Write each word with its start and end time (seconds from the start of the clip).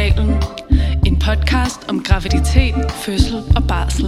Fødselskanalen. 0.00 0.42
En 1.06 1.18
podcast 1.18 1.88
om 1.88 2.02
graviditet, 2.02 2.74
fødsel 2.90 3.36
og 3.56 3.62
barsel. 3.68 4.06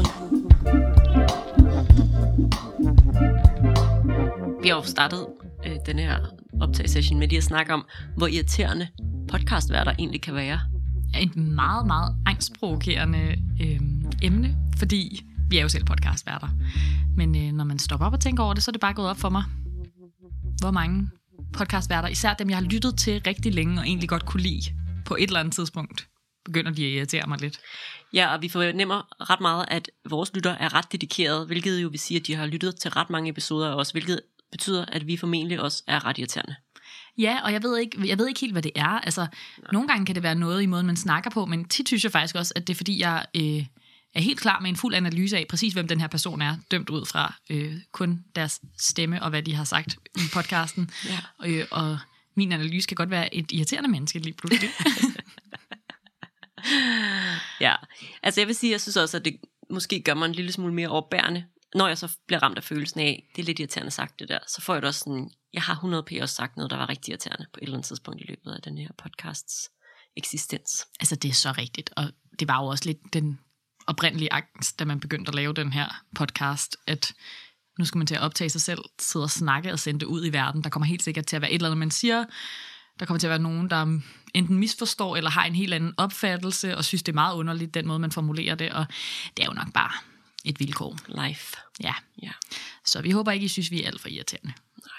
Vi 4.62 4.68
har 4.68 4.76
jo 4.76 4.82
startet 4.82 5.26
øh, 5.66 5.76
den 5.86 5.98
her 5.98 6.18
optagelsesession 6.60 7.18
med 7.18 7.28
lige 7.28 7.38
at 7.38 7.44
snakke 7.44 7.74
om, 7.74 7.84
hvor 8.16 8.26
irriterende 8.26 8.88
podcastværter 9.28 9.92
egentlig 9.98 10.22
kan 10.22 10.34
være. 10.34 10.60
et 11.20 11.36
meget, 11.36 11.86
meget 11.86 12.16
angstprovokerende 12.26 13.34
øh, 13.60 13.80
emne, 14.22 14.56
fordi 14.76 15.24
vi 15.48 15.58
er 15.58 15.62
jo 15.62 15.68
selv 15.68 15.84
podcastværter. 15.84 16.48
Men 17.16 17.36
øh, 17.36 17.52
når 17.52 17.64
man 17.64 17.78
stopper 17.78 18.06
op 18.06 18.12
og 18.12 18.20
tænker 18.20 18.42
over 18.42 18.54
det, 18.54 18.62
så 18.62 18.70
er 18.70 18.72
det 18.72 18.80
bare 18.80 18.94
gået 18.94 19.08
op 19.08 19.18
for 19.18 19.28
mig, 19.28 19.42
hvor 20.60 20.70
mange 20.70 21.08
podcastværter, 21.52 22.08
især 22.08 22.34
dem, 22.34 22.50
jeg 22.50 22.56
har 22.56 22.64
lyttet 22.64 22.96
til 22.96 23.22
rigtig 23.26 23.54
længe 23.54 23.80
og 23.80 23.86
egentlig 23.86 24.08
godt 24.08 24.26
kunne 24.26 24.42
lide, 24.42 24.81
på 25.04 25.16
et 25.16 25.22
eller 25.22 25.40
andet 25.40 25.54
tidspunkt, 25.54 26.08
begynder 26.44 26.70
de 26.70 26.86
at 26.86 26.92
irritere 26.92 27.26
mig 27.26 27.40
lidt. 27.40 27.60
Ja, 28.12 28.34
og 28.34 28.42
vi 28.42 28.48
fornemmer 28.48 29.30
ret 29.30 29.40
meget, 29.40 29.64
at 29.68 29.90
vores 30.08 30.34
lytter 30.34 30.50
er 30.50 30.74
ret 30.74 30.92
dedikeret, 30.92 31.46
hvilket 31.46 31.82
jo 31.82 31.88
vil 31.88 32.00
sige, 32.00 32.20
at 32.20 32.26
de 32.26 32.34
har 32.34 32.46
lyttet 32.46 32.76
til 32.76 32.90
ret 32.90 33.10
mange 33.10 33.30
episoder 33.30 33.70
af 33.70 33.74
os, 33.74 33.90
hvilket 33.90 34.20
betyder, 34.50 34.84
at 34.84 35.06
vi 35.06 35.16
formentlig 35.16 35.60
også 35.60 35.82
er 35.86 36.04
ret 36.04 36.18
irriterende. 36.18 36.56
Ja, 37.18 37.38
og 37.44 37.52
jeg 37.52 37.62
ved 37.62 37.78
ikke, 37.78 38.08
jeg 38.08 38.18
ved 38.18 38.28
ikke 38.28 38.40
helt, 38.40 38.52
hvad 38.52 38.62
det 38.62 38.72
er. 38.74 38.88
Altså, 38.88 39.26
nogle 39.72 39.88
gange 39.88 40.06
kan 40.06 40.14
det 40.14 40.22
være 40.22 40.34
noget 40.34 40.62
i 40.62 40.66
måden, 40.66 40.86
man 40.86 40.96
snakker 40.96 41.30
på, 41.30 41.46
men 41.46 41.68
tit 41.68 41.88
synes 41.88 42.04
jeg 42.04 42.12
faktisk 42.12 42.34
også, 42.34 42.52
at 42.56 42.66
det 42.66 42.74
er 42.74 42.76
fordi, 42.76 43.00
jeg 43.00 43.26
øh, 43.36 43.64
er 44.14 44.20
helt 44.20 44.40
klar 44.40 44.60
med 44.60 44.70
en 44.70 44.76
fuld 44.76 44.94
analyse 44.94 45.36
af 45.36 45.46
præcis, 45.48 45.72
hvem 45.72 45.88
den 45.88 46.00
her 46.00 46.06
person 46.06 46.42
er, 46.42 46.56
dømt 46.70 46.90
ud 46.90 47.06
fra 47.06 47.34
øh, 47.50 47.74
kun 47.92 48.24
deres 48.36 48.60
stemme 48.78 49.22
og 49.22 49.30
hvad 49.30 49.42
de 49.42 49.54
har 49.54 49.64
sagt 49.64 49.96
i 50.16 50.20
podcasten. 50.32 50.90
Ja. 51.04 51.18
Øh, 51.44 51.66
og 51.70 51.98
min 52.34 52.52
analyse 52.52 52.88
kan 52.88 52.94
godt 52.94 53.10
være 53.10 53.34
et 53.34 53.52
irriterende 53.52 53.90
menneske 53.90 54.18
lige 54.18 54.34
pludselig. 54.34 54.70
Ja, 57.60 57.74
altså 58.22 58.40
jeg 58.40 58.48
vil 58.48 58.54
sige, 58.54 58.72
jeg 58.72 58.80
synes 58.80 58.96
også, 58.96 59.16
at 59.16 59.24
det 59.24 59.36
måske 59.70 60.02
gør 60.02 60.14
mig 60.14 60.26
en 60.26 60.32
lille 60.32 60.52
smule 60.52 60.74
mere 60.74 60.88
overbærende, 60.88 61.44
når 61.74 61.88
jeg 61.88 61.98
så 61.98 62.16
bliver 62.26 62.42
ramt 62.42 62.56
af 62.56 62.64
følelsen 62.64 63.00
af, 63.00 63.28
det 63.36 63.42
er 63.42 63.46
lidt 63.46 63.58
irriterende 63.58 63.90
sagt 63.90 64.20
det 64.20 64.28
der, 64.28 64.38
så 64.48 64.60
får 64.60 64.74
jeg 64.74 64.82
det 64.82 64.88
også 64.88 65.00
sådan, 65.00 65.30
jeg 65.52 65.62
har 65.62 65.74
100p 65.74 66.22
også 66.22 66.34
sagt 66.34 66.56
noget, 66.56 66.70
der 66.70 66.76
var 66.76 66.88
rigtig 66.88 67.10
irriterende 67.10 67.46
på 67.52 67.58
et 67.58 67.62
eller 67.62 67.76
andet 67.76 67.86
tidspunkt 67.86 68.20
i 68.20 68.26
løbet 68.28 68.52
af 68.52 68.62
den 68.62 68.78
her 68.78 68.88
podcasts 68.98 69.70
eksistens. 70.16 70.86
altså, 71.00 71.16
det 71.16 71.28
er 71.28 71.32
så 71.32 71.52
rigtigt, 71.52 71.90
og 71.96 72.04
det 72.38 72.48
var 72.48 72.62
jo 72.62 72.66
også 72.66 72.84
lidt 72.84 73.12
den 73.12 73.40
oprindelige 73.86 74.32
angst, 74.32 74.78
da 74.78 74.84
man 74.84 75.00
begyndte 75.00 75.28
at 75.28 75.34
lave 75.34 75.52
den 75.52 75.72
her 75.72 76.04
podcast, 76.14 76.76
at 76.86 77.14
nu 77.78 77.84
skal 77.84 77.98
man 77.98 78.06
til 78.06 78.14
at 78.14 78.20
optage 78.20 78.50
sig 78.50 78.60
selv, 78.60 78.78
sidde 78.98 79.22
og 79.22 79.30
snakke 79.30 79.72
og 79.72 79.78
sende 79.78 80.00
det 80.00 80.06
ud 80.06 80.26
i 80.26 80.32
verden. 80.32 80.64
Der 80.64 80.70
kommer 80.70 80.86
helt 80.86 81.02
sikkert 81.02 81.26
til 81.26 81.36
at 81.36 81.42
være 81.42 81.50
et 81.50 81.54
eller 81.54 81.68
andet, 81.68 81.78
man 81.78 81.90
siger. 81.90 82.24
Der 83.00 83.06
kommer 83.06 83.18
til 83.18 83.26
at 83.26 83.30
være 83.30 83.38
nogen, 83.38 83.70
der 83.70 84.00
enten 84.34 84.58
misforstår 84.58 85.16
eller 85.16 85.30
har 85.30 85.44
en 85.44 85.54
helt 85.54 85.74
anden 85.74 85.94
opfattelse 85.96 86.76
og 86.76 86.84
synes, 86.84 87.02
det 87.02 87.12
er 87.12 87.14
meget 87.14 87.36
underligt, 87.36 87.74
den 87.74 87.86
måde, 87.86 87.98
man 87.98 88.12
formulerer 88.12 88.54
det. 88.54 88.72
Og 88.72 88.86
det 89.36 89.42
er 89.42 89.46
jo 89.46 89.52
nok 89.52 89.72
bare 89.72 89.92
et 90.44 90.60
vilkår. 90.60 91.26
Life. 91.26 91.56
Ja. 91.82 91.94
Ja. 92.22 92.30
Så 92.84 93.02
vi 93.02 93.10
håber 93.10 93.32
ikke, 93.32 93.44
I 93.44 93.48
synes, 93.48 93.70
vi 93.70 93.82
er 93.82 93.86
alt 93.86 94.00
for 94.00 94.08
irriterende. 94.08 94.52
Nej. 94.78 94.92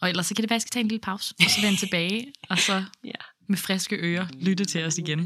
Og 0.00 0.08
ellers 0.08 0.26
så 0.26 0.34
kan 0.34 0.42
det 0.42 0.50
være, 0.50 0.54
at 0.54 0.58
jeg 0.58 0.62
skal 0.62 0.70
tage 0.70 0.80
en 0.80 0.88
lille 0.88 1.02
pause, 1.02 1.34
og 1.44 1.50
så 1.50 1.60
vende 1.60 1.78
tilbage, 1.86 2.32
og 2.48 2.58
så 2.58 2.84
Ja. 3.04 3.10
Med 3.48 3.58
friske 3.58 3.96
ører 3.96 4.26
lytte 4.32 4.64
til 4.64 4.84
os 4.84 4.98
igen. 4.98 5.18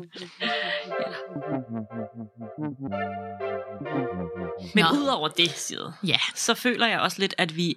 Men 4.75 4.85
Nå. 4.85 4.99
udover 5.03 5.29
det, 5.29 5.51
Side, 5.51 5.95
Ja, 6.07 6.19
så 6.35 6.55
føler 6.55 6.87
jeg 6.87 7.01
også 7.01 7.19
lidt, 7.19 7.35
at 7.39 7.57
vi 7.57 7.77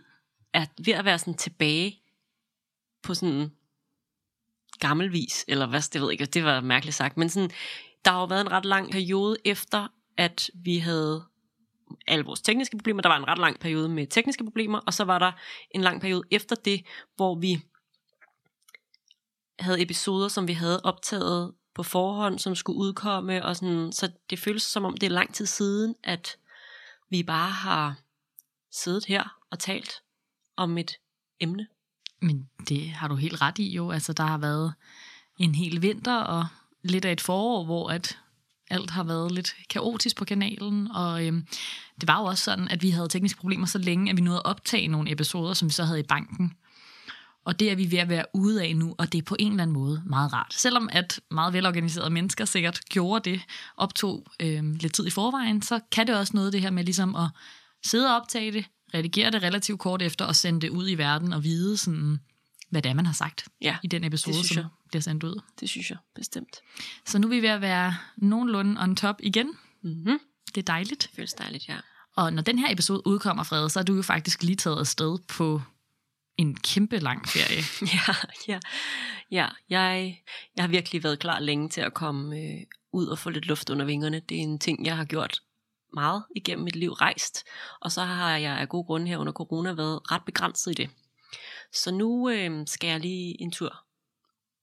er 0.54 0.66
ved 0.86 0.94
at 0.94 1.06
være 1.06 1.20
sådan 1.20 1.34
tilbage 1.34 2.00
på 3.04 3.14
sådan 3.14 3.52
gammel 4.80 5.12
vis, 5.12 5.46
eller 5.48 5.66
hvad, 5.66 5.82
det 5.82 6.02
ved 6.02 6.08
jeg 6.08 6.12
ikke, 6.12 6.26
det 6.26 6.44
var 6.44 6.62
mærkeligt 6.62 6.96
sagt, 6.96 7.18
men 7.18 7.30
sådan, 7.30 7.50
der 8.06 8.12
har 8.12 8.20
jo 8.20 8.26
været 8.26 8.42
en 8.42 8.52
ret 8.52 8.66
lang 8.66 8.92
periode 8.92 9.38
efter, 9.46 9.88
at 10.18 10.50
vi 10.56 10.78
havde 10.78 11.24
alle 12.08 12.26
vores 12.26 12.42
tekniske 12.42 12.78
problemer. 12.78 13.02
Der 13.02 13.10
var 13.10 13.18
en 13.18 13.28
ret 13.28 13.38
lang 13.38 13.60
periode 13.60 13.90
med 13.90 14.08
tekniske 14.08 14.44
problemer, 14.44 14.80
og 14.80 14.94
så 14.94 15.04
var 15.04 15.20
der 15.20 15.32
en 15.72 15.82
lang 15.82 16.02
periode 16.02 16.24
efter 16.32 16.56
det, 16.56 16.86
hvor 17.16 17.36
vi 17.36 17.62
havde 19.60 19.82
episoder, 19.82 20.28
som 20.28 20.48
vi 20.48 20.54
havde 20.54 20.82
optaget 20.84 21.54
på 21.76 21.84
forhånd, 21.84 22.40
som 22.40 22.56
skulle 22.56 22.80
udkomme, 22.80 23.46
og 23.46 23.56
sådan, 23.56 23.92
så 23.92 24.12
det 24.30 24.40
føles 24.40 24.64
som 24.64 24.86
om 24.86 24.98
det 24.98 25.08
er 25.08 25.12
lang 25.12 25.34
tid 25.34 25.46
siden, 25.46 25.96
at 26.04 26.38
vi 27.10 27.24
bare 27.24 27.52
har 27.52 27.96
siddet 28.72 29.06
her 29.06 29.38
og 29.52 29.60
talt 29.60 29.92
om 30.56 30.78
et 30.78 30.92
emne. 31.40 31.68
Men 32.22 32.50
det 32.70 32.90
har 32.90 33.08
du 33.08 33.16
helt 33.16 33.42
ret 33.42 33.60
i 33.60 33.76
jo. 33.76 33.92
Altså, 33.92 34.14
der 34.14 34.24
har 34.24 34.38
været 34.38 34.74
en 35.38 35.56
hel 35.56 35.82
vinter 35.82 36.16
og 36.16 36.48
lidt 36.84 37.06
af 37.06 37.12
et 37.12 37.22
forår, 37.22 37.66
hvor 37.66 37.90
at 37.90 38.18
alt 38.70 38.90
har 38.90 39.04
været 39.04 39.32
lidt 39.32 39.56
kaotisk 39.70 40.18
på 40.18 40.26
kanalen. 40.26 40.92
Og 40.92 41.26
øhm, 41.26 41.48
det 42.02 42.08
var 42.08 42.20
jo 42.20 42.26
også 42.26 42.44
sådan, 42.44 42.68
at 42.68 42.82
vi 42.82 42.90
havde 42.90 43.08
tekniske 43.08 43.40
problemer 43.40 43.66
så 43.66 43.78
længe, 43.78 44.12
at 44.12 44.18
vi 44.18 44.22
nåede 44.22 44.40
at 44.40 44.46
optage 44.46 44.88
nogle 44.88 45.12
episoder, 45.12 45.54
som 45.54 45.68
vi 45.68 45.74
så 45.74 45.84
havde 45.84 46.00
i 46.00 46.04
banken. 46.04 46.54
Og 47.46 47.60
det 47.60 47.72
er 47.72 47.76
vi 47.76 47.92
ved 47.92 47.98
at 47.98 48.10
være 48.10 48.26
ude 48.34 48.64
af 48.64 48.76
nu, 48.76 48.96
og 48.98 49.12
det 49.12 49.18
er 49.18 49.22
på 49.24 49.36
en 49.40 49.52
eller 49.52 49.64
anden 49.64 49.74
måde 49.74 50.04
meget 50.06 50.34
rart. 50.34 50.54
Selvom 50.54 50.90
at 50.92 51.20
meget 51.32 51.54
velorganiserede 51.54 52.10
mennesker 52.10 52.46
sikkert 52.46 52.80
gjorde 52.90 53.30
det, 53.32 53.42
optog 53.78 54.26
øhm, 54.40 54.74
lidt 54.76 54.94
tid 54.94 55.08
i 55.08 55.10
forvejen, 55.10 55.62
så 55.62 55.80
kan 55.92 56.08
det 56.08 56.18
også 56.18 56.32
noget 56.36 56.54
det 56.54 56.62
her 56.62 56.70
med 56.72 56.84
ligesom 56.84 57.16
at 57.16 57.30
sidde 57.86 58.10
og 58.10 58.16
optage 58.22 58.52
det, 58.52 58.66
redigere 58.94 59.32
det 59.32 59.44
relativt 59.44 59.80
kort 59.80 60.02
efter 60.02 60.26
og 60.26 60.36
sende 60.36 60.62
det 60.62 60.70
ud 60.70 60.90
i 60.90 60.96
verden 60.96 61.34
og 61.34 61.44
vide, 61.44 61.78
sådan, 61.78 62.20
hvad 62.70 62.82
det 62.82 62.90
er, 62.90 62.94
man 62.94 63.06
har 63.06 63.14
sagt 63.14 63.46
Ja, 63.62 63.78
i 63.84 63.88
den 63.88 64.04
episode, 64.04 64.34
synes 64.36 64.48
som 64.48 64.58
jeg. 64.58 64.66
bliver 64.90 65.02
sendt 65.02 65.24
ud. 65.24 65.42
det 65.60 65.70
synes 65.70 65.90
jeg 65.90 65.98
bestemt. 66.16 66.58
Så 67.06 67.20
nu 67.20 67.28
er 67.28 67.32
vi 67.32 67.42
ved 67.42 67.50
at 67.50 67.62
være 67.62 67.96
nogenlunde 68.18 68.82
on 68.82 68.96
top 68.96 69.16
igen. 69.24 69.48
Mm-hmm. 69.84 70.20
Det 70.56 70.58
er 70.58 70.66
dejligt. 70.66 71.02
Det 71.02 71.10
føles 71.16 71.34
dejligt, 71.34 71.70
ja. 71.70 71.76
Og 72.16 72.34
når 72.34 72.42
den 72.42 72.60
her 72.60 72.72
episode 72.72 73.08
udkommer, 73.08 73.44
Frede, 73.44 73.70
så 73.70 73.80
er 73.80 73.84
du 73.84 73.96
jo 73.96 74.02
faktisk 74.02 74.44
lige 74.44 74.56
taget 74.56 74.80
afsted 74.80 75.18
på 75.28 75.62
en 76.38 76.56
kæmpe 76.56 77.00
lang 77.00 77.28
ferie. 77.28 77.64
Ja, 77.96 78.16
ja, 78.48 78.60
ja. 79.32 79.50
Jeg, 79.70 80.18
jeg 80.56 80.64
har 80.64 80.68
virkelig 80.68 81.04
været 81.04 81.20
klar 81.20 81.40
længe 81.40 81.70
til 81.70 81.82
at 81.82 81.94
komme 81.94 82.38
øh, 82.38 82.62
ud 82.92 83.08
og 83.08 83.20
få 83.20 83.30
lidt 83.30 83.46
luft 83.46 83.70
under 83.70 83.86
vingerne. 83.86 84.20
Det 84.20 84.38
er 84.38 84.42
en 84.42 84.60
ting, 84.60 84.86
jeg 84.86 84.98
har 84.98 85.06
gjort 85.06 85.42
meget 85.94 86.24
igennem 86.36 86.64
mit 86.64 86.76
liv, 86.76 86.92
rejst. 86.92 87.44
Og 87.82 87.92
så 87.92 88.04
har 88.04 88.38
jeg 88.38 88.58
af 88.58 88.70
gode 88.70 88.84
grunde 88.84 89.08
her 89.08 89.18
under 89.18 89.34
corona 89.34 89.74
været 89.74 90.12
ret 90.12 90.26
begrænset 90.26 90.72
i 90.72 90.74
det. 90.74 90.90
Så 91.74 91.92
nu 91.92 92.30
øh, 92.30 92.68
skal 92.68 92.88
jeg 92.88 93.00
lige 93.00 93.42
en 93.42 93.52
tur 93.52 93.86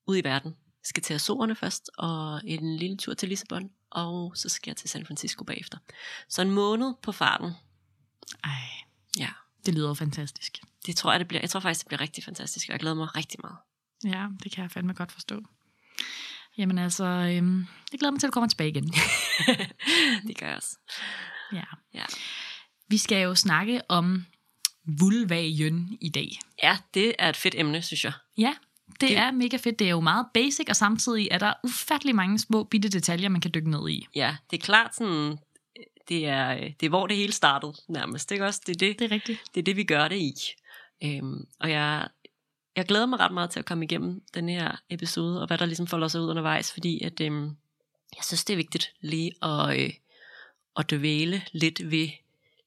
ud 0.06 0.16
i 0.16 0.24
verden. 0.24 0.50
Jeg 0.50 0.86
skal 0.86 1.02
til 1.02 1.14
Azorerne 1.14 1.56
først, 1.56 1.90
og 1.98 2.40
en 2.44 2.76
lille 2.76 2.96
tur 2.96 3.14
til 3.14 3.28
Lissabon, 3.28 3.70
og 3.90 4.32
så 4.36 4.48
skal 4.48 4.70
jeg 4.70 4.76
til 4.76 4.90
San 4.90 5.06
Francisco 5.06 5.44
bagefter. 5.44 5.78
Så 6.28 6.42
en 6.42 6.50
måned 6.50 6.94
på 7.02 7.12
farten. 7.12 7.52
Ej, 8.44 8.50
Ja, 9.18 9.28
det 9.66 9.74
lyder 9.74 9.94
fantastisk. 9.94 10.58
det 10.86 10.96
tror 10.96 11.10
jeg, 11.12 11.20
det 11.20 11.28
bliver. 11.28 11.40
Jeg 11.40 11.50
tror 11.50 11.60
faktisk, 11.60 11.80
det 11.80 11.88
bliver 11.88 12.00
rigtig 12.00 12.24
fantastisk, 12.24 12.68
og 12.68 12.72
jeg 12.72 12.80
glæder 12.80 12.96
mig 12.96 13.16
rigtig 13.16 13.40
meget. 13.42 13.56
Ja, 14.04 14.26
det 14.44 14.52
kan 14.52 14.62
jeg 14.62 14.70
fandme 14.70 14.92
godt 14.92 15.12
forstå. 15.12 15.40
Jamen 16.58 16.78
altså, 16.78 17.04
øhm, 17.04 17.66
jeg 17.92 17.98
glæder 18.00 18.10
mig 18.10 18.20
til, 18.20 18.26
at 18.26 18.28
du 18.28 18.32
kommer 18.32 18.48
tilbage 18.48 18.70
igen. 18.70 18.92
det 20.28 20.38
gør 20.38 20.46
jeg 20.46 20.56
også. 20.56 20.76
Ja. 21.52 21.62
Ja. 21.94 22.04
Vi 22.88 22.98
skal 22.98 23.22
jo 23.22 23.34
snakke 23.34 23.80
om 23.88 24.26
vulvagen 24.98 25.98
i 26.00 26.08
dag. 26.08 26.38
Ja, 26.62 26.78
det 26.94 27.14
er 27.18 27.28
et 27.28 27.36
fedt 27.36 27.54
emne, 27.58 27.82
synes 27.82 28.04
jeg. 28.04 28.12
Ja, 28.38 28.54
det, 28.86 29.00
Det- 29.00 29.08
det 29.08 29.16
er 29.16 29.30
mega 29.30 29.56
fedt. 29.56 29.78
Det 29.78 29.86
er 29.86 29.90
jo 29.90 30.00
meget 30.00 30.26
basic, 30.34 30.66
og 30.68 30.76
samtidig 30.76 31.28
er 31.30 31.38
der 31.38 31.52
ufattelig 31.64 32.14
mange 32.14 32.38
små 32.38 32.64
bitte 32.64 32.88
detaljer, 32.88 33.28
man 33.28 33.40
kan 33.40 33.50
dykke 33.54 33.70
ned 33.70 33.88
i. 33.88 34.06
Ja, 34.14 34.36
det 34.50 34.56
er 34.56 34.60
klart 34.64 34.94
sådan, 34.94 35.38
det 36.10 36.26
er, 36.26 36.50
øh, 36.56 36.72
det 36.80 36.82
er 36.86 36.88
hvor 36.88 37.06
det 37.06 37.16
hele 37.16 37.32
startede 37.32 37.72
nærmest, 37.88 38.30
ikke 38.32 38.44
også? 38.44 38.60
Det 38.66 38.72
er 38.74 38.78
det, 38.78 38.98
Det 38.98 39.04
er 39.04 39.10
rigtigt. 39.14 39.40
det, 39.54 39.60
er 39.60 39.64
det 39.64 39.76
vi 39.76 39.84
gør 39.84 40.08
det 40.08 40.16
i. 40.16 40.34
Øhm, 41.04 41.46
og 41.60 41.70
jeg, 41.70 42.08
jeg 42.76 42.84
glæder 42.84 43.06
mig 43.06 43.20
ret 43.20 43.32
meget 43.32 43.50
til 43.50 43.58
at 43.58 43.64
komme 43.66 43.84
igennem 43.84 44.22
den 44.34 44.48
her 44.48 44.76
episode, 44.90 45.40
og 45.40 45.46
hvad 45.46 45.58
der 45.58 45.66
ligesom 45.66 45.86
folder 45.86 46.08
sig 46.08 46.20
ud 46.20 46.30
undervejs, 46.30 46.72
fordi 46.72 47.02
at, 47.04 47.20
øhm, 47.20 47.44
jeg 48.16 48.24
synes, 48.24 48.44
det 48.44 48.52
er 48.52 48.56
vigtigt 48.56 48.92
lige 49.00 49.44
at, 49.44 49.80
øh, 49.84 49.90
at 50.76 50.90
dvæle 50.90 51.42
lidt 51.52 51.90
ved 51.90 52.08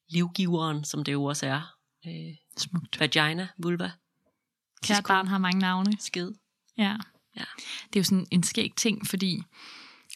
livgiveren, 0.09 0.83
som 0.83 1.03
det 1.03 1.11
jo 1.11 1.23
også 1.23 1.45
er. 1.47 1.75
Øh, 2.07 2.35
Smukt. 2.57 2.99
vagina, 2.99 3.47
vulva, 3.57 3.91
Kært 4.83 5.03
barn 5.07 5.27
har 5.27 5.37
mange 5.37 5.59
navne. 5.59 5.93
skid. 5.99 6.31
Ja. 6.77 6.95
Ja. 7.37 7.43
Det 7.87 7.95
er 7.95 7.99
jo 7.99 8.03
sådan 8.03 8.27
en 8.31 8.43
skæg 8.43 8.71
ting, 8.75 9.07
fordi 9.07 9.43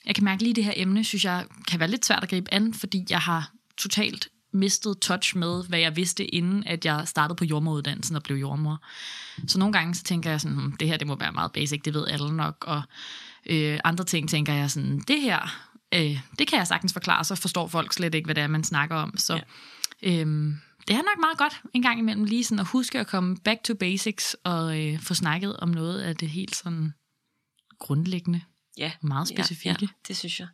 jeg 0.07 0.15
kan 0.15 0.23
mærke 0.23 0.43
lige 0.43 0.53
det 0.53 0.63
her 0.63 0.73
emne, 0.75 1.03
synes 1.03 1.25
jeg 1.25 1.45
kan 1.67 1.79
være 1.79 1.89
lidt 1.89 2.05
svært 2.05 2.23
at 2.23 2.29
gribe 2.29 2.53
an, 2.53 2.73
fordi 2.73 3.05
jeg 3.09 3.19
har 3.19 3.51
totalt 3.77 4.29
mistet 4.53 4.99
touch 4.99 5.37
med, 5.37 5.67
hvad 5.67 5.79
jeg 5.79 5.95
vidste, 5.95 6.35
inden 6.35 6.63
at 6.67 6.85
jeg 6.85 7.07
startede 7.07 7.35
på 7.35 7.45
jordmoruddannelsen 7.45 8.15
og 8.15 8.23
blev 8.23 8.37
jordmor. 8.37 8.81
Så 9.47 9.59
nogle 9.59 9.73
gange 9.73 9.95
så 9.95 10.03
tænker 10.03 10.29
jeg 10.29 10.41
sådan, 10.41 10.57
hmm, 10.57 10.71
det 10.77 10.87
her 10.87 10.97
det 10.97 11.07
må 11.07 11.15
være 11.15 11.31
meget 11.31 11.51
basic, 11.51 11.81
det 11.85 11.93
ved 11.93 12.07
alle 12.07 12.35
nok, 12.35 12.63
og 12.67 12.81
øh, 13.45 13.79
andre 13.83 14.03
ting 14.05 14.29
tænker 14.29 14.53
jeg 14.53 14.71
sådan, 14.71 14.99
det 15.07 15.21
her, 15.21 15.67
øh, 15.93 16.19
det 16.39 16.47
kan 16.47 16.59
jeg 16.59 16.67
sagtens 16.67 16.93
forklare, 16.93 17.23
så 17.23 17.35
forstår 17.35 17.67
folk 17.67 17.93
slet 17.93 18.15
ikke, 18.15 18.25
hvad 18.25 18.35
det 18.35 18.43
er, 18.43 18.47
man 18.47 18.63
snakker 18.63 18.95
om. 18.95 19.17
Så 19.17 19.41
Ja. 20.03 20.21
øhm, 20.21 20.57
det 20.87 20.93
er 20.93 20.97
nok 20.97 21.19
meget 21.19 21.37
godt 21.37 21.61
en 21.73 21.81
gang 21.81 21.99
imellem 21.99 22.23
lige 22.23 22.43
sådan 22.43 22.59
at 22.59 22.67
huske 22.67 22.99
at 22.99 23.07
komme 23.07 23.37
back 23.37 23.63
to 23.63 23.73
basics 23.73 24.35
og 24.43 24.79
øh, 24.85 24.99
få 24.99 25.13
snakket 25.13 25.57
om 25.57 25.69
noget 25.69 26.01
af 26.01 26.15
det 26.15 26.29
helt 26.29 26.55
sådan 26.55 26.93
grundlæggende. 27.79 28.41
Ja, 28.77 28.91
Meget 29.01 29.27
specifikke. 29.27 29.77
Ja, 29.81 29.87
ja, 29.87 30.07
det 30.07 30.17
synes 30.17 30.39
jeg. 30.39 30.47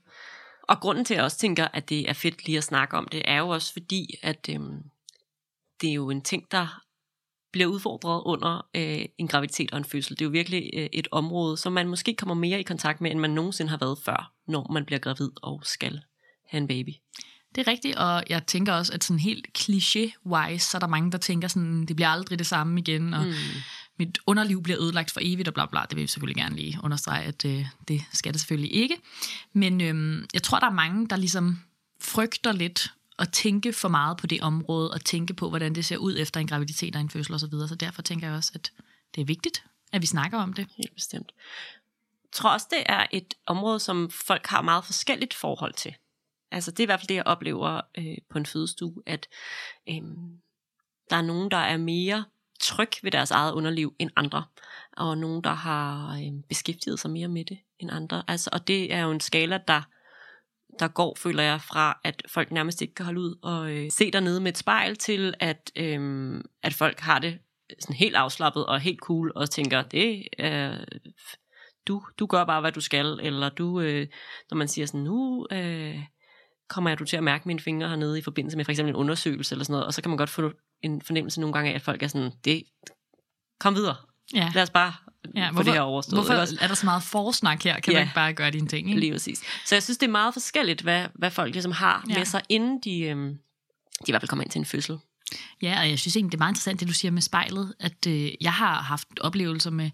Og 0.64 0.80
grunden 0.80 1.06
til, 1.06 1.14
at 1.14 1.18
jeg 1.18 1.24
også 1.24 1.38
tænker, 1.38 1.68
at 1.74 1.90
det 1.90 2.10
er 2.10 2.14
fedt 2.14 2.46
lige 2.46 2.58
at 2.58 2.64
snakke 2.64 2.98
om 2.98 3.08
det, 3.12 3.22
er 3.26 3.38
jo 3.38 3.50
også 3.50 3.74
fordi, 3.74 4.16
at 4.22 4.50
øhm, 4.50 4.84
det 5.82 5.90
er 5.90 5.94
jo 5.94 6.10
en 6.10 6.22
ting, 6.22 6.52
der 6.52 6.84
bliver 7.52 7.68
udfordret 7.68 8.22
under 8.26 8.68
øh, 8.76 9.06
en 9.18 9.28
graviditet 9.28 9.72
og 9.72 9.78
en 9.78 9.86
fødsel. 9.86 10.16
Det 10.16 10.22
er 10.22 10.26
jo 10.26 10.32
virkelig 10.32 10.70
øh, 10.74 10.90
et 10.94 11.08
område, 11.12 11.58
som 11.58 11.74
man 11.74 11.88
måske 11.88 12.16
kommer 12.16 12.36
mere 12.36 12.60
i 12.60 12.64
kontakt 12.64 13.02
med, 13.02 13.12
end 13.12 13.20
man 13.20 13.30
nogensinde 13.30 13.70
har 13.70 13.78
været 13.78 13.98
før, 14.06 14.34
når 14.48 14.72
man 14.72 14.86
bliver 14.86 15.00
gravid 15.00 15.30
og 15.42 15.62
skal 15.64 16.02
have 16.48 16.62
en 16.62 16.68
baby. 16.68 16.90
Det 17.56 17.68
er 17.68 17.72
rigtigt, 17.72 17.96
og 17.96 18.24
jeg 18.30 18.46
tænker 18.48 18.74
også, 18.74 18.94
at 18.94 19.04
sådan 19.04 19.20
helt 19.20 19.48
cliché-wise, 19.58 20.58
så 20.58 20.78
er 20.78 20.80
der 20.80 20.88
mange, 20.88 21.12
der 21.12 21.18
tænker 21.18 21.48
sådan, 21.48 21.86
det 21.86 21.96
bliver 21.96 22.10
aldrig 22.10 22.40
det 22.40 22.48
samme 22.48 22.80
igen, 22.80 23.14
og 23.14 23.26
mm 23.26 23.34
mit 24.00 24.20
underliv 24.28 24.64
bliver 24.64 24.82
ødelagt 24.82 25.12
for 25.12 25.20
evigt, 25.24 25.48
og 25.48 25.54
bla 25.54 25.66
bla. 25.66 25.82
Det 25.90 25.96
vil 25.96 26.02
vi 26.02 26.08
selvfølgelig 26.08 26.44
gerne 26.44 26.56
lige 26.56 26.80
understrege, 26.84 27.26
at 27.26 27.46
øh, 27.46 27.66
det 27.88 28.02
skal 28.14 28.34
det 28.34 28.42
selvfølgelig 28.42 28.74
ikke. 28.74 28.98
Men 29.54 29.82
øh, 29.82 30.28
jeg 30.34 30.44
tror, 30.44 30.60
der 30.60 30.68
er 30.68 30.72
mange, 30.72 31.08
der 31.08 31.16
ligesom 31.16 31.60
frygter 32.02 32.52
lidt 32.52 32.94
at 33.20 33.32
tænke 33.32 33.74
for 33.74 33.88
meget 33.90 34.18
på 34.18 34.28
det 34.28 34.42
område, 34.42 34.92
og 34.92 35.06
tænke 35.06 35.34
på, 35.34 35.50
hvordan 35.50 35.76
det 35.76 35.86
ser 35.86 35.98
ud 35.98 36.16
efter 36.18 36.40
en 36.40 36.48
graviditet 36.48 36.96
og 36.96 37.02
en 37.02 37.10
fødsel 37.10 37.36
osv. 37.36 37.52
Så, 37.52 37.68
så 37.68 37.76
derfor 37.76 38.02
tænker 38.02 38.28
jeg 38.28 38.36
også, 38.36 38.52
at 38.56 38.72
det 39.16 39.22
er 39.22 39.26
vigtigt, 39.26 39.64
at 39.92 40.02
vi 40.02 40.08
snakker 40.08 40.38
om 40.38 40.54
det. 40.54 40.68
Helt 40.78 40.94
bestemt. 40.96 41.32
Jeg 42.24 42.32
tror 42.32 42.50
også, 42.50 42.68
det 42.70 42.84
er 42.86 43.06
et 43.12 43.34
område, 43.46 43.80
som 43.80 44.10
folk 44.10 44.48
har 44.48 44.62
meget 44.62 44.86
forskelligt 44.86 45.34
forhold 45.34 45.74
til. 45.74 45.96
Altså 46.52 46.72
det 46.72 46.80
er 46.80 46.84
i 46.84 46.86
hvert 46.86 47.00
fald 47.00 47.08
det, 47.08 47.16
jeg 47.16 47.24
oplever 47.26 47.82
øh, 47.98 48.18
på 48.30 48.38
en 48.38 48.46
fødestue, 48.46 49.04
at 49.06 49.28
øh, 49.90 50.02
der 51.10 51.16
er 51.16 51.22
nogen, 51.22 51.52
der 51.52 51.58
er 51.58 51.78
mere 51.78 52.26
tryg 52.64 52.90
ved 53.04 53.12
deres 53.12 53.32
eget 53.32 53.54
underliv 53.54 53.96
end 54.00 54.12
andre, 54.16 54.44
og 54.98 55.18
nogen, 55.18 55.44
der 55.44 55.54
har 55.54 56.14
øh, 56.14 56.44
beskæftiget 56.50 57.00
sig 57.00 57.12
mere 57.12 57.28
med 57.28 57.46
det 57.46 57.58
end 57.80 57.92
andre. 57.92 58.24
Altså, 58.28 58.50
og 58.54 58.68
det 58.68 58.94
er 58.94 59.02
jo 59.02 59.12
en 59.12 59.20
skala, 59.20 59.60
der 59.68 59.82
der 60.80 60.88
går, 60.88 61.16
føler 61.18 61.44
jeg, 61.44 61.62
fra 61.62 62.00
at 62.04 62.22
folk 62.28 62.52
nærmest 62.52 62.82
ikke 62.82 62.94
kan 62.94 63.06
holde 63.06 63.20
ud 63.20 63.36
og 63.42 63.72
øh, 63.72 63.92
se 63.92 64.12
dernede 64.12 64.40
med 64.40 64.52
et 64.52 64.58
spejl, 64.58 64.96
til 64.96 65.34
at, 65.40 65.72
øh, 65.76 66.42
at 66.64 66.74
folk 66.74 67.00
har 67.00 67.20
det 67.20 67.40
sådan 67.80 67.96
helt 67.96 68.16
afslappet 68.16 68.66
og 68.66 68.80
helt 68.80 69.00
cool, 69.00 69.32
og 69.36 69.50
tænker, 69.50 69.82
det 69.82 70.28
er, 70.38 70.72
øh, 70.72 70.86
du, 71.88 72.02
du 72.20 72.26
gør 72.26 72.44
bare, 72.46 72.62
hvad 72.62 72.72
du 72.72 72.82
skal, 72.82 73.20
eller 73.22 73.50
du, 73.50 73.82
øh, 73.82 74.08
når 74.52 74.56
man 74.56 74.68
siger 74.68 74.86
sådan, 74.86 75.02
nu 75.02 75.48
øh, 75.52 76.00
kommer 76.70 76.90
jeg 76.90 77.00
du 77.00 77.06
til 77.06 77.18
at 77.18 77.24
mærke 77.24 77.48
mine 77.48 77.60
fingre 77.60 77.90
hernede 77.90 78.20
i 78.20 78.22
forbindelse 78.22 78.58
med 78.58 78.66
for 78.66 78.72
eksempel 78.72 78.90
en 78.90 78.96
undersøgelse 78.96 79.56
eller 79.56 79.66
sådan 79.66 79.72
noget, 79.74 79.86
og 79.86 79.94
så 79.94 80.02
kan 80.02 80.10
man 80.10 80.18
godt 80.18 80.30
få 80.30 80.52
en 80.84 81.02
fornemmelse 81.02 81.40
nogle 81.40 81.54
gange 81.54 81.72
af, 81.72 81.76
at 81.76 81.82
folk 81.82 82.04
er 82.04 82.08
sådan, 82.08 82.32
det, 82.46 82.64
kom 83.60 83.76
videre, 83.76 83.96
Ja. 84.34 84.52
lad 84.56 84.64
os 84.64 84.70
bare 84.70 84.94
Ja, 85.36 85.48
få 85.50 85.54
hvorfor, 85.54 85.64
det 85.64 85.74
her 85.74 85.82
overstået. 85.82 86.18
hvorfor 86.18 86.34
også? 86.34 86.58
er 86.62 86.68
der 86.68 86.76
så 86.76 86.86
meget 86.86 87.04
forsnak 87.04 87.64
her? 87.64 87.80
Kan 87.80 87.94
Ja. 87.94 88.00
man 88.00 88.04
ikke 88.08 88.16
bare 88.16 88.34
gøre 88.34 88.52
dine 88.52 88.68
ting? 88.68 88.88
Ikke? 88.90 89.00
Lige 89.00 89.12
præcis. 89.12 89.42
Så 89.66 89.76
jeg 89.76 89.84
synes, 89.84 89.98
det 89.98 90.08
er 90.08 90.12
meget 90.12 90.34
forskelligt, 90.34 90.82
hvad, 90.82 91.08
hvad 91.16 91.32
folk 91.32 91.54
ligesom 91.54 91.72
har 91.72 92.04
Ja. 92.08 92.14
ja. 92.14 92.20
med 92.20 92.26
sig, 92.26 92.42
inden 92.50 92.80
de, 92.84 93.00
øhm, 93.02 93.28
de 93.28 93.38
i 94.08 94.12
hvert 94.12 94.22
fald 94.22 94.30
kommer 94.30 94.44
ind 94.44 94.52
til 94.52 94.60
en 94.60 94.66
fødsel. 94.66 94.98
Ja, 95.62 95.80
og 95.80 95.90
jeg 95.90 96.00
synes 96.00 96.16
egentlig, 96.16 96.32
det 96.32 96.38
er 96.38 96.40
meget 96.40 96.52
interessant, 96.52 96.80
det 96.80 96.88
du 96.88 96.94
siger 96.94 97.12
med 97.12 97.22
spejlet, 97.22 97.74
at 97.80 98.08
øh, 98.08 98.32
jeg 98.42 98.54
har 98.54 98.82
haft 98.82 99.08
oplevelser 99.22 99.72
med 99.72 99.92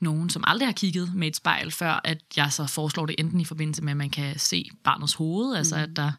nogen, 0.00 0.30
som 0.30 0.44
aldrig 0.46 0.68
har 0.68 0.72
kigget 0.72 1.14
med 1.14 1.28
et 1.28 1.36
spejl, 1.36 1.70
før 1.70 2.00
at 2.04 2.22
jeg 2.36 2.52
så 2.52 2.66
foreslår 2.66 3.06
det 3.06 3.16
enten 3.18 3.40
i 3.40 3.44
forbindelse 3.44 3.82
med, 3.82 3.90
at 3.90 3.96
man 3.96 4.10
kan 4.10 4.38
se 4.38 4.70
barnets 4.84 5.14
hoved, 5.14 5.48
mm. 5.48 5.56
altså 5.56 5.76
at 5.76 5.96
der 5.96 6.12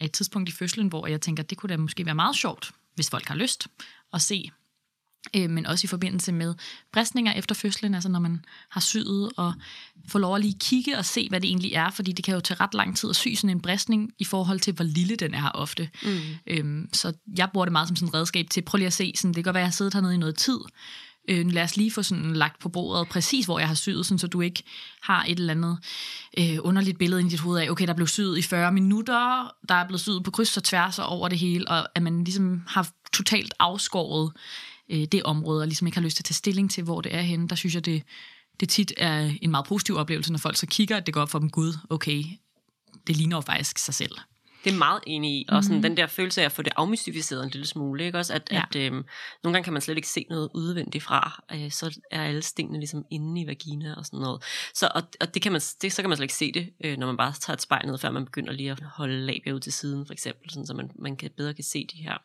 er 0.00 0.04
et 0.04 0.12
tidspunkt 0.12 0.48
i 0.48 0.52
fødslen, 0.52 0.88
hvor 0.88 1.06
jeg 1.06 1.20
tænker, 1.20 1.42
at 1.42 1.50
det 1.50 1.58
kunne 1.58 1.70
da 1.70 1.76
måske 1.76 2.06
være 2.06 2.14
meget 2.14 2.36
sjovt, 2.36 2.72
hvis 2.94 3.10
folk 3.10 3.28
har 3.28 3.34
lyst 3.34 3.68
at 4.12 4.22
se 4.22 4.50
øh, 5.36 5.50
men 5.50 5.66
også 5.66 5.84
i 5.84 5.88
forbindelse 5.88 6.32
med 6.32 6.54
bristninger 6.92 7.32
efter 7.32 7.54
fødslen, 7.54 7.94
altså 7.94 8.08
når 8.08 8.18
man 8.18 8.44
har 8.70 8.80
syet, 8.80 9.30
og 9.36 9.54
få 10.08 10.18
lov 10.18 10.34
at 10.34 10.40
lige 10.40 10.56
kigge 10.60 10.98
og 10.98 11.04
se, 11.04 11.28
hvad 11.28 11.40
det 11.40 11.48
egentlig 11.48 11.72
er, 11.72 11.90
fordi 11.90 12.12
det 12.12 12.24
kan 12.24 12.34
jo 12.34 12.40
tage 12.40 12.60
ret 12.60 12.74
lang 12.74 12.96
tid 12.96 13.10
at 13.10 13.16
sy 13.16 13.28
sådan 13.34 13.50
en 13.50 13.60
bristning, 13.60 14.12
i 14.18 14.24
forhold 14.24 14.60
til, 14.60 14.74
hvor 14.74 14.84
lille 14.84 15.16
den 15.16 15.34
er 15.34 15.50
ofte. 15.50 15.90
Mm. 16.02 16.18
Øhm, 16.46 16.88
så 16.92 17.12
jeg 17.38 17.48
bruger 17.52 17.64
det 17.64 17.72
meget 17.72 17.88
som 17.88 17.96
sådan 17.96 18.08
et 18.08 18.14
redskab 18.14 18.46
til, 18.50 18.62
prøv 18.62 18.78
lige 18.78 18.86
at 18.86 18.92
se, 18.92 19.12
sådan, 19.16 19.28
det 19.28 19.34
kan 19.34 19.44
godt 19.44 19.54
være, 19.54 19.60
at 19.60 19.64
jeg 19.64 19.68
har 19.68 19.72
siddet 19.72 19.94
hernede 19.94 20.14
i 20.14 20.18
noget 20.18 20.36
tid, 20.36 20.58
øh, 21.28 21.52
lad 21.52 21.62
os 21.62 21.76
lige 21.76 21.90
få 21.90 22.02
sådan 22.02 22.32
lagt 22.32 22.60
på 22.60 22.68
bordet 22.68 23.08
præcis, 23.08 23.44
hvor 23.44 23.58
jeg 23.58 23.68
har 23.68 23.74
syet, 23.74 24.06
sådan, 24.06 24.18
så 24.18 24.26
du 24.26 24.40
ikke 24.40 24.62
har 25.02 25.24
et 25.24 25.38
eller 25.38 25.54
andet 25.54 25.78
øh, 26.38 26.58
underligt 26.60 26.98
billede 26.98 27.26
i 27.26 27.28
dit 27.28 27.40
hoved 27.40 27.60
af, 27.60 27.70
okay, 27.70 27.86
der 27.86 27.94
blev 27.94 28.06
syet 28.06 28.38
i 28.38 28.42
40 28.42 28.72
minutter, 28.72 29.50
der 29.68 29.74
er 29.74 29.86
blevet 29.86 30.00
syet 30.00 30.24
på 30.24 30.30
kryds 30.30 30.56
og 30.56 30.64
tværs 30.64 30.98
og 30.98 31.06
over 31.06 31.28
det 31.28 31.38
hele, 31.38 31.68
og 31.68 31.88
at 31.94 32.02
man 32.02 32.24
ligesom 32.24 32.62
har 32.66 32.88
totalt 33.12 33.54
afskåret 33.58 34.32
øh, 34.90 35.04
det 35.12 35.22
område, 35.22 35.62
og 35.62 35.66
ligesom 35.66 35.86
ikke 35.86 35.98
har 35.98 36.04
lyst 36.04 36.16
til 36.16 36.22
at 36.22 36.24
tage 36.24 36.34
stilling 36.34 36.70
til, 36.70 36.84
hvor 36.84 37.00
det 37.00 37.14
er 37.14 37.20
henne, 37.20 37.48
der 37.48 37.54
synes 37.54 37.74
jeg, 37.74 37.84
det, 37.84 38.02
det 38.60 38.68
tit 38.68 38.92
er 38.96 39.32
en 39.42 39.50
meget 39.50 39.66
positiv 39.66 39.96
oplevelse, 39.96 40.32
når 40.32 40.38
folk 40.38 40.56
så 40.56 40.66
kigger, 40.66 40.96
at 40.96 41.06
det 41.06 41.14
går 41.14 41.20
op 41.20 41.30
for 41.30 41.38
dem, 41.38 41.50
gud, 41.50 41.78
okay, 41.90 42.24
det 43.06 43.16
ligner 43.16 43.36
jo 43.36 43.40
faktisk 43.40 43.78
sig 43.78 43.94
selv. 43.94 44.12
Det 44.66 44.74
er 44.74 44.78
meget 44.78 45.00
enig 45.06 45.30
i. 45.40 45.46
Og 45.48 45.64
sådan, 45.64 45.76
mm. 45.76 45.82
den 45.82 45.96
der 45.96 46.06
følelse 46.06 46.40
af 46.40 46.44
at 46.44 46.52
få 46.52 46.62
det 46.62 46.72
afmystificeret 46.76 47.44
en 47.44 47.50
lille 47.50 47.66
smule. 47.66 48.04
Ikke? 48.04 48.18
Også 48.18 48.32
at, 48.34 48.48
Ja. 48.52 48.62
at 48.70 48.76
øhm, 48.76 48.94
nogle 49.42 49.54
gange 49.54 49.64
kan 49.64 49.72
man 49.72 49.82
slet 49.82 49.96
ikke 49.96 50.08
se 50.08 50.26
noget 50.30 50.50
udvendigt 50.54 51.04
fra. 51.04 51.44
Øh, 51.54 51.70
så 51.70 52.00
er 52.10 52.22
alle 52.22 52.42
stenene 52.42 52.78
ligesom 52.78 53.04
inde 53.10 53.40
i 53.40 53.46
vagina 53.46 53.94
og 53.94 54.06
sådan 54.06 54.20
noget. 54.20 54.42
Så, 54.74 54.88
og, 54.94 55.02
og 55.20 55.34
det 55.34 55.42
kan 55.42 55.52
man, 55.52 55.60
det, 55.82 55.92
så 55.92 56.02
kan 56.02 56.08
man 56.08 56.16
slet 56.16 56.24
ikke 56.24 56.34
se 56.34 56.52
det, 56.52 56.72
øh, 56.84 56.96
når 56.98 57.06
man 57.06 57.16
bare 57.16 57.32
tager 57.40 57.54
et 57.54 57.62
spejl 57.62 57.86
ned, 57.86 57.98
før 57.98 58.10
man 58.10 58.24
begynder 58.24 58.52
lige 58.52 58.70
at 58.70 58.80
holde 58.82 59.20
labia 59.26 59.52
ud 59.52 59.60
til 59.60 59.72
siden, 59.72 60.06
for 60.06 60.12
eksempel. 60.12 60.50
Sådan, 60.50 60.66
så 60.66 60.74
man, 60.74 60.90
man 60.98 61.16
kan 61.16 61.30
bedre 61.36 61.54
kan 61.54 61.64
se 61.64 61.86
de 61.92 61.96
her 62.02 62.18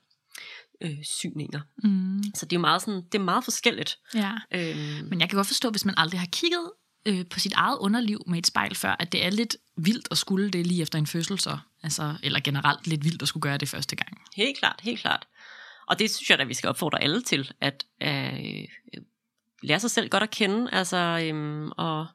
øh, 0.81 1.03
syninger. 1.03 1.59
Mm. 1.83 2.23
Så 2.35 2.45
det 2.45 2.53
er 2.55 2.57
jo 2.57 2.61
meget, 2.61 2.81
sådan, 2.81 3.01
det 3.11 3.15
er 3.15 3.23
meget 3.23 3.43
forskelligt. 3.43 3.97
Ja. 4.15 4.31
Øhm, 4.51 5.07
Men 5.09 5.19
jeg 5.19 5.29
kan 5.29 5.35
godt 5.38 5.47
forstå, 5.47 5.69
hvis 5.69 5.85
man 5.85 5.95
aldrig 5.97 6.19
har 6.19 6.27
kigget 6.31 6.71
øh, 7.06 7.25
på 7.25 7.39
sit 7.39 7.53
eget 7.53 7.77
underliv 7.77 8.24
med 8.27 8.38
et 8.38 8.48
spejl 8.48 8.75
før, 8.75 8.95
at 9.00 9.12
det 9.12 9.25
er 9.25 9.30
lidt 9.30 9.57
vildt 9.77 10.07
at 10.12 10.18
skulle 10.18 10.51
det 10.51 10.68
lige 10.68 10.81
efter 10.81 11.00
en 11.00 11.07
fødsel 11.07 11.39
så. 11.39 11.57
Altså, 11.83 12.15
eller 12.24 12.39
generelt 12.39 12.88
lidt 12.88 13.03
vildt 13.03 13.21
at 13.21 13.27
skulle 13.27 13.42
gøre 13.42 13.57
det 13.57 13.69
første 13.69 13.95
gang. 13.95 14.21
Helt 14.36 14.57
klart, 14.57 14.80
helt 14.81 15.00
klart. 15.00 15.27
Og 15.88 16.00
det 16.00 16.12
synes 16.12 16.30
jeg 16.30 16.38
da, 16.38 16.44
vi 16.44 16.53
skal 16.53 16.69
opfordre 16.69 17.01
alle 17.01 17.21
til, 17.21 17.51
at 17.62 17.86
øh, 18.01 18.68
lære 19.63 19.80
sig 19.80 19.92
selv 19.92 20.09
godt 20.09 20.24
at 20.24 20.31
kende, 20.31 20.71
altså, 20.71 21.19
øhm, 21.24 21.71
og, 21.71 22.07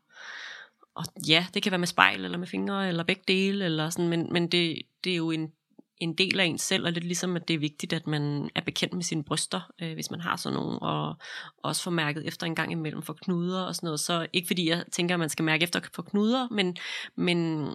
og 0.95 1.05
ja, 1.29 1.47
det 1.55 1.63
kan 1.63 1.73
være 1.73 1.79
med 1.79 1.87
spejl, 1.87 2.25
eller 2.25 2.39
med 2.39 2.47
fingre, 2.47 2.89
eller 2.89 3.03
begge 3.03 3.23
dele, 3.29 3.65
eller 3.65 3.91
sådan, 3.91 4.09
men, 4.09 4.33
men 4.33 4.49
det, 4.49 4.83
det 5.05 5.13
er 5.13 5.17
jo 5.17 5.31
en, 5.31 5.53
en 5.99 6.15
del 6.15 6.41
af 6.41 6.45
en 6.45 6.59
selv, 6.59 6.87
og 6.87 6.93
lidt 6.93 7.05
ligesom, 7.05 7.37
at 7.37 7.49
det 7.49 7.55
er 7.55 7.59
vigtigt, 7.59 7.93
at 7.93 8.07
man 8.07 8.51
er 8.55 8.61
bekendt 8.61 8.95
med 8.95 9.03
sine 9.03 9.25
bryster, 9.25 9.61
øh, 9.83 9.95
hvis 9.95 10.11
man 10.11 10.21
har 10.21 10.37
sådan 10.37 10.59
nogle, 10.59 10.79
og 10.79 11.17
også 11.63 11.83
får 11.83 11.91
mærket 11.91 12.27
efter 12.27 12.47
en 12.47 12.55
gang 12.55 12.73
imellem 12.73 13.03
for 13.03 13.13
knuder 13.13 13.63
og 13.63 13.75
sådan 13.75 13.87
noget. 13.87 14.01
Så 14.01 14.27
ikke 14.33 14.47
fordi 14.47 14.69
jeg 14.69 14.85
tænker, 14.93 15.15
at 15.15 15.19
man 15.19 15.29
skal 15.29 15.45
mærke 15.45 15.63
efter 15.63 15.81
for 15.95 16.03
knuder, 16.03 16.49
men, 16.51 16.77
men 17.17 17.69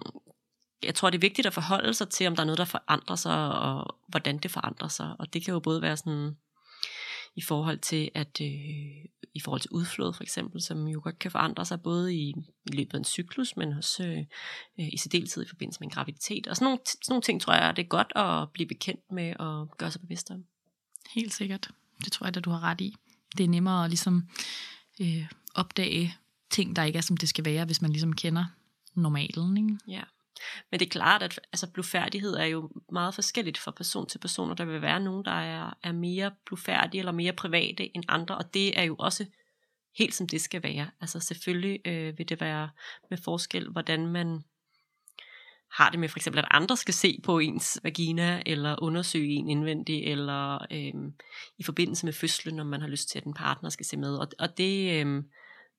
jeg 0.82 0.94
tror, 0.94 1.10
det 1.10 1.18
er 1.18 1.20
vigtigt 1.20 1.46
at 1.46 1.54
forholde 1.54 1.94
sig 1.94 2.08
til, 2.08 2.26
om 2.26 2.36
der 2.36 2.42
er 2.42 2.46
noget, 2.46 2.58
der 2.58 2.64
forandrer 2.64 3.16
sig, 3.16 3.54
og 3.58 3.96
hvordan 4.08 4.38
det 4.38 4.50
forandrer 4.50 4.88
sig. 4.88 5.14
Og 5.18 5.34
det 5.34 5.44
kan 5.44 5.54
jo 5.54 5.60
både 5.60 5.82
være 5.82 5.96
sådan 5.96 6.36
i 7.34 7.42
forhold 7.42 7.78
til 7.78 8.10
at 8.14 8.40
øh, 8.40 9.04
i 9.34 9.40
forhold 9.40 9.60
til 9.60 9.70
udflåd 9.70 10.12
for 10.12 10.22
eksempel, 10.22 10.62
som 10.62 10.88
jo 10.88 11.00
godt 11.04 11.18
kan 11.18 11.30
forandre 11.30 11.64
sig 11.64 11.82
både 11.82 12.14
i, 12.14 12.28
i 12.66 12.72
løbet 12.72 12.94
af 12.94 12.98
en 12.98 13.04
cyklus, 13.04 13.56
men 13.56 13.72
også 13.72 14.04
øh, 14.06 14.18
øh, 14.80 14.88
i 14.92 14.96
særdeleshed 14.96 15.44
i 15.44 15.48
forbindelse 15.48 15.80
med 15.80 15.86
en 15.86 15.90
graviditet. 15.90 16.46
Og 16.46 16.56
sådan 16.56 16.64
nogle, 16.64 16.78
sådan 16.86 17.04
nogle 17.08 17.22
ting 17.22 17.40
tror 17.40 17.54
jeg, 17.54 17.76
det 17.76 17.82
er 17.82 17.88
godt 17.88 18.12
at 18.16 18.50
blive 18.52 18.68
bekendt 18.68 19.12
med 19.12 19.36
og 19.36 19.74
gøre 19.78 19.90
sig 19.90 20.00
bevidst 20.00 20.30
om. 20.30 20.44
Helt 21.14 21.34
sikkert. 21.34 21.70
Det 22.04 22.12
tror 22.12 22.26
jeg, 22.26 22.36
at 22.36 22.44
du 22.44 22.50
har 22.50 22.60
ret 22.60 22.80
i. 22.80 22.96
Det 23.36 23.44
er 23.44 23.48
nemmere 23.48 23.84
at 23.84 23.90
ligesom 23.90 24.28
øh, 25.00 25.28
opdage 25.54 26.14
ting, 26.50 26.76
der 26.76 26.84
ikke 26.84 26.96
er, 26.96 27.02
som 27.02 27.16
det 27.16 27.28
skal 27.28 27.44
være, 27.44 27.64
hvis 27.64 27.82
man 27.82 27.90
ligesom 27.90 28.12
kender 28.12 28.44
normalen. 28.94 29.56
Ikke? 29.56 29.78
Ja. 29.88 30.02
Men 30.70 30.80
det 30.80 30.86
er 30.86 30.90
klart, 30.90 31.22
at 31.22 31.40
altså, 31.52 31.70
blufærdighed 31.70 32.34
er 32.34 32.44
jo 32.44 32.70
meget 32.92 33.14
forskelligt 33.14 33.58
fra 33.58 33.70
person 33.70 34.08
til 34.08 34.18
person, 34.18 34.50
og 34.50 34.58
der 34.58 34.64
vil 34.64 34.82
være 34.82 35.00
nogen, 35.00 35.24
der 35.24 35.40
er, 35.40 35.78
er 35.82 35.92
mere 35.92 36.30
blufærdige 36.46 36.98
eller 36.98 37.12
mere 37.12 37.32
private 37.32 37.96
end 37.96 38.04
andre, 38.08 38.38
og 38.38 38.54
det 38.54 38.78
er 38.78 38.82
jo 38.82 38.96
også 38.98 39.26
helt 39.98 40.14
som 40.14 40.28
det 40.28 40.40
skal 40.40 40.62
være. 40.62 40.90
Altså 41.00 41.20
selvfølgelig 41.20 41.80
øh, 41.84 42.18
vil 42.18 42.28
det 42.28 42.40
være 42.40 42.70
med 43.10 43.18
forskel, 43.18 43.70
hvordan 43.70 44.06
man 44.06 44.42
har 45.72 45.90
det 45.90 46.00
med 46.00 46.08
for 46.08 46.18
eksempel, 46.18 46.38
at 46.38 46.48
andre 46.50 46.76
skal 46.76 46.94
se 46.94 47.20
på 47.24 47.38
ens 47.38 47.80
vagina, 47.82 48.42
eller 48.46 48.82
undersøge 48.82 49.34
en 49.34 49.48
indvendigt, 49.48 50.08
eller 50.08 50.66
øh, 50.72 51.12
i 51.58 51.62
forbindelse 51.62 52.06
med 52.06 52.12
fødslen, 52.12 52.56
når 52.56 52.64
man 52.64 52.80
har 52.80 52.88
lyst 52.88 53.08
til, 53.08 53.18
at 53.18 53.24
en 53.24 53.34
partner 53.34 53.70
skal 53.70 53.86
se 53.86 53.96
med. 53.96 54.16
Og, 54.16 54.28
og 54.38 54.58
det, 54.58 55.06
øh, 55.06 55.22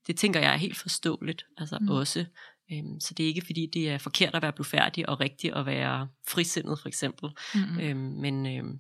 det 0.08 0.18
tænker 0.18 0.40
jeg 0.40 0.54
er 0.54 0.58
helt 0.58 0.78
forståeligt, 0.78 1.46
altså 1.58 1.78
mm. 1.82 1.90
også. 1.90 2.26
Øhm, 2.72 3.00
så 3.00 3.14
det 3.14 3.24
er 3.24 3.28
ikke 3.28 3.46
fordi, 3.46 3.70
det 3.74 3.90
er 3.90 3.98
forkert 3.98 4.36
at 4.36 4.42
være 4.42 4.54
blufærdig 4.54 5.10
og 5.10 5.20
rigtig 5.20 5.56
at 5.56 5.66
være 5.66 6.08
frisindet, 6.28 6.80
for 6.80 6.88
eksempel. 6.88 7.30
Mm-hmm. 7.56 7.80
Øhm, 7.80 7.98
men 7.98 8.46
øhm, 8.46 8.80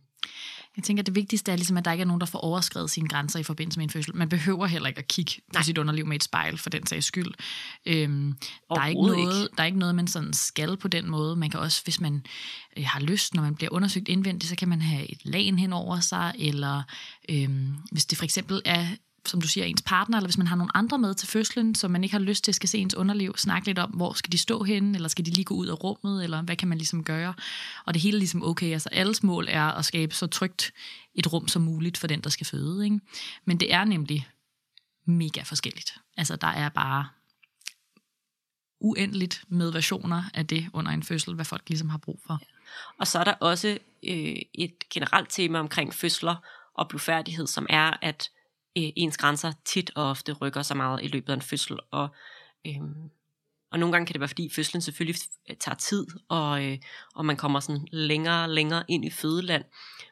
Jeg 0.75 0.83
tænker, 0.83 1.01
at 1.01 1.07
det 1.07 1.15
vigtigste 1.15 1.51
er 1.51 1.55
ligesom, 1.55 1.77
at 1.77 1.85
der 1.85 1.91
ikke 1.91 2.01
er 2.01 2.05
nogen, 2.05 2.19
der 2.19 2.25
får 2.25 2.39
overskrevet 2.39 2.91
sine 2.91 3.07
grænser 3.07 3.39
i 3.39 3.43
forbindelse 3.43 3.79
med 3.79 3.83
en 3.83 3.89
fødsel. 3.89 4.15
Man 4.15 4.29
behøver 4.29 4.65
heller 4.65 4.87
ikke 4.87 4.99
at 4.99 5.07
kigge 5.07 5.31
på 5.35 5.41
Nej. 5.53 5.63
sit 5.63 5.77
underliv 5.77 6.05
med 6.05 6.15
et 6.15 6.23
spejl, 6.23 6.57
for 6.57 6.69
den 6.69 6.87
sags 6.87 7.05
skyld. 7.05 7.33
Øhm, 7.85 8.33
der, 8.69 8.81
er 8.81 8.87
ikke 8.87 9.01
noget, 9.01 9.49
der 9.57 9.63
er 9.63 9.67
ikke 9.67 9.79
noget, 9.79 9.95
man 9.95 10.07
sådan 10.07 10.33
skal 10.33 10.77
på 10.77 10.87
den 10.87 11.09
måde. 11.09 11.35
Man 11.35 11.49
kan 11.49 11.59
også, 11.59 11.83
hvis 11.83 12.01
man 12.01 12.25
øh, 12.77 12.85
har 12.85 12.99
lyst, 12.99 13.33
når 13.33 13.41
man 13.41 13.55
bliver 13.55 13.73
undersøgt 13.73 14.09
indvendigt, 14.09 14.49
så 14.49 14.55
kan 14.55 14.69
man 14.69 14.81
have 14.81 15.11
et 15.11 15.19
lagen 15.23 15.59
hen 15.59 15.73
over 15.73 15.99
sig, 15.99 16.33
eller 16.39 16.83
øhm, 17.29 17.75
hvis 17.91 18.05
det 18.05 18.17
for 18.17 18.25
eksempel 18.25 18.61
er 18.65 18.87
som 19.25 19.41
du 19.41 19.47
siger, 19.47 19.65
ens 19.65 19.81
partner, 19.81 20.17
eller 20.17 20.27
hvis 20.27 20.37
man 20.37 20.47
har 20.47 20.55
nogle 20.55 20.77
andre 20.77 20.99
med 20.99 21.13
til 21.13 21.27
fødslen, 21.27 21.75
som 21.75 21.91
man 21.91 22.03
ikke 22.03 22.13
har 22.13 22.19
lyst 22.19 22.43
til 22.43 22.53
skal 22.53 22.69
se 22.69 22.77
ens 22.77 22.95
underliv, 22.95 23.37
snakke 23.37 23.67
lidt 23.67 23.79
om, 23.79 23.89
hvor 23.89 24.13
skal 24.13 24.31
de 24.31 24.37
stå 24.37 24.63
henne, 24.63 24.95
eller 24.95 25.09
skal 25.09 25.25
de 25.25 25.31
lige 25.31 25.45
gå 25.45 25.55
ud 25.55 25.67
af 25.67 25.83
rummet, 25.83 26.23
eller 26.23 26.41
hvad 26.41 26.55
kan 26.55 26.67
man 26.67 26.77
ligesom 26.77 27.03
gøre. 27.03 27.33
Og 27.85 27.93
det 27.93 28.01
hele 28.01 28.17
er 28.17 28.19
ligesom 28.19 28.43
okay, 28.43 28.73
altså 28.73 28.89
alles 28.91 29.23
mål 29.23 29.47
er 29.49 29.65
at 29.65 29.85
skabe 29.85 30.15
så 30.15 30.27
trygt 30.27 30.73
et 31.15 31.33
rum 31.33 31.47
som 31.47 31.61
muligt 31.61 31.97
for 31.97 32.07
den, 32.07 32.21
der 32.21 32.29
skal 32.29 32.45
føde. 32.45 32.85
Ikke? 32.85 32.99
Men 33.45 33.59
det 33.59 33.73
er 33.73 33.83
nemlig 33.83 34.27
mega 35.05 35.41
forskelligt. 35.41 35.93
Altså 36.17 36.35
der 36.35 36.47
er 36.47 36.69
bare 36.69 37.07
uendeligt 38.79 39.43
med 39.47 39.71
versioner 39.71 40.23
af 40.33 40.47
det 40.47 40.69
under 40.73 40.91
en 40.91 41.03
fødsel, 41.03 41.35
hvad 41.35 41.45
folk 41.45 41.69
ligesom 41.69 41.89
har 41.89 41.97
brug 41.97 42.19
for. 42.27 42.41
Og 42.99 43.07
så 43.07 43.19
er 43.19 43.23
der 43.23 43.33
også 43.33 43.77
øh, 44.07 44.35
et 44.53 44.89
generelt 44.89 45.29
tema 45.29 45.59
omkring 45.59 45.93
fødsler 45.93 46.35
og 46.73 46.89
blufærdighed, 46.89 47.47
som 47.47 47.65
er, 47.69 47.91
at 48.01 48.29
øh, 48.77 48.89
ens 48.95 49.17
grænser 49.17 49.53
tit 49.65 49.91
og 49.95 50.09
ofte 50.09 50.33
rykker 50.33 50.61
så 50.61 50.75
meget 50.75 51.03
i 51.03 51.07
løbet 51.07 51.29
af 51.29 51.35
en 51.35 51.41
fødsel. 51.41 51.79
Og, 51.91 52.09
øh, 52.67 52.81
og 53.71 53.79
nogle 53.79 53.91
gange 53.91 54.05
kan 54.05 54.13
det 54.13 54.19
være, 54.19 54.27
fordi 54.27 54.49
fødslen 54.49 54.81
selvfølgelig 54.81 55.21
tager 55.59 55.75
tid, 55.75 56.07
og, 56.29 56.63
øh, 56.65 56.77
og 57.15 57.25
man 57.25 57.37
kommer 57.37 57.59
sådan 57.59 57.87
længere 57.91 58.43
og 58.43 58.49
længere 58.49 58.83
ind 58.87 59.05
i 59.05 59.09
fødeland. 59.09 59.63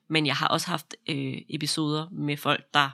Men 0.07 0.25
jeg 0.25 0.35
har 0.35 0.47
også 0.47 0.67
haft 0.67 0.95
øh, 1.09 1.37
episoder 1.49 2.09
med 2.11 2.37
folk, 2.37 2.73
der 2.73 2.89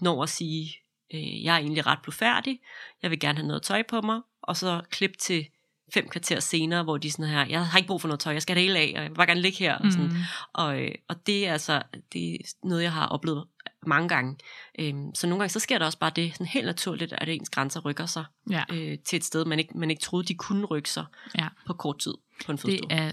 når 0.00 0.22
at 0.22 0.28
sige, 0.28 0.76
øh, 1.14 1.44
jeg 1.44 1.54
er 1.54 1.58
egentlig 1.58 1.86
ret 1.86 2.02
blufærdig, 2.02 2.60
jeg 3.02 3.10
vil 3.10 3.20
gerne 3.20 3.38
have 3.38 3.48
noget 3.48 3.62
tøj 3.62 3.82
på 3.82 4.00
mig, 4.00 4.20
og 4.42 4.56
så 4.56 4.82
klip 4.90 5.18
til 5.18 5.46
fem 5.94 6.08
kvarter 6.08 6.40
senere, 6.40 6.82
hvor 6.82 6.96
de 6.96 7.10
sådan 7.10 7.30
her, 7.30 7.46
jeg 7.46 7.66
har 7.66 7.78
ikke 7.78 7.86
brug 7.86 8.00
for 8.00 8.08
noget 8.08 8.20
tøj, 8.20 8.32
jeg 8.32 8.42
skal 8.42 8.56
det 8.56 8.62
hele 8.62 8.78
af, 8.78 8.92
og 8.96 9.02
jeg 9.02 9.10
vil 9.10 9.16
bare 9.16 9.26
gerne 9.26 9.40
ligge 9.40 9.58
her. 9.58 9.74
Og, 9.78 9.92
sådan. 9.92 10.06
Mm. 10.06 10.16
Og, 10.52 10.80
øh, 10.80 10.94
og 11.08 11.26
det 11.26 11.46
er 11.46 11.52
altså 11.52 11.82
det 12.12 12.34
er 12.34 12.38
noget, 12.62 12.82
jeg 12.82 12.92
har 12.92 13.06
oplevet 13.06 13.44
mange 13.86 14.08
gange. 14.08 14.36
Øhm, 14.78 15.14
så 15.14 15.26
nogle 15.26 15.40
gange, 15.40 15.52
så 15.52 15.60
sker 15.60 15.78
der 15.78 15.86
også 15.86 15.98
bare 15.98 16.12
det 16.16 16.32
sådan 16.32 16.46
helt 16.46 16.66
naturligt, 16.66 17.12
at 17.12 17.28
ens 17.28 17.50
grænser 17.50 17.80
rykker 17.80 18.06
sig 18.06 18.24
ja. 18.50 18.64
øh, 18.72 18.98
til 19.04 19.16
et 19.16 19.24
sted, 19.24 19.44
man 19.44 19.58
ikke, 19.58 19.78
man 19.78 19.90
ikke 19.90 20.02
troede, 20.02 20.26
de 20.26 20.34
kunne 20.34 20.64
rykke 20.64 20.90
sig 20.90 21.04
ja. 21.38 21.48
på 21.66 21.72
kort 21.72 21.98
tid 21.98 22.14
på 22.46 22.52
en 22.52 22.58
fødsel. 22.58 22.82
Det 22.82 22.92
er 22.92 23.12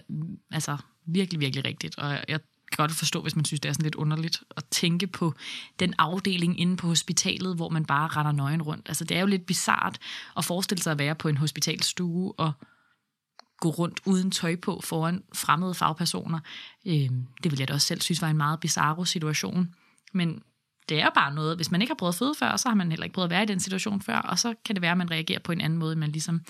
altså 0.51 0.77
virkelig, 1.05 1.39
virkelig 1.39 1.65
rigtigt, 1.65 1.97
og 1.97 2.17
jeg 2.27 2.39
kan 2.71 2.83
godt 2.83 2.91
forstå, 2.91 3.21
hvis 3.21 3.35
man 3.35 3.45
synes, 3.45 3.59
det 3.59 3.69
er 3.69 3.73
sådan 3.73 3.83
lidt 3.83 3.95
underligt 3.95 4.43
at 4.57 4.65
tænke 4.65 5.07
på 5.07 5.33
den 5.79 5.93
afdeling 5.97 6.59
inde 6.59 6.77
på 6.77 6.87
hospitalet, 6.87 7.55
hvor 7.55 7.69
man 7.69 7.85
bare 7.85 8.07
render 8.07 8.31
nøgen 8.31 8.61
rundt. 8.61 8.89
Altså 8.89 9.03
det 9.03 9.17
er 9.17 9.21
jo 9.21 9.27
lidt 9.27 9.45
bizart 9.45 9.97
at 10.37 10.45
forestille 10.45 10.83
sig 10.83 10.91
at 10.91 10.99
være 10.99 11.15
på 11.15 11.27
en 11.27 11.37
hospitalstue 11.37 12.33
og 12.37 12.51
gå 13.59 13.69
rundt 13.69 14.01
uden 14.05 14.31
tøj 14.31 14.55
på 14.55 14.81
foran 14.83 15.23
fremmede 15.33 15.73
fagpersoner. 15.73 16.39
Øh, 16.87 17.09
det 17.43 17.51
vil 17.51 17.59
jeg 17.59 17.67
da 17.67 17.73
også 17.73 17.87
selv 17.87 18.01
synes 18.01 18.21
var 18.21 18.29
en 18.29 18.37
meget 18.37 18.59
bizarre 18.59 19.05
situation. 19.05 19.75
Men 20.13 20.43
det 20.89 21.01
er 21.01 21.09
bare 21.09 21.33
noget, 21.33 21.55
hvis 21.55 21.71
man 21.71 21.81
ikke 21.81 21.91
har 21.91 21.95
prøvet 21.95 22.13
at 22.13 22.17
føde 22.17 22.33
før, 22.39 22.57
så 22.57 22.69
har 22.69 22.75
man 22.75 22.89
heller 22.89 23.03
ikke 23.03 23.13
prøvet 23.13 23.25
at 23.25 23.29
være 23.29 23.43
i 23.43 23.45
den 23.45 23.59
situation 23.59 24.01
før, 24.01 24.17
og 24.17 24.39
så 24.39 24.53
kan 24.65 24.75
det 24.75 24.81
være, 24.81 24.91
at 24.91 24.97
man 24.97 25.11
reagerer 25.11 25.39
på 25.39 25.51
en 25.51 25.61
anden 25.61 25.79
måde, 25.79 25.91
end 25.91 25.99
man 25.99 26.11
ligesom 26.11 26.41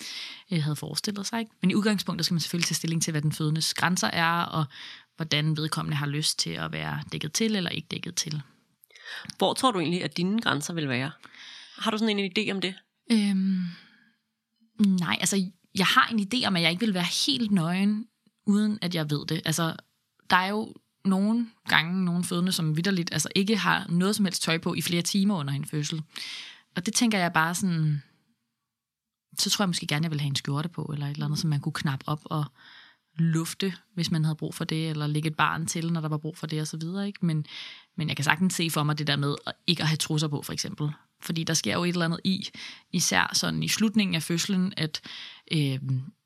øh, 0.52 0.64
havde 0.64 0.76
forestillet 0.76 1.26
sig. 1.26 1.40
Ikke? 1.40 1.52
Men 1.62 1.72
i 1.72 1.76
udgangspunktet 1.76 2.26
skal 2.26 2.34
man 2.34 2.40
selvfølgelig 2.40 2.68
tage 2.68 2.76
stilling 2.76 3.02
til, 3.02 3.12
hvad 3.12 3.22
den 3.22 3.32
fødendes 3.32 3.74
grænser 3.74 4.08
er, 4.08 4.42
og 4.42 4.66
hvordan 5.16 5.58
vedkommende 5.58 5.98
har 5.98 6.08
lyst 6.08 6.40
til 6.40 6.50
at 6.50 6.72
være 6.72 7.04
dækket 7.12 7.34
til 7.34 7.56
eller 7.56 7.70
ikke 7.70 7.88
dækket 7.92 8.16
til. 8.16 8.42
Hvor 9.38 9.54
tror 9.54 9.72
du 9.72 9.80
egentlig, 9.80 10.04
at 10.04 10.18
dine 10.18 10.42
grænser 10.42 10.74
vil 10.74 10.90
være? 10.90 11.12
Har 11.78 11.92
du 11.92 11.98
sådan 11.98 12.20
en 12.20 12.32
idé 12.38 12.52
om 12.52 12.62
det? 12.62 12.76
Øhm, 13.12 13.64
nej, 14.80 15.18
altså 15.20 15.52
jeg 15.76 15.86
har 15.86 16.08
en 16.08 16.20
idé 16.20 16.48
om, 16.48 16.56
at 16.56 16.62
jeg 16.62 16.72
ikke 16.72 16.86
vil 16.86 16.94
være 16.94 17.28
helt 17.28 17.52
nøgen, 17.52 18.08
uden 18.46 18.80
at 18.82 18.96
jeg 18.96 19.10
ved 19.10 19.26
det. 19.28 19.42
Altså, 19.46 19.76
der 20.30 20.36
er 20.36 20.48
jo 20.48 20.76
nogle 21.06 21.48
gange 21.68 22.06
nogle 22.06 22.24
fødende, 22.24 22.52
som 22.52 22.78
vidderligt 22.78 23.14
altså 23.14 23.30
ikke 23.36 23.58
har 23.58 23.86
noget 23.90 24.16
som 24.16 24.26
helst 24.26 24.42
tøj 24.42 24.58
på 24.58 24.74
i 24.74 24.82
flere 24.82 25.02
timer 25.02 25.36
under 25.36 25.54
en 25.54 25.66
fødsel. 25.66 26.02
Og 26.76 26.86
det 26.86 26.94
tænker 26.94 27.18
jeg 27.18 27.34
bare 27.34 27.56
sådan, 27.56 28.04
så 29.38 29.50
tror 29.50 29.64
jeg 29.64 29.70
måske 29.70 29.88
gerne, 29.88 30.04
jeg 30.04 30.12
vil 30.12 30.20
have 30.20 30.30
en 30.30 30.36
skjorte 30.36 30.70
på, 30.70 30.84
eller 30.94 31.06
et 31.06 31.12
eller 31.12 31.26
andet, 31.26 31.40
som 31.40 31.50
man 31.50 31.60
kunne 31.60 31.74
knappe 31.74 32.08
op 32.08 32.22
og 32.26 32.46
lufte, 33.18 33.74
hvis 33.94 34.12
man 34.12 34.26
havde 34.26 34.36
brug 34.36 34.56
for 34.56 34.66
det, 34.66 34.90
eller 34.90 35.08
lægge 35.08 35.30
et 35.30 35.36
barn 35.36 35.66
til, 35.66 35.94
når 35.94 36.02
der 36.02 36.10
var 36.10 36.18
brug 36.18 36.38
for 36.38 36.48
det, 36.48 36.62
og 36.62 36.68
så 36.68 36.78
videre. 36.78 37.08
Ikke? 37.08 37.26
Men, 37.26 37.46
men 37.98 38.08
jeg 38.08 38.16
kan 38.16 38.26
sagtens 38.26 38.54
se 38.54 38.70
for 38.70 38.84
mig 38.84 38.98
det 38.98 39.08
der 39.08 39.16
med 39.16 39.36
at 39.48 39.54
ikke 39.68 39.82
at 39.82 39.88
have 39.88 39.98
trusser 39.98 40.28
på, 40.28 40.42
for 40.42 40.54
eksempel. 40.54 40.90
Fordi 41.22 41.44
der 41.44 41.54
sker 41.54 41.74
jo 41.74 41.84
et 41.84 41.90
eller 41.90 42.06
andet 42.06 42.20
i, 42.24 42.50
især 42.92 43.32
sådan 43.34 43.64
i 43.64 43.68
slutningen 43.68 44.16
af 44.16 44.24
fødslen, 44.24 44.74
at 44.78 45.02
øh, 45.52 45.80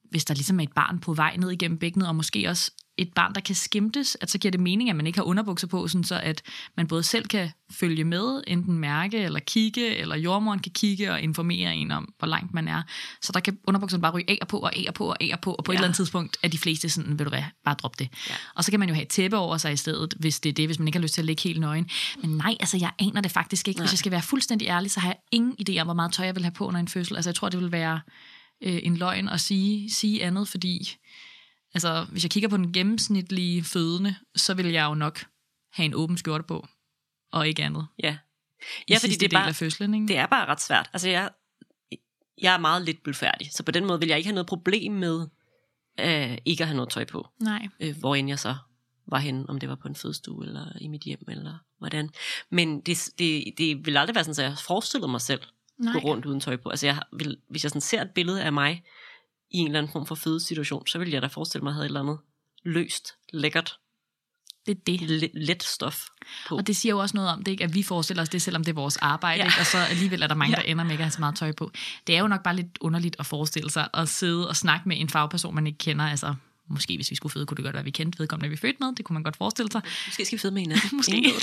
hvis 0.10 0.26
der 0.26 0.34
ligesom 0.34 0.60
er 0.60 0.64
et 0.64 0.74
barn 0.74 1.00
på 1.00 1.14
vej 1.14 1.36
ned 1.36 1.52
igennem 1.52 1.78
bækkenet, 1.78 2.08
og 2.08 2.16
måske 2.16 2.50
også 2.50 2.72
et 3.02 3.14
barn, 3.14 3.34
der 3.36 3.42
kan 3.42 3.56
skimtes, 3.56 4.18
at 4.22 4.32
så 4.32 4.38
giver 4.38 4.52
det 4.52 4.60
mening, 4.60 4.90
at 4.90 4.96
man 4.96 5.08
ikke 5.08 5.20
har 5.20 5.24
underbukser 5.24 5.68
på, 5.68 5.88
sådan 5.88 6.04
så 6.04 6.20
at 6.24 6.42
man 6.78 6.88
både 6.88 7.04
selv 7.04 7.28
kan 7.28 7.50
følge 7.72 8.04
med, 8.04 8.42
enten 8.48 8.78
mærke 8.78 9.18
eller 9.18 9.40
kigge, 9.40 9.96
eller 9.96 10.16
jordmoren 10.16 10.60
kan 10.60 10.72
kigge 10.72 11.12
og 11.12 11.22
informere 11.22 11.76
en 11.76 11.92
om, 11.92 12.14
hvor 12.20 12.28
langt 12.28 12.54
man 12.54 12.68
er. 12.68 12.82
Så 13.22 13.32
der 13.32 13.40
kan 13.40 13.58
underbukserne 13.68 14.02
bare 14.02 14.12
ryge 14.12 14.30
af 14.30 14.38
og 14.42 14.48
på 14.48 14.60
og 14.60 14.76
af 14.76 14.86
og 14.88 14.94
på 14.94 15.06
og 15.06 15.24
af 15.24 15.30
og 15.34 15.40
på, 15.40 15.54
og 15.54 15.64
på 15.64 15.72
ja. 15.72 15.76
et 15.76 15.78
eller 15.78 15.88
andet 15.88 15.96
tidspunkt 15.96 16.38
er 16.44 16.48
de 16.48 16.58
fleste 16.58 16.90
sådan, 16.90 17.20
vil 17.20 17.26
du 17.26 17.30
hvad, 17.30 17.44
bare 17.66 17.76
droppe 17.76 18.04
det. 18.04 18.10
Ja. 18.30 18.34
Og 18.56 18.64
så 18.64 18.72
kan 18.72 18.80
man 18.80 18.90
jo 18.90 18.96
have 18.96 19.04
et 19.04 19.10
tæppe 19.10 19.38
over 19.38 19.58
sig 19.58 19.74
i 19.74 19.78
stedet, 19.78 20.14
hvis 20.20 20.40
det 20.40 20.50
er 20.50 20.54
det, 20.54 20.68
hvis 20.68 20.80
man 20.80 20.88
ikke 20.88 20.98
har 20.98 21.04
lyst 21.04 21.14
til 21.14 21.22
at 21.22 21.26
ligge 21.26 21.44
helt 21.44 21.60
nøgen. 21.60 21.90
Men 22.22 22.30
nej, 22.30 22.56
altså 22.60 22.78
jeg 22.78 22.92
aner 23.00 23.22
det 23.22 23.32
faktisk 23.32 23.68
ikke. 23.68 23.80
Nej. 23.80 23.84
Hvis 23.84 23.94
jeg 23.94 24.00
skal 24.00 24.12
være 24.12 24.22
fuldstændig 24.22 24.68
ærlig, 24.68 24.92
så 24.92 25.00
har 25.00 25.08
jeg 25.10 25.18
ingen 25.32 25.56
idé 25.70 25.80
om, 25.80 25.88
hvor 25.88 25.94
meget 25.94 26.14
tøj 26.14 26.26
jeg 26.26 26.36
vil 26.36 26.44
have 26.44 26.52
på 26.52 26.68
under 26.68 26.80
en 26.80 26.88
fødsel. 26.88 27.16
Altså 27.16 27.30
jeg 27.30 27.36
tror, 27.36 27.50
det 27.50 27.60
vil 27.60 27.72
være 27.72 28.00
øh, 28.64 28.80
en 28.84 28.98
løgn 28.98 29.30
at 29.30 29.42
sige, 29.42 29.92
sige 29.92 30.24
andet, 30.24 30.48
fordi 30.48 30.96
altså, 31.74 32.06
hvis 32.12 32.24
jeg 32.24 32.32
kigger 32.32 32.50
på 32.50 32.58
den 32.58 32.74
gennemsnitlige 32.74 33.64
fødende, 33.64 34.16
så 34.36 34.54
vil 34.54 34.72
jeg 34.72 34.86
jo 34.86 34.94
nok 34.94 35.26
have 35.74 35.86
en 35.86 35.94
åben 35.94 36.18
skjorte 36.18 36.44
på, 36.44 36.68
og 37.32 37.48
ikke 37.48 37.64
andet. 37.64 37.88
Ja, 38.04 38.18
ja 38.90 38.98
fordi 38.98 39.14
det 39.14 39.34
er, 39.34 39.40
bare, 39.40 39.54
fødslen, 39.54 39.94
ikke? 39.94 40.08
det 40.08 40.18
er 40.18 40.26
bare 40.26 40.46
ret 40.46 40.62
svært. 40.62 40.90
Altså, 40.94 41.10
jeg, 41.10 41.30
jeg 42.42 42.54
er 42.54 42.60
meget 42.60 42.82
lidt 42.82 43.04
bølfærdig, 43.04 43.50
så 43.52 43.64
på 43.64 43.72
den 43.72 43.86
måde 43.86 44.00
vil 44.00 44.08
jeg 44.08 44.18
ikke 44.18 44.28
have 44.28 44.36
noget 44.36 44.48
problem 44.48 44.92
med 44.92 45.28
øh, 46.00 46.38
ikke 46.46 46.64
at 46.64 46.68
have 46.68 46.76
noget 46.76 46.90
tøj 46.90 47.06
på. 47.06 47.28
Nej. 47.40 47.68
Øh, 47.80 47.98
hvor 47.98 48.16
end 48.16 48.30
jeg 48.30 48.40
så 48.40 48.56
var 49.08 49.18
henne, 49.18 49.50
om 49.50 49.60
det 49.60 49.70
var 49.70 49.76
på 49.76 49.88
en 49.88 49.96
fødestue, 49.96 50.46
eller 50.46 50.66
i 50.82 50.88
mit 50.88 51.02
hjem, 51.02 51.24
eller 51.28 51.58
hvordan. 51.78 52.10
Men 52.50 52.82
det, 52.82 53.10
det, 53.20 53.54
det 53.58 53.86
vil 53.86 53.98
aldrig 53.98 54.16
være 54.16 54.24
sådan, 54.24 54.46
at 54.46 54.50
jeg 54.50 54.58
forestiller 54.58 55.08
mig 55.08 55.22
selv 55.22 55.42
Nej. 55.78 55.94
gå 55.94 56.00
rundt 56.00 56.26
uden 56.26 56.40
tøj 56.40 56.58
på. 56.58 56.70
Altså 56.70 56.86
jeg 56.86 57.02
vil, 57.14 57.38
hvis 57.50 57.64
jeg 57.64 57.70
sådan 57.70 57.82
ser 57.82 58.02
et 58.02 58.12
billede 58.16 58.44
af 58.44 58.54
mig 58.54 58.84
i 59.52 59.58
en 59.58 59.66
eller 59.66 59.80
anden 59.80 59.92
form 59.92 60.06
for 60.06 60.16
fødesituation, 60.16 60.88
så 60.88 61.00
vil 61.00 61.10
jeg 61.10 61.22
da 61.22 61.28
forestille 61.28 61.64
mig, 61.64 61.70
at 61.70 61.74
jeg 61.74 61.76
havde 61.76 61.86
et 61.86 61.90
eller 61.90 62.02
andet 62.02 62.18
løst, 62.64 63.14
lækkert, 63.34 63.78
det 64.66 64.78
er 64.78 64.82
det. 64.86 65.02
Let, 65.02 65.32
let 65.34 65.64
stof 65.64 66.06
på. 66.48 66.58
Og 66.58 66.68
det 66.68 66.76
siger 66.76 66.94
jo 66.94 67.00
også 67.00 67.18
noget 67.18 67.30
om 67.30 67.44
det, 67.44 67.52
ikke? 67.52 67.64
at 67.64 67.74
vi 67.74 67.84
forestiller 67.84 68.24
os 68.24 68.30
det, 68.30 68.42
selvom 68.42 68.64
det 68.64 68.72
er 68.72 68.76
vores 68.76 68.98
arbejde, 68.98 69.42
ja. 69.42 69.46
ikke? 69.46 69.60
og 69.60 69.66
så 69.66 69.78
alligevel 69.78 70.22
er 70.22 70.28
der 70.28 70.36
mange, 70.36 70.58
ja. 70.58 70.62
der 70.62 70.72
ender 70.72 70.84
med 70.84 70.92
ikke 70.92 71.02
at 71.02 71.06
have 71.06 71.12
så 71.12 71.20
meget 71.20 71.36
tøj 71.36 71.52
på. 71.52 71.72
Det 72.08 72.16
er 72.16 72.20
jo 72.20 72.28
nok 72.28 72.44
bare 72.44 72.56
lidt 72.56 72.78
underligt 72.82 73.16
at 73.20 73.26
forestille 73.26 73.70
sig 73.70 73.88
at 73.94 74.10
sidde 74.10 74.50
og 74.50 74.56
snakke 74.56 74.90
med 74.90 75.00
en 75.00 75.10
fagperson, 75.10 75.56
man 75.56 75.68
ikke 75.68 75.78
kender. 75.78 76.06
Altså, 76.06 76.36
måske 76.70 76.96
hvis 76.96 77.12
vi 77.12 77.16
skulle 77.16 77.34
føde, 77.34 77.46
kunne 77.46 77.56
det 77.56 77.64
godt 77.64 77.74
være, 77.74 77.80
at 77.80 77.86
vi 77.86 77.92
kendte 77.92 78.20
vedkommende, 78.20 78.50
vi 78.50 78.58
født 78.58 78.80
med. 78.80 78.96
Det 78.96 79.06
kunne 79.06 79.14
man 79.14 79.24
godt 79.24 79.38
forestille 79.38 79.72
sig. 79.72 79.82
Måske 80.08 80.26
skal 80.26 80.38
vi 80.38 80.42
føde 80.42 80.54
med 80.54 80.62
hinanden. 80.62 80.90
måske. 80.98 81.34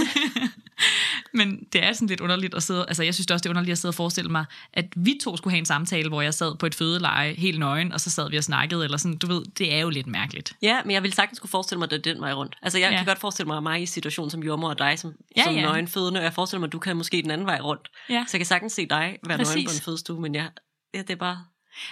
Men 1.39 1.67
det 1.73 1.85
er 1.85 1.93
sådan 1.93 2.09
lidt 2.09 2.21
underligt 2.21 2.55
at 2.55 2.63
sidde, 2.63 2.85
altså 2.89 3.03
jeg 3.03 3.15
synes 3.15 3.27
det 3.27 3.35
også, 3.35 3.43
det 3.43 3.49
er 3.49 3.51
underligt 3.51 3.73
at 3.73 3.79
sidde 3.79 3.91
og 3.91 3.95
forestille 3.95 4.31
mig, 4.31 4.45
at 4.73 4.85
vi 4.97 5.19
to 5.23 5.37
skulle 5.37 5.53
have 5.53 5.59
en 5.59 5.67
samtale, 5.67 6.09
hvor 6.09 6.23
jeg 6.23 6.35
sad 6.35 6.57
på 6.57 6.67
et 6.67 6.75
fødeleje 6.75 7.35
helt 7.35 7.59
nøgen, 7.59 7.93
og 7.93 8.01
så 8.01 8.11
sad 8.11 8.31
vi 8.31 8.37
og 8.37 8.45
snakkede, 8.45 8.85
eller 8.85 8.97
sådan, 8.97 9.17
du 9.17 9.27
ved, 9.27 9.45
det 9.59 9.75
er 9.75 9.81
jo 9.81 9.91
lidt 9.91 10.07
mærkeligt. 10.07 10.53
Ja, 10.63 10.81
men 10.85 10.91
jeg 10.91 11.03
vil 11.03 11.13
sagtens 11.13 11.39
kunne 11.39 11.51
forestille 11.51 11.79
mig, 11.79 11.87
at 11.87 11.91
det 11.91 12.07
er 12.07 12.13
den 12.13 12.23
vej 12.23 12.33
rundt. 12.33 12.57
Altså 12.63 12.79
jeg 12.79 12.91
ja. 12.91 12.97
kan 12.97 13.07
godt 13.07 13.19
forestille 13.19 13.47
mig 13.47 13.63
mig 13.63 13.83
i 13.83 13.87
situation 13.87 14.31
som 14.31 14.43
jordmor 14.43 14.69
og 14.69 14.79
dig 14.79 14.99
som, 14.99 15.13
ja, 15.37 15.45
som 15.45 15.55
ja. 15.55 15.63
nøgenfødende, 15.63 16.21
og 16.21 16.25
jeg 16.25 16.33
forestiller 16.33 16.61
mig, 16.61 16.67
at 16.67 16.73
du 16.73 16.79
kan 16.79 16.97
måske 16.97 17.23
den 17.23 17.31
anden 17.31 17.47
vej 17.47 17.61
rundt. 17.61 17.91
Ja. 18.09 18.25
Så 18.29 18.37
jeg 18.37 18.39
kan 18.39 18.47
sagtens 18.47 18.73
se 18.73 18.87
dig 18.87 19.19
være 19.27 19.39
Præcis. 19.39 19.55
nøgen 19.55 19.67
på 19.67 19.73
en 19.73 19.81
fødestue, 19.81 20.21
men 20.21 20.35
jeg, 20.35 20.49
ja, 20.95 20.99
det 20.99 21.11
er 21.11 21.17
bare 21.17 21.45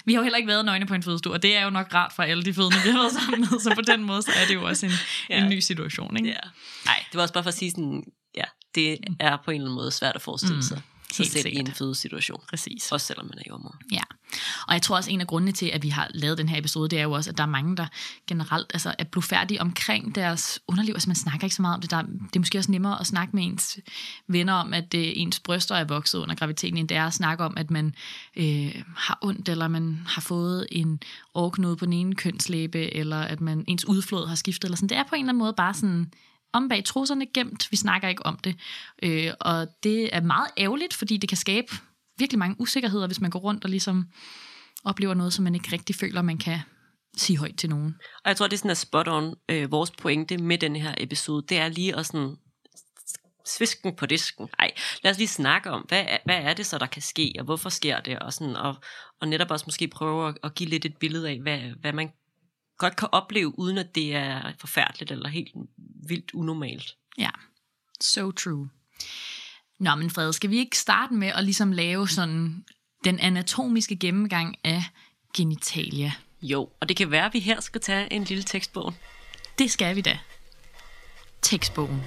vi 0.04 0.12
har 0.12 0.20
jo 0.20 0.22
heller 0.22 0.36
ikke 0.36 0.48
været 0.48 0.64
nøgne 0.64 0.86
på 0.86 0.94
en 0.94 1.02
fødestue, 1.02 1.32
og 1.32 1.42
det 1.42 1.56
er 1.56 1.64
jo 1.64 1.70
nok 1.70 1.94
rart 1.94 2.12
for 2.12 2.22
alle 2.22 2.42
de 2.42 2.54
fødende, 2.54 2.76
vi 2.84 2.90
har 2.90 2.98
været 2.98 3.12
sammen 3.12 3.40
med, 3.40 3.60
så 3.60 3.74
på 3.74 3.80
den 3.80 4.04
måde 4.04 4.22
så 4.22 4.30
er 4.42 4.46
det 4.48 4.54
jo 4.54 4.66
også 4.66 4.86
en, 4.86 4.92
ja. 5.30 5.44
en 5.44 5.50
ny 5.50 5.60
situation. 5.60 6.16
Ikke? 6.16 6.28
Ja. 6.28 6.48
Nej, 6.84 7.04
det 7.10 7.16
var 7.16 7.22
også 7.22 7.34
bare 7.34 7.42
for 7.42 7.48
at 7.48 7.54
sige 7.54 7.70
sådan, 7.70 8.02
ja, 8.36 8.44
det 8.74 8.98
er 9.20 9.36
på 9.44 9.50
en 9.50 9.54
eller 9.54 9.66
anden 9.66 9.74
måde 9.74 9.90
svært 9.90 10.16
at 10.16 10.22
forestille 10.22 10.56
mm. 10.56 10.62
sig 10.62 10.82
sig 11.14 11.26
selv 11.26 11.42
sikkert. 11.42 11.66
i 11.66 11.70
en 11.70 11.74
fødesituation. 11.74 12.40
Præcis. 12.48 12.92
Også 12.92 13.06
selvom 13.06 13.26
man 13.26 13.38
er 13.38 13.42
jordmor. 13.48 13.76
Ja, 13.92 14.02
og 14.68 14.74
jeg 14.74 14.82
tror 14.82 14.96
også, 14.96 15.10
en 15.10 15.20
af 15.20 15.26
grundene 15.26 15.52
til, 15.52 15.66
at 15.66 15.82
vi 15.82 15.88
har 15.88 16.10
lavet 16.14 16.38
den 16.38 16.48
her 16.48 16.58
episode, 16.58 16.88
det 16.88 16.98
er 16.98 17.02
jo 17.02 17.12
også, 17.12 17.30
at 17.30 17.38
der 17.38 17.42
er 17.42 17.48
mange, 17.48 17.76
der 17.76 17.86
generelt 18.26 18.70
altså, 18.74 18.94
er 18.98 19.04
blufærdige 19.04 19.60
omkring 19.60 20.14
deres 20.14 20.60
underliv. 20.68 20.94
Altså 20.94 21.08
man 21.08 21.16
snakker 21.16 21.44
ikke 21.44 21.56
så 21.56 21.62
meget 21.62 21.74
om 21.74 21.80
det. 21.80 21.90
Der, 21.90 22.02
det 22.02 22.36
er 22.36 22.40
måske 22.40 22.58
også 22.58 22.70
nemmere 22.70 23.00
at 23.00 23.06
snakke 23.06 23.36
med 23.36 23.44
ens 23.44 23.78
venner 24.28 24.52
om, 24.52 24.74
at 24.74 24.92
det, 24.92 25.22
ens 25.22 25.40
bryster 25.40 25.74
er 25.74 25.84
vokset 25.84 26.18
under 26.18 26.34
graviditeten, 26.34 26.76
end 26.76 26.88
det 26.88 26.96
er 26.96 27.06
at 27.06 27.14
snakke 27.14 27.44
om, 27.44 27.54
at 27.56 27.70
man 27.70 27.94
øh, 28.36 28.82
har 28.96 29.18
ondt, 29.22 29.48
eller 29.48 29.68
man 29.68 30.00
har 30.06 30.22
fået 30.22 30.66
en 30.72 31.00
årknude 31.34 31.76
på 31.76 31.84
den 31.84 31.92
ene 31.92 32.14
kønslæbe, 32.14 32.94
eller 32.94 33.18
at 33.18 33.40
man 33.40 33.64
ens 33.66 33.84
udflod 33.84 34.26
har 34.28 34.34
skiftet. 34.34 34.64
Eller 34.64 34.76
sådan. 34.76 34.88
Det 34.88 34.96
er 34.96 35.02
på 35.02 35.14
en 35.14 35.20
eller 35.20 35.28
anden 35.28 35.38
måde 35.38 35.54
bare 35.56 35.74
sådan 35.74 36.12
om 36.54 36.68
bag 36.68 36.84
trusserne 36.84 37.26
gemt. 37.34 37.68
Vi 37.70 37.76
snakker 37.76 38.08
ikke 38.08 38.26
om 38.26 38.36
det. 38.36 38.56
Øh, 39.02 39.32
og 39.40 39.68
det 39.82 40.16
er 40.16 40.20
meget 40.20 40.50
ærgerligt, 40.58 40.94
fordi 40.94 41.16
det 41.16 41.28
kan 41.28 41.38
skabe 41.38 41.66
virkelig 42.18 42.38
mange 42.38 42.56
usikkerheder, 42.58 43.06
hvis 43.06 43.20
man 43.20 43.30
går 43.30 43.38
rundt 43.38 43.64
og 43.64 43.70
ligesom 43.70 44.04
oplever 44.84 45.14
noget, 45.14 45.32
som 45.32 45.44
man 45.44 45.54
ikke 45.54 45.72
rigtig 45.72 45.96
føler, 45.96 46.22
man 46.22 46.38
kan 46.38 46.58
sige 47.16 47.38
højt 47.38 47.58
til 47.58 47.70
nogen. 47.70 47.94
Og 48.24 48.28
jeg 48.28 48.36
tror, 48.36 48.46
det 48.46 48.52
er 48.52 48.58
sådan, 48.58 48.70
at 48.70 48.76
spot 48.76 49.08
on 49.08 49.34
øh, 49.48 49.70
vores 49.70 49.90
pointe 49.90 50.38
med 50.38 50.58
den 50.58 50.76
her 50.76 50.94
episode, 50.98 51.46
det 51.48 51.58
er 51.58 51.68
lige 51.68 51.96
at 51.96 52.06
sådan 52.06 52.36
svisken 53.46 53.96
på 53.96 54.06
disken. 54.06 54.48
Nej, 54.58 54.70
lad 55.04 55.12
os 55.12 55.18
lige 55.18 55.28
snakke 55.28 55.70
om, 55.70 55.84
hvad 55.88 56.04
er, 56.08 56.18
hvad 56.24 56.36
er 56.36 56.54
det 56.54 56.66
så, 56.66 56.78
der 56.78 56.86
kan 56.86 57.02
ske, 57.02 57.34
og 57.38 57.44
hvorfor 57.44 57.68
sker 57.68 58.00
det, 58.00 58.18
og, 58.18 58.32
sådan, 58.32 58.56
og, 58.56 58.76
og 59.20 59.28
netop 59.28 59.50
også 59.50 59.64
måske 59.66 59.88
prøve 59.88 60.28
at, 60.28 60.38
at 60.44 60.54
give 60.54 60.68
lidt 60.68 60.84
et 60.84 60.96
billede 60.96 61.28
af, 61.28 61.40
hvad, 61.40 61.58
hvad 61.80 61.92
man 61.92 62.10
godt 62.78 62.96
kan 62.96 63.08
opleve, 63.12 63.58
uden 63.58 63.78
at 63.78 63.94
det 63.94 64.14
er 64.14 64.52
forfærdeligt 64.58 65.10
eller 65.10 65.28
helt 65.28 65.52
vildt 66.08 66.34
unormalt. 66.34 66.96
Ja, 67.18 67.30
so 68.00 68.30
true. 68.30 68.68
Nå, 69.78 69.94
men 69.94 70.10
Fred, 70.10 70.32
skal 70.32 70.50
vi 70.50 70.56
ikke 70.58 70.78
starte 70.78 71.14
med 71.14 71.28
at 71.28 71.44
ligesom 71.44 71.72
lave 71.72 72.08
sådan 72.08 72.64
den 73.04 73.18
anatomiske 73.18 73.96
gennemgang 73.96 74.56
af 74.64 74.84
genitalia? 75.36 76.12
Jo, 76.42 76.70
og 76.80 76.88
det 76.88 76.96
kan 76.96 77.10
være, 77.10 77.26
at 77.26 77.34
vi 77.34 77.40
her 77.40 77.60
skal 77.60 77.80
tage 77.80 78.12
en 78.12 78.24
lille 78.24 78.44
tekstbog. 78.44 78.94
Det 79.58 79.70
skal 79.70 79.96
vi 79.96 80.00
da. 80.00 80.18
Tekstbogen. 81.42 82.02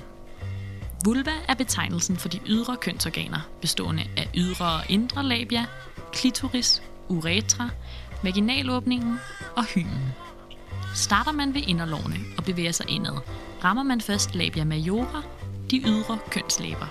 Vulva 1.06 1.32
er 1.48 1.54
betegnelsen 1.54 2.18
for 2.18 2.30
de 2.30 2.40
ydre 2.48 2.78
kønsorganer, 2.78 3.40
bestående 3.62 4.04
af 4.18 4.30
ydre 4.36 4.66
og 4.66 4.82
indre 4.90 5.24
labia, 5.24 5.66
klitoris, 6.14 6.82
uretra, 7.10 7.70
vaginalåbningen 8.24 9.20
og 9.56 9.66
hymen. 9.66 10.27
Starter 10.98 11.32
man 11.32 11.54
ved 11.54 11.62
inderlårene 11.68 12.16
og 12.38 12.44
bevæger 12.44 12.72
sig 12.72 12.90
indad, 12.90 13.18
rammer 13.64 13.84
man 13.84 14.02
først 14.02 14.36
labia 14.36 14.64
majora, 14.64 15.24
de 15.72 15.82
ydre 15.86 16.20
kønslæber. 16.32 16.88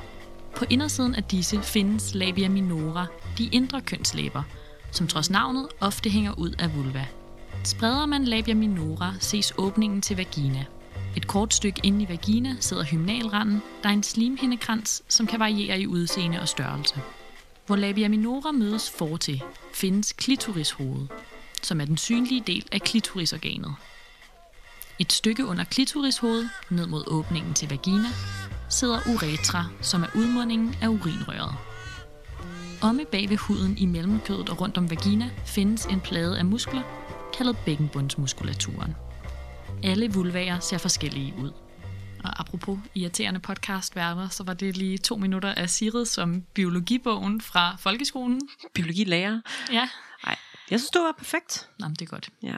På 0.57 0.65
indersiden 0.71 1.15
af 1.15 1.25
disse 1.25 1.63
findes 1.63 2.15
labia 2.15 2.49
minora, 2.49 3.07
de 3.39 3.49
indre 3.53 3.81
kønslæber, 3.81 4.43
som 4.91 5.09
trods 5.09 5.31
navnet 5.31 5.69
ofte 5.81 6.11
hænger 6.11 6.39
ud 6.39 6.51
af 6.59 6.77
vulva. 6.77 7.07
Spreder 7.65 8.07
man 8.07 8.25
labia 8.25 8.55
minora, 8.55 9.15
ses 9.21 9.53
åbningen 9.59 10.03
til 10.03 10.17
vagina. 10.17 10.65
Et 11.17 11.27
kort 11.27 11.55
stykke 11.55 11.81
inde 11.83 12.03
i 12.03 12.09
vagina 12.09 12.57
sidder 12.61 12.85
hymnalranden, 12.85 13.63
der 13.83 13.89
er 13.89 13.93
en 13.93 14.03
slimhindekrans, 14.03 15.03
som 15.09 15.27
kan 15.27 15.41
variere 15.41 15.81
i 15.81 15.87
udseende 15.87 16.41
og 16.41 16.49
størrelse. 16.49 16.95
Hvor 17.67 17.77
labia 17.77 18.09
minora 18.09 18.53
mødes 18.53 18.91
fortil, 18.91 19.43
findes 19.75 20.13
klitorishovedet, 20.13 21.09
som 21.63 21.81
er 21.81 21.85
den 21.85 21.97
synlige 21.97 22.43
del 22.47 22.67
af 22.73 22.81
klitorisorganet. 22.81 23.75
Et 24.99 25.13
stykke 25.13 25.47
under 25.47 25.65
klitorishovedet, 25.65 26.51
ned 26.71 26.87
mod 26.87 27.05
åbningen 27.07 27.55
til 27.55 27.69
vagina, 27.69 28.09
sidder 28.69 29.01
uretra, 29.09 29.65
som 29.81 30.03
er 30.03 30.07
udmundingen 30.15 30.77
af 30.83 30.89
urinrøret. 30.89 31.55
Omme 32.83 33.05
bag 33.05 33.29
ved 33.29 33.37
huden 33.37 33.79
i 33.79 33.87
mellemkødet 33.87 34.49
og 34.49 34.61
rundt 34.61 34.79
om 34.79 34.91
vagina 34.91 35.31
findes 35.47 35.87
en 35.87 36.01
plade 36.01 36.39
af 36.39 36.45
muskler, 36.45 36.83
kaldet 37.37 37.57
bækkenbundsmuskulaturen. 37.65 38.95
Alle 39.83 40.13
vulvaer 40.13 40.61
ser 40.61 40.79
forskellige 40.79 41.35
ud. 41.39 41.53
Og 42.25 42.41
apropos 42.41 42.79
irriterende 42.95 43.41
podcastværter, 43.41 44.29
så 44.29 44.45
var 44.45 44.55
det 44.55 44.77
lige 44.77 44.99
to 44.99 45.17
minutter 45.17 45.55
af 45.55 45.71
Sirid 45.71 46.07
som 46.07 46.43
biologibogen 46.55 47.41
fra 47.41 47.77
folkeskolen. 47.79 48.41
Biologilærer? 48.75 49.41
Ja. 49.73 49.89
Nej, 50.25 50.37
jeg 50.71 50.81
synes, 50.81 50.91
det 50.91 51.01
var 51.01 51.15
perfekt. 51.19 51.69
Nå, 51.79 51.89
det 51.89 52.03
er 52.03 52.07
godt. 52.07 52.29
Ja. 52.43 52.57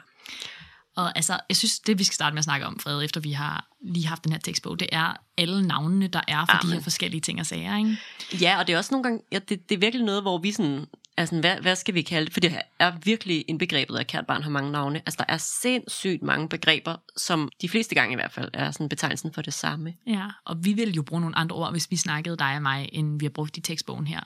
Og 0.98 1.16
altså, 1.16 1.40
jeg 1.48 1.56
synes, 1.56 1.80
det 1.80 1.98
vi 1.98 2.04
skal 2.04 2.14
starte 2.14 2.34
med 2.34 2.38
at 2.38 2.44
snakke 2.44 2.66
om, 2.66 2.78
Frede, 2.78 3.04
efter 3.04 3.20
vi 3.20 3.32
har 3.32 3.68
lige 3.84 4.06
haft 4.06 4.24
den 4.24 4.32
her 4.32 4.38
tekstbog, 4.38 4.80
det 4.80 4.88
er 4.92 5.16
alle 5.36 5.66
navnene, 5.66 6.06
der 6.06 6.20
er 6.28 6.46
for 6.46 6.52
Amen. 6.52 6.70
de 6.70 6.74
her 6.74 6.82
forskellige 6.82 7.20
ting 7.20 7.40
og 7.40 7.46
sager, 7.46 7.76
ikke? 7.76 7.96
Ja, 8.40 8.58
og 8.58 8.66
det 8.66 8.72
er 8.72 8.78
også 8.78 8.94
nogle 8.94 9.02
gange, 9.02 9.20
ja, 9.32 9.38
det, 9.38 9.68
det 9.68 9.74
er 9.74 9.78
virkelig 9.78 10.06
noget, 10.06 10.22
hvor 10.22 10.38
vi 10.38 10.52
sådan, 10.52 10.86
altså, 11.16 11.40
hvad, 11.40 11.56
hvad 11.60 11.76
skal 11.76 11.94
vi 11.94 12.02
kalde 12.02 12.24
det? 12.24 12.32
For 12.32 12.40
det 12.40 12.58
er 12.78 12.92
virkelig 13.04 13.44
indbegrebet, 13.48 13.98
at 13.98 14.06
kært 14.06 14.26
barn 14.26 14.42
har 14.42 14.50
mange 14.50 14.72
navne. 14.72 14.98
Altså, 14.98 15.16
der 15.18 15.34
er 15.34 15.38
sindssygt 15.38 16.22
mange 16.22 16.48
begreber, 16.48 16.96
som 17.16 17.50
de 17.62 17.68
fleste 17.68 17.94
gange 17.94 18.12
i 18.12 18.16
hvert 18.16 18.32
fald 18.32 18.50
er 18.54 18.70
sådan 18.70 18.88
betegnelsen 18.88 19.32
for 19.32 19.42
det 19.42 19.54
samme. 19.54 19.94
Ja, 20.06 20.26
og 20.44 20.56
vi 20.64 20.72
vil 20.72 20.94
jo 20.94 21.02
bruge 21.02 21.20
nogle 21.20 21.36
andre 21.38 21.56
ord, 21.56 21.70
hvis 21.70 21.90
vi 21.90 21.96
snakkede 21.96 22.36
dig 22.36 22.56
og 22.56 22.62
mig, 22.62 22.88
end 22.92 23.18
vi 23.18 23.24
har 23.24 23.30
brugt 23.30 23.56
i 23.56 23.60
tekstbogen 23.60 24.06
her. 24.06 24.20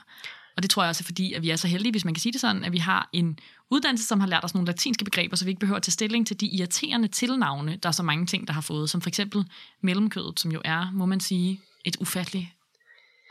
Og 0.57 0.63
det 0.63 0.71
tror 0.71 0.83
jeg 0.83 0.89
også 0.89 1.03
er 1.03 1.07
fordi, 1.07 1.33
at 1.33 1.43
vi 1.43 1.51
er 1.51 1.57
så 1.57 1.69
heldige, 1.69 1.91
hvis 1.91 2.05
man 2.05 2.15
kan 2.15 2.21
sige 2.21 2.33
det 2.33 2.41
sådan, 2.41 2.65
at 2.65 2.73
vi 2.73 2.79
har 2.79 3.09
en 3.13 3.39
uddannelse, 3.71 4.07
som 4.07 4.21
har 4.21 4.27
lært 4.27 4.45
os 4.45 4.55
nogle 4.55 4.67
latinske 4.67 5.05
begreber, 5.05 5.37
så 5.37 5.45
vi 5.45 5.51
ikke 5.51 5.61
behøver 5.61 5.77
at 5.77 5.83
tage 5.83 5.93
stilling 5.93 6.27
til 6.27 6.41
de 6.41 6.47
irriterende 6.47 7.09
tilnavne, 7.09 7.77
der 7.77 7.89
er 7.89 7.93
så 7.93 8.03
mange 8.03 8.27
ting, 8.27 8.47
der 8.47 8.53
har 8.53 8.61
fået, 8.61 8.91
som 8.91 9.01
for 9.01 9.09
eksempel 9.09 9.45
mellemkødet, 9.81 10.41
som 10.41 10.53
jo 10.53 10.61
er, 10.65 10.91
må 10.93 11.07
man 11.07 11.21
sige, 11.21 11.61
et 11.85 11.97
ufatteligt 12.01 12.47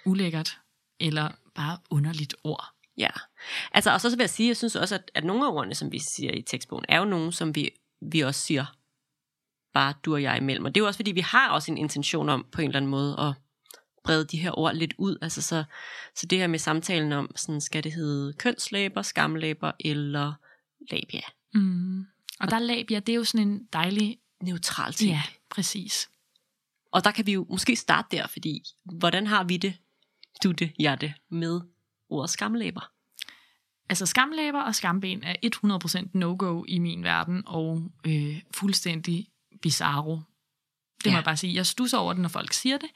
ulækkert 0.06 0.58
eller 1.00 1.30
bare 1.56 1.78
underligt 1.90 2.36
ord. 2.44 2.66
Ja, 2.98 3.10
altså, 3.72 3.94
og 3.94 4.02
så 4.02 4.10
vil 4.10 4.20
jeg 4.20 4.30
sige, 4.30 4.48
jeg 4.48 4.58
synes 4.58 4.76
også, 4.76 4.96
at, 4.96 5.12
at 5.14 5.24
nogle 5.24 5.46
af 5.46 5.52
ordene, 5.52 5.76
som 5.76 5.92
vi 5.92 6.00
siger 6.00 6.32
i 6.32 6.42
tekstbogen, 6.42 6.86
er 6.90 6.98
jo 6.98 7.06
nogle, 7.06 7.32
som 7.34 7.56
vi, 7.56 7.70
vi 8.02 8.20
også 8.22 8.42
siger, 8.42 8.66
bare 9.74 9.94
du 10.06 10.14
og 10.14 10.24
jeg 10.24 10.38
imellem. 10.38 10.66
Og 10.66 10.76
det 10.76 10.82
er 10.82 10.84
jo 10.84 10.88
også, 10.88 10.98
fordi 10.98 11.12
vi 11.12 11.22
har 11.22 11.50
også 11.50 11.72
en 11.72 11.78
intention 11.78 12.30
om, 12.30 12.46
på 12.52 12.62
en 12.62 12.68
eller 12.68 12.78
anden 12.78 12.92
måde, 12.92 13.20
at 13.20 13.34
brede 14.04 14.26
de 14.26 14.38
her 14.38 14.60
ord 14.60 14.76
lidt 14.76 14.94
ud. 14.98 15.18
Altså 15.22 15.42
så, 15.42 15.64
så 16.16 16.26
det 16.26 16.38
her 16.38 16.48
med 16.48 16.60
samtalen 16.60 17.12
om, 17.12 17.32
sådan, 17.36 17.62
skal 17.62 17.84
det 17.84 17.94
hedde 17.94 18.34
kønslæber, 18.34 19.02
skamlæber 19.02 19.72
eller 19.80 20.34
labia? 20.92 21.22
Mm. 21.54 22.06
Og 22.40 22.50
der 22.50 22.56
er 22.56 22.60
labia, 22.60 23.00
det 23.00 23.14
er 23.14 23.18
jo 23.18 23.24
sådan 23.24 23.48
en 23.48 23.68
dejlig... 23.74 24.18
Neutral 24.44 24.94
ting. 24.94 25.12
Ja, 25.12 25.22
præcis. 25.50 26.10
Og 26.92 27.04
der 27.04 27.12
kan 27.12 27.26
vi 27.26 27.32
jo 27.34 27.46
måske 27.50 27.76
starte 27.76 28.18
der, 28.18 28.28
fordi 28.28 28.64
hvordan 28.84 29.28
har 29.28 29.44
vi 29.44 29.58
det, 29.58 29.74
du 30.44 30.52
det, 30.52 30.72
jeg 30.80 31.02
det, 31.02 31.14
med 31.30 31.62
ordet 32.10 32.30
skamlæber? 32.30 32.92
Altså 33.90 34.06
skamlæber 34.06 34.62
og 34.62 34.76
skamben 34.76 35.24
er 35.24 35.36
100% 36.06 36.10
no-go 36.14 36.64
i 36.68 36.80
min 36.80 37.04
verden, 37.04 37.44
og 37.46 37.92
øh, 38.08 38.42
fuldstændig 38.52 39.28
bizarro. 39.62 40.20
Det 41.04 41.10
ja. 41.10 41.12
må 41.12 41.18
jeg 41.18 41.26
bare 41.26 41.38
sige. 41.38 41.56
Jeg 41.56 41.66
stusser 41.66 41.98
over 41.98 42.14
det, 42.14 42.22
når 42.22 42.30
folk 42.30 42.54
siger 42.54 42.78
det. 42.78 42.90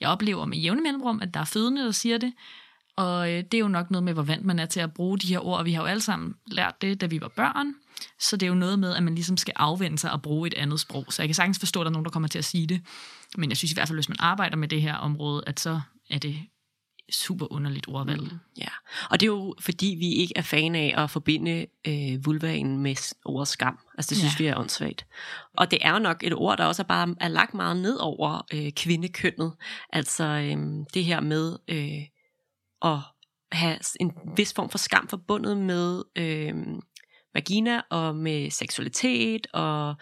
Jeg 0.00 0.08
oplever 0.08 0.44
med 0.44 0.58
jævne 0.58 0.82
mellemrum, 0.82 1.20
at 1.22 1.34
der 1.34 1.40
er 1.40 1.44
fødende, 1.44 1.84
der 1.84 1.90
siger 1.90 2.18
det. 2.18 2.32
Og 2.96 3.30
øh, 3.30 3.44
det 3.44 3.54
er 3.54 3.58
jo 3.58 3.68
nok 3.68 3.90
noget 3.90 4.04
med, 4.04 4.12
hvor 4.12 4.22
vant 4.22 4.44
man 4.44 4.58
er 4.58 4.66
til 4.66 4.80
at 4.80 4.94
bruge 4.94 5.18
de 5.18 5.26
her 5.26 5.46
ord. 5.46 5.64
Vi 5.64 5.72
har 5.72 5.82
jo 5.82 5.86
alle 5.86 6.00
sammen 6.00 6.34
lært 6.46 6.82
det, 6.82 7.00
da 7.00 7.06
vi 7.06 7.20
var 7.20 7.28
børn. 7.28 7.74
Så 8.18 8.36
det 8.36 8.46
er 8.46 8.48
jo 8.48 8.54
noget 8.54 8.78
med, 8.78 8.94
at 8.94 9.02
man 9.02 9.14
ligesom 9.14 9.36
skal 9.36 9.54
afvende 9.56 9.98
sig 9.98 10.12
og 10.12 10.22
bruge 10.22 10.46
et 10.46 10.54
andet 10.54 10.80
sprog. 10.80 11.04
Så 11.08 11.22
jeg 11.22 11.28
kan 11.28 11.34
sagtens 11.34 11.58
forstå, 11.58 11.80
at 11.80 11.84
der 11.84 11.90
er 11.90 11.92
nogen, 11.92 12.04
der 12.04 12.10
kommer 12.10 12.28
til 12.28 12.38
at 12.38 12.44
sige 12.44 12.66
det. 12.66 12.82
Men 13.36 13.48
jeg 13.48 13.56
synes 13.56 13.72
i 13.72 13.74
hvert 13.74 13.88
fald, 13.88 13.96
hvis 13.96 14.08
man 14.08 14.16
arbejder 14.20 14.56
med 14.56 14.68
det 14.68 14.82
her 14.82 14.94
område, 14.94 15.42
at 15.46 15.60
så 15.60 15.80
er 16.10 16.18
det 16.18 16.36
super 17.12 17.52
underligt 17.52 17.88
ordvalg. 17.88 18.22
Mm, 18.22 18.38
ja, 18.58 18.68
og 19.10 19.20
det 19.20 19.26
er 19.26 19.30
jo 19.30 19.54
fordi, 19.60 19.96
vi 19.98 20.12
ikke 20.12 20.32
er 20.36 20.42
fan 20.42 20.74
af 20.74 20.94
at 20.96 21.10
forbinde 21.10 21.66
øh, 21.88 22.26
vulvaen 22.26 22.78
med 22.78 23.14
ordet 23.24 23.48
skam. 23.48 23.78
Altså 23.98 24.08
det 24.08 24.18
synes 24.18 24.40
ja. 24.40 24.44
vi 24.44 24.46
er 24.46 24.58
åndssvagt. 24.58 25.06
Og 25.56 25.70
det 25.70 25.78
er 25.82 25.92
jo 25.92 25.98
nok 25.98 26.22
et 26.22 26.34
ord, 26.34 26.58
der 26.58 26.64
også 26.64 26.82
er 26.82 26.86
bare 26.86 27.14
er 27.20 27.28
lagt 27.28 27.54
meget 27.54 27.76
ned 27.76 27.96
over 27.96 28.46
øh, 28.54 28.72
kvindekønnet. 28.72 29.52
Altså 29.92 30.24
øh, 30.24 30.86
det 30.94 31.04
her 31.04 31.20
med 31.20 31.58
øh, 31.68 32.02
at 32.92 32.98
have 33.52 33.78
en 34.00 34.12
vis 34.36 34.54
form 34.54 34.70
for 34.70 34.78
skam 34.78 35.08
forbundet 35.08 35.56
med 35.56 36.02
øh, 36.16 36.54
vagina 37.34 37.82
og 37.90 38.16
med 38.16 38.50
seksualitet 38.50 39.46
og 39.52 39.94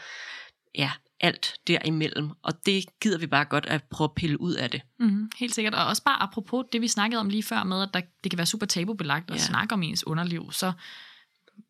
ja, 0.78 0.90
alt 1.20 1.54
derimellem. 1.66 2.30
Og 2.42 2.66
det 2.66 2.84
gider 3.00 3.18
vi 3.18 3.26
bare 3.26 3.44
godt 3.44 3.66
at 3.66 3.84
prøve 3.84 4.06
at 4.06 4.14
pille 4.14 4.40
ud 4.40 4.54
af 4.54 4.70
det. 4.70 4.82
Mm, 4.98 5.30
helt 5.38 5.54
sikkert. 5.54 5.74
Og 5.74 5.86
også 5.86 6.02
bare 6.02 6.22
apropos 6.22 6.64
det, 6.72 6.80
vi 6.80 6.88
snakkede 6.88 7.20
om 7.20 7.28
lige 7.28 7.42
før 7.42 7.64
med, 7.64 7.82
at 7.82 7.88
der, 7.94 8.00
det 8.24 8.30
kan 8.30 8.38
være 8.38 8.46
super 8.46 8.66
tabubelagt 8.66 9.30
at 9.30 9.36
ja. 9.36 9.42
snakke 9.42 9.72
om 9.72 9.82
ens 9.82 10.06
underliv, 10.06 10.52
så 10.52 10.72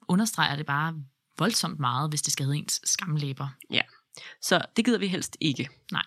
understreger 0.09 0.57
det 0.57 0.67
bare 0.67 0.95
voldsomt 1.39 1.81
meget, 1.81 2.11
hvis 2.11 2.23
det 2.23 2.33
skal 2.33 2.47
hedde 2.47 2.59
ens 2.59 2.81
skamlæber. 2.85 3.49
Ja, 3.71 3.83
så 4.43 4.63
det 4.77 4.85
gider 4.85 4.99
vi 4.99 5.07
helst 5.07 5.37
ikke. 5.41 5.69
Nej. 5.93 6.05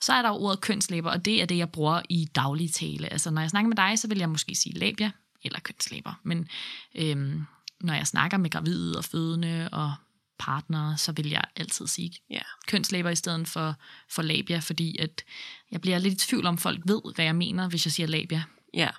Så 0.00 0.12
er 0.12 0.22
der 0.22 0.28
jo 0.28 0.34
ordet 0.34 0.60
kønslæber, 0.60 1.10
og 1.10 1.24
det 1.24 1.42
er 1.42 1.46
det, 1.46 1.56
jeg 1.56 1.72
bruger 1.72 2.02
i 2.08 2.24
daglig 2.34 2.72
tale. 2.72 3.12
Altså, 3.12 3.30
når 3.30 3.40
jeg 3.40 3.50
snakker 3.50 3.68
med 3.68 3.76
dig, 3.76 3.98
så 3.98 4.08
vil 4.08 4.18
jeg 4.18 4.28
måske 4.28 4.54
sige 4.54 4.78
labia 4.78 5.10
eller 5.44 5.60
kønslæber. 5.60 6.20
Men 6.22 6.48
øhm, 6.94 7.44
når 7.80 7.94
jeg 7.94 8.06
snakker 8.06 8.38
med 8.38 8.50
gravide 8.50 8.98
og 8.98 9.04
fødende 9.04 9.68
og 9.72 9.94
partnere, 10.38 10.98
så 10.98 11.12
vil 11.12 11.30
jeg 11.30 11.44
altid 11.56 11.86
sige 11.86 12.12
ja. 12.30 12.40
kønslæber 12.66 13.10
i 13.10 13.16
stedet 13.16 13.48
for, 13.48 13.74
for 14.10 14.22
labia, 14.22 14.58
fordi 14.58 14.98
at 14.98 15.24
jeg 15.70 15.80
bliver 15.80 15.98
lidt 15.98 16.14
i 16.14 16.26
tvivl 16.26 16.46
om, 16.46 16.58
folk 16.58 16.80
ved, 16.86 17.14
hvad 17.14 17.24
jeg 17.24 17.36
mener, 17.36 17.68
hvis 17.68 17.86
jeg 17.86 17.92
siger 17.92 18.06
labia. 18.06 18.44
Ja, 18.74 18.90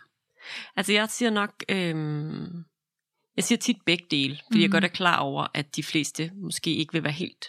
altså 0.76 0.93
jeg 0.93 1.10
siger 1.10 1.30
nok, 1.30 1.63
øhm, 1.69 2.65
jeg 3.36 3.43
siger 3.43 3.60
tit 3.60 3.78
begge 3.86 4.06
dele, 4.12 4.39
fordi 4.45 4.58
mm. 4.58 4.62
jeg 4.62 4.71
godt 4.71 4.84
er 4.84 4.88
klar 4.88 5.19
over, 5.19 5.48
at 5.54 5.76
de 5.76 5.84
fleste 5.84 6.32
måske 6.36 6.76
ikke 6.76 6.93
vil 6.93 7.04
være 7.04 7.13
helt 7.13 7.45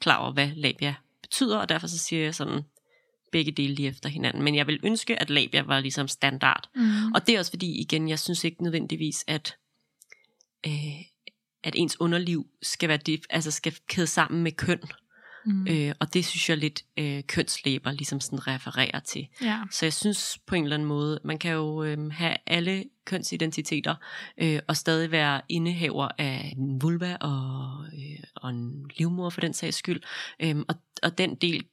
klar 0.00 0.16
over, 0.16 0.32
hvad 0.32 0.50
labia 0.56 0.94
betyder, 1.22 1.58
og 1.58 1.68
derfor 1.68 1.86
så 1.86 1.98
siger 1.98 2.22
jeg 2.22 2.34
sådan 2.34 2.62
begge 3.32 3.52
dele 3.52 3.74
lige 3.74 3.88
efter 3.88 4.08
hinanden. 4.08 4.42
Men 4.42 4.54
jeg 4.54 4.66
vil 4.66 4.80
ønske, 4.82 5.20
at 5.20 5.30
labia 5.30 5.62
var 5.62 5.80
ligesom 5.80 6.08
standard. 6.08 6.68
Mm. 6.74 7.12
Og 7.12 7.26
det 7.26 7.34
er 7.34 7.38
også 7.38 7.52
fordi, 7.52 7.80
igen, 7.80 8.08
jeg 8.08 8.18
synes 8.18 8.44
ikke 8.44 8.62
nødvendigvis, 8.62 9.24
at 9.26 9.56
øh, 10.66 11.00
at 11.64 11.74
ens 11.76 12.00
underliv 12.00 12.46
skal 12.62 12.88
være 12.88 12.98
det, 12.98 13.20
altså 13.30 13.50
skal 13.50 13.74
kæde 13.88 14.06
sammen 14.06 14.42
med 14.42 14.52
køn. 14.52 14.80
Mm. 15.46 15.66
Øh, 15.68 15.94
og 16.00 16.14
det 16.14 16.24
synes 16.24 16.50
jeg 16.50 16.56
lidt 16.56 16.84
øh, 16.96 17.22
kønslæber 17.26 17.92
ligesom 17.92 18.20
sådan 18.20 18.46
refererer 18.46 19.00
til. 19.00 19.28
Ja. 19.42 19.60
Så 19.70 19.86
jeg 19.86 19.92
synes 19.92 20.38
på 20.46 20.54
en 20.54 20.64
eller 20.64 20.76
anden 20.76 20.88
måde, 20.88 21.20
man 21.24 21.38
kan 21.38 21.52
jo 21.52 21.82
øh, 21.82 22.12
have 22.12 22.36
alle 22.46 22.84
kønsidentiteter 23.04 23.94
øh, 24.38 24.60
og 24.68 24.76
stadig 24.76 25.10
være 25.10 25.40
indehaver 25.48 26.08
af 26.18 26.54
en 26.56 26.82
vulva 26.82 27.16
og, 27.20 27.84
øh, 27.86 28.24
og 28.36 28.50
en 28.50 28.90
livmor 28.98 29.30
for 29.30 29.40
den 29.40 29.52
sags 29.52 29.76
skyld. 29.76 30.02
Øh, 30.40 30.56
og, 30.68 30.74
og 31.02 31.18
den 31.18 31.34
del 31.34 31.64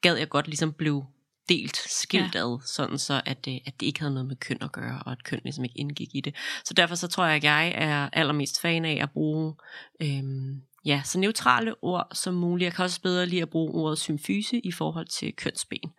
gad 0.00 0.16
jeg 0.16 0.28
godt 0.28 0.46
ligesom 0.46 0.72
blev 0.72 1.04
delt, 1.48 1.76
skilt 1.76 2.34
ja. 2.34 2.40
ad, 2.40 2.60
sådan 2.66 2.98
så 2.98 3.22
at 3.26 3.44
det, 3.44 3.60
at 3.66 3.80
det 3.80 3.86
ikke 3.86 4.00
havde 4.00 4.14
noget 4.14 4.28
med 4.28 4.36
køn 4.36 4.58
at 4.60 4.72
gøre, 4.72 5.02
og 5.06 5.12
at 5.12 5.24
køn 5.24 5.40
ligesom 5.44 5.64
ikke 5.64 5.78
indgik 5.78 6.14
i 6.14 6.20
det. 6.20 6.34
Så 6.64 6.74
derfor 6.74 6.94
så 6.94 7.08
tror 7.08 7.24
jeg, 7.24 7.36
at 7.36 7.44
jeg 7.44 7.72
er 7.76 8.08
allermest 8.12 8.60
fan 8.60 8.84
af 8.84 8.98
at 9.02 9.10
bruge 9.10 9.54
øhm, 10.02 10.62
ja, 10.84 11.02
så 11.04 11.18
neutrale 11.18 11.74
ord 11.82 12.08
som 12.12 12.34
muligt. 12.34 12.64
Jeg 12.64 12.72
kan 12.72 12.84
også 12.84 13.02
bedre 13.02 13.26
lide 13.26 13.42
at 13.42 13.50
bruge 13.50 13.74
ordet 13.74 13.98
symfyse 13.98 14.58
i 14.58 14.72
forhold 14.72 15.06
til 15.06 15.32
kønsben. 15.36 15.90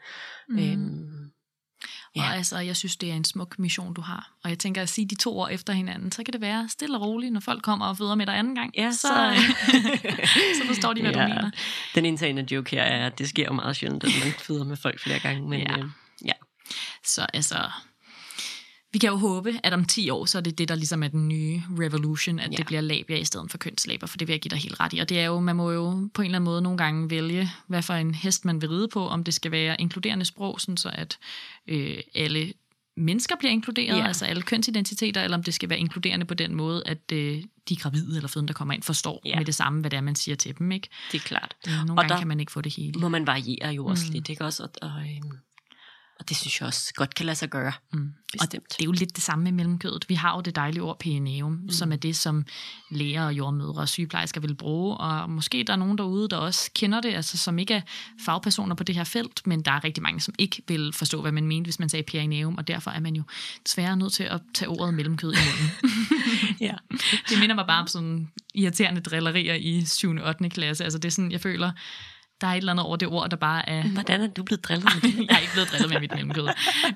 Mm. 0.49 0.59
Øhm, 0.59 1.31
Ja. 2.15 2.21
Og 2.21 2.35
altså, 2.35 2.59
jeg 2.59 2.75
synes, 2.77 2.97
det 2.97 3.11
er 3.11 3.13
en 3.13 3.23
smuk 3.25 3.59
mission, 3.59 3.93
du 3.93 4.01
har. 4.01 4.31
Og 4.43 4.49
jeg 4.49 4.59
tænker 4.59 4.81
at 4.81 4.89
sige 4.89 5.07
de 5.07 5.15
to 5.15 5.37
ord 5.37 5.51
efter 5.51 5.73
hinanden, 5.73 6.11
så 6.11 6.23
kan 6.23 6.33
det 6.33 6.41
være 6.41 6.69
stille 6.69 6.97
og 6.97 7.01
roligt, 7.01 7.33
når 7.33 7.39
folk 7.39 7.63
kommer 7.63 7.85
og 7.85 7.97
føder 7.97 8.15
med 8.15 8.25
dig 8.25 8.37
anden 8.37 8.55
gang. 8.55 8.73
Ja, 8.77 8.91
så, 8.91 8.97
så, 8.97 9.35
så 10.61 10.67
forstår 10.67 10.93
de, 10.93 11.01
hvad 11.01 11.11
ja. 11.11 11.23
du 11.23 11.27
mener. 11.27 11.51
Den 11.95 12.05
indtagende 12.05 12.45
joke 12.51 12.71
her 12.71 12.83
er, 12.83 13.05
at 13.05 13.19
det 13.19 13.29
sker 13.29 13.45
jo 13.45 13.53
meget 13.53 13.75
sjældent, 13.75 14.03
at 14.03 14.09
man 14.23 14.33
føder 14.33 14.63
med 14.63 14.77
folk 14.77 14.99
flere 14.99 15.19
gange. 15.19 15.49
Men, 15.49 15.59
Ja. 15.59 15.77
øh, 15.77 15.85
ja. 16.25 16.31
Så 17.05 17.25
altså, 17.33 17.57
vi 18.93 18.99
kan 18.99 19.09
jo 19.09 19.15
håbe, 19.15 19.59
at 19.63 19.73
om 19.73 19.85
10 19.85 20.09
år, 20.09 20.25
så 20.25 20.37
er 20.37 20.41
det 20.41 20.57
det, 20.57 20.69
der 20.69 20.75
ligesom 20.75 21.03
er 21.03 21.07
den 21.07 21.27
nye 21.27 21.61
revolution, 21.79 22.39
at 22.39 22.51
ja. 22.51 22.57
Det 22.57 22.65
bliver 22.65 22.81
labia 22.81 23.17
i 23.17 23.23
stedet 23.25 23.51
for 23.51 23.57
kønslæber, 23.57 24.07
for 24.07 24.17
det 24.17 24.27
vil 24.27 24.33
jeg 24.33 24.41
give 24.41 24.49
dig 24.49 24.57
helt 24.59 24.79
ret 24.79 24.93
i. 24.93 24.99
Og 24.99 25.09
det 25.09 25.19
er 25.19 25.25
jo, 25.25 25.39
man 25.39 25.55
må 25.55 25.71
jo 25.71 26.09
på 26.13 26.21
en 26.21 26.25
eller 26.25 26.35
anden 26.37 26.45
måde 26.45 26.61
nogle 26.61 26.77
gange 26.77 27.09
vælge, 27.09 27.51
hvad 27.67 27.81
for 27.81 27.93
en 27.93 28.15
hest 28.15 28.45
man 28.45 28.61
vil 28.61 28.69
ride 28.69 28.87
på, 28.87 29.07
om 29.07 29.23
det 29.23 29.33
skal 29.33 29.51
være 29.51 29.81
inkluderende 29.81 30.25
sprog, 30.25 30.61
sådan 30.61 30.77
så 30.77 30.89
at 30.93 31.17
øh, 31.67 31.97
alle 32.15 32.53
mennesker 32.97 33.35
bliver 33.35 33.51
inkluderet, 33.51 33.97
Ja. 33.97 34.07
altså 34.07 34.25
alle 34.25 34.41
kønsidentiteter, 34.41 35.21
eller 35.23 35.37
om 35.37 35.43
det 35.43 35.53
skal 35.53 35.69
være 35.69 35.79
inkluderende 35.79 36.25
på 36.25 36.33
den 36.33 36.55
måde, 36.55 36.83
at 36.85 37.11
øh, 37.13 37.43
de 37.69 37.75
gravide 37.75 38.15
eller 38.15 38.27
fødende, 38.27 38.47
der 38.47 38.53
kommer 38.57 38.73
ind, 38.73 38.83
forstår 38.83 39.21
Ja. 39.25 39.37
med 39.37 39.45
det 39.45 39.55
samme, 39.55 39.79
hvad 39.81 39.89
det 39.91 39.97
er, 39.97 40.01
man 40.01 40.15
siger 40.15 40.35
til 40.35 40.57
dem. 40.59 40.71
Ikke? 40.71 40.89
Det 41.11 41.17
er 41.17 41.21
klart. 41.27 41.55
Nogle 41.67 41.91
Og 41.91 41.95
gange 41.97 42.09
der- 42.09 42.17
kan 42.17 42.27
man 42.27 42.39
ikke 42.39 42.51
få 42.51 42.61
det 42.61 42.75
hele. 42.75 42.99
Må 42.99 43.09
man 43.09 43.27
variere 43.27 43.69
jo 43.69 43.85
også 43.85 44.05
Mm. 44.07 44.13
lidt, 44.13 44.29
ikke 44.29 44.45
også? 44.45 44.63
Og, 44.63 44.69
og, 44.81 44.89
øhm, 44.89 45.31
og 46.21 46.29
det 46.29 46.37
synes 46.37 46.59
jeg 46.59 46.67
også 46.67 46.93
godt 46.95 47.15
kan 47.15 47.25
lade 47.25 47.35
sig 47.35 47.49
gøre. 47.49 47.71
Mm. 47.93 48.13
Bestemt. 48.31 48.63
Og 48.63 48.77
det 48.77 48.81
er 48.81 48.85
jo 48.85 48.91
lidt 48.91 49.15
det 49.15 49.23
samme 49.23 49.43
med 49.43 49.51
mellemkødet. 49.51 50.05
Vi 50.09 50.15
har 50.15 50.35
jo 50.35 50.41
det 50.41 50.55
dejlige 50.55 50.83
ord 50.83 50.99
PNEUM, 50.99 51.51
mm. 51.51 51.69
som 51.69 51.91
er 51.91 51.95
det, 51.95 52.15
som 52.15 52.45
læger 52.91 53.25
og 53.25 53.33
jordmødre 53.33 53.81
og 53.81 53.89
sygeplejersker 53.89 54.41
vil 54.41 54.55
bruge. 54.55 54.97
Og 54.97 55.29
måske 55.29 55.63
der 55.67 55.73
er 55.73 55.77
nogen 55.77 55.97
derude, 55.97 56.29
der 56.29 56.37
også 56.37 56.71
kender 56.75 57.01
det, 57.01 57.13
altså 57.13 57.37
som 57.37 57.59
ikke 57.59 57.73
er 57.73 57.81
fagpersoner 58.25 58.75
på 58.75 58.83
det 58.83 58.95
her 58.95 59.03
felt, 59.03 59.47
men 59.47 59.61
der 59.61 59.71
er 59.71 59.83
rigtig 59.83 60.03
mange, 60.03 60.19
som 60.19 60.33
ikke 60.37 60.61
vil 60.67 60.93
forstå, 60.93 61.21
hvad 61.21 61.31
man 61.31 61.47
mente, 61.47 61.67
hvis 61.67 61.79
man 61.79 61.89
sagde 61.89 62.03
PNEUM, 62.03 62.55
og 62.57 62.67
derfor 62.67 62.91
er 62.91 62.99
man 62.99 63.15
jo 63.15 63.23
desværre 63.65 63.97
nødt 63.97 64.13
til 64.13 64.23
at 64.23 64.41
tage 64.53 64.69
ordet 64.69 64.93
mellemkød 64.93 65.33
i 65.33 65.37
munden. 65.37 65.71
Ja. 66.59 66.75
det 67.29 67.39
minder 67.39 67.55
mig 67.55 67.65
bare 67.67 67.81
om 67.81 67.87
sådan 67.87 68.31
irriterende 68.55 69.01
drillerier 69.01 69.55
i 69.55 69.85
7. 69.85 70.09
og 70.09 70.27
8. 70.27 70.49
klasse. 70.49 70.83
Altså 70.83 70.99
det 70.99 71.05
er 71.05 71.11
sådan, 71.11 71.31
jeg 71.31 71.41
føler, 71.41 71.71
der 72.41 72.47
er 72.47 72.51
et 72.51 72.57
eller 72.57 72.71
andet 72.71 72.85
over 72.85 72.95
det 72.95 73.07
ord, 73.07 73.29
der 73.29 73.37
bare 73.37 73.69
er 73.69 73.83
Hvordan 73.87 74.21
er 74.21 74.27
du 74.27 74.43
blevet 74.43 74.63
drillet 74.63 74.89
med 74.95 75.11
det? 75.11 75.17
jeg 75.29 75.35
er 75.35 75.39
ikke 75.39 75.53
blevet 75.53 75.69
drillet 75.71 75.89
med 75.89 75.99
mit 75.99 76.11
mellemkød. 76.15 76.47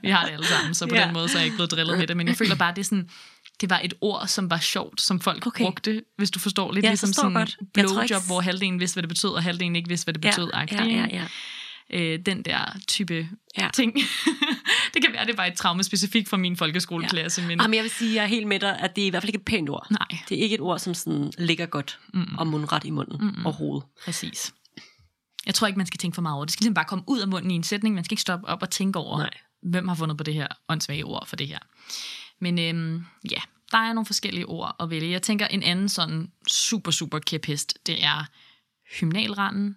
Vi 0.01 0.09
har 0.09 0.25
det 0.25 0.31
alle 0.33 0.45
sammen, 0.47 0.73
så 0.73 0.87
på 0.87 0.95
Ja. 0.95 1.05
den 1.05 1.13
måde 1.13 1.29
så 1.29 1.37
er 1.37 1.41
jeg 1.41 1.45
ikke 1.45 1.57
blevet 1.57 1.71
drillet 1.71 1.97
med 1.97 2.07
det. 2.07 2.17
Men 2.17 2.27
jeg 2.27 2.35
føler 2.35 2.55
bare, 2.55 2.71
det 2.75 2.79
er 2.79 2.83
sådan, 2.85 3.09
det 3.61 3.69
var 3.69 3.81
et 3.83 3.93
ord, 4.01 4.27
som 4.27 4.49
var 4.49 4.59
sjovt, 4.59 5.01
som 5.01 5.19
folk 5.19 5.47
Okay. 5.47 5.63
brugte, 5.63 6.03
hvis 6.17 6.31
du 6.31 6.39
forstår. 6.39 6.71
Lidt 6.71 6.83
Jeg 6.83 6.91
ligesom 6.91 7.07
forstår 7.09 7.21
sådan 7.21 7.33
godt. 7.33 7.57
Blowjob, 7.73 8.03
ikke- 8.03 8.15
hvor 8.27 8.41
halvdelen 8.41 8.79
vidste, 8.79 8.95
hvad 8.95 9.03
det 9.03 9.09
betød, 9.09 9.29
og 9.29 9.43
halvdelen 9.43 9.75
ikke 9.75 9.89
vidste, 9.89 10.05
hvad 10.05 10.13
det 10.13 10.25
Ja, 10.25 10.29
betød. 10.29 10.49
ja, 10.53 10.83
ja, 10.83 11.07
ja. 11.11 11.23
Øh, 11.89 12.19
den 12.25 12.41
der 12.43 12.75
type 12.87 13.13
Ja. 13.57 13.63
ja. 13.63 13.69
ting. 13.73 13.93
det 14.93 15.01
kan 15.03 15.13
være, 15.13 15.25
det 15.25 15.37
var 15.37 15.45
et 15.45 15.53
traume 15.53 15.83
specifikt 15.83 16.29
for 16.29 16.37
min 16.37 16.57
folkeskoleklasse, 16.57 17.41
ja. 17.41 17.47
men 17.47 17.59
Jamen, 17.61 17.73
jeg 17.73 17.83
vil 17.83 17.91
sige, 17.91 18.15
jeg 18.15 18.23
er 18.23 18.27
helt 18.27 18.47
med 18.47 18.59
dig, 18.59 18.79
at 18.79 18.95
det 18.95 19.01
er 19.01 19.05
i 19.07 19.09
hvert 19.09 19.23
fald 19.23 19.29
ikke 19.29 19.37
et 19.39 19.45
pænt 19.45 19.69
ord. 19.69 19.87
nej, 19.91 20.19
Det 20.29 20.37
er 20.37 20.41
ikke 20.43 20.55
et 20.55 20.61
ord, 20.61 20.79
som 20.79 20.93
sådan 20.93 21.31
ligger 21.37 21.65
godt 21.65 21.99
mm. 22.13 22.35
og 22.37 22.47
mundret 22.47 22.83
i 22.85 22.89
munden 22.89 23.17
mm. 23.37 23.45
overhovedet. 23.45 23.83
præcis. 24.05 24.53
Jeg 25.45 25.55
tror 25.55 25.67
ikke, 25.67 25.77
man 25.77 25.87
skal 25.87 25.97
tænke 25.97 26.15
for 26.15 26.21
meget 26.21 26.35
over 26.35 26.45
det. 26.45 26.49
Det 26.49 26.53
skal 26.53 26.63
ligesom 26.63 26.73
bare 26.73 26.85
komme 26.85 27.03
ud 27.07 27.19
af 27.19 27.27
munden 27.27 27.51
i 27.51 27.55
en 27.55 27.63
sætning. 27.63 27.95
Man 27.95 28.03
skal 28.03 28.13
ikke 28.13 28.21
stoppe 28.21 28.47
op 28.47 28.61
og 28.61 28.69
tænke 28.69 28.99
over, 28.99 29.17
Nej. 29.17 29.29
hvem 29.61 29.87
har 29.87 29.95
fundet 29.95 30.17
på 30.17 30.23
det 30.23 30.33
her 30.33 30.47
åndssvage 30.69 31.05
ord 31.05 31.27
for 31.27 31.35
det 31.35 31.47
her. 31.47 31.59
Men 32.39 32.59
øhm, 32.59 33.05
ja, 33.31 33.41
der 33.71 33.77
er 33.77 33.93
nogle 33.93 34.05
forskellige 34.05 34.45
ord 34.45 34.75
at 34.79 34.89
vælge. 34.89 35.11
Jeg 35.11 35.21
tænker, 35.21 35.47
en 35.47 35.63
anden 35.63 35.89
sådan 35.89 36.31
super, 36.47 36.91
super 36.91 37.19
kæphest, 37.19 37.77
det 37.85 38.03
er 38.03 38.25
hymnalranden, 38.99 39.75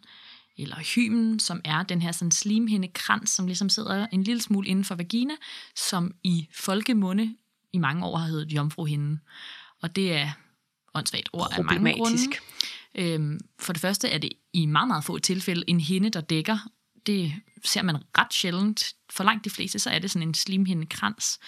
eller 0.59 0.77
hymen, 0.95 1.41
som 1.41 1.61
er 1.65 1.83
den 1.83 2.03
her 2.03 2.13
sådan 2.13 2.31
slimhindekrans, 2.31 3.31
som 3.31 3.47
ligesom 3.47 3.69
sidder 3.69 4.07
en 4.13 4.23
lille 4.23 4.43
smule 4.43 4.69
inden 4.69 4.85
for 4.85 4.95
vagina, 4.95 5.35
som 5.77 6.15
i 6.25 6.49
folkemunde 6.55 7.35
i 7.73 7.79
mange 7.79 8.07
år 8.07 8.17
har 8.17 8.27
heddet 8.27 8.53
jomfruhinden. 8.53 9.21
Og 9.83 9.97
det 9.97 10.17
er 10.17 10.31
åndssvagt 10.95 11.29
ord 11.33 11.49
af 11.53 11.65
mange 11.65 11.93
grunde. 11.93 12.19
Øhm, 12.95 13.41
for 13.61 13.73
det 13.73 13.83
første 13.83 14.09
er 14.09 14.19
det 14.19 14.33
i 14.53 14.67
meget, 14.67 14.89
meget 14.89 15.05
få 15.05 15.19
tilfælde 15.19 15.65
en 15.69 15.81
hinde, 15.81 16.11
der 16.11 16.21
dækker. 16.21 16.59
Det 17.07 17.33
ser 17.65 17.83
man 17.83 17.97
ret 18.19 18.35
sjældent. 18.35 18.93
For 19.11 19.25
langt 19.25 19.45
de 19.45 19.51
fleste, 19.51 19.79
så 19.79 19.91
er 19.91 19.99
det 19.99 20.11
sådan 20.11 20.29
en 20.29 20.35
slimhindekrans. 20.35 21.39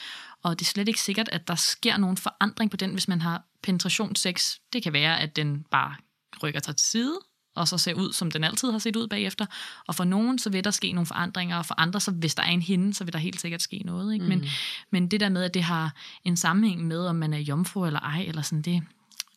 Og 0.43 0.59
det 0.59 0.67
er 0.67 0.71
slet 0.71 0.89
ikke 0.89 1.01
sikkert, 1.01 1.29
at 1.33 1.49
der 1.49 1.55
sker 1.55 1.97
nogen 1.97 2.17
forandring 2.17 2.71
på 2.71 2.77
den, 2.77 2.93
hvis 2.93 3.09
man 3.09 3.21
har 3.21 3.45
penetrationssex. 3.63 4.55
Det 4.73 4.83
kan 4.83 4.93
være, 4.93 5.21
at 5.21 5.37
den 5.37 5.65
bare 5.71 5.95
rykker 6.43 6.61
sig 6.65 6.77
til 6.77 6.87
side, 6.87 7.19
og 7.55 7.69
så 7.69 7.79
ser 7.79 7.95
ud, 7.95 8.13
som 8.13 8.31
den 8.31 8.45
altid 8.45 8.71
har 8.71 8.79
set 8.79 8.97
ud 8.97 9.09
bagefter. 9.09 9.47
Og 9.87 9.95
for 9.95 10.05
nogen, 10.05 10.39
så 10.39 10.51
vil 10.51 10.65
der 10.65 10.71
ske 10.71 10.93
nogle 10.93 11.07
forandringer, 11.07 11.57
og 11.57 11.67
for 11.67 11.75
andre, 11.79 12.01
så 12.01 12.11
hvis 12.11 12.35
der 12.35 12.43
er 12.43 12.51
en 12.51 12.63
hinde, 12.63 12.95
så 12.95 13.05
vil 13.05 13.13
der 13.13 13.19
helt 13.19 13.41
sikkert 13.41 13.63
ske 13.63 13.83
noget. 13.85 14.15
Ikke? 14.15 14.27
Men, 14.27 14.47
men 14.91 15.09
det 15.09 15.21
der 15.21 15.29
med, 15.29 15.43
at 15.43 15.55
det 15.55 15.63
har 15.63 15.95
en 16.25 16.37
sammenhæng 16.37 16.87
med, 16.87 17.07
om 17.07 17.17
man 17.17 17.35
er 17.35 17.39
jomfru 17.39 17.87
eller 17.87 18.01
ej, 18.01 18.25
eller 18.29 18.43
sådan, 18.43 18.63
det, 18.63 18.83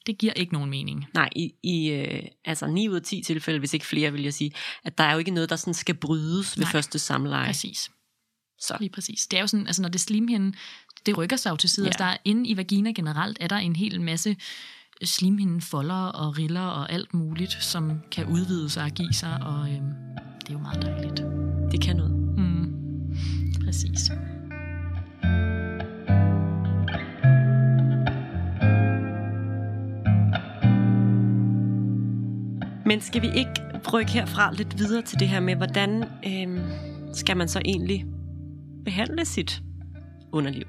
det 0.05 0.17
giver 0.17 0.33
ikke 0.33 0.53
nogen 0.53 0.69
mening. 0.69 1.05
Nej, 1.13 1.29
i, 1.35 1.53
i 1.63 1.89
øh, 1.89 2.23
altså 2.45 2.67
9 2.67 2.89
ud 2.89 2.95
af 2.95 3.01
10 3.01 3.21
tilfælde, 3.21 3.59
hvis 3.59 3.73
ikke 3.73 3.85
flere, 3.85 4.11
vil 4.11 4.23
jeg 4.23 4.33
sige, 4.33 4.51
at 4.83 4.97
der 4.97 5.03
er 5.03 5.13
jo 5.13 5.19
ikke 5.19 5.31
noget, 5.31 5.49
der 5.49 5.55
sådan 5.55 5.73
skal 5.73 5.95
brydes 5.95 6.57
ved 6.57 6.65
Nej. 6.65 6.71
første 6.71 6.99
samleje. 6.99 7.45
Præcis. 7.45 7.91
Så. 8.59 8.77
Lige 8.79 8.89
præcis. 8.89 9.27
Det 9.27 9.37
er 9.37 9.41
jo 9.41 9.47
sådan, 9.47 9.67
altså 9.67 9.81
når 9.81 9.89
det 9.89 10.01
slimhinden, 10.01 10.55
det 11.05 11.17
rykker 11.17 11.35
sig 11.35 11.49
jo 11.51 11.55
til 11.55 11.69
side. 11.69 11.85
Ja. 11.85 11.87
Ja. 11.87 11.89
Altså 11.89 12.03
der 12.03 12.09
er 12.09 12.17
inde 12.25 12.49
i 12.49 12.57
vagina 12.57 12.91
generelt, 12.91 13.37
er 13.41 13.47
der 13.47 13.55
en 13.55 13.75
hel 13.75 14.01
masse 14.01 14.35
slimhinden 15.03 15.61
folder 15.61 16.05
og 16.05 16.37
riller 16.37 16.61
og 16.61 16.91
alt 16.91 17.13
muligt, 17.13 17.63
som 17.63 17.99
kan 18.11 18.25
udvide 18.25 18.69
sig 18.69 18.83
og 18.83 18.91
give 18.91 19.13
sig, 19.13 19.39
og 19.41 19.69
øhm, 19.69 19.93
det 20.41 20.49
er 20.49 20.53
jo 20.53 20.59
meget 20.59 20.81
dejligt. 20.81 21.23
Det 21.71 21.81
kan 21.81 21.95
noget. 21.95 22.11
Mm. 22.37 22.73
Præcis. 23.65 24.11
Men 32.85 33.01
skal 33.01 33.21
vi 33.21 33.27
ikke 33.27 33.51
rykke 33.93 34.11
herfra 34.11 34.53
lidt 34.53 34.79
videre 34.79 35.01
til 35.01 35.19
det 35.19 35.27
her 35.29 35.39
med, 35.39 35.55
hvordan 35.55 36.03
øh, 36.27 36.61
skal 37.13 37.37
man 37.37 37.47
så 37.47 37.61
egentlig 37.65 38.05
behandle 38.85 39.25
sit 39.25 39.61
underliv? 40.31 40.65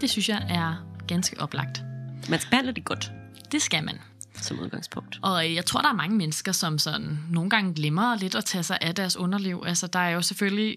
Det 0.00 0.10
synes 0.10 0.28
jeg 0.28 0.46
er 0.48 0.74
ganske 1.06 1.40
oplagt. 1.40 1.82
Man 2.30 2.40
skal 2.40 2.50
behandle 2.50 2.72
det 2.72 2.84
godt, 2.84 3.12
Det 3.52 3.62
skal 3.62 3.84
man. 3.84 3.98
som 4.34 4.60
udgangspunkt. 4.60 5.18
Og 5.22 5.54
jeg 5.54 5.64
tror, 5.64 5.80
der 5.80 5.88
er 5.88 5.92
mange 5.94 6.16
mennesker, 6.16 6.52
som 6.52 6.78
sådan 6.78 7.18
nogle 7.30 7.50
gange 7.50 7.74
glemmer 7.74 8.16
lidt 8.16 8.34
at 8.34 8.44
tage 8.44 8.62
sig 8.64 8.78
af 8.80 8.94
deres 8.94 9.16
underliv. 9.16 9.62
Altså, 9.66 9.86
der 9.86 9.98
er 9.98 10.10
jo 10.10 10.22
selvfølgelig 10.22 10.76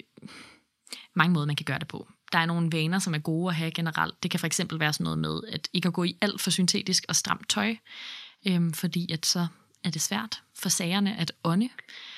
mange 1.16 1.34
måder, 1.34 1.46
man 1.46 1.56
kan 1.56 1.66
gøre 1.66 1.80
det 1.80 1.88
på. 1.88 2.08
Der 2.32 2.40
er 2.40 2.46
nogle 2.46 2.70
vaner, 2.72 3.00
som 3.00 3.14
er 3.14 3.20
gode 3.20 3.50
at 3.50 3.56
have 3.56 3.72
generelt. 3.72 4.24
Det 4.24 4.32
kan 4.32 4.40
for 4.40 4.48
eksempel 4.48 4.80
være 4.80 4.94
sådan 4.94 5.04
noget 5.04 5.20
med, 5.20 5.42
at 5.52 5.68
ikke 5.74 5.88
at 5.88 5.94
gå 5.94 6.04
i 6.04 6.18
alt 6.22 6.42
for 6.42 6.52
syntetisk 6.52 7.06
og 7.10 7.16
stramt 7.16 7.50
tøj, 7.50 7.76
øhm, 8.48 8.74
fordi 8.74 9.12
at 9.12 9.26
så 9.26 9.48
er 9.84 9.90
det 9.90 10.02
svært 10.02 10.44
for 10.56 10.70
sagerne 10.70 11.18
at 11.18 11.32
ånde, 11.44 11.70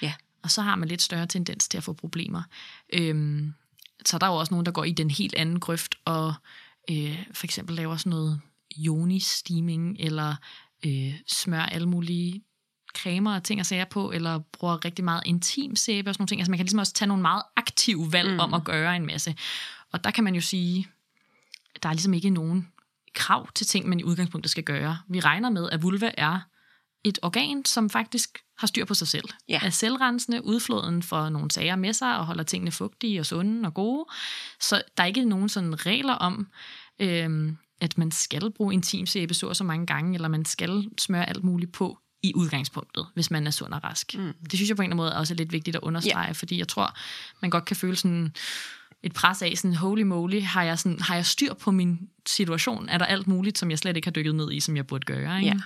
Ja. 0.01 0.13
og 0.43 0.51
så 0.51 0.61
har 0.61 0.75
man 0.75 0.89
lidt 0.89 1.01
større 1.01 1.27
tendens 1.27 1.67
til 1.67 1.77
at 1.77 1.83
få 1.83 1.93
problemer. 1.93 2.43
Øhm, 2.93 3.53
så 4.05 4.17
der 4.17 4.25
er 4.25 4.31
jo 4.31 4.35
også 4.37 4.53
nogen, 4.53 4.65
der 4.65 4.71
går 4.71 4.83
i 4.83 4.91
den 4.91 5.11
helt 5.11 5.35
anden 5.35 5.59
grøft, 5.59 5.95
og 6.05 6.33
øh, 6.89 7.25
for 7.33 7.45
eksempel 7.45 7.75
laver 7.75 7.97
sådan 7.97 8.09
noget 8.09 8.41
yoni-steaming, 8.77 9.95
eller 9.99 10.35
øh, 10.85 11.13
smør 11.27 11.61
alle 11.61 11.89
mulige 11.89 12.41
cremer 12.97 13.35
og 13.35 13.43
ting 13.43 13.59
og 13.59 13.65
sager 13.65 13.85
på, 13.85 14.11
eller 14.11 14.39
bruger 14.39 14.85
rigtig 14.85 15.05
meget 15.05 15.23
intimsæbe 15.25 16.09
og 16.09 16.13
sådan 16.13 16.21
nogle 16.21 16.27
ting. 16.27 16.41
Altså 16.41 16.51
man 16.51 16.57
kan 16.57 16.65
ligesom 16.65 16.79
også 16.79 16.93
tage 16.93 17.07
nogle 17.07 17.21
meget 17.21 17.43
aktive 17.55 18.11
valg 18.11 18.33
mm. 18.33 18.39
om 18.39 18.53
at 18.53 18.63
gøre 18.63 18.95
en 18.95 19.05
masse. 19.05 19.35
Og 19.91 20.03
der 20.03 20.11
kan 20.11 20.23
man 20.23 20.35
jo 20.35 20.41
sige, 20.41 20.87
der 21.83 21.89
er 21.89 21.93
ligesom 21.93 22.13
ikke 22.13 22.29
nogen 22.29 22.67
krav 23.15 23.51
til 23.51 23.67
ting, 23.67 23.89
man 23.89 23.99
i 23.99 24.03
udgangspunktet 24.03 24.51
skal 24.51 24.63
gøre. 24.63 24.97
Vi 25.07 25.19
regner 25.19 25.49
med, 25.49 25.69
at 25.69 25.83
vulva 25.83 26.11
er 26.17 26.39
et 27.03 27.19
organ, 27.21 27.65
som 27.65 27.89
faktisk 27.89 28.39
har 28.57 28.67
styr 28.67 28.85
på 28.85 28.93
sig 28.93 29.07
selv. 29.07 29.29
Ja. 29.49 29.59
Er 29.63 29.69
selvrensende, 29.69 30.45
udfloden 30.45 31.03
for 31.03 31.29
nogle 31.29 31.51
sager 31.51 31.75
med 31.75 31.93
sig, 31.93 32.17
og 32.17 32.25
holder 32.25 32.43
tingene 32.43 32.71
fugtige 32.71 33.19
og 33.19 33.25
sunde 33.25 33.67
og 33.67 33.73
gode. 33.73 34.05
Så 34.61 34.81
der 34.97 35.03
er 35.03 35.07
ikke 35.07 35.25
nogen 35.25 35.49
sådan 35.49 35.85
regler 35.85 36.13
om, 36.13 36.47
øhm, 36.99 37.57
at 37.81 37.97
man 37.97 38.11
skal 38.11 38.51
bruge 38.51 38.73
intimsæbe 38.73 39.33
så 39.33 39.47
og 39.47 39.55
så 39.55 39.63
mange 39.63 39.85
gange, 39.85 40.15
eller 40.15 40.27
man 40.27 40.45
skal 40.45 40.89
smøre 40.97 41.29
alt 41.29 41.43
muligt 41.43 41.71
på 41.71 41.97
i 42.23 42.31
udgangspunktet, 42.35 43.07
hvis 43.13 43.31
man 43.31 43.47
er 43.47 43.51
sund 43.51 43.73
og 43.73 43.83
rask. 43.83 44.15
Mm. 44.17 44.33
Det 44.43 44.53
synes 44.53 44.69
jeg 44.69 44.75
på 44.75 44.81
en 44.81 44.85
eller 44.85 44.95
anden 44.95 45.05
måde 45.05 45.15
også 45.17 45.33
er 45.33 45.37
lidt 45.37 45.51
vigtigt 45.51 45.75
at 45.75 45.81
understrege, 45.81 46.25
ja. 46.25 46.31
fordi 46.31 46.57
jeg 46.57 46.67
tror, 46.67 46.97
man 47.41 47.51
godt 47.51 47.65
kan 47.65 47.75
føle 47.75 47.95
sådan 47.95 48.33
et 49.03 49.13
pres 49.13 49.41
af, 49.41 49.53
sådan 49.55 49.75
holy 49.75 50.01
moly, 50.01 50.41
har 50.41 50.63
jeg, 50.63 50.79
sådan, 50.79 50.99
har 50.99 51.15
jeg 51.15 51.25
styr 51.25 51.53
på 51.53 51.71
min 51.71 52.09
situation? 52.27 52.89
Er 52.89 52.97
der 52.97 53.05
alt 53.05 53.27
muligt, 53.27 53.57
som 53.57 53.69
jeg 53.69 53.79
slet 53.79 53.95
ikke 53.95 54.05
har 54.05 54.11
dykket 54.11 54.35
ned 54.35 54.51
i, 54.51 54.59
som 54.59 54.75
jeg 54.75 54.87
burde 54.87 55.05
gøre? 55.05 55.37
Ikke? 55.37 55.55
Ja. 55.55 55.61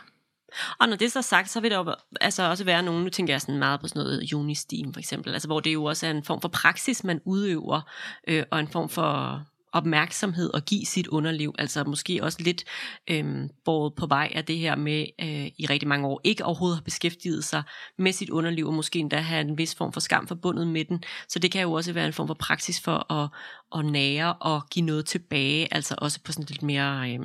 Og 0.79 0.89
når 0.89 0.95
det 0.95 1.05
er 1.05 1.09
så 1.09 1.21
sagt, 1.21 1.49
så 1.49 1.59
vil 1.59 1.71
der 1.71 1.77
jo 1.77 1.95
altså 2.21 2.49
også 2.49 2.63
være 2.63 2.83
nogen, 2.83 3.03
nu 3.03 3.09
tænker 3.09 3.33
jeg 3.33 3.41
sådan 3.41 3.59
meget 3.59 3.79
på 3.79 3.87
sådan 3.87 4.03
noget 4.03 4.33
Unistim 4.33 4.93
for 4.93 4.99
eksempel, 4.99 5.33
altså 5.33 5.47
hvor 5.47 5.59
det 5.59 5.73
jo 5.73 5.83
også 5.83 6.07
er 6.07 6.11
en 6.11 6.23
form 6.23 6.41
for 6.41 6.47
praksis, 6.47 7.03
man 7.03 7.21
udøver, 7.25 7.81
øh, 8.27 8.43
og 8.51 8.59
en 8.59 8.67
form 8.67 8.89
for 8.89 9.41
opmærksomhed 9.73 10.53
og 10.53 10.65
give 10.65 10.85
sit 10.85 11.07
underliv, 11.07 11.55
altså 11.59 11.83
måske 11.83 12.19
også 12.23 12.37
lidt 12.41 12.63
øhm, 13.07 13.49
båret 13.65 13.93
på 13.95 14.05
vej 14.05 14.31
af 14.35 14.45
det 14.45 14.57
her 14.57 14.75
med 14.75 15.05
øh, 15.21 15.45
i 15.57 15.65
rigtig 15.69 15.87
mange 15.87 16.07
år 16.07 16.21
ikke 16.23 16.45
overhovedet 16.45 16.77
har 16.77 16.83
beskæftiget 16.83 17.43
sig 17.43 17.63
med 17.97 18.11
sit 18.11 18.29
underliv, 18.29 18.67
og 18.67 18.73
måske 18.73 18.99
endda 18.99 19.17
have 19.17 19.41
en 19.41 19.57
vis 19.57 19.75
form 19.75 19.93
for 19.93 19.99
skam 19.99 20.27
forbundet 20.27 20.67
med 20.67 20.85
den. 20.85 21.03
Så 21.27 21.39
det 21.39 21.51
kan 21.51 21.61
jo 21.61 21.71
også 21.71 21.93
være 21.93 22.07
en 22.07 22.13
form 22.13 22.27
for 22.27 22.33
praksis 22.33 22.81
for 22.81 23.13
at, 23.13 23.29
at 23.79 23.85
nære 23.85 24.33
og 24.33 24.69
give 24.69 24.85
noget 24.85 25.05
tilbage, 25.05 25.73
altså 25.73 25.95
også 25.97 26.19
på 26.23 26.31
sådan 26.31 26.45
lidt 26.49 26.63
mere... 26.63 27.11
Øh, 27.11 27.19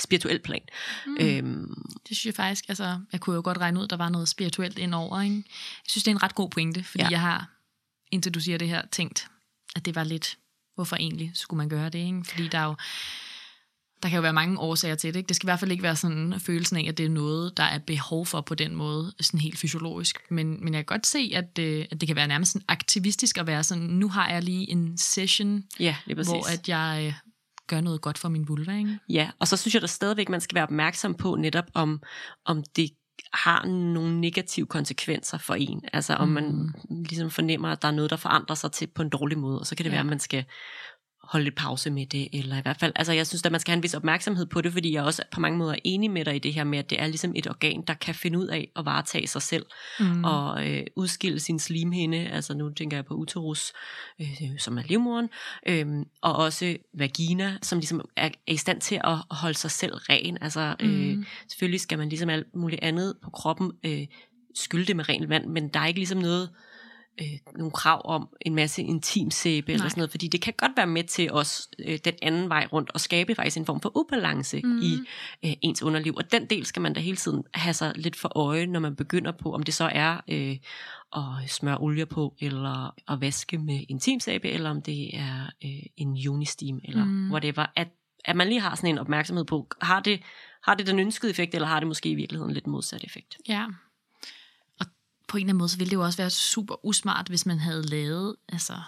spirituel 0.00 0.38
plan. 0.38 0.62
Mm. 1.06 1.16
Øhm, 1.20 1.84
det 2.08 2.16
synes 2.16 2.26
jeg 2.26 2.34
faktisk, 2.34 2.64
altså, 2.68 3.00
jeg 3.12 3.20
kunne 3.20 3.36
jo 3.36 3.42
godt 3.44 3.58
regne 3.58 3.78
ud, 3.78 3.84
at 3.84 3.90
der 3.90 3.96
var 3.96 4.08
noget 4.08 4.28
spirituelt 4.28 4.78
indover. 4.78 5.20
Ikke? 5.20 5.36
Jeg 5.36 5.88
synes, 5.88 6.04
det 6.04 6.10
er 6.10 6.14
en 6.14 6.22
ret 6.22 6.34
god 6.34 6.50
pointe, 6.50 6.84
fordi 6.84 7.04
ja. 7.04 7.10
jeg 7.10 7.20
har, 7.20 7.50
indtil 8.10 8.34
du 8.34 8.40
siger 8.40 8.58
det 8.58 8.68
her, 8.68 8.82
tænkt, 8.92 9.28
at 9.76 9.84
det 9.84 9.94
var 9.94 10.04
lidt 10.04 10.38
hvorfor 10.78 10.96
egentlig 10.96 11.30
skulle 11.34 11.58
man 11.58 11.68
gøre 11.68 11.88
det? 11.88 11.98
Ikke? 11.98 12.24
Fordi 12.24 12.48
der 12.48 12.58
er 12.58 12.64
jo, 12.64 12.74
der 14.02 14.08
kan 14.08 14.16
jo 14.16 14.22
være 14.22 14.32
mange 14.32 14.58
årsager 14.58 14.94
til 14.94 15.14
det. 15.14 15.18
Ikke? 15.18 15.28
Det 15.28 15.36
skal 15.36 15.46
i 15.46 15.48
hvert 15.48 15.60
fald 15.60 15.70
ikke 15.70 15.82
være 15.82 15.96
sådan 15.96 16.40
følelsen 16.40 16.76
af, 16.76 16.88
at 16.88 16.98
det 16.98 17.06
er 17.06 17.10
noget, 17.10 17.56
der 17.56 17.62
er 17.62 17.78
behov 17.78 18.26
for 18.26 18.40
på 18.40 18.54
den 18.54 18.74
måde, 18.74 19.12
sådan 19.20 19.40
helt 19.40 19.58
fysiologisk. 19.58 20.18
Men, 20.30 20.64
men 20.64 20.74
jeg 20.74 20.86
kan 20.86 20.94
godt 20.96 21.06
se, 21.06 21.32
at, 21.34 21.58
øh, 21.58 21.86
at 21.90 22.00
det 22.00 22.06
kan 22.06 22.16
være 22.16 22.28
nærmest 22.28 22.52
sådan 22.52 22.64
aktivistisk 22.68 23.38
at 23.38 23.46
være 23.46 23.64
sådan, 23.64 23.84
nu 23.84 24.08
har 24.08 24.30
jeg 24.30 24.42
lige 24.42 24.70
en 24.70 24.98
session, 24.98 25.64
ja, 25.80 25.96
hvor 26.06 26.52
at 26.52 26.68
jeg 26.68 27.14
øh, 27.72 27.76
gør 27.76 27.80
noget 27.80 28.00
godt 28.00 28.18
for 28.18 28.28
min 28.28 28.48
vulva. 28.48 28.78
Ikke? 28.78 28.98
Ja, 29.08 29.30
og 29.38 29.48
så 29.48 29.56
synes 29.56 29.74
jeg 29.74 29.82
da 29.82 29.86
stadigvæk, 29.86 30.28
man 30.28 30.40
skal 30.40 30.54
være 30.54 30.64
opmærksom 30.64 31.14
på 31.14 31.34
netop, 31.34 31.64
om, 31.74 32.02
om 32.44 32.64
det 32.76 32.90
har 33.32 33.66
nogle 33.66 34.20
negative 34.20 34.66
konsekvenser 34.66 35.38
for 35.38 35.54
en. 35.54 35.84
Altså 35.92 36.14
om 36.14 36.28
man 36.28 36.72
mm. 36.90 37.02
ligesom 37.02 37.30
fornemmer, 37.30 37.68
at 37.68 37.82
der 37.82 37.88
er 37.88 37.92
noget, 37.92 38.10
der 38.10 38.16
forandrer 38.16 38.56
sig 38.56 38.72
til 38.72 38.86
på 38.86 39.02
en 39.02 39.08
dårlig 39.08 39.38
måde, 39.38 39.58
og 39.58 39.66
så 39.66 39.76
kan 39.76 39.84
det 39.84 39.90
ja. 39.90 39.94
være, 39.94 40.00
at 40.00 40.06
man 40.06 40.18
skal 40.18 40.44
holde 41.28 41.44
lidt 41.44 41.56
pause 41.56 41.90
med 41.90 42.06
det, 42.06 42.28
eller 42.32 42.58
i 42.58 42.60
hvert 42.60 42.76
fald, 42.80 42.92
altså 42.96 43.12
jeg 43.12 43.26
synes, 43.26 43.44
at 43.44 43.52
man 43.52 43.60
skal 43.60 43.72
have 43.72 43.76
en 43.76 43.82
vis 43.82 43.94
opmærksomhed 43.94 44.46
på 44.46 44.60
det, 44.60 44.72
fordi 44.72 44.92
jeg 44.92 45.04
også 45.04 45.22
på 45.32 45.40
mange 45.40 45.58
måder 45.58 45.72
er 45.72 45.78
enig 45.84 46.10
med 46.10 46.24
dig 46.24 46.36
i 46.36 46.38
det 46.38 46.54
her 46.54 46.64
med, 46.64 46.78
at 46.78 46.90
det 46.90 47.00
er 47.00 47.06
ligesom 47.06 47.32
et 47.36 47.48
organ, 47.48 47.84
der 47.86 47.94
kan 47.94 48.14
finde 48.14 48.38
ud 48.38 48.46
af 48.46 48.70
at 48.76 48.84
varetage 48.84 49.26
sig 49.26 49.42
selv, 49.42 49.66
mm. 50.00 50.24
og 50.24 50.68
øh, 50.68 50.82
udskille 50.96 51.40
sin 51.40 51.58
slimhinde, 51.58 52.28
altså 52.28 52.54
nu 52.54 52.70
tænker 52.70 52.96
jeg 52.96 53.04
på 53.04 53.14
uterus, 53.14 53.72
øh, 54.20 54.42
som 54.58 54.78
er 54.78 54.82
livmoren, 54.82 55.28
øh, 55.66 55.86
og 56.22 56.36
også 56.36 56.76
vagina, 56.94 57.58
som 57.62 57.78
ligesom 57.78 58.08
er, 58.16 58.28
er 58.46 58.52
i 58.52 58.56
stand 58.56 58.80
til 58.80 59.00
at 59.04 59.18
holde 59.30 59.58
sig 59.58 59.70
selv 59.70 59.94
ren, 59.94 60.38
altså 60.40 60.76
øh, 60.80 61.16
mm. 61.16 61.26
selvfølgelig 61.48 61.80
skal 61.80 61.98
man 61.98 62.08
ligesom 62.08 62.30
alt 62.30 62.56
muligt 62.56 62.82
andet 62.82 63.14
på 63.22 63.30
kroppen 63.30 63.72
øh, 63.84 64.06
skylde 64.54 64.84
det 64.84 64.96
med 64.96 65.08
rent 65.08 65.28
vand, 65.28 65.46
men 65.46 65.68
der 65.68 65.80
er 65.80 65.86
ikke 65.86 66.00
ligesom 66.00 66.18
noget, 66.18 66.42
øh, 66.42 66.67
nogle 67.56 67.70
krav 67.70 68.02
om 68.04 68.28
en 68.40 68.54
masse 68.54 68.82
intimsæbe 68.82 69.72
eller 69.72 69.88
sådan 69.88 70.00
noget, 70.00 70.10
fordi 70.10 70.28
det 70.28 70.42
kan 70.42 70.54
godt 70.56 70.72
være 70.76 70.86
med 70.86 71.04
til 71.04 71.32
os 71.32 71.68
øh, 71.78 71.98
den 72.04 72.14
anden 72.22 72.48
vej 72.48 72.68
rundt 72.72 72.90
og 72.90 73.00
skabe 73.00 73.34
faktisk 73.34 73.56
en 73.56 73.66
form 73.66 73.80
for 73.80 73.96
ubalance 73.96 74.60
mm. 74.64 74.78
i 74.82 74.92
øh, 75.44 75.52
ens 75.62 75.82
underliv. 75.82 76.14
Og 76.16 76.32
den 76.32 76.46
del 76.46 76.66
skal 76.66 76.82
man 76.82 76.92
da 76.92 77.00
hele 77.00 77.16
tiden 77.16 77.44
have 77.54 77.74
sig 77.74 77.92
lidt 77.96 78.16
for 78.16 78.38
øje, 78.38 78.66
når 78.66 78.80
man 78.80 78.96
begynder 78.96 79.32
på, 79.32 79.54
om 79.54 79.62
det 79.62 79.74
så 79.74 79.90
er 79.92 80.20
øh, 80.28 80.56
at 81.16 81.50
smøre 81.50 81.78
olie 81.78 82.06
på, 82.06 82.34
eller 82.40 82.94
at 83.12 83.20
vaske 83.20 83.58
med 83.58 83.84
intimsæbe, 83.88 84.48
eller 84.48 84.70
om 84.70 84.82
det 84.82 85.16
er 85.16 85.50
øh, 85.64 85.82
en 85.96 86.28
unistim, 86.28 86.80
eller 86.84 87.04
mm. 87.04 87.32
whatever. 87.32 87.66
At, 87.76 87.88
at 88.24 88.36
man 88.36 88.48
lige 88.48 88.60
har 88.60 88.74
sådan 88.74 88.90
en 88.90 88.98
opmærksomhed 88.98 89.44
på, 89.44 89.68
har 89.80 90.00
det, 90.00 90.20
har 90.62 90.74
det 90.74 90.86
den 90.86 90.98
ønskede 90.98 91.30
effekt, 91.30 91.54
eller 91.54 91.68
har 91.68 91.80
det 91.80 91.86
måske 91.86 92.08
i 92.08 92.14
virkeligheden 92.14 92.54
lidt 92.54 92.66
modsat 92.66 93.04
effekt? 93.04 93.36
Ja, 93.48 93.66
på 95.28 95.36
en 95.36 95.40
eller 95.40 95.50
anden 95.50 95.58
måde, 95.58 95.68
så 95.68 95.78
ville 95.78 95.90
det 95.90 95.96
jo 95.96 96.04
også 96.04 96.16
være 96.16 96.30
super 96.30 96.86
usmart, 96.86 97.28
hvis 97.28 97.46
man 97.46 97.58
havde 97.58 97.82
lavet 97.82 98.36
altså, 98.48 98.80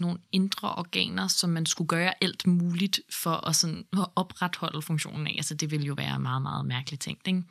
nogle 0.00 0.18
indre 0.32 0.74
organer, 0.74 1.28
som 1.28 1.50
man 1.50 1.66
skulle 1.66 1.88
gøre 1.88 2.24
alt 2.24 2.46
muligt 2.46 3.00
for 3.10 3.48
at, 3.48 3.56
sådan, 3.56 3.86
at 3.92 4.06
opretholde 4.16 4.82
funktionen 4.82 5.26
af. 5.26 5.34
Altså 5.36 5.54
det 5.54 5.70
ville 5.70 5.86
jo 5.86 5.94
være 5.94 6.18
meget, 6.18 6.42
meget 6.42 6.66
mærkeligt 6.66 7.02
ting. 7.02 7.18
Ikke? 7.26 7.42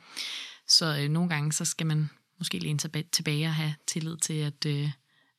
Så 0.68 0.98
øh, 1.00 1.08
nogle 1.08 1.28
gange, 1.28 1.52
så 1.52 1.64
skal 1.64 1.86
man 1.86 2.10
måske 2.38 2.58
læne 2.58 2.78
tilbage, 2.78 3.08
tilbage 3.12 3.46
og 3.46 3.54
have 3.54 3.74
tillid 3.86 4.16
til, 4.16 4.34
at 4.34 4.66
øh, 4.66 4.90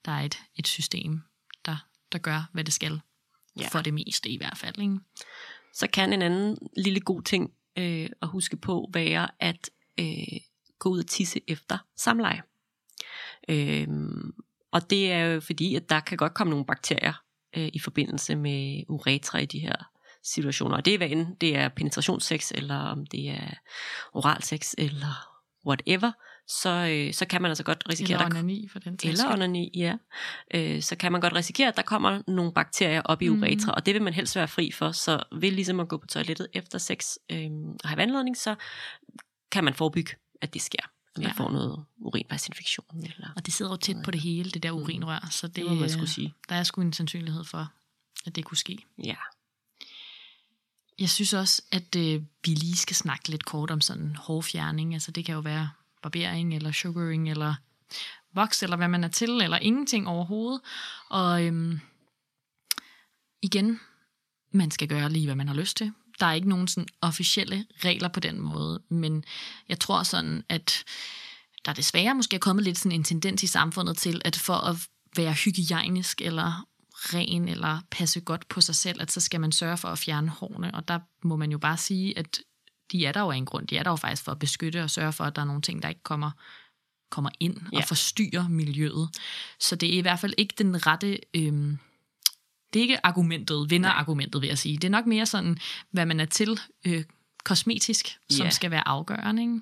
der 0.05 0.11
er 0.11 0.21
et, 0.21 0.37
et 0.55 0.67
system, 0.67 1.21
der, 1.65 1.77
der 2.11 2.17
gør, 2.17 2.49
hvad 2.53 2.63
det 2.63 2.73
skal. 2.73 3.01
Ja. 3.59 3.67
For 3.67 3.81
det 3.81 3.93
meste 3.93 4.29
i 4.29 4.37
hvert 4.37 4.57
fald. 4.57 4.79
Ikke? 4.79 4.99
Så 5.73 5.87
kan 5.93 6.13
en 6.13 6.21
anden 6.21 6.57
lille 6.77 6.99
god 6.99 7.21
ting 7.21 7.51
øh, 7.77 8.09
at 8.21 8.27
huske 8.27 8.57
på 8.57 8.89
være 8.93 9.27
at 9.39 9.69
øh, 9.99 10.39
gå 10.79 10.89
ud 10.89 10.99
og 10.99 11.07
tisse 11.07 11.39
efter 11.47 11.77
samleje. 11.95 12.41
Øhm, 13.49 14.33
og 14.71 14.89
det 14.89 15.11
er 15.11 15.19
jo 15.19 15.39
fordi, 15.39 15.75
at 15.75 15.89
der 15.89 15.99
kan 15.99 16.17
godt 16.17 16.33
komme 16.33 16.51
nogle 16.51 16.65
bakterier 16.65 17.13
øh, 17.57 17.69
i 17.73 17.79
forbindelse 17.79 18.35
med 18.35 18.83
uretra 18.89 19.39
i 19.39 19.45
de 19.45 19.59
her 19.59 19.75
situationer. 20.23 20.77
Og 20.77 20.85
det 20.85 20.93
er 20.93 20.97
hvad 20.97 21.09
end 21.09 21.37
det 21.41 21.55
er 21.55 21.69
penetrationssex, 21.69 22.51
eller 22.55 22.75
om 22.75 23.05
det 23.05 23.29
er 23.29 23.53
oralsex, 24.13 24.73
eller 24.77 25.37
whatever, 25.67 26.11
så, 26.47 26.69
øh, 26.69 27.13
så 27.13 27.25
kan 27.25 27.41
man 27.41 27.51
altså 27.51 27.63
godt 27.63 27.83
risikere... 27.89 28.25
Eller 28.25 28.39
onani 28.39 28.67
for 28.71 28.79
den 28.79 28.99
Eller 29.03 29.33
onani, 29.33 29.71
ja. 29.75 29.95
Øh, 30.53 30.81
så 30.81 30.95
kan 30.95 31.11
man 31.11 31.21
godt 31.21 31.35
risikere, 31.35 31.67
at 31.67 31.75
der 31.75 31.81
kommer 31.81 32.21
nogle 32.27 32.53
bakterier 32.53 33.01
op 33.05 33.21
i 33.21 33.29
mm. 33.29 33.39
uretra, 33.39 33.71
og 33.71 33.85
det 33.85 33.93
vil 33.93 34.01
man 34.01 34.13
helst 34.13 34.35
være 34.35 34.47
fri 34.47 34.71
for. 34.71 34.91
Så 34.91 35.23
vil 35.39 35.53
ligesom 35.53 35.79
at 35.79 35.87
gå 35.87 35.97
på 35.97 36.07
toilettet 36.07 36.47
efter 36.53 36.77
sex 36.77 37.15
øh, 37.31 37.49
og 37.83 37.89
have 37.89 37.97
vandladning, 37.97 38.37
så 38.37 38.55
kan 39.51 39.63
man 39.63 39.73
forebygge, 39.73 40.15
at 40.41 40.53
det 40.53 40.61
sker 40.61 40.96
man 41.17 41.27
ja. 41.27 41.33
får 41.33 41.51
noget 41.51 41.85
urinvejsinfektion. 41.97 43.03
Eller 43.03 43.29
og 43.35 43.45
det 43.45 43.53
sidder 43.53 43.71
jo 43.71 43.77
tæt 43.77 43.95
på 44.03 44.11
det 44.11 44.21
hele, 44.21 44.51
det 44.51 44.63
der 44.63 44.71
mm. 44.71 44.77
urinrør, 44.77 45.27
så 45.31 45.47
det, 45.47 45.55
det 45.55 45.65
må 45.65 45.73
man 45.73 45.89
skulle 45.89 46.09
sige. 46.09 46.33
der 46.49 46.55
er 46.55 46.63
sgu 46.63 46.81
en 46.81 46.93
sandsynlighed 46.93 47.43
for, 47.43 47.71
at 48.25 48.35
det 48.35 48.45
kunne 48.45 48.57
ske. 48.57 48.77
Ja. 49.03 49.15
Jeg 50.99 51.09
synes 51.09 51.33
også, 51.33 51.61
at 51.71 51.95
øh, 51.95 52.21
vi 52.45 52.51
lige 52.51 52.77
skal 52.77 52.95
snakke 52.95 53.29
lidt 53.29 53.45
kort 53.45 53.71
om 53.71 53.81
sådan 53.81 54.15
hårfjerning. 54.15 54.93
Altså 54.93 55.11
det 55.11 55.25
kan 55.25 55.35
jo 55.35 55.41
være 55.41 55.69
barbering, 56.01 56.55
eller 56.55 56.71
sugaring, 56.71 57.29
eller 57.29 57.55
voks, 58.33 58.63
eller 58.63 58.77
hvad 58.77 58.87
man 58.87 59.03
er 59.03 59.07
til, 59.07 59.29
eller 59.29 59.57
ingenting 59.57 60.07
overhovedet. 60.07 60.61
Og 61.09 61.43
øhm, 61.43 61.79
igen, 63.41 63.79
man 64.51 64.71
skal 64.71 64.87
gøre 64.87 65.09
lige, 65.09 65.25
hvad 65.25 65.35
man 65.35 65.47
har 65.47 65.55
lyst 65.55 65.77
til 65.77 65.91
der 66.19 66.25
er 66.25 66.33
ikke 66.33 66.49
nogen 66.49 66.67
sådan 66.67 66.87
officielle 67.01 67.65
regler 67.85 68.07
på 68.07 68.19
den 68.19 68.41
måde, 68.41 68.81
men 68.89 69.23
jeg 69.69 69.79
tror 69.79 70.03
sådan, 70.03 70.43
at 70.49 70.83
der 71.65 71.73
desværre 71.73 72.15
måske 72.15 72.35
er 72.35 72.39
kommet 72.39 72.65
lidt 72.65 72.77
sådan 72.77 72.91
en 72.91 73.03
tendens 73.03 73.43
i 73.43 73.47
samfundet 73.47 73.97
til, 73.97 74.21
at 74.25 74.35
for 74.35 74.53
at 74.53 74.75
være 75.15 75.33
hygiejnisk 75.33 76.21
eller 76.21 76.67
ren 76.97 77.47
eller 77.47 77.79
passe 77.91 78.21
godt 78.21 78.47
på 78.47 78.61
sig 78.61 78.75
selv, 78.75 79.01
at 79.01 79.11
så 79.11 79.19
skal 79.19 79.41
man 79.41 79.51
sørge 79.51 79.77
for 79.77 79.87
at 79.87 79.99
fjerne 79.99 80.29
hårene, 80.29 80.75
og 80.75 80.87
der 80.87 80.99
må 81.23 81.35
man 81.35 81.51
jo 81.51 81.57
bare 81.57 81.77
sige, 81.77 82.17
at 82.17 82.39
de 82.91 83.05
er 83.05 83.11
der 83.11 83.21
jo 83.21 83.31
af 83.31 83.35
en 83.35 83.45
grund. 83.45 83.67
De 83.67 83.77
er 83.77 83.83
der 83.83 83.91
jo 83.91 83.95
faktisk 83.95 84.23
for 84.23 84.31
at 84.31 84.39
beskytte 84.39 84.83
og 84.83 84.89
sørge 84.89 85.13
for, 85.13 85.23
at 85.23 85.35
der 85.35 85.41
er 85.41 85.45
nogle 85.45 85.61
ting, 85.61 85.81
der 85.81 85.89
ikke 85.89 86.03
kommer, 86.03 86.31
kommer 87.11 87.29
ind 87.39 87.57
ja. 87.73 87.77
og 87.77 87.83
forstyrrer 87.83 88.47
miljøet. 88.47 89.09
Så 89.59 89.75
det 89.75 89.93
er 89.93 89.97
i 89.97 90.01
hvert 90.01 90.19
fald 90.19 90.33
ikke 90.37 90.53
den 90.57 90.87
rette 90.87 91.19
øhm, 91.33 91.77
det 92.73 92.79
er 92.79 92.83
ikke 92.83 93.05
argumentet, 93.05 93.69
vinderargumentet 93.69 94.41
vil 94.41 94.47
jeg 94.47 94.57
sige. 94.57 94.77
Det 94.77 94.83
er 94.83 94.89
nok 94.89 95.05
mere 95.05 95.25
sådan, 95.25 95.57
hvad 95.91 96.05
man 96.05 96.19
er 96.19 96.25
til 96.25 96.59
øh, 96.85 97.03
kosmetisk, 97.43 98.17
som 98.29 98.43
yeah. 98.43 98.53
skal 98.53 98.71
være 98.71 98.87
afgørende. 98.87 99.41
Ikke? 99.41 99.61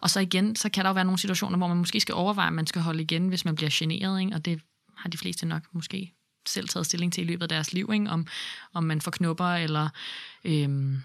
Og 0.00 0.10
så 0.10 0.20
igen, 0.20 0.56
så 0.56 0.68
kan 0.68 0.84
der 0.84 0.90
jo 0.90 0.94
være 0.94 1.04
nogle 1.04 1.18
situationer, 1.18 1.56
hvor 1.56 1.68
man 1.68 1.76
måske 1.76 2.00
skal 2.00 2.14
overveje, 2.14 2.46
at 2.46 2.52
man 2.52 2.66
skal 2.66 2.82
holde 2.82 3.02
igen, 3.02 3.28
hvis 3.28 3.44
man 3.44 3.54
bliver 3.54 3.70
generet, 3.72 4.20
ikke? 4.20 4.34
og 4.34 4.44
det 4.44 4.60
har 4.96 5.10
de 5.10 5.18
fleste 5.18 5.46
nok 5.46 5.62
måske 5.72 6.12
selv 6.48 6.68
taget 6.68 6.86
stilling 6.86 7.12
til 7.12 7.24
i 7.24 7.26
løbet 7.26 7.42
af 7.42 7.48
deres 7.48 7.72
liv, 7.72 7.90
ikke? 7.94 8.10
Om, 8.10 8.26
om 8.74 8.84
man 8.84 9.00
får 9.00 9.10
knupper, 9.10 9.54
eller 9.54 9.88
øhm, 10.44 11.02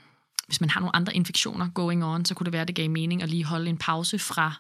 hvis 0.47 0.61
man 0.61 0.69
har 0.69 0.79
nogle 0.79 0.95
andre 0.95 1.15
infektioner 1.15 1.69
going 1.69 2.05
on, 2.05 2.25
så 2.25 2.33
kunne 2.33 2.45
det 2.45 2.53
være, 2.53 2.61
at 2.61 2.67
det 2.67 2.75
gav 2.75 2.89
mening 2.89 3.23
at 3.23 3.29
lige 3.29 3.45
holde 3.45 3.69
en 3.69 3.77
pause 3.77 4.19
fra 4.19 4.53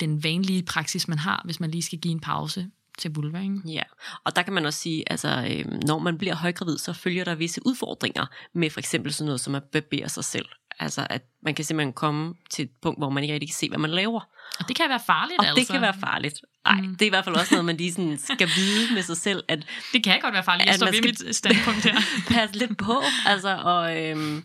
den 0.00 0.24
vanlige 0.24 0.62
praksis, 0.62 1.08
man 1.08 1.18
har, 1.18 1.42
hvis 1.44 1.60
man 1.60 1.70
lige 1.70 1.82
skal 1.82 1.98
give 1.98 2.12
en 2.12 2.20
pause 2.20 2.70
til 2.98 3.14
vulva. 3.14 3.42
Ikke? 3.42 3.60
Ja, 3.66 3.82
og 4.24 4.36
der 4.36 4.42
kan 4.42 4.52
man 4.52 4.66
også 4.66 4.78
sige, 4.78 5.12
altså 5.12 5.28
øh, 5.50 5.72
når 5.86 5.98
man 5.98 6.18
bliver 6.18 6.34
højgravid, 6.34 6.78
så 6.78 6.92
følger 6.92 7.24
der 7.24 7.34
visse 7.34 7.66
udfordringer 7.66 8.26
med 8.54 8.70
for 8.70 8.80
eksempel 8.80 9.12
sådan 9.12 9.26
noget 9.26 9.40
som 9.40 9.54
at 9.54 9.62
barbere 9.62 10.08
sig 10.08 10.24
selv. 10.24 10.46
Altså 10.78 11.06
at 11.10 11.22
man 11.42 11.54
kan 11.54 11.64
simpelthen 11.64 11.92
komme 11.92 12.34
til 12.50 12.62
et 12.62 12.70
punkt, 12.82 13.00
hvor 13.00 13.10
man 13.10 13.24
ikke 13.24 13.34
rigtig 13.34 13.48
kan 13.48 13.54
se, 13.54 13.68
hvad 13.68 13.78
man 13.78 13.90
laver. 13.90 14.20
Og 14.58 14.68
det 14.68 14.76
kan 14.76 14.88
være 14.88 15.00
farligt 15.06 15.38
og 15.38 15.46
altså. 15.46 15.60
det 15.60 15.68
kan 15.68 15.80
være 15.80 15.94
farligt. 16.00 16.40
Nej, 16.64 16.80
mm. 16.80 16.96
det 16.96 17.02
er 17.02 17.06
i 17.06 17.08
hvert 17.08 17.24
fald 17.24 17.36
også 17.36 17.54
noget, 17.54 17.64
man 17.64 17.76
lige 17.76 17.92
sådan 17.92 18.18
skal 18.18 18.48
vide 18.56 18.94
med 18.94 19.02
sig 19.02 19.16
selv. 19.16 19.44
At, 19.48 19.66
det 19.92 20.04
kan 20.04 20.20
godt 20.20 20.34
være 20.34 20.44
farligt, 20.44 20.66
jeg 20.66 20.74
står 20.74 20.86
ved 20.86 21.02
mit 21.02 21.36
standpunkt 21.36 21.84
her. 21.84 21.96
passe 22.34 22.58
lidt 22.58 22.78
på, 22.78 23.02
altså, 23.26 23.56
og... 23.56 23.98
Øhm, 23.98 24.44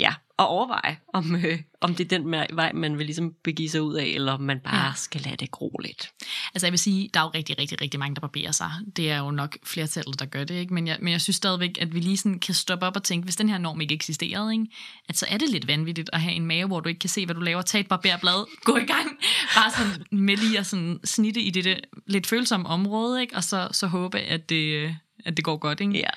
ja, 0.00 0.14
at 0.38 0.46
overveje, 0.48 0.98
om, 1.14 1.36
øh, 1.36 1.58
om 1.80 1.94
det 1.94 2.12
er 2.12 2.18
den 2.18 2.30
vej, 2.30 2.72
man 2.72 2.98
vil 2.98 3.06
ligesom 3.06 3.34
begive 3.44 3.68
sig 3.68 3.82
ud 3.82 3.94
af, 3.94 4.04
eller 4.04 4.32
om 4.32 4.40
man 4.40 4.60
bare 4.60 4.86
ja. 4.86 4.92
skal 4.96 5.20
lade 5.20 5.36
det 5.36 5.50
gro 5.50 5.78
lidt. 5.82 6.10
Altså 6.54 6.66
jeg 6.66 6.72
vil 6.72 6.78
sige, 6.78 7.10
der 7.14 7.20
er 7.20 7.24
jo 7.24 7.30
rigtig, 7.34 7.58
rigtig, 7.58 7.80
rigtig 7.80 8.00
mange, 8.00 8.14
der 8.14 8.20
barberer 8.20 8.52
sig. 8.52 8.70
Det 8.96 9.10
er 9.10 9.18
jo 9.18 9.30
nok 9.30 9.56
flertallet, 9.64 10.20
der 10.20 10.26
gør 10.26 10.44
det, 10.44 10.54
ikke? 10.54 10.74
Men, 10.74 10.86
jeg, 10.86 10.98
men 11.00 11.12
jeg 11.12 11.20
synes 11.20 11.36
stadigvæk, 11.36 11.78
at 11.80 11.94
vi 11.94 12.00
lige 12.00 12.16
sådan 12.16 12.38
kan 12.38 12.54
stoppe 12.54 12.86
op 12.86 12.96
og 12.96 13.02
tænke, 13.02 13.24
hvis 13.24 13.36
den 13.36 13.48
her 13.48 13.58
norm 13.58 13.80
ikke 13.80 13.94
eksisterede, 13.94 14.52
ikke? 14.52 14.66
at 15.08 15.18
så 15.18 15.26
er 15.28 15.38
det 15.38 15.48
lidt 15.48 15.68
vanvittigt 15.68 16.10
at 16.12 16.20
have 16.20 16.34
en 16.34 16.46
mave, 16.46 16.66
hvor 16.66 16.80
du 16.80 16.88
ikke 16.88 16.98
kan 16.98 17.10
se, 17.10 17.24
hvad 17.24 17.34
du 17.34 17.40
laver. 17.40 17.62
Tag 17.62 17.80
et 17.80 17.88
barberblad, 17.88 18.46
gå 18.64 18.76
i 18.76 18.84
gang. 18.84 19.18
Bare 19.54 19.70
sådan 19.70 20.06
med 20.10 20.36
lige 20.36 20.58
at 20.58 20.66
sådan 20.66 21.00
snitte 21.04 21.40
i 21.40 21.50
det, 21.50 21.80
lidt 22.06 22.26
følsomme 22.26 22.68
område, 22.68 23.20
ikke? 23.20 23.36
og 23.36 23.44
så, 23.44 23.68
så 23.72 23.86
håbe, 23.86 24.18
at 24.18 24.48
det, 24.48 24.94
at 25.24 25.36
det 25.36 25.44
går 25.44 25.56
godt. 25.56 25.80
Ikke? 25.80 25.98
Ja. 25.98 26.10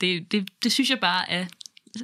Det, 0.00 0.32
det, 0.32 0.48
det 0.62 0.72
synes 0.72 0.90
jeg 0.90 1.00
bare 1.00 1.30
er 1.30 1.46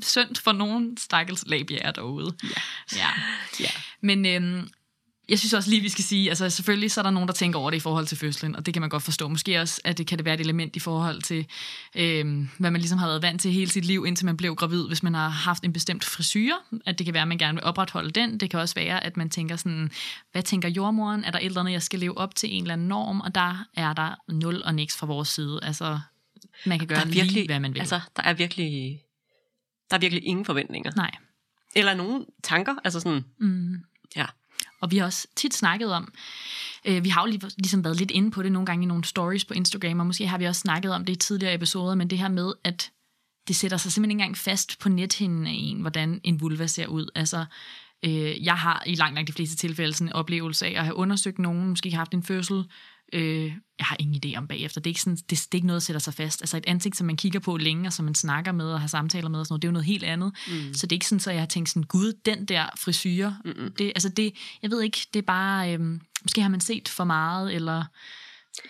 synd 0.02 0.37
for 0.37 0.52
nogen 0.52 0.96
stakkels 0.96 1.44
labier 1.46 1.90
derude. 1.90 2.35
Ja. 2.42 2.48
ja. 2.96 3.09
ja. 3.61 3.70
Men 4.00 4.26
øhm, 4.26 4.68
jeg 5.28 5.38
synes 5.38 5.52
også 5.52 5.70
lige, 5.70 5.83
vi 5.83 5.88
skal 5.88 6.04
sige, 6.04 6.28
altså 6.28 6.50
selvfølgelig 6.50 6.90
så 6.90 7.00
er 7.00 7.02
der 7.02 7.11
nogen, 7.11 7.28
der 7.28 7.35
tænker 7.35 7.59
over 7.59 7.70
det 7.70 7.76
i 7.76 7.80
forhold 7.80 8.07
til 8.07 8.18
fødslen, 8.18 8.57
og 8.57 8.66
det 8.66 8.74
kan 8.74 8.80
man 8.80 8.90
godt 8.90 9.02
forstå. 9.02 9.28
Måske 9.28 9.61
også, 9.61 9.80
at 9.85 9.98
det 9.98 10.07
kan 10.07 10.18
det 10.18 10.24
være 10.24 10.35
et 10.35 10.40
element 10.40 10.76
i 10.76 10.78
forhold 10.78 11.22
til, 11.22 11.46
øhm, 11.96 12.48
hvad 12.59 12.70
man 12.70 12.80
ligesom 12.80 12.98
har 12.98 13.07
været 13.07 13.22
vant 13.22 13.40
til 13.40 13.52
hele 13.52 13.70
sit 13.70 13.85
liv, 13.85 14.04
indtil 14.07 14.26
man 14.26 14.37
blev 14.37 14.54
gravid, 14.54 14.87
hvis 14.87 15.02
man 15.02 15.14
har 15.14 15.28
haft 15.28 15.64
en 15.64 15.72
bestemt 15.72 16.04
frisyr, 16.04 16.54
at 16.87 16.98
det 16.98 17.04
kan 17.04 17.14
være, 17.14 17.22
at 17.22 17.28
man 17.28 17.38
gerne 17.38 17.57
vil 17.57 17.64
opretholde 17.64 18.11
den. 18.11 18.40
Det 18.40 18.50
kan 18.50 18.61
også 18.61 18.74
være, 18.74 19.04
at 19.04 19.16
man 19.16 19.30
tænker 19.30 19.57
sådan, 19.57 19.90
hvad 20.33 20.42
tænker 20.42 20.68
jordmoren? 20.68 21.24
Er 21.24 21.30
der 21.30 21.38
et 21.38 21.44
eller 21.44 21.61
andet, 21.61 21.72
jeg 21.72 21.83
skal 21.83 21.98
leve 21.98 22.18
op 22.18 22.35
til 22.35 22.54
en 22.54 22.62
eller 22.62 22.72
anden 22.72 22.88
norm? 22.88 23.20
Og 23.20 23.35
der 23.35 23.66
er 23.76 23.92
der 23.92 24.14
nul 24.28 24.62
og 24.64 24.74
niks 24.74 24.96
fra 24.96 25.07
vores 25.07 25.28
side. 25.28 25.61
Altså, 25.62 25.98
man 26.66 26.78
kan 26.78 26.88
gøre 26.88 27.07
virkelig, 27.07 27.33
lige, 27.33 27.46
hvad 27.46 27.61
man 27.61 27.74
vil. 27.74 27.80
Altså, 27.80 28.00
der 28.16 28.22
er 28.22 28.33
virkelig, 28.33 29.00
der 29.90 29.97
er 29.97 30.01
virkelig 30.01 30.25
ingen 30.27 30.44
forventninger. 30.44 30.90
Nej. 30.97 31.11
Eller 31.77 31.94
nogen 31.94 32.27
tanker, 32.42 32.75
altså 32.85 33.01
sådan, 33.01 33.25
Mm. 33.38 33.77
ja. 34.16 34.27
Og 34.81 34.90
vi 34.90 34.99
har 34.99 35.05
også 35.05 35.29
tit 35.37 35.55
snakket 35.55 35.92
om, 35.92 36.12
øh, 36.85 37.05
vi 37.05 37.09
har 37.09 37.23
jo 37.23 37.27
lige, 37.27 37.51
ligesom 37.57 37.85
været 37.85 37.97
lidt 37.97 38.11
inde 38.11 38.31
på 38.31 38.42
det 38.42 38.53
nogle 38.53 38.66
gange 38.66 38.83
i 38.83 38.87
nogle 38.87 39.05
stories 39.05 39.44
på 39.44 39.55
Instagram, 39.55 40.01
og 40.01 40.07
måske 40.07 40.27
har 40.27 40.38
vi 40.38 40.44
også 40.44 40.61
snakket 40.61 40.92
om 40.92 41.05
det 41.05 41.12
i 41.12 41.16
tidligere 41.16 41.55
episoder, 41.55 41.94
men 41.94 42.11
det 42.11 42.18
her 42.18 42.29
med, 42.29 42.53
at 42.64 42.90
det 43.49 43.57
sætter 43.57 43.77
sig 43.77 43.92
simpelthen 43.92 44.11
ikke 44.11 44.23
engang 44.23 44.38
fast 44.38 44.79
på 44.79 44.88
nethinden 44.88 45.47
af 45.47 45.55
en, 45.55 45.81
hvordan 45.81 46.20
en 46.25 46.40
vulva 46.40 46.66
ser 46.66 46.87
ud. 46.87 47.11
Altså, 47.14 47.44
øh, 48.05 48.44
jeg 48.44 48.55
har 48.59 48.83
i 48.87 48.94
langt, 48.94 49.14
langt 49.14 49.29
de 49.29 49.33
fleste 49.33 49.57
tilfælde 49.57 49.92
sådan 49.92 50.09
en 50.09 50.12
oplevelse 50.12 50.66
af 50.66 50.70
at 50.70 50.85
have 50.85 50.97
undersøgt 50.97 51.38
nogen, 51.38 51.68
måske 51.68 51.90
har 51.90 51.99
haft 51.99 52.14
en 52.14 52.23
fødsel, 52.23 52.64
Øh, 53.12 53.52
jeg 53.78 53.86
har 53.86 53.96
ingen 53.98 54.22
idé 54.24 54.38
om 54.38 54.46
bagefter. 54.46 54.80
Det 54.80 54.86
er, 54.86 54.90
ikke 54.90 55.00
sådan, 55.00 55.16
det, 55.16 55.30
det 55.30 55.48
er 55.52 55.54
ikke 55.54 55.66
noget, 55.66 55.80
der 55.80 55.84
sætter 55.84 56.00
sig 56.00 56.14
fast. 56.14 56.42
Altså 56.42 56.56
et 56.56 56.64
ansigt, 56.66 56.96
som 56.96 57.06
man 57.06 57.16
kigger 57.16 57.40
på 57.40 57.56
længe, 57.56 57.88
og 57.88 57.92
som 57.92 58.04
man 58.04 58.14
snakker 58.14 58.52
med 58.52 58.66
og 58.66 58.80
har 58.80 58.86
samtaler 58.86 59.28
med, 59.28 59.40
og 59.40 59.46
sådan 59.46 59.52
noget, 59.52 59.62
det 59.62 59.68
er 59.68 59.70
jo 59.70 59.72
noget 59.72 59.86
helt 59.86 60.04
andet. 60.04 60.32
Mm. 60.48 60.74
Så 60.74 60.86
det 60.86 60.92
er 60.92 60.96
ikke 60.96 61.06
sådan, 61.06 61.30
at 61.30 61.34
jeg 61.34 61.42
har 61.42 61.46
tænkt 61.46 61.68
sådan, 61.68 61.82
gud, 61.82 62.12
den 62.26 62.44
der 62.44 62.66
frisyre. 62.78 63.38
Mm-mm. 63.44 63.72
Det, 63.78 63.86
altså 63.86 64.08
det, 64.08 64.34
jeg 64.62 64.70
ved 64.70 64.82
ikke, 64.82 65.06
det 65.14 65.18
er 65.18 65.26
bare, 65.26 65.74
øhm, 65.74 66.00
måske 66.22 66.42
har 66.42 66.48
man 66.48 66.60
set 66.60 66.88
for 66.88 67.04
meget, 67.04 67.54
eller 67.54 67.84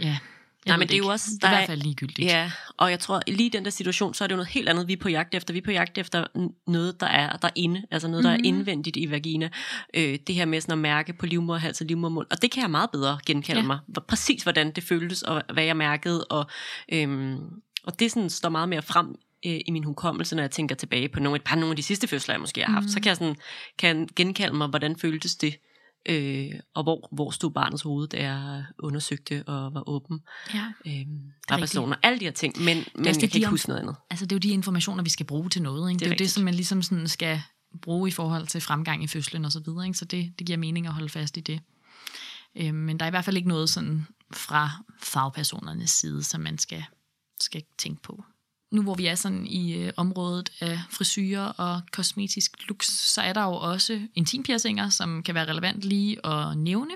ja, 0.01 0.19
jeg 0.67 0.71
Nej, 0.73 0.77
men 0.79 0.89
det 0.89 0.95
er 0.95 0.99
jo 0.99 1.07
også- 1.07 1.31
det 1.35 1.43
der 1.43 1.49
er 1.49 1.53
i 1.53 1.55
er- 1.55 1.59
hvert 1.59 1.67
fald 1.67 1.81
ligegyldigt. 1.83 2.29
Ja, 2.29 2.51
og 2.77 2.91
jeg 2.91 3.01
tror, 3.01 3.23
lige 3.27 3.47
i 3.47 3.49
den 3.49 3.65
der 3.65 3.71
situation, 3.71 4.15
så 4.15 4.25
er 4.25 4.29
det 4.29 4.33
jo 4.33 4.37
noget 4.37 4.49
helt 4.49 4.69
andet, 4.69 4.89
vi 4.89 4.93
er 4.93 4.97
på 4.97 5.09
jagt 5.09 5.35
efter. 5.35 5.53
Vi 5.55 5.59
er 5.59 5.63
på 5.65 5.71
jagt 5.71 5.99
efter 5.99 6.27
noget, 6.67 7.01
der 7.01 7.07
er 7.07 7.37
derinde, 7.37 7.83
altså 7.91 8.09
noget, 8.09 8.25
der 8.25 8.31
Mhm. 8.37 8.41
er 8.45 8.49
indvendigt 8.49 8.97
i 8.97 9.11
vagina. 9.11 9.49
Øh, 9.95 10.19
det 10.27 10.35
her 10.35 10.45
med 10.45 10.61
sådan 10.61 10.73
at 10.73 10.79
mærke 10.79 11.13
på 11.13 11.27
livmorhals 11.27 11.81
og 11.81 11.87
livmormund, 11.87 12.27
og 12.31 12.43
det 12.43 12.51
kan 12.51 12.63
jeg 12.63 12.71
meget 12.71 12.91
bedre 12.91 13.19
genkalde 13.27 13.61
Ja. 13.61 13.67
mig. 13.67 13.79
Præcis 14.09 14.43
hvordan 14.43 14.71
det 14.71 14.85
føltes, 14.85 15.23
og 15.23 15.43
hvad 15.53 15.65
jeg 15.65 15.77
mærkede, 15.77 16.25
og, 16.25 16.47
øhm, 16.93 17.37
og 17.85 17.99
det 18.01 18.11
sådan 18.13 18.31
står 18.31 18.49
meget 18.49 18.69
mere 18.69 18.83
frem 18.83 19.07
øh, 19.47 19.61
i 19.67 19.71
min 19.71 19.85
hukommelse, 19.85 20.37
når 20.37 20.43
jeg 20.43 20.51
tænker 20.51 20.75
tilbage 20.75 21.09
på 21.09 21.21
nogle, 21.21 21.37
et 21.37 21.43
par 21.45 21.57
nogle 21.57 21.71
af 21.73 21.77
de 21.77 21.83
sidste 21.83 22.09
fødsler, 22.09 22.35
jeg 22.35 22.41
måske 22.41 22.65
har 22.65 22.73
haft. 22.73 22.85
Mhm. 22.85 22.89
Så 22.93 23.01
kan 23.01 23.07
jeg, 23.09 23.17
sådan, 23.17 23.37
kan 23.79 24.09
genkalde 24.17 24.57
mig, 24.57 24.69
hvordan 24.69 24.97
føltes 24.97 25.35
det, 25.37 25.55
øh, 26.09 26.51
og 26.75 26.83
hvor, 26.83 27.09
hvor 27.13 27.31
stod 27.31 27.51
barnets 27.51 27.83
hoved, 27.83 28.09
da 28.09 28.23
jeg 28.23 28.65
undersøgte 28.79 29.45
og 29.47 29.75
var 29.75 29.89
åben. 29.89 30.21
ja. 30.55 30.73
Øhm, 30.87 30.93
rigtigt. 31.51 31.61
personer, 31.61 31.97
alle 32.03 32.21
de 32.21 32.25
her 32.25 32.33
ting, 32.33 32.55
men, 32.59 32.65
men 32.65 32.77
også 32.77 32.89
jeg 32.97 33.15
det, 33.15 33.21
kan 33.21 33.31
de 33.31 33.39
ikke 33.39 33.49
huske 33.49 33.69
noget 33.69 33.81
andet. 33.81 33.97
Altså 34.11 34.27
det 34.27 34.33
er 34.33 34.37
jo 34.37 34.41
de 34.41 34.49
informationer, 34.49 35.03
vi 35.03 35.11
skal 35.11 35.27
bruge 35.27 35.51
til 35.51 35.63
noget. 35.63 35.91
Ikke? 35.91 35.99
Det, 35.99 36.01
Det 36.01 36.07
er 36.07 36.11
er 36.11 36.15
jo 36.15 36.19
det, 36.19 36.31
som 36.31 36.45
man 36.45 36.55
ligesom 36.55 36.83
sådan 36.83 37.09
skal 37.09 37.43
bruge 37.83 38.09
i 38.09 38.13
forhold 38.13 38.47
til 38.47 38.61
fremgang 38.61 39.05
i 39.05 39.07
fødslen 39.07 39.45
og 39.45 39.53
så 39.53 39.61
videre. 39.61 39.87
Ikke? 39.87 39.99
Så 39.99 40.05
det, 40.05 40.33
det 40.39 40.47
giver 40.47 40.59
mening 40.59 40.87
at 40.87 40.93
holde 40.93 41.09
fast 41.09 41.37
i 41.37 41.41
det. 41.41 41.61
Øhm, 42.57 42.75
men 42.75 42.99
der 42.99 43.05
er 43.05 43.09
i 43.09 43.11
hvert 43.11 43.25
fald 43.25 43.37
ikke 43.37 43.49
noget 43.49 43.71
sådan 43.71 44.07
fra 44.33 44.71
fagpersonernes 45.03 45.91
side, 45.91 46.23
som 46.25 46.41
man 46.41 46.59
skal, 46.59 46.85
skal 47.41 47.63
tænke 47.79 48.03
på. 48.03 48.25
Nu 48.75 48.83
hvor 48.83 48.95
vi 48.95 49.07
er 49.07 49.15
sådan 49.15 49.47
i 49.47 49.73
øh, 49.75 49.93
området 49.97 50.53
af 50.61 50.79
frisyrer 50.91 51.45
og 51.47 51.81
kosmetisk 51.93 52.69
looks, 52.69 52.87
så 52.89 53.21
er 53.21 53.33
der 53.33 53.43
jo 53.45 53.53
også 53.55 54.01
intimpiercinger, 54.15 54.89
som 54.89 55.23
kan 55.23 55.35
være 55.35 55.49
relevant 55.51 55.83
lige 55.85 56.27
at 56.27 56.59
nævne. 56.59 56.93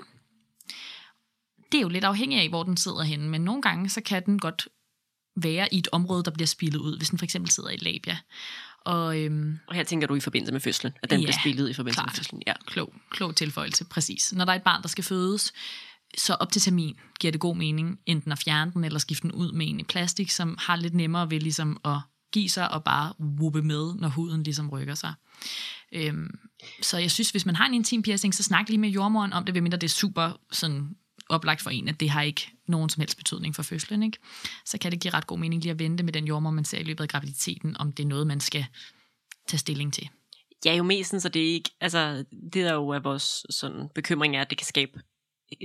Det 1.71 1.77
er 1.77 1.81
jo 1.81 1.89
lidt 1.89 2.03
afhængigt 2.03 2.41
af, 2.41 2.49
hvor 2.49 2.63
den 2.63 2.77
sidder 2.77 3.03
henne, 3.03 3.29
men 3.29 3.41
nogle 3.41 3.61
gange 3.61 3.89
så 3.89 4.01
kan 4.01 4.25
den 4.25 4.39
godt 4.39 4.67
være 5.35 5.73
i 5.73 5.77
et 5.77 5.87
område, 5.91 6.23
der 6.23 6.31
bliver 6.31 6.47
spillet 6.47 6.79
ud, 6.79 6.97
hvis 6.97 7.09
den 7.09 7.17
for 7.19 7.23
eksempel 7.23 7.51
sidder 7.51 7.69
i 7.69 7.77
labia. 7.77 8.17
Og 8.85 9.19
øhm, 9.19 9.59
Og 9.67 9.75
her 9.75 9.83
tænker 9.83 10.07
du 10.07 10.15
i 10.15 10.19
forbindelse 10.19 10.51
med 10.53 10.61
fødslen, 10.61 10.93
at 11.03 11.09
den 11.09 11.19
Ja, 11.19 11.25
bliver 11.25 11.37
spillet 11.41 11.69
i 11.69 11.73
forbindelse 11.73 11.99
med 12.01 12.05
klart. 12.05 12.15
fødslen. 12.17 12.43
Ja. 12.47 12.53
klog, 12.65 12.93
klog 13.09 13.35
tilføjelse, 13.35 13.85
præcis. 13.85 14.33
Når 14.33 14.45
der 14.45 14.51
er 14.51 14.55
et 14.55 14.63
barn, 14.63 14.81
der 14.81 14.87
skal 14.87 15.03
fødes, 15.03 15.53
så 16.17 16.33
op 16.33 16.51
til 16.51 16.61
termin 16.61 16.97
giver 17.19 17.31
det 17.31 17.41
god 17.41 17.55
mening 17.55 17.99
enten 18.05 18.31
at 18.31 18.39
fjerne 18.39 18.71
den, 18.71 18.83
eller 18.83 18.99
skifte 18.99 19.21
den 19.21 19.31
ud 19.31 19.51
med 19.51 19.67
en 19.69 19.79
i 19.79 19.83
plastik, 19.83 20.29
som 20.29 20.57
har 20.59 20.75
lidt 20.75 20.93
nemmere 20.93 21.29
ved 21.29 21.39
ligesom 21.39 21.79
at 21.85 21.99
give 22.31 22.49
sig 22.49 22.71
og 22.71 22.83
bare 22.83 23.13
wuppe 23.19 23.61
med, 23.61 23.95
når 23.95 24.07
huden 24.07 24.43
ligesom 24.43 24.69
rykker 24.69 24.95
sig. 24.95 25.13
Øhm, 25.91 26.39
så 26.81 26.97
jeg 26.97 27.11
synes, 27.11 27.31
hvis 27.31 27.45
man 27.45 27.55
har 27.55 27.65
en 27.65 27.73
intim 27.73 28.01
piercing, 28.01 28.35
så 28.35 28.43
snak 28.43 28.69
lige 28.69 28.77
med 28.77 28.89
jordmoren 28.89 29.33
om 29.33 29.45
det, 29.45 29.55
ved 29.55 29.61
mindre 29.61 29.77
det 29.77 29.87
er 29.87 29.91
super 29.91 30.39
sådan 30.51 30.95
oplagt 31.29 31.61
for 31.61 31.69
en, 31.69 31.87
at 31.87 31.99
det 31.99 32.09
har 32.09 32.21
ikke 32.21 32.51
nogen 32.67 32.89
som 32.89 33.01
helst 33.01 33.17
betydning 33.17 33.55
for 33.55 33.63
fødslen. 33.63 34.03
Ikke? 34.03 34.17
Så 34.65 34.77
kan 34.77 34.91
det 34.91 34.99
give 34.99 35.13
ret 35.13 35.27
god 35.27 35.39
mening 35.39 35.61
lige 35.61 35.71
at 35.71 35.79
vente 35.79 36.03
med 36.03 36.13
den 36.13 36.25
jordmor, 36.25 36.51
man 36.51 36.65
ser 36.65 36.79
i 36.79 36.83
løbet 36.83 37.03
af 37.03 37.09
graviditeten, 37.09 37.77
om 37.77 37.91
det 37.91 38.03
er 38.03 38.07
noget, 38.07 38.27
man 38.27 38.39
skal 38.39 38.65
tage 39.47 39.59
stilling 39.59 39.93
til. 39.93 40.09
ja, 40.65 40.75
jo 40.75 40.83
mest 40.83 41.21
så 41.21 41.29
det 41.29 41.49
er 41.49 41.53
ikke, 41.53 41.69
altså 41.81 42.25
det 42.53 42.65
der 42.65 42.73
jo 42.73 42.89
er 42.89 42.99
vores 42.99 43.45
sådan, 43.49 43.89
bekymring 43.95 44.35
er, 44.35 44.41
at 44.41 44.49
det 44.49 44.57
kan 44.57 44.67
skabe 44.67 45.01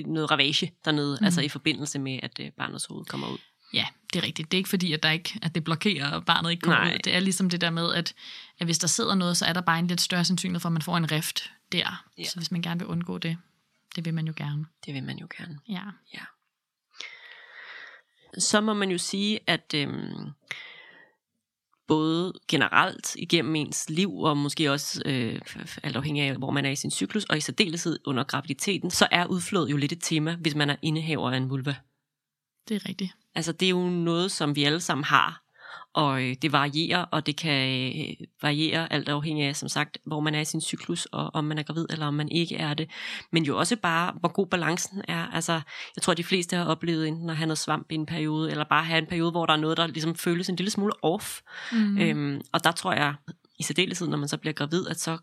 noget 0.07 0.31
ravage 0.31 0.73
dernede, 0.85 1.19
mm. 1.21 1.25
altså 1.25 1.41
i 1.41 1.49
forbindelse 1.49 1.99
med, 1.99 2.21
at 2.23 2.41
øh, 2.41 2.51
barnets 2.51 2.87
hoved 2.87 3.05
kommer 3.05 3.29
ud. 3.29 3.39
Ja, 3.75 3.87
det 4.13 4.19
er 4.19 4.27
rigtigt. 4.27 4.51
Det 4.51 4.57
er 4.57 4.59
ikke 4.59 4.69
fordi, 4.69 4.93
at, 4.93 5.03
der 5.03 5.11
ikke, 5.11 5.39
at 5.43 5.55
det 5.55 5.65
blokerer, 5.65 6.11
og 6.11 6.25
barnet 6.25 6.51
ikke 6.51 6.61
kommer 6.61 6.85
Nej. 6.85 6.95
ud. 6.95 6.99
Det 6.99 7.15
er 7.15 7.21
ligesom 7.21 7.51
det 7.51 7.61
der 7.61 7.71
med, 7.71 7.95
at, 7.95 8.15
at 8.59 8.67
hvis 8.67 8.79
der 8.79 8.87
sidder 8.87 9.15
noget, 9.15 9.37
så 9.37 9.45
er 9.45 9.53
der 9.53 9.61
bare 9.61 9.79
en 9.79 9.87
lidt 9.87 10.01
større 10.01 10.25
sandsynlighed 10.25 10.61
for, 10.61 10.69
at 10.69 10.73
man 10.73 10.83
får 10.83 10.97
en 10.97 11.13
rift 11.13 11.53
der. 11.73 12.05
Ja. 12.19 12.25
Så 12.25 12.37
hvis 12.37 12.51
man 12.51 12.63
gerne 12.63 12.81
vil 12.81 12.89
undgå 12.89 13.19
det, 13.19 13.37
det 13.97 14.05
vil 14.05 14.15
man 14.15 14.27
jo 14.27 14.33
gerne. 14.37 14.67
Det 14.87 14.95
vil 14.95 15.03
man 15.03 15.19
jo 15.19 15.27
gerne. 15.39 15.59
Ja. 15.69 15.81
så 18.39 18.61
må 18.61 18.75
man 18.75 18.91
jo 18.91 18.99
sige, 18.99 19.41
at 19.47 19.75
øhm, 19.75 20.31
både 21.89 22.33
generelt 22.49 23.17
igennem 23.17 23.55
ens 23.55 23.91
liv, 23.91 24.19
og 24.19 24.37
måske 24.37 24.73
også 24.73 25.03
øh, 25.07 25.41
alt 25.83 25.97
afhængig 25.97 26.23
af, 26.23 26.37
hvor 26.37 26.51
man 26.51 26.65
er 26.65 26.71
i 26.71 26.77
sin 26.77 26.91
cyklus, 26.91 27.25
og 27.25 27.37
i 27.37 27.41
særdeleshed 27.41 27.99
under 28.07 28.25
graviditeten, 28.25 28.91
så 28.91 29.09
er 29.11 29.27
udflået 29.27 29.71
jo 29.71 29.77
lidt 29.77 29.93
et 29.93 30.03
tema, 30.03 30.37
hvis 30.41 30.55
man 30.55 30.71
er 30.71 30.77
indehaver 30.83 31.31
af 31.31 31.37
en 31.37 31.51
vulva. 31.51 31.77
Det 32.69 32.75
er 32.75 32.89
rigtigt. 32.89 33.13
Altså 33.35 33.53
det 33.53 33.67
er 33.67 33.71
jo 33.71 33.89
noget, 33.89 34.33
som 34.33 34.57
vi 34.57 34.65
alle 34.65 34.81
sammen 34.81 35.05
har, 35.05 35.44
og 35.95 36.23
øh, 36.23 36.37
det 36.43 36.53
varierer, 36.53 37.05
og 37.05 37.27
det 37.27 37.37
kan 37.37 37.93
øh, 37.97 38.27
variere 38.43 38.93
alt 38.93 39.09
afhængig 39.09 39.45
af, 39.45 39.57
som 39.57 39.69
sagt, 39.69 39.99
hvor 40.07 40.21
man 40.21 40.35
er 40.35 40.41
i 40.41 40.45
sin 40.45 40.61
cyklus, 40.61 41.07
og 41.07 41.31
om 41.35 41.45
man 41.45 41.59
er 41.59 41.63
gravid, 41.63 41.87
eller 41.91 42.07
om 42.07 42.15
man 42.15 42.29
ikke 42.29 42.57
er 42.57 42.75
det. 42.75 42.91
Men 43.33 43.45
jo 43.45 43.59
også 43.59 43.77
bare, 43.77 44.13
hvor 44.21 44.29
god 44.29 44.47
balancen 44.47 45.03
er. 45.09 45.27
Altså, 45.27 45.53
jeg 45.97 46.03
tror, 46.03 46.15
de 46.15 46.25
fleste 46.25 46.57
har 46.57 46.65
oplevet 46.65 47.09
enten 47.09 47.31
at 47.31 47.37
have 47.37 47.47
noget 47.47 47.59
svamp 47.59 47.93
i 47.93 47.95
en 47.95 48.07
periode, 48.07 48.51
eller 48.51 48.65
bare 48.65 48.85
have 48.85 48.99
en 48.99 49.07
periode, 49.07 49.31
hvor 49.31 49.47
der 49.47 49.53
er 49.53 49.59
noget, 49.59 49.77
der 49.77 49.87
ligesom 49.87 50.15
føles 50.15 50.49
en 50.49 50.57
lille 50.57 50.71
smule 50.71 51.05
off. 51.05 51.41
Mm. 51.73 51.99
Øhm, 51.99 52.41
og 52.53 52.65
der 52.65 52.73
tror 52.73 52.93
jeg, 52.93 53.15
i 53.59 53.63
særdeleshed, 53.63 54.09
når 54.09 54.19
man 54.19 54.29
så 54.29 54.37
bliver 54.37 54.55
gravid, 54.55 54.87
at 54.89 55.01
så 55.01 55.19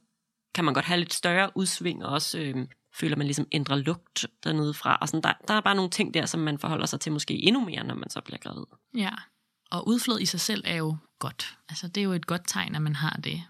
kan 0.56 0.66
man 0.66 0.74
godt 0.74 0.86
have 0.86 1.00
lidt 1.00 1.14
større 1.14 1.50
udsving, 1.56 2.06
og 2.06 2.14
også 2.14 2.40
øhm, 2.40 2.68
føler 2.96 3.16
man 3.16 3.28
ligesom 3.28 3.48
ændrer 3.52 3.76
lugt 3.76 4.26
dernede 4.44 4.74
fra. 4.74 4.98
Og 5.02 5.08
sådan, 5.08 5.24
der, 5.24 5.34
der 5.48 5.54
er 5.54 5.62
bare 5.62 5.76
nogle 5.76 5.90
ting 5.92 6.14
der, 6.14 6.26
som 6.26 6.40
man 6.40 6.60
forholder 6.60 6.86
sig 6.86 7.00
til 7.00 7.12
måske 7.12 7.34
endnu 7.34 7.66
mere, 7.66 7.84
når 7.84 7.96
man 7.96 8.10
så 8.10 8.22
bliver 8.22 8.38
gravid. 8.38 8.66
Ja. 8.98 9.12
Og 9.72 9.88
udflod 9.88 10.20
i 10.20 10.26
sig 10.26 10.40
selv 10.40 10.64
er 10.66 10.76
jo 10.76 10.98
godt. 11.20 11.58
Altså, 11.70 11.88
det 11.88 12.02
er 12.02 12.06
jo 12.06 12.14
et 12.14 12.28
godt 12.28 12.42
tegn, 12.48 12.76
at 12.76 12.82
man 12.82 12.96
har 12.96 13.20
det. 13.24 13.44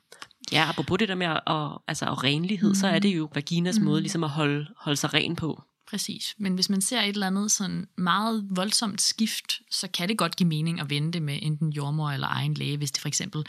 Ja, 0.51 0.69
apropos 0.69 0.99
det 0.99 1.07
der 1.07 1.15
med 1.15 1.27
at, 1.27 1.41
at, 1.47 1.77
altså, 1.87 2.05
at 2.05 2.23
renlighed, 2.23 2.69
mm. 2.69 2.75
så 2.75 2.87
er 2.87 2.99
det 2.99 3.17
jo 3.17 3.29
vaginas 3.33 3.75
mm. 3.75 3.81
Mhm. 3.81 3.89
måde 3.89 4.01
ligesom 4.01 4.23
at 4.23 4.29
holde, 4.29 4.67
holde 4.77 4.97
sig 4.97 5.13
ren 5.13 5.35
på. 5.35 5.63
Præcis. 5.89 6.35
Men 6.37 6.53
hvis 6.53 6.69
man 6.69 6.81
ser 6.81 7.01
et 7.01 7.09
eller 7.09 7.27
andet 7.27 7.51
sådan 7.51 7.87
meget 7.97 8.47
voldsomt 8.49 9.01
skift, 9.01 9.53
så 9.71 9.87
kan 9.87 10.09
det 10.09 10.17
godt 10.17 10.35
give 10.35 10.49
mening 10.49 10.79
at 10.79 10.89
vente 10.89 11.19
med 11.19 11.39
enten 11.41 11.69
jordmor 11.69 12.09
eller 12.11 12.27
egen 12.27 12.53
læge, 12.53 12.77
hvis 12.77 12.91
det 12.91 13.01
for 13.01 13.07
eksempel 13.07 13.45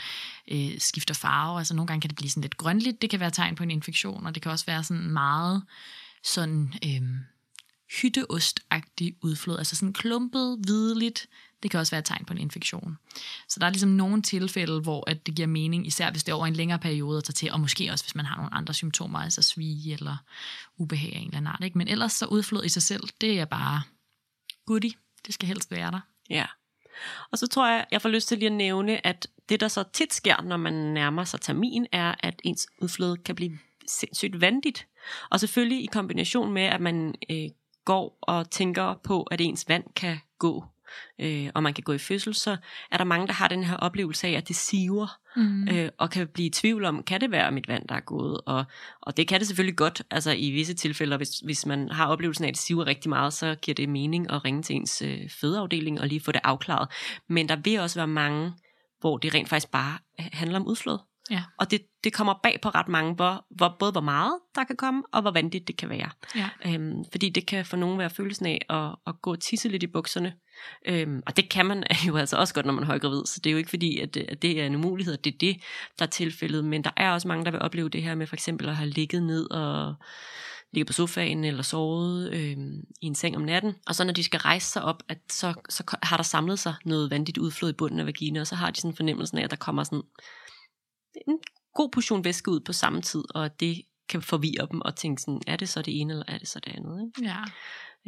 øh, 0.48 0.78
skifter 0.78 1.14
farve. 1.14 1.58
Altså 1.58 1.74
nogle 1.74 1.86
gange 1.86 2.00
kan 2.00 2.10
det 2.10 2.16
blive 2.16 2.30
sådan 2.30 2.40
lidt 2.40 2.56
grønligt, 2.56 3.02
det 3.02 3.10
kan 3.10 3.20
være 3.20 3.30
tegn 3.30 3.54
på 3.54 3.62
en 3.62 3.70
infektion, 3.70 4.26
og 4.26 4.34
det 4.34 4.42
kan 4.42 4.52
også 4.52 4.66
være 4.66 4.84
sådan 4.84 5.10
meget 5.10 5.62
sådan 6.24 6.74
øh, 6.84 7.02
hytteostagtig 8.00 9.16
udflod, 9.22 9.58
altså 9.58 9.76
sådan 9.76 9.92
klumpet, 9.92 10.58
hvidligt. 10.64 11.26
Det 11.62 11.70
kan 11.70 11.80
også 11.80 11.90
være 11.90 11.98
et 11.98 12.04
tegn 12.04 12.24
på 12.24 12.32
en 12.32 12.38
infektion. 12.38 12.98
Så 13.48 13.60
der 13.60 13.66
er 13.66 13.70
ligesom 13.70 13.90
nogle 13.90 14.22
tilfælde, 14.22 14.80
hvor 14.80 15.10
at 15.10 15.26
det 15.26 15.34
giver 15.34 15.48
mening, 15.48 15.86
især 15.86 16.10
hvis 16.10 16.24
det 16.24 16.32
er 16.32 16.36
over 16.36 16.46
en 16.46 16.56
længere 16.56 16.78
periode 16.78 17.18
at 17.18 17.24
tage 17.24 17.34
til, 17.34 17.52
og 17.52 17.60
måske 17.60 17.90
også 17.92 18.04
hvis 18.04 18.14
man 18.14 18.24
har 18.24 18.36
nogle 18.36 18.54
andre 18.54 18.74
symptomer, 18.74 19.18
altså 19.18 19.42
svige 19.42 19.92
eller 19.92 20.16
ubehag 20.76 21.12
af 21.14 21.18
en 21.18 21.26
eller 21.26 21.36
anden 21.36 21.52
art. 21.52 21.64
Ikke? 21.64 21.78
Men 21.78 21.88
ellers 21.88 22.12
så 22.12 22.26
udflod 22.26 22.64
i 22.64 22.68
sig 22.68 22.82
selv, 22.82 23.08
det 23.20 23.40
er 23.40 23.44
bare 23.44 23.82
goodie. 24.66 24.92
Det 25.26 25.34
skal 25.34 25.48
helst 25.48 25.70
være 25.70 25.90
der. 25.90 26.00
Ja. 26.30 26.46
Og 27.30 27.38
så 27.38 27.46
tror 27.46 27.68
jeg, 27.68 27.86
jeg 27.90 28.02
får 28.02 28.08
lyst 28.08 28.28
til 28.28 28.38
lige 28.38 28.46
at 28.46 28.52
nævne, 28.52 29.06
at 29.06 29.26
det, 29.48 29.60
der 29.60 29.68
så 29.68 29.84
tit 29.92 30.14
sker, 30.14 30.42
når 30.42 30.56
man 30.56 30.72
nærmer 30.72 31.24
sig 31.24 31.40
termin, 31.40 31.86
er, 31.92 32.14
at 32.20 32.40
ens 32.44 32.66
udflod 32.78 33.16
kan 33.16 33.34
blive 33.34 33.58
sindssygt 33.86 34.40
vandigt. 34.40 34.86
Og 35.30 35.40
selvfølgelig 35.40 35.82
i 35.82 35.86
kombination 35.86 36.52
med, 36.52 36.62
at 36.62 36.80
man 36.80 37.14
øh, 37.30 37.48
går 37.84 38.18
og 38.22 38.50
tænker 38.50 38.94
på, 39.04 39.22
at 39.22 39.40
ens 39.40 39.68
vand 39.68 39.84
kan 39.96 40.18
gå, 40.38 40.64
øh, 41.20 41.50
og 41.54 41.62
man 41.62 41.74
kan 41.74 41.84
gå 41.84 41.92
i 41.92 41.98
fødsel, 41.98 42.34
så 42.34 42.56
er 42.90 42.96
der 42.96 43.04
mange, 43.04 43.26
der 43.26 43.32
har 43.32 43.48
den 43.48 43.64
her 43.64 43.76
oplevelse 43.76 44.26
af, 44.26 44.32
at 44.32 44.48
det 44.48 44.56
siver, 44.56 45.06
mm. 45.36 45.68
øh, 45.68 45.88
og 45.98 46.10
kan 46.10 46.28
blive 46.28 46.46
i 46.46 46.50
tvivl 46.50 46.84
om, 46.84 47.02
kan 47.02 47.20
det 47.20 47.30
være 47.30 47.52
mit 47.52 47.68
vand, 47.68 47.88
der 47.88 47.94
er 47.94 48.00
gået? 48.00 48.40
Og, 48.46 48.64
og 49.00 49.16
det 49.16 49.28
kan 49.28 49.40
det 49.40 49.46
selvfølgelig 49.46 49.76
godt, 49.76 50.02
altså 50.10 50.30
i 50.30 50.50
visse 50.50 50.74
tilfælde, 50.74 51.16
hvis, 51.16 51.38
hvis 51.38 51.66
man 51.66 51.88
har 51.88 52.06
oplevelsen 52.06 52.44
af, 52.44 52.48
at 52.48 52.54
det 52.54 52.62
siver 52.62 52.86
rigtig 52.86 53.08
meget, 53.08 53.32
så 53.32 53.54
giver 53.62 53.74
det 53.74 53.88
mening 53.88 54.30
at 54.32 54.44
ringe 54.44 54.62
til 54.62 54.76
ens 54.76 55.02
øh, 55.02 55.30
fødeafdeling 55.40 56.00
og 56.00 56.06
lige 56.06 56.20
få 56.20 56.32
det 56.32 56.40
afklaret. 56.44 56.88
Men 57.28 57.48
der 57.48 57.56
vil 57.56 57.80
også 57.80 57.98
være 57.98 58.06
mange, 58.06 58.52
hvor 59.00 59.18
det 59.18 59.34
rent 59.34 59.48
faktisk 59.48 59.70
bare 59.70 59.98
handler 60.16 60.60
om 60.60 60.66
udflod. 60.66 60.98
Ja. 61.30 61.42
Og 61.58 61.70
det, 61.70 61.82
det 62.04 62.12
kommer 62.12 62.34
bag 62.42 62.58
på 62.62 62.68
ret 62.68 62.88
mange, 62.88 63.14
hvor, 63.14 63.46
hvor, 63.50 63.76
både 63.78 63.92
hvor 63.92 64.00
meget 64.00 64.38
der 64.54 64.64
kan 64.64 64.76
komme, 64.76 65.02
og 65.12 65.22
hvor 65.22 65.30
vandigt 65.30 65.68
det 65.68 65.76
kan 65.76 65.88
være. 65.88 66.10
Ja. 66.36 66.48
Øhm, 66.66 67.04
fordi 67.10 67.28
det 67.28 67.46
kan 67.46 67.66
for 67.66 67.76
nogen 67.76 67.98
være 67.98 68.10
følelsen 68.10 68.46
af 68.46 68.58
at, 68.70 68.96
at 69.06 69.22
gå 69.22 69.32
og 69.32 69.40
tisse 69.40 69.68
lidt 69.68 69.82
i 69.82 69.86
bukserne. 69.86 70.34
Øhm, 70.86 71.22
og 71.26 71.36
det 71.36 71.48
kan 71.48 71.66
man 71.66 71.84
jo 72.08 72.16
altså 72.16 72.36
også 72.36 72.54
godt, 72.54 72.66
når 72.66 72.72
man 72.72 72.82
er 72.82 72.86
højgravid, 72.86 73.26
så 73.26 73.40
det 73.44 73.50
er 73.50 73.52
jo 73.52 73.58
ikke 73.58 73.70
fordi, 73.70 73.98
at 73.98 74.14
det, 74.14 74.26
at 74.28 74.42
det 74.42 74.60
er 74.60 74.66
en 74.66 74.74
umulighed, 74.74 75.14
at 75.14 75.24
det 75.24 75.34
er 75.34 75.38
det, 75.38 75.56
der 75.98 76.06
er 76.06 76.10
tilfældet. 76.10 76.64
Men 76.64 76.84
der 76.84 76.90
er 76.96 77.10
også 77.10 77.28
mange, 77.28 77.44
der 77.44 77.50
vil 77.50 77.62
opleve 77.62 77.88
det 77.88 78.02
her 78.02 78.14
med 78.14 78.26
for 78.26 78.36
eksempel 78.36 78.68
at 78.68 78.76
have 78.76 78.90
ligget 78.90 79.22
ned 79.22 79.50
og 79.50 79.94
ligget 80.72 80.86
på 80.86 80.92
sofaen 80.92 81.44
eller 81.44 81.62
sovet 81.62 82.32
øhm, 82.32 82.80
i 83.00 83.06
en 83.06 83.14
seng 83.14 83.36
om 83.36 83.42
natten. 83.42 83.74
Og 83.86 83.94
så 83.94 84.04
når 84.04 84.12
de 84.12 84.24
skal 84.24 84.40
rejse 84.40 84.70
sig 84.70 84.82
op, 84.82 85.02
at 85.08 85.18
så, 85.30 85.54
så 85.68 85.96
har 86.02 86.16
der 86.16 86.24
samlet 86.24 86.58
sig 86.58 86.74
noget 86.84 87.10
vandigt 87.10 87.38
udflod 87.38 87.70
i 87.70 87.72
bunden 87.72 88.00
af 88.00 88.06
vagina, 88.06 88.40
og 88.40 88.46
så 88.46 88.54
har 88.54 88.70
de 88.70 88.80
sådan 88.80 88.96
fornemmelsen 88.96 89.38
af, 89.38 89.44
at 89.44 89.50
der 89.50 89.56
kommer 89.56 89.84
sådan 89.84 90.02
en 91.28 91.38
god 91.74 91.90
portion 91.92 92.24
væske 92.24 92.50
ud 92.50 92.60
på 92.60 92.72
samme 92.72 93.02
tid, 93.02 93.24
og 93.34 93.60
det 93.60 93.82
kan 94.08 94.22
forvirre 94.22 94.66
dem 94.70 94.80
og 94.80 94.96
tænke 94.96 95.22
sådan, 95.22 95.40
er 95.46 95.56
det 95.56 95.68
så 95.68 95.82
det 95.82 96.00
ene, 96.00 96.12
eller 96.12 96.24
er 96.28 96.38
det 96.38 96.48
så 96.48 96.60
det 96.60 96.72
andet? 96.76 97.06
Ikke? 97.06 97.30
Ja. 97.30 97.42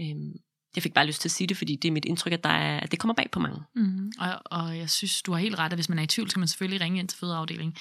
Øhm, 0.01 0.33
jeg 0.75 0.83
fik 0.83 0.95
bare 0.95 1.07
lyst 1.07 1.21
til 1.21 1.29
at 1.29 1.33
sige 1.33 1.47
det, 1.47 1.57
fordi 1.57 1.77
det 1.77 1.89
er 1.89 1.93
mit 1.93 2.05
indtryk, 2.05 2.33
at, 2.33 2.45
der 2.45 2.51
er, 2.51 2.81
at 2.81 2.91
det 2.91 2.99
kommer 2.99 3.15
bag 3.15 3.31
på 3.33 3.41
mange. 3.41 3.61
Mm, 3.75 4.13
og, 4.19 4.43
og 4.45 4.79
jeg 4.79 4.91
synes, 4.91 5.23
du 5.23 5.33
har 5.33 5.39
helt 5.39 5.59
ret, 5.59 5.73
at 5.73 5.77
hvis 5.77 5.89
man 5.89 5.99
er 5.99 6.03
i 6.03 6.07
tvivl, 6.07 6.31
skal 6.31 6.41
man 6.41 6.49
selvfølgelig 6.49 6.81
ringe 6.81 6.99
ind 6.99 7.09
til 7.09 7.19
fødeafdelingen. 7.19 7.77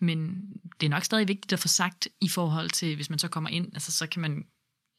Men 0.00 0.42
det 0.80 0.86
er 0.86 0.90
nok 0.90 1.04
stadig 1.04 1.28
vigtigt 1.28 1.52
at 1.52 1.58
få 1.58 1.68
sagt 1.68 2.08
i 2.20 2.28
forhold 2.28 2.70
til, 2.70 2.94
hvis 2.94 3.10
man 3.10 3.18
så 3.18 3.28
kommer 3.28 3.50
ind, 3.50 3.70
altså 3.74 3.92
så 3.92 4.06
kan 4.06 4.22
man 4.22 4.44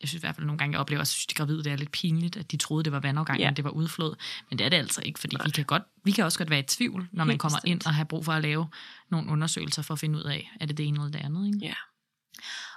jeg 0.01 0.09
synes 0.09 0.19
i 0.19 0.25
hvert 0.25 0.35
fald 0.35 0.45
nogle 0.45 0.57
gange, 0.57 0.73
jeg 0.73 0.79
oplever, 0.79 0.99
at 0.99 1.01
jeg 1.01 1.07
synes, 1.07 1.25
de 1.25 1.33
gravide, 1.33 1.63
det 1.63 1.71
er 1.71 1.75
lidt 1.75 1.91
pinligt, 1.91 2.37
at 2.37 2.51
de 2.51 2.57
troede, 2.57 2.83
det 2.83 2.91
var 2.91 2.99
vandafgang, 2.99 3.39
ja. 3.39 3.47
men 3.47 3.55
det 3.55 3.63
var 3.63 3.69
udflod. 3.69 4.15
Men 4.49 4.59
det 4.59 4.65
er 4.65 4.69
det 4.69 4.77
altså 4.77 5.01
ikke, 5.05 5.19
fordi 5.19 5.37
vi 5.45 5.51
kan, 5.51 5.65
godt, 5.65 5.83
vi 6.03 6.11
kan 6.11 6.25
også 6.25 6.37
godt 6.37 6.49
være 6.49 6.59
i 6.59 6.63
tvivl, 6.67 7.07
når 7.11 7.23
man 7.23 7.37
kommer 7.37 7.57
bestemt. 7.57 7.71
ind 7.71 7.85
og 7.85 7.93
har 7.93 8.03
brug 8.03 8.25
for 8.25 8.31
at 8.31 8.41
lave 8.41 8.67
nogle 9.11 9.31
undersøgelser 9.31 9.81
for 9.81 9.93
at 9.93 9.99
finde 9.99 10.19
ud 10.19 10.23
af, 10.23 10.51
er 10.59 10.65
det 10.65 10.77
det 10.77 10.85
ene 10.85 10.97
eller 10.97 11.11
det 11.11 11.25
andet. 11.25 11.47
Ikke? 11.47 11.59
Ja. 11.61 11.73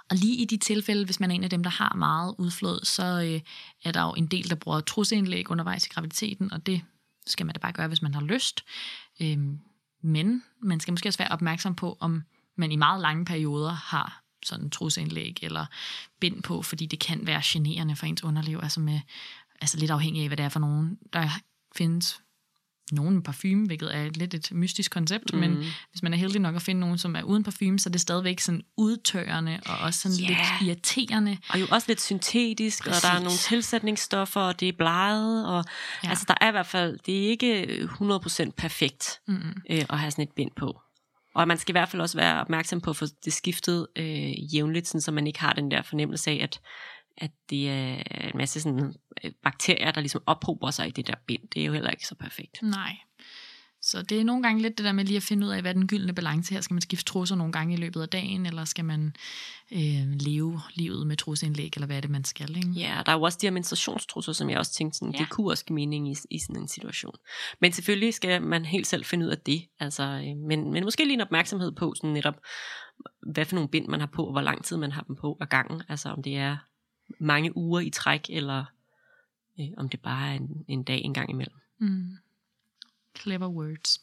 Og 0.09 0.17
lige 0.17 0.35
i 0.41 0.45
de 0.45 0.57
tilfælde, 0.57 1.05
hvis 1.05 1.19
man 1.19 1.31
er 1.31 1.35
en 1.35 1.43
af 1.43 1.49
dem, 1.49 1.63
der 1.63 1.69
har 1.69 1.95
meget 1.95 2.35
udflod, 2.37 2.85
så 2.85 3.03
øh, 3.03 3.41
er 3.83 3.91
der 3.91 4.01
jo 4.01 4.13
en 4.13 4.27
del, 4.27 4.49
der 4.49 4.55
bruger 4.55 4.79
trusseindlæg 4.79 5.51
undervejs 5.51 5.85
i 5.85 5.89
graviditeten, 5.89 6.53
og 6.53 6.65
det 6.65 6.81
skal 7.25 7.45
man 7.45 7.53
da 7.53 7.59
bare 7.59 7.71
gøre, 7.71 7.87
hvis 7.87 8.01
man 8.01 8.13
har 8.13 8.21
lyst. 8.21 8.63
Øhm, 9.21 9.59
men 10.03 10.43
man 10.61 10.79
skal 10.79 10.91
måske 10.91 11.09
også 11.09 11.19
være 11.19 11.31
opmærksom 11.31 11.75
på, 11.75 11.97
om 11.99 12.23
man 12.57 12.71
i 12.71 12.75
meget 12.75 13.01
lange 13.01 13.25
perioder 13.25 13.71
har 13.71 14.23
sådan 14.45 14.69
trusindlæg 14.69 15.37
eller 15.41 15.65
bind 16.19 16.43
på, 16.43 16.61
fordi 16.61 16.85
det 16.85 16.99
kan 16.99 17.27
være 17.27 17.41
generende 17.45 17.95
for 17.95 18.05
ens 18.05 18.23
underliv, 18.23 18.59
altså, 18.63 18.79
med, 18.79 18.99
altså 19.61 19.77
lidt 19.77 19.91
afhængig 19.91 20.21
af, 20.21 20.29
hvad 20.29 20.37
det 20.37 20.43
er 20.43 20.49
for 20.49 20.59
nogen. 20.59 20.97
Der 21.13 21.29
findes 21.75 22.21
nogen 22.91 23.23
parfume, 23.23 23.65
hvilket 23.65 23.95
er 23.95 24.09
lidt 24.09 24.33
et 24.33 24.51
mystisk 24.51 24.91
koncept, 24.91 25.33
mm. 25.33 25.39
men 25.39 25.63
hvis 25.91 26.03
man 26.03 26.13
er 26.13 26.17
heldig 26.17 26.41
nok 26.41 26.55
at 26.55 26.61
finde 26.61 26.81
nogen, 26.81 26.97
som 26.97 27.15
er 27.15 27.21
uden 27.21 27.43
parfume, 27.43 27.79
så 27.79 27.89
er 27.89 27.91
det 27.91 28.01
stadigvæk 28.01 28.39
sådan 28.39 28.61
udtørrende 28.77 29.59
og 29.65 29.77
også 29.77 29.99
sådan 29.99 30.17
yeah. 30.17 30.29
lidt 30.29 30.69
irriterende. 30.69 31.37
Og 31.49 31.59
jo 31.59 31.67
også 31.71 31.85
lidt 31.87 32.01
syntetisk, 32.01 32.83
Præcis. 32.83 33.03
og 33.03 33.09
der 33.09 33.15
er 33.15 33.19
nogle 33.19 33.37
tilsætningsstoffer, 33.37 34.41
og 34.41 34.59
det 34.59 34.69
er 34.69 34.73
bleget, 34.77 35.47
og 35.47 35.65
ja. 36.03 36.09
altså 36.09 36.25
der 36.27 36.33
er 36.41 36.47
i 36.47 36.51
hvert 36.51 36.67
fald, 36.67 36.99
det 37.05 37.25
er 37.25 37.29
ikke 37.29 37.65
100% 38.45 38.51
perfekt 38.57 39.19
mm. 39.27 39.35
øh, 39.69 39.85
at 39.89 39.99
have 39.99 40.11
sådan 40.11 40.23
et 40.23 40.31
bind 40.31 40.51
på. 40.55 40.81
Og 41.37 41.47
man 41.47 41.57
skal 41.57 41.71
i 41.71 41.77
hvert 41.77 41.89
fald 41.89 42.01
også 42.01 42.17
være 42.17 42.41
opmærksom 42.41 42.81
på 42.81 42.89
at 42.89 42.95
få 42.95 43.05
det 43.25 43.33
skiftet 43.33 43.87
øh, 43.95 44.55
jævnligt, 44.55 44.87
sådan, 44.87 45.01
så 45.01 45.11
man 45.11 45.27
ikke 45.27 45.39
har 45.39 45.53
den 45.53 45.71
der 45.71 45.81
fornemmelse 45.81 46.31
af, 46.31 46.39
at, 46.43 46.61
at 47.17 47.31
det 47.49 47.69
er 47.69 48.27
en 48.27 48.37
masse 48.37 48.61
sådan, 48.61 48.95
øh, 49.23 49.31
bakterier, 49.43 49.91
der 49.91 50.01
ligesom 50.01 50.23
ophober 50.25 50.71
sig 50.71 50.87
i 50.87 50.91
det 50.91 51.07
der 51.07 51.13
bind. 51.27 51.41
Det 51.53 51.61
er 51.61 51.65
jo 51.65 51.73
heller 51.73 51.91
ikke 51.91 52.07
så 52.07 52.15
perfekt. 52.15 52.61
Nej. 52.61 52.95
Så 53.81 54.01
det 54.01 54.19
er 54.19 54.23
nogle 54.23 54.43
gange 54.43 54.61
lidt 54.61 54.77
det 54.77 54.85
der 54.85 54.91
med 54.91 55.05
lige 55.05 55.17
at 55.17 55.23
finde 55.23 55.47
ud 55.47 55.51
af, 55.51 55.61
hvad 55.61 55.73
den 55.73 55.87
gyldne 55.87 56.13
balance 56.13 56.53
her. 56.53 56.61
Skal 56.61 56.73
man 56.73 56.81
skifte 56.81 57.05
trusser 57.05 57.35
nogle 57.35 57.53
gange 57.53 57.73
i 57.73 57.77
løbet 57.77 58.01
af 58.01 58.09
dagen, 58.09 58.45
eller 58.45 58.65
skal 58.65 58.85
man 58.85 59.15
øh, 59.71 60.11
leve 60.19 60.61
livet 60.73 61.07
med 61.07 61.17
trusseindlæg, 61.17 61.71
eller 61.75 61.85
hvad 61.85 61.97
er 61.97 62.01
det, 62.01 62.09
man 62.09 62.23
skal? 62.23 62.57
Ikke? 62.57 62.69
Ja, 62.69 63.01
der 63.05 63.11
er 63.11 63.15
jo 63.15 63.21
også 63.21 63.37
de 63.41 63.45
her 63.45 63.51
menstruationstrusser, 63.51 64.33
som 64.33 64.49
jeg 64.49 64.59
også 64.59 64.73
tænkte, 64.73 64.97
sådan, 64.97 65.13
ja. 65.13 65.17
det 65.17 65.29
kunne 65.29 65.51
også 65.51 65.65
give 65.65 65.75
mening 65.75 66.11
i, 66.11 66.15
i 66.31 66.39
sådan 66.39 66.61
en 66.61 66.67
situation. 66.67 67.15
Men 67.61 67.71
selvfølgelig 67.71 68.13
skal 68.13 68.41
man 68.41 68.65
helt 68.65 68.87
selv 68.87 69.05
finde 69.05 69.25
ud 69.25 69.31
af 69.31 69.37
det. 69.37 69.67
Altså, 69.79 70.03
øh, 70.03 70.47
men, 70.47 70.71
men 70.71 70.83
måske 70.83 71.03
lige 71.03 71.13
en 71.13 71.21
opmærksomhed 71.21 71.71
på 71.71 71.93
sådan 71.95 72.09
netop, 72.09 72.35
hvad 73.33 73.45
for 73.45 73.55
nogle 73.55 73.69
bind 73.69 73.87
man 73.87 73.99
har 73.99 74.07
på, 74.07 74.23
og 74.23 74.31
hvor 74.31 74.41
lang 74.41 74.65
tid 74.65 74.77
man 74.77 74.91
har 74.91 75.01
dem 75.01 75.15
på 75.15 75.37
ad 75.41 75.47
gangen. 75.47 75.83
Altså 75.89 76.09
om 76.09 76.23
det 76.23 76.37
er 76.37 76.57
mange 77.19 77.57
uger 77.57 77.79
i 77.79 77.89
træk, 77.89 78.25
eller 78.29 78.65
øh, 79.59 79.65
om 79.77 79.89
det 79.89 79.99
bare 80.01 80.29
er 80.29 80.33
en, 80.33 80.65
en 80.67 80.83
dag 80.83 81.01
en 81.01 81.13
gang 81.13 81.29
imellem. 81.29 81.55
Mm. 81.79 82.11
Clever 83.21 83.47
words. 83.47 84.01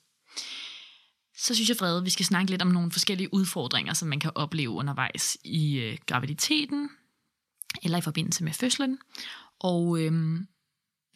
Så 1.37 1.55
synes 1.55 1.69
jeg, 1.69 1.77
Frede, 1.77 2.05
vi 2.05 2.11
skal 2.11 2.27
snakke 2.27 2.51
lidt 2.51 2.63
om 2.63 2.69
nogle 2.69 2.93
forskellige 2.93 3.35
udfordringer, 3.35 3.95
som 3.95 4.09
man 4.09 4.21
kan 4.21 4.33
opleve 4.35 4.71
undervejs 4.71 5.37
i 5.45 5.79
øh, 5.79 5.99
graviditeten, 6.07 6.91
eller 7.83 7.99
i 7.99 8.01
forbindelse 8.01 8.45
med 8.45 8.53
fødslen. 8.53 8.99
Og 9.61 10.01
øh, 10.01 10.41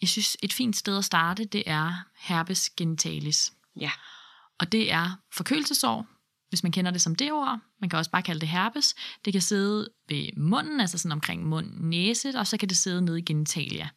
jeg 0.00 0.08
synes, 0.08 0.36
et 0.42 0.52
fint 0.52 0.76
sted 0.76 0.98
at 0.98 1.04
starte, 1.04 1.44
det 1.44 1.62
er 1.66 2.04
herpes 2.16 2.70
genitalis. 2.70 3.52
Ja. 3.80 3.90
Og 4.58 4.72
det 4.72 4.92
er 4.92 5.20
forkølelsesår, 5.32 6.06
hvis 6.48 6.62
man 6.62 6.72
kender 6.72 6.90
det 6.90 7.00
som 7.00 7.14
det 7.14 7.32
ord. 7.32 7.58
Man 7.80 7.90
kan 7.90 7.98
også 7.98 8.10
bare 8.10 8.22
kalde 8.22 8.40
det 8.40 8.48
herpes. 8.48 8.94
Det 9.24 9.32
kan 9.32 9.42
sidde 9.42 9.88
ved 10.08 10.28
munden, 10.36 10.80
altså 10.80 10.98
sådan 10.98 11.12
omkring 11.12 11.46
mund, 11.46 11.66
næse, 11.80 12.32
og 12.36 12.46
så 12.46 12.56
kan 12.56 12.68
det 12.68 12.76
sidde 12.76 13.02
nede 13.02 13.18
i 13.18 13.22
genitalia. 13.22 13.88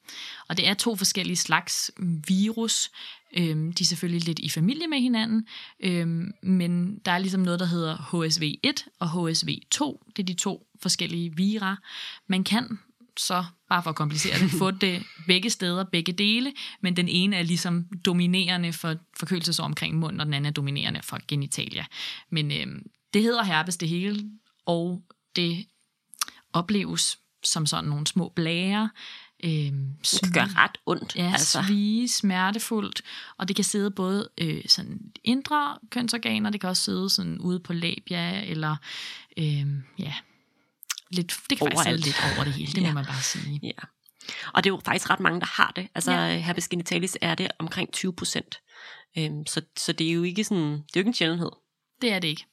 Og 0.47 0.57
det 0.57 0.67
er 0.67 0.73
to 0.73 0.95
forskellige 0.95 1.35
slags 1.35 1.91
virus. 2.27 2.91
Øhm, 3.37 3.73
de 3.73 3.83
er 3.83 3.85
selvfølgelig 3.85 4.25
lidt 4.25 4.39
i 4.39 4.49
familie 4.49 4.87
med 4.87 4.99
hinanden, 4.99 5.47
øhm, 5.79 6.31
men 6.43 6.99
der 7.05 7.11
er 7.11 7.17
ligesom 7.17 7.41
noget, 7.41 7.59
der 7.59 7.65
hedder 7.65 7.95
HSV1 7.95 8.97
og 8.99 9.07
HSV2. 9.07 10.11
Det 10.15 10.19
er 10.19 10.25
de 10.27 10.33
to 10.33 10.67
forskellige 10.81 11.35
vira. 11.35 11.75
Man 12.27 12.43
kan 12.43 12.79
så, 13.21 13.45
bare 13.69 13.83
for 13.83 13.89
at 13.89 13.95
komplicere 13.95 14.39
det, 14.39 14.51
få 14.51 14.71
det 14.71 15.03
begge 15.27 15.49
steder, 15.49 15.83
begge 15.83 16.13
dele, 16.13 16.53
men 16.81 16.95
den 16.95 17.07
ene 17.07 17.35
er 17.35 17.43
ligesom 17.43 17.85
dominerende 18.05 18.73
for 18.73 18.95
forkølelsesår 19.17 19.63
omkring 19.63 19.95
munden, 19.95 20.19
og 20.19 20.25
den 20.25 20.33
anden 20.33 20.49
er 20.49 20.53
dominerende 20.53 21.01
for 21.03 21.19
genitalia. 21.27 21.85
Men 22.29 22.51
øh, 22.51 22.81
det 23.13 23.23
hedder 23.23 23.43
herpes 23.43 23.77
det 23.77 23.89
hele, 23.89 24.29
og 24.65 25.03
det 25.35 25.65
opleves 26.53 27.17
som 27.43 27.65
sådan 27.65 27.89
nogle 27.89 28.07
små 28.07 28.29
blære. 28.35 28.89
Øh, 29.43 29.51
det 29.51 30.19
kan 30.23 30.31
gøre 30.33 30.49
ret 30.57 30.77
ondt. 30.85 31.15
Ja, 31.15 31.31
altså. 31.31 31.63
svige, 31.63 32.09
smertefuldt, 32.09 33.01
og 33.37 33.47
det 33.47 33.55
kan 33.55 33.65
sidde 33.65 33.91
både 33.91 34.29
øh, 34.37 34.63
sådan 34.67 34.99
indre 35.23 35.77
kønsorganer, 35.89 36.49
det 36.49 36.61
kan 36.61 36.69
også 36.69 36.83
sidde 36.83 37.09
sådan 37.09 37.39
ude 37.39 37.59
på 37.59 37.73
labia, 37.73 38.45
eller 38.45 38.75
øh, 39.37 39.65
ja, 39.99 40.13
lidt, 41.11 41.33
det 41.49 41.57
kan 41.57 41.67
faktisk 41.67 41.83
sidde 41.83 41.97
lidt 41.97 42.23
over 42.35 42.43
det 42.43 42.53
hele, 42.53 42.71
det 42.71 42.81
ja. 42.81 42.87
må 42.87 42.93
man 42.93 43.05
bare 43.05 43.21
sige. 43.21 43.59
Ja. 43.63 43.71
Og 44.53 44.63
det 44.63 44.69
er 44.69 44.73
jo 44.73 44.81
faktisk 44.85 45.09
ret 45.09 45.19
mange, 45.19 45.39
der 45.39 45.45
har 45.45 45.71
det. 45.75 45.87
Altså 45.95 46.11
ja. 46.11 46.37
herpes 46.37 46.67
genitalis 46.67 47.17
er 47.21 47.35
det 47.35 47.47
omkring 47.59 47.91
20 47.91 48.13
procent. 48.13 48.59
Øhm, 49.17 49.45
så, 49.45 49.61
så 49.77 49.93
det 49.93 50.07
er 50.07 50.11
jo 50.11 50.23
ikke 50.23 50.43
sådan, 50.43 50.63
det 50.63 50.77
er 50.77 50.81
jo 50.95 50.99
ikke 50.99 51.07
en 51.07 51.13
sjældenhed. 51.13 51.51
Det 52.01 52.13
er 52.13 52.19
det 52.19 52.27
ikke. 52.27 52.45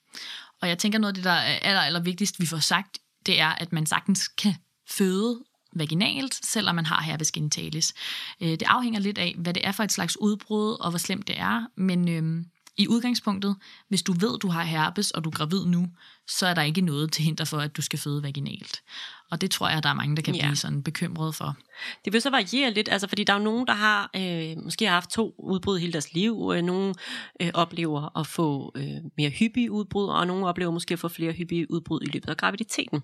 Og 0.62 0.68
jeg 0.68 0.78
tænker 0.78 0.98
noget 0.98 1.11
af 1.11 1.14
det, 1.14 1.24
der 1.24 1.30
er 1.30 1.59
aller, 1.62 1.80
aller 1.80 2.00
vigtigst, 2.00 2.40
vi 2.40 2.46
får 2.46 2.59
sagt, 2.59 2.98
det 3.26 3.40
er, 3.40 3.48
at 3.48 3.72
man 3.72 3.86
sagtens 3.86 4.28
kan 4.28 4.54
føde 4.90 5.44
vaginalt, 5.76 6.46
selvom 6.46 6.74
man 6.74 6.86
har 6.86 7.02
herpes 7.02 7.32
genitalis. 7.32 7.94
Øh, 8.40 8.50
det 8.50 8.62
afhænger 8.62 9.00
lidt 9.00 9.18
af, 9.18 9.34
hvad 9.38 9.54
det 9.54 9.66
er 9.66 9.72
for 9.72 9.82
et 9.82 9.92
slags 9.92 10.20
udbrud, 10.20 10.76
og 10.80 10.90
hvor 10.90 10.98
slemt 10.98 11.28
det 11.28 11.38
er, 11.38 11.66
men 11.76 12.09
øhm, 12.09 12.44
i 12.78 12.88
udgangspunktet, 12.88 13.56
hvis 13.88 14.02
du 14.02 14.12
ved, 14.12 14.38
du 14.38 14.48
har 14.48 14.62
herpes, 14.64 15.10
og 15.10 15.24
du 15.24 15.28
er 15.28 15.34
gravid 15.34 15.66
nu, 15.66 15.88
så 16.28 16.46
er 16.46 16.54
der 16.54 16.62
ikke 16.62 16.80
noget 16.80 17.12
til 17.12 17.24
hinder 17.24 17.44
for, 17.44 17.58
at 17.58 17.76
du 17.76 17.82
skal 17.82 17.98
føde 17.98 18.22
vaginalt. 18.22 18.82
Og 19.30 19.40
det 19.40 19.50
tror 19.50 19.68
jeg, 19.68 19.82
der 19.82 19.88
er 19.88 19.94
mange, 19.94 20.16
der 20.16 20.22
kan 20.22 20.34
Ja. 20.34 20.42
blive 20.46 20.56
sådan 20.56 20.82
bekymrede 20.82 21.32
for. 21.32 21.56
Det 22.04 22.12
vil 22.12 22.22
så 22.22 22.30
variere 22.30 22.70
lidt, 22.70 22.88
altså 22.88 23.08
fordi 23.08 23.24
der 23.24 23.32
er 23.32 23.38
jo 23.38 23.44
nogen, 23.44 23.66
der 23.66 23.72
har 23.72 24.10
øh, 24.16 24.64
måske 24.64 24.84
har 24.84 24.92
haft 24.92 25.10
to 25.10 25.34
udbrud 25.38 25.78
hele 25.78 25.92
deres 25.92 26.12
liv. 26.12 26.52
Øh, 26.54 26.62
nogle 26.62 26.94
øh, 27.42 27.50
oplever 27.54 28.18
at 28.18 28.26
få 28.26 28.72
øh, 28.76 28.90
mere 29.16 29.30
hyppige 29.30 29.70
udbrud, 29.70 30.08
og 30.08 30.26
nogle 30.26 30.46
oplever 30.46 30.70
måske 30.72 30.92
at 30.92 30.98
få 30.98 31.08
flere 31.08 31.32
hyppige 31.32 31.70
udbrud 31.72 32.00
i 32.02 32.06
løbet 32.06 32.28
af 32.28 32.36
graviditeten. 32.36 33.00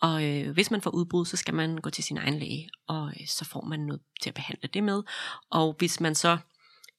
Og 0.00 0.24
øh, 0.24 0.50
hvis 0.50 0.70
man 0.70 0.80
får 0.82 0.90
udbrud, 0.90 1.24
så 1.26 1.36
skal 1.36 1.54
man 1.54 1.76
gå 1.76 1.90
til 1.90 2.04
sin 2.04 2.18
egen 2.18 2.38
læge, 2.38 2.68
og 2.88 3.06
øh, 3.20 3.26
så 3.28 3.44
får 3.44 3.60
man 3.64 3.80
noget 3.80 4.00
til 4.22 4.30
at 4.30 4.34
behandle 4.34 4.68
det 4.74 4.84
med. 4.84 5.02
Og 5.50 5.74
hvis 5.78 6.00
man 6.00 6.14
så 6.14 6.38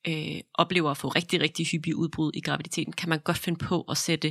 øh, 0.07 0.41
oplever 0.53 0.91
at 0.91 0.97
få 0.97 1.07
rigtig, 1.07 1.41
rigtig 1.41 1.65
hyppige 1.67 1.95
udbrud 1.95 2.31
i 2.33 2.41
graviditeten, 2.41 2.93
kan 2.93 3.09
man 3.09 3.19
godt 3.19 3.37
finde 3.37 3.65
på 3.65 3.81
at 3.81 3.97
sætte 3.97 4.27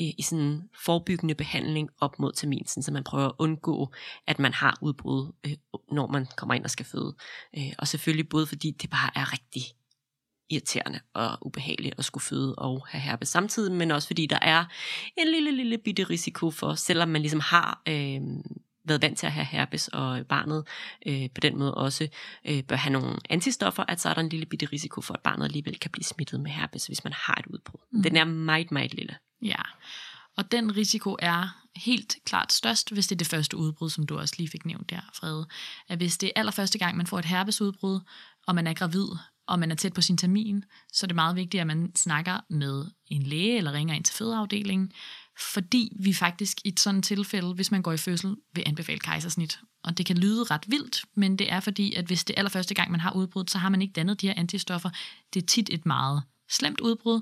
øh, 0.00 0.12
i 0.18 0.22
sådan 0.22 0.44
en 0.44 0.62
forebyggende 0.84 1.34
behandling 1.34 1.90
op 2.00 2.18
mod 2.18 2.32
termin, 2.32 2.66
sådan 2.66 2.82
så 2.82 2.92
man 2.92 3.04
prøver 3.04 3.26
at 3.26 3.34
undgå, 3.38 3.92
at 4.26 4.38
man 4.38 4.52
har 4.52 4.78
udbrud, 4.82 5.32
øh, 5.46 5.52
når 5.92 6.06
man 6.06 6.26
kommer 6.36 6.54
ind 6.54 6.64
og 6.64 6.70
skal 6.70 6.86
føde. 6.86 7.16
Øh, 7.58 7.72
og 7.78 7.88
selvfølgelig 7.88 8.28
både 8.28 8.46
fordi 8.46 8.70
det 8.70 8.90
bare 8.90 9.10
er 9.14 9.32
rigtig 9.32 9.62
irriterende 10.50 11.00
og 11.14 11.38
ubehageligt 11.46 11.94
at 11.98 12.04
skulle 12.04 12.24
føde 12.24 12.54
og 12.54 12.86
have 12.86 13.00
herpes 13.00 13.28
samtidig, 13.28 13.72
men 13.72 13.90
også 13.90 14.08
fordi 14.08 14.26
der 14.26 14.38
er 14.42 14.64
en 15.18 15.28
lille, 15.28 15.52
lille 15.52 15.78
bitte 15.78 16.04
risiko 16.04 16.50
for, 16.50 16.74
selvom 16.74 17.08
man 17.08 17.20
ligesom 17.20 17.40
har 17.40 17.82
øh, 17.88 18.20
været 18.84 19.02
vant 19.02 19.18
til 19.18 19.26
at 19.26 19.32
have 19.32 19.44
herpes, 19.44 19.88
og 19.88 20.26
barnet 20.26 20.66
øh, 21.06 21.30
på 21.34 21.40
den 21.40 21.58
måde 21.58 21.74
også 21.74 22.08
øh, 22.44 22.62
bør 22.62 22.76
have 22.76 22.92
nogle 22.92 23.16
antistoffer, 23.30 23.84
at 23.88 24.00
så 24.00 24.08
er 24.08 24.14
der 24.14 24.20
en 24.20 24.28
lille 24.28 24.46
bitte 24.46 24.66
risiko 24.66 25.00
for, 25.00 25.14
at 25.14 25.20
barnet 25.20 25.44
alligevel 25.44 25.78
kan 25.78 25.90
blive 25.90 26.04
smittet 26.04 26.40
med 26.40 26.50
herpes, 26.50 26.86
hvis 26.86 27.04
man 27.04 27.12
har 27.12 27.34
et 27.34 27.46
udbrud. 27.46 27.80
Mm. 27.92 28.02
Den 28.02 28.16
er 28.16 28.24
meget, 28.24 28.70
meget 28.70 28.94
lille. 28.94 29.16
Ja, 29.42 29.62
og 30.36 30.52
den 30.52 30.76
risiko 30.76 31.16
er 31.18 31.64
helt 31.76 32.16
klart 32.24 32.52
størst, 32.52 32.92
hvis 32.92 33.06
det 33.06 33.14
er 33.14 33.18
det 33.18 33.26
første 33.26 33.56
udbrud, 33.56 33.90
som 33.90 34.06
du 34.06 34.18
også 34.18 34.34
lige 34.38 34.48
fik 34.48 34.66
nævnt 34.66 34.90
der, 34.90 35.00
Frede. 35.14 35.46
At 35.88 35.98
hvis 35.98 36.18
det 36.18 36.26
er 36.26 36.32
allerførste 36.36 36.78
gang, 36.78 36.96
man 36.96 37.06
får 37.06 37.18
et 37.18 37.24
herpesudbrud, 37.24 38.00
og 38.46 38.54
man 38.54 38.66
er 38.66 38.74
gravid, 38.74 39.06
og 39.46 39.58
man 39.58 39.70
er 39.70 39.74
tæt 39.74 39.92
på 39.92 40.00
sin 40.00 40.16
termin, 40.16 40.64
så 40.92 41.06
er 41.06 41.08
det 41.08 41.14
meget 41.14 41.36
vigtigt, 41.36 41.60
at 41.60 41.66
man 41.66 41.92
snakker 41.96 42.40
med 42.50 42.86
en 43.06 43.22
læge 43.22 43.56
eller 43.56 43.72
ringer 43.72 43.94
ind 43.94 44.04
til 44.04 44.14
fødeafdelingen, 44.14 44.92
fordi 45.38 45.92
vi 46.00 46.12
faktisk 46.12 46.58
i 46.64 46.68
et 46.68 46.80
sådan 46.80 47.02
tilfælde, 47.02 47.54
hvis 47.54 47.70
man 47.70 47.82
går 47.82 47.92
i 47.92 47.96
fødsel, 47.96 48.36
vil 48.54 48.62
anbefale 48.66 48.98
kejsersnit. 48.98 49.58
Og 49.84 49.98
det 49.98 50.06
kan 50.06 50.18
lyde 50.18 50.44
ret 50.44 50.64
vildt, 50.66 51.04
men 51.14 51.38
det 51.38 51.52
er 51.52 51.60
fordi, 51.60 51.94
at 51.94 52.06
hvis 52.06 52.24
det 52.24 52.34
er 52.34 52.38
allerførste 52.38 52.74
gang, 52.74 52.90
man 52.90 53.00
har 53.00 53.12
udbrud, 53.12 53.44
så 53.48 53.58
har 53.58 53.68
man 53.68 53.82
ikke 53.82 53.92
dannet 53.92 54.20
de 54.20 54.26
her 54.26 54.34
antistoffer. 54.36 54.90
Det 55.34 55.42
er 55.42 55.46
tit 55.46 55.70
et 55.72 55.86
meget 55.86 56.22
slemt 56.50 56.80
udbrud. 56.80 57.20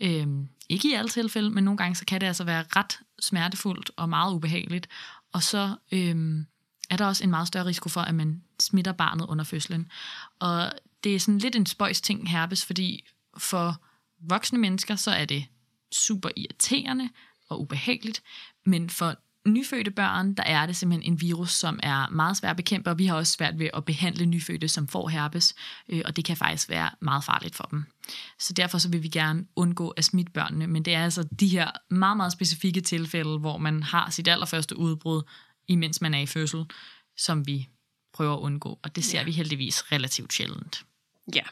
Øhm, 0.00 0.48
ikke 0.68 0.90
i 0.90 0.94
alle 0.94 1.08
tilfælde, 1.08 1.50
men 1.50 1.64
nogle 1.64 1.78
gange 1.78 1.94
så 1.94 2.04
kan 2.04 2.20
det 2.20 2.26
altså 2.26 2.44
være 2.44 2.64
ret 2.76 2.98
smertefuldt 3.20 3.90
og 3.96 4.08
meget 4.08 4.34
ubehageligt. 4.34 4.88
Og 5.32 5.42
så 5.42 5.76
øhm, 5.92 6.46
er 6.90 6.96
der 6.96 7.06
også 7.06 7.24
en 7.24 7.30
meget 7.30 7.48
større 7.48 7.66
risiko 7.66 7.88
for, 7.88 8.00
at 8.00 8.14
man 8.14 8.42
smitter 8.60 8.92
barnet 8.92 9.26
under 9.26 9.44
fødslen. 9.44 9.90
Og 10.38 10.72
det 11.04 11.14
er 11.14 11.18
sådan 11.20 11.38
lidt 11.38 11.56
en 11.56 11.66
spøjs 11.66 12.00
ting, 12.00 12.30
herpes, 12.30 12.64
fordi 12.64 13.04
for 13.38 13.82
voksne 14.20 14.58
mennesker, 14.58 14.96
så 14.96 15.10
er 15.10 15.24
det 15.24 15.46
super 15.92 16.28
irriterende 16.36 17.08
og 17.52 17.60
ubehageligt, 17.60 18.22
men 18.66 18.90
for 18.90 19.16
nyfødte 19.46 19.90
børn, 19.90 20.34
der 20.34 20.42
er 20.42 20.66
det 20.66 20.76
simpelthen 20.76 21.12
en 21.12 21.20
virus, 21.20 21.50
som 21.50 21.80
er 21.82 22.08
meget 22.08 22.36
svær 22.36 22.50
at 22.50 22.56
bekæmpe, 22.56 22.90
og 22.90 22.98
vi 22.98 23.06
har 23.06 23.14
også 23.16 23.32
svært 23.32 23.58
ved 23.58 23.70
at 23.74 23.84
behandle 23.84 24.26
nyfødte, 24.26 24.68
som 24.68 24.88
får 24.88 25.08
herpes, 25.08 25.54
øh, 25.88 26.02
og 26.04 26.16
det 26.16 26.24
kan 26.24 26.36
faktisk 26.36 26.68
være 26.68 26.90
meget 27.00 27.24
farligt 27.24 27.54
for 27.54 27.64
dem. 27.64 27.84
Så 28.38 28.52
derfor 28.52 28.78
så 28.78 28.88
vil 28.88 29.02
vi 29.02 29.08
gerne 29.08 29.46
undgå 29.56 29.88
at 29.88 30.04
smitte 30.04 30.32
børnene, 30.32 30.66
men 30.66 30.82
det 30.84 30.94
er 30.94 31.04
altså 31.04 31.22
de 31.22 31.48
her 31.48 31.70
meget, 31.90 32.16
meget 32.16 32.32
specifikke 32.32 32.80
tilfælde, 32.80 33.38
hvor 33.38 33.58
man 33.58 33.82
har 33.82 34.10
sit 34.10 34.28
allerførste 34.28 34.76
udbrud, 34.78 35.22
imens 35.68 36.00
man 36.00 36.14
er 36.14 36.20
i 36.20 36.26
fødsel, 36.26 36.64
som 37.16 37.46
vi 37.46 37.68
prøver 38.14 38.34
at 38.36 38.40
undgå, 38.40 38.78
og 38.82 38.96
det 38.96 39.04
ser 39.04 39.18
Ja. 39.18 39.24
vi 39.24 39.32
heldigvis 39.32 39.92
relativt 39.92 40.32
sjældent. 40.32 40.84
Ja, 41.34 41.42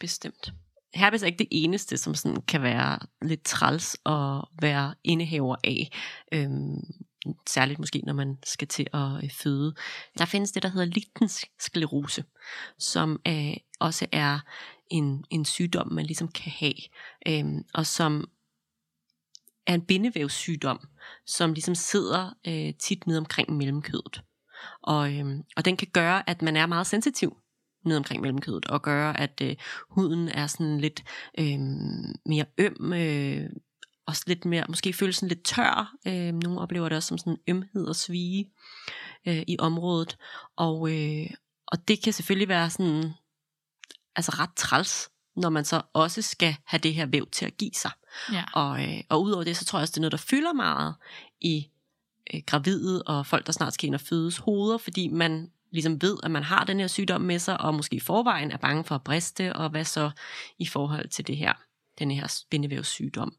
bestemt. 0.00 0.52
Herpes 0.96 1.22
er 1.22 1.26
ikke 1.26 1.38
det 1.38 1.48
eneste, 1.50 1.96
som 1.96 2.14
sådan 2.14 2.42
kan 2.42 2.62
være 2.62 2.98
lidt 3.22 3.44
træls 3.44 3.96
at 4.06 4.44
være 4.62 4.94
indehaver 5.04 5.56
af. 5.64 5.90
Øhm, 6.32 6.80
særligt 7.48 7.78
måske, 7.78 8.02
når 8.06 8.12
man 8.12 8.38
skal 8.44 8.68
til 8.68 8.86
at 8.92 9.24
øh, 9.24 9.30
føde. 9.30 9.74
Der 10.18 10.24
findes 10.24 10.52
det, 10.52 10.62
der 10.62 10.68
hedder 10.68 10.86
Lichtens 10.86 11.44
sklerose, 11.58 12.24
som 12.78 13.20
øh, 13.28 13.56
også 13.80 14.06
er 14.12 14.38
en, 14.90 15.24
en 15.30 15.44
sygdom, 15.44 15.92
man 15.92 16.06
ligesom 16.06 16.28
kan 16.28 16.52
have, 16.52 16.74
øhm, 17.28 17.64
og 17.74 17.86
som 17.86 18.28
er 19.66 19.74
en 19.74 19.86
bindevævssygdom, 19.86 20.88
som 21.26 21.52
ligesom 21.52 21.74
sidder 21.74 22.30
øh, 22.46 22.74
tit 22.78 23.06
ned 23.06 23.18
omkring 23.18 23.56
mellemkødet. 23.56 24.22
Og, 24.82 25.14
øhm, 25.14 25.42
og 25.56 25.64
den 25.64 25.76
kan 25.76 25.88
gøre, 25.92 26.30
at 26.30 26.42
man 26.42 26.56
er 26.56 26.66
meget 26.66 26.86
sensitiv 26.86 27.36
ned 27.86 27.96
omkring 27.96 28.22
mellemkødet, 28.22 28.66
og 28.66 28.82
gøre, 28.82 29.20
at 29.20 29.40
øh, 29.42 29.56
huden 29.90 30.28
er 30.28 30.46
sådan 30.46 30.80
lidt 30.80 31.04
øh, 31.38 31.58
mere 32.26 32.44
øm, 32.58 32.92
øh, 32.92 33.50
også 34.06 34.24
lidt 34.26 34.44
mere, 34.44 34.64
måske 34.68 34.92
føles 34.92 35.16
sådan 35.16 35.28
lidt 35.28 35.44
tør. 35.44 35.94
Øh, 36.06 36.34
nogle 36.34 36.60
oplever 36.60 36.88
det 36.88 36.96
også 36.96 37.08
som 37.08 37.18
sådan 37.18 37.38
ømhed 37.48 37.86
og 37.86 37.96
svige 37.96 38.50
øh, 39.26 39.42
i 39.46 39.56
området. 39.58 40.16
Og, 40.56 40.92
øh, 40.92 41.30
og 41.66 41.88
det 41.88 42.02
kan 42.02 42.12
selvfølgelig 42.12 42.48
være 42.48 42.70
sådan, 42.70 43.12
altså 44.16 44.32
ret 44.38 44.54
træls, 44.56 45.08
når 45.36 45.50
man 45.50 45.64
så 45.64 45.82
også 45.92 46.22
skal 46.22 46.56
have 46.64 46.80
det 46.80 46.94
her 46.94 47.06
væv 47.06 47.26
til 47.30 47.46
at 47.46 47.56
give 47.56 47.74
sig. 47.74 47.90
Ja. 48.32 48.44
Og, 48.54 48.82
øh, 48.82 49.00
og 49.08 49.22
udover 49.22 49.44
det, 49.44 49.56
så 49.56 49.64
tror 49.64 49.78
jeg 49.78 49.82
også, 49.82 49.92
det 49.92 49.96
er 49.96 50.00
noget, 50.00 50.12
der 50.12 50.18
fylder 50.18 50.52
meget 50.52 50.94
i 51.40 51.70
øh, 52.34 52.40
gravide 52.46 53.02
og 53.02 53.26
folk, 53.26 53.46
der 53.46 53.52
snart 53.52 53.74
skal 53.74 53.86
ind 53.86 53.94
og 53.94 54.00
fødes 54.00 54.38
hoveder, 54.38 54.78
fordi 54.78 55.08
man 55.08 55.50
ligesom 55.72 56.02
ved, 56.02 56.16
at 56.22 56.30
man 56.30 56.42
har 56.42 56.64
den 56.64 56.80
her 56.80 56.86
sygdom 56.86 57.20
med 57.20 57.38
sig, 57.38 57.60
og 57.60 57.74
måske 57.74 57.96
i 57.96 58.00
forvejen 58.00 58.50
er 58.50 58.56
bange 58.56 58.84
for 58.84 58.94
at 58.94 59.04
briste, 59.04 59.52
og 59.52 59.70
hvad 59.70 59.84
så 59.84 60.10
i 60.58 60.66
forhold 60.66 61.08
til 61.08 61.26
det 61.26 61.36
her, 61.36 61.52
den 61.98 62.10
her 62.10 62.26
spindevævssygdom. 62.26 63.32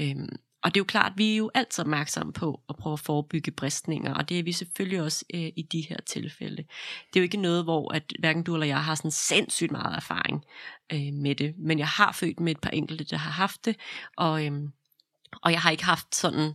Øhm, 0.00 0.28
og 0.62 0.74
det 0.74 0.80
er 0.80 0.80
jo 0.80 0.84
klart, 0.84 1.12
vi 1.16 1.32
er 1.32 1.36
jo 1.36 1.50
altid 1.54 1.82
opmærksomme 1.82 2.32
på 2.32 2.60
at 2.68 2.76
prøve 2.76 2.92
at 2.92 3.00
forebygge 3.00 3.50
bristninger, 3.50 4.14
og 4.14 4.28
det 4.28 4.38
er 4.38 4.42
vi 4.42 4.52
selvfølgelig 4.52 5.02
også 5.02 5.24
øh, 5.34 5.40
i 5.56 5.62
de 5.72 5.80
her 5.88 5.96
tilfælde. 6.06 6.56
Det 6.56 7.16
er 7.16 7.20
jo 7.20 7.22
ikke 7.22 7.36
noget, 7.36 7.64
hvor 7.64 7.92
at 7.94 8.12
hverken 8.18 8.42
du 8.42 8.54
eller 8.54 8.66
jeg 8.66 8.84
har 8.84 8.94
sådan 8.94 9.10
sindssygt 9.10 9.70
meget 9.70 9.96
erfaring 9.96 10.44
øh, 10.92 11.12
med 11.14 11.34
det, 11.34 11.54
men 11.58 11.78
jeg 11.78 11.88
har 11.88 12.12
født 12.12 12.40
med 12.40 12.52
et 12.52 12.60
par 12.60 12.70
enkelte, 12.70 13.04
der 13.04 13.16
har 13.16 13.30
haft 13.30 13.64
det, 13.64 13.76
og, 14.16 14.46
øhm, 14.46 14.68
og 15.42 15.52
jeg 15.52 15.60
har 15.60 15.70
ikke 15.70 15.84
haft 15.84 16.14
sådan 16.14 16.52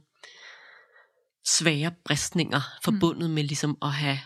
svære 1.45 1.91
bristninger 2.05 2.61
forbundet 2.84 3.30
med 3.30 3.43
ligesom 3.43 3.78
at 3.82 3.91
have 3.91 4.19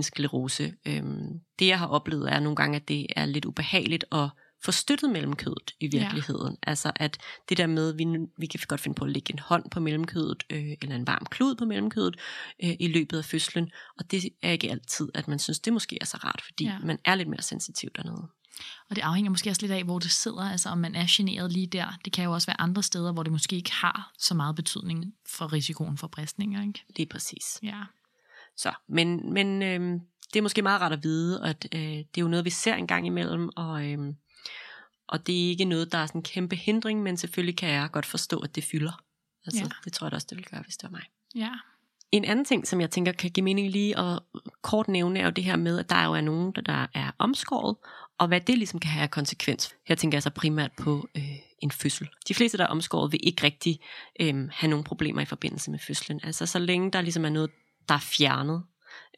sklerose. 0.00 0.74
Øhm, 0.86 1.40
det 1.58 1.66
jeg 1.66 1.78
har 1.78 1.86
oplevet 1.86 2.32
er 2.32 2.40
nogle 2.40 2.56
gange, 2.56 2.76
at 2.76 2.88
det 2.88 3.06
er 3.16 3.26
lidt 3.26 3.44
ubehageligt 3.44 4.04
at 4.12 4.28
få 4.64 4.72
støttet 4.72 5.10
mellemkødet 5.10 5.74
i 5.80 5.86
virkeligheden. 5.86 6.52
Ja. 6.66 6.70
Altså 6.70 6.92
at 6.96 7.18
det 7.48 7.58
der 7.58 7.66
med, 7.66 7.92
at 7.92 7.98
vi, 7.98 8.06
vi 8.38 8.46
kan 8.46 8.60
godt 8.68 8.80
finde 8.80 8.94
på 8.94 9.04
at 9.04 9.10
lægge 9.10 9.32
en 9.32 9.38
hånd 9.38 9.70
på 9.70 9.80
mellemkødet, 9.80 10.42
øh, 10.50 10.72
eller 10.82 10.96
en 10.96 11.06
varm 11.06 11.26
klud 11.30 11.54
på 11.54 11.64
mellemkødet 11.64 12.16
øh, 12.64 12.76
i 12.80 12.88
løbet 12.88 13.18
af 13.18 13.24
fødslen, 13.24 13.70
og 13.98 14.10
det 14.10 14.24
er 14.42 14.50
ikke 14.50 14.70
altid, 14.70 15.08
at 15.14 15.28
man 15.28 15.38
synes, 15.38 15.60
det 15.60 15.72
måske 15.72 15.98
er 16.00 16.04
så 16.04 16.16
rart, 16.16 16.40
fordi 16.44 16.64
Ja. 16.64 16.72
ja. 16.72 16.78
man 16.78 16.98
er 17.04 17.14
lidt 17.14 17.28
mere 17.28 17.42
sensitiv 17.42 17.90
dernede. 17.96 18.28
Og 18.90 18.96
det 18.96 19.02
afhænger 19.02 19.30
måske 19.30 19.50
også 19.50 19.62
lidt 19.62 19.72
af, 19.72 19.84
hvor 19.84 19.98
det 19.98 20.10
sidder, 20.10 20.50
altså 20.50 20.68
om 20.68 20.78
man 20.78 20.94
er 20.94 21.04
generet 21.08 21.52
lige 21.52 21.66
der. 21.66 21.98
Det 22.04 22.12
kan 22.12 22.24
jo 22.24 22.32
også 22.32 22.46
være 22.46 22.60
andre 22.60 22.82
steder, 22.82 23.12
hvor 23.12 23.22
det 23.22 23.32
måske 23.32 23.56
ikke 23.56 23.72
har 23.72 24.12
så 24.18 24.34
meget 24.34 24.56
betydning 24.56 25.04
for 25.28 25.52
risikoen 25.52 25.98
for 25.98 26.06
bristninger, 26.06 26.62
ikke? 26.62 26.84
Lige 26.96 27.06
præcis. 27.06 27.58
Ja. 27.62 27.82
Så, 28.56 28.72
men, 28.88 29.32
men 29.32 29.62
øh, 29.62 30.00
det 30.32 30.38
er 30.38 30.42
måske 30.42 30.62
meget 30.62 30.80
rart 30.80 30.92
at 30.92 31.02
vide, 31.02 31.44
at 31.44 31.66
øh, 31.74 31.80
det 31.80 32.16
er 32.16 32.20
jo 32.20 32.28
noget, 32.28 32.44
vi 32.44 32.50
ser 32.50 32.74
en 32.74 32.86
gang 32.86 33.06
imellem, 33.06 33.50
og, 33.56 33.86
øh, 33.86 33.98
og 35.08 35.26
det 35.26 35.44
er 35.44 35.48
ikke 35.48 35.64
noget, 35.64 35.92
der 35.92 35.98
er 35.98 36.06
sådan 36.06 36.18
en 36.18 36.22
kæmpe 36.22 36.56
hindring, 36.56 37.02
men 37.02 37.16
selvfølgelig 37.16 37.56
kan 37.56 37.68
jeg 37.68 37.88
godt 37.92 38.06
forstå, 38.06 38.38
at 38.38 38.54
det 38.54 38.64
fylder. 38.64 39.02
Altså, 39.46 39.62
Ja. 39.62 39.68
det 39.84 39.92
tror 39.92 40.06
jeg 40.06 40.14
også, 40.14 40.26
det 40.30 40.36
ville 40.36 40.48
gøre, 40.50 40.62
hvis 40.62 40.76
det 40.76 40.84
var 40.92 40.98
mig. 40.98 41.02
Ja. 41.34 41.50
En 42.12 42.24
anden 42.24 42.44
ting, 42.44 42.66
som 42.66 42.80
jeg 42.80 42.90
tænker 42.90 43.12
kan 43.12 43.30
give 43.30 43.44
mening 43.44 43.70
lige 43.70 43.98
at 43.98 44.18
kort 44.62 44.88
nævne, 44.88 45.20
er 45.20 45.24
jo 45.24 45.30
det 45.30 45.44
her 45.44 45.56
med, 45.56 45.78
at 45.78 45.90
der 45.90 46.04
jo 46.04 46.12
er 46.12 46.20
nogen, 46.20 46.52
der, 46.52 46.60
der 46.60 46.86
er 46.94 47.10
omskåret, 47.18 47.76
og 48.18 48.28
hvad 48.28 48.40
det 48.40 48.58
ligesom 48.58 48.80
kan 48.80 48.90
have 48.90 49.02
af 49.02 49.10
konsekvens. 49.10 49.74
Her 49.86 49.94
tænker 49.94 50.16
jeg 50.16 50.22
så 50.22 50.30
primært 50.30 50.70
på 50.78 51.08
øh, 51.16 51.36
en 51.58 51.70
fødsel. 51.70 52.08
De 52.28 52.34
fleste, 52.34 52.58
der 52.58 52.64
er 52.64 52.68
omskåret, 52.68 53.12
vil 53.12 53.20
ikke 53.22 53.42
rigtig 53.42 53.80
øh, 54.20 54.48
have 54.52 54.70
nogle 54.70 54.84
problemer 54.84 55.20
i 55.20 55.24
forbindelse 55.24 55.70
med 55.70 55.78
fødslen. 55.78 56.20
Altså 56.24 56.46
så 56.46 56.58
længe 56.58 56.90
der 56.90 57.00
ligesom 57.00 57.24
er 57.24 57.28
noget, 57.30 57.50
der 57.88 57.94
er 57.94 57.98
fjernet, 57.98 58.62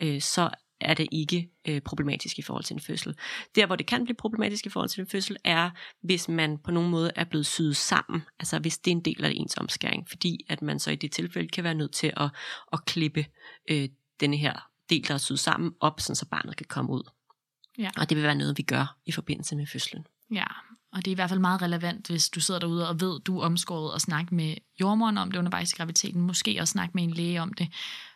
øh, 0.01 0.21
så 0.21 0.51
er 0.81 0.95
det 0.95 1.09
ikke 1.13 1.51
øh, 1.69 1.81
problematisk 1.81 2.39
i 2.39 2.43
forhold 2.43 2.65
til 2.65 2.75
en 2.75 2.81
fødsel. 2.81 3.17
Der, 3.55 3.67
hvor 3.67 3.77
det 3.77 3.87
kan 3.87 4.05
blive 4.05 4.17
problematisk 4.17 4.67
i 4.67 4.69
forhold 4.69 4.89
til 4.89 5.01
en 5.01 5.07
fødsel, 5.07 5.37
er, 5.45 5.71
hvis 6.03 6.29
man 6.29 6.59
på 6.59 6.71
nogen 6.71 6.91
måde 6.91 7.13
er 7.17 7.25
blevet 7.25 7.47
syet 7.47 7.77
sammen. 7.77 8.23
Altså 8.39 8.59
hvis 8.59 8.79
det 8.79 8.91
er 8.91 8.95
en 8.97 9.05
del 9.05 9.25
af 9.25 9.33
ens 9.35 9.57
omskæring. 9.57 10.09
Fordi 10.09 10.45
at 10.49 10.63
man 10.63 10.79
så 10.79 10.91
i 10.91 10.97
det 10.97 11.13
tilfælde 11.13 11.49
kan 11.49 11.65
være 11.65 11.75
nødt 11.75 11.93
til 11.93 12.13
at, 12.17 12.31
at 12.73 12.85
klippe 12.85 13.27
øh, 13.71 13.89
denne 14.21 14.37
her 14.37 14.69
del, 14.91 15.09
der 15.09 15.15
er 15.15 15.19
syet 15.19 15.39
sammen, 15.39 15.73
op, 15.81 16.01
sådan 16.01 16.17
så 16.17 16.27
barnet 16.27 16.57
kan 16.57 16.67
komme 16.69 16.93
ud. 16.93 17.03
Ja. 17.79 17.91
Og 17.97 18.09
det 18.09 18.17
vil 18.17 18.25
være 18.25 18.35
noget, 18.35 18.59
vi 18.59 18.63
gør 18.63 18.97
i 19.07 19.13
forbindelse 19.13 19.57
med 19.57 19.67
fødslen. 19.67 20.07
Ja, 20.33 20.45
Og 20.93 21.05
det 21.05 21.07
er 21.07 21.13
i 21.13 21.15
hvert 21.15 21.29
fald 21.29 21.41
meget 21.41 21.63
relevant, 21.63 22.09
hvis 22.09 22.29
du 22.29 22.41
sidder 22.41 22.61
derude 22.61 22.89
og 22.89 23.01
ved, 23.01 23.21
du 23.21 23.39
er 23.39 23.45
omskåret 23.45 23.93
og 23.93 24.01
snakke 24.01 24.35
med 24.35 24.55
jordmoren 24.81 25.19
om 25.19 25.31
det 25.31 25.39
undervejs 25.39 25.73
i 25.73 25.77
graviditeten. 25.77 26.21
Måske 26.21 26.57
også 26.61 26.73
snakke 26.73 26.93
med 26.95 27.03
en 27.03 27.11
læge 27.11 27.43
om 27.43 27.53
det, 27.53 27.69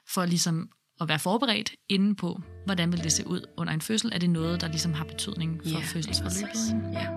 for 0.08 0.24
ligesom 0.24 0.68
at 1.00 1.08
være 1.08 1.18
forberedt 1.18 1.72
inden 1.88 2.16
på, 2.16 2.40
hvordan 2.64 2.92
vil 2.92 3.04
det 3.04 3.12
se 3.12 3.26
ud 3.26 3.40
under 3.56 3.72
en 3.72 3.80
fødsel. 3.80 4.12
Er 4.12 4.18
det 4.18 4.30
noget, 4.30 4.60
der 4.60 4.68
ligesom 4.68 4.92
har 4.92 5.04
betydning 5.04 5.60
for 5.62 5.70
Ja, 5.70 5.84
fødselsforløbet? 5.84 6.92
Ja. 6.92 7.08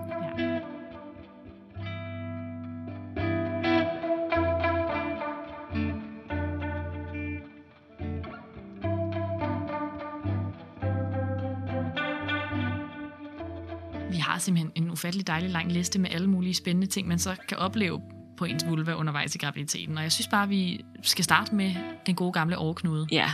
Vi 14.10 14.16
har 14.16 14.38
simpelthen 14.38 14.72
en 14.74 14.90
ufattelig 14.90 15.26
dejlig 15.26 15.50
lang 15.50 15.72
liste 15.72 15.98
med 15.98 16.10
alle 16.10 16.30
mulige 16.30 16.54
spændende 16.54 16.86
ting, 16.86 17.08
man 17.08 17.18
så 17.18 17.36
kan 17.48 17.58
opleve 17.58 18.00
på 18.36 18.44
ens 18.44 18.66
vulva 18.66 18.94
undervejs 18.94 19.34
i 19.34 19.38
graviditeten. 19.38 19.96
Og 19.96 20.02
jeg 20.02 20.12
synes 20.12 20.28
bare, 20.28 20.42
at 20.42 20.50
vi 20.50 20.84
skal 21.02 21.24
starte 21.24 21.54
med 21.54 21.74
den 22.06 22.14
gode 22.14 22.32
gamle 22.32 22.58
overknude. 22.58 23.06
ja. 23.10 23.32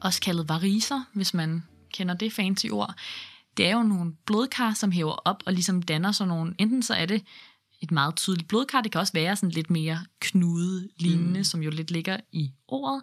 Også 0.00 0.20
kaldet 0.20 0.48
variser, 0.48 1.00
hvis 1.12 1.34
man 1.34 1.62
kender 1.94 2.14
det 2.14 2.32
fancy 2.32 2.66
ord. 2.70 2.94
Det 3.56 3.66
er 3.66 3.72
jo 3.72 3.82
nogle 3.82 4.12
blodkar, 4.26 4.74
som 4.74 4.92
hæver 4.92 5.12
op 5.12 5.42
og 5.46 5.52
ligesom 5.52 5.82
danner 5.82 6.12
sådan 6.12 6.28
nogle... 6.28 6.54
Enten 6.58 6.82
så 6.82 6.94
er 6.94 7.06
det 7.06 7.22
et 7.80 7.90
meget 7.90 8.16
tydeligt 8.16 8.48
blodkar, 8.48 8.80
det 8.80 8.92
kan 8.92 9.00
også 9.00 9.12
være 9.12 9.36
sådan 9.36 9.50
lidt 9.50 9.70
mere 9.70 9.98
knude 10.20 10.88
lignende, 10.96 11.40
mm. 11.40 11.44
som 11.44 11.62
jo 11.62 11.70
lidt 11.70 11.90
ligger 11.90 12.16
i 12.32 12.52
ordet. 12.68 13.02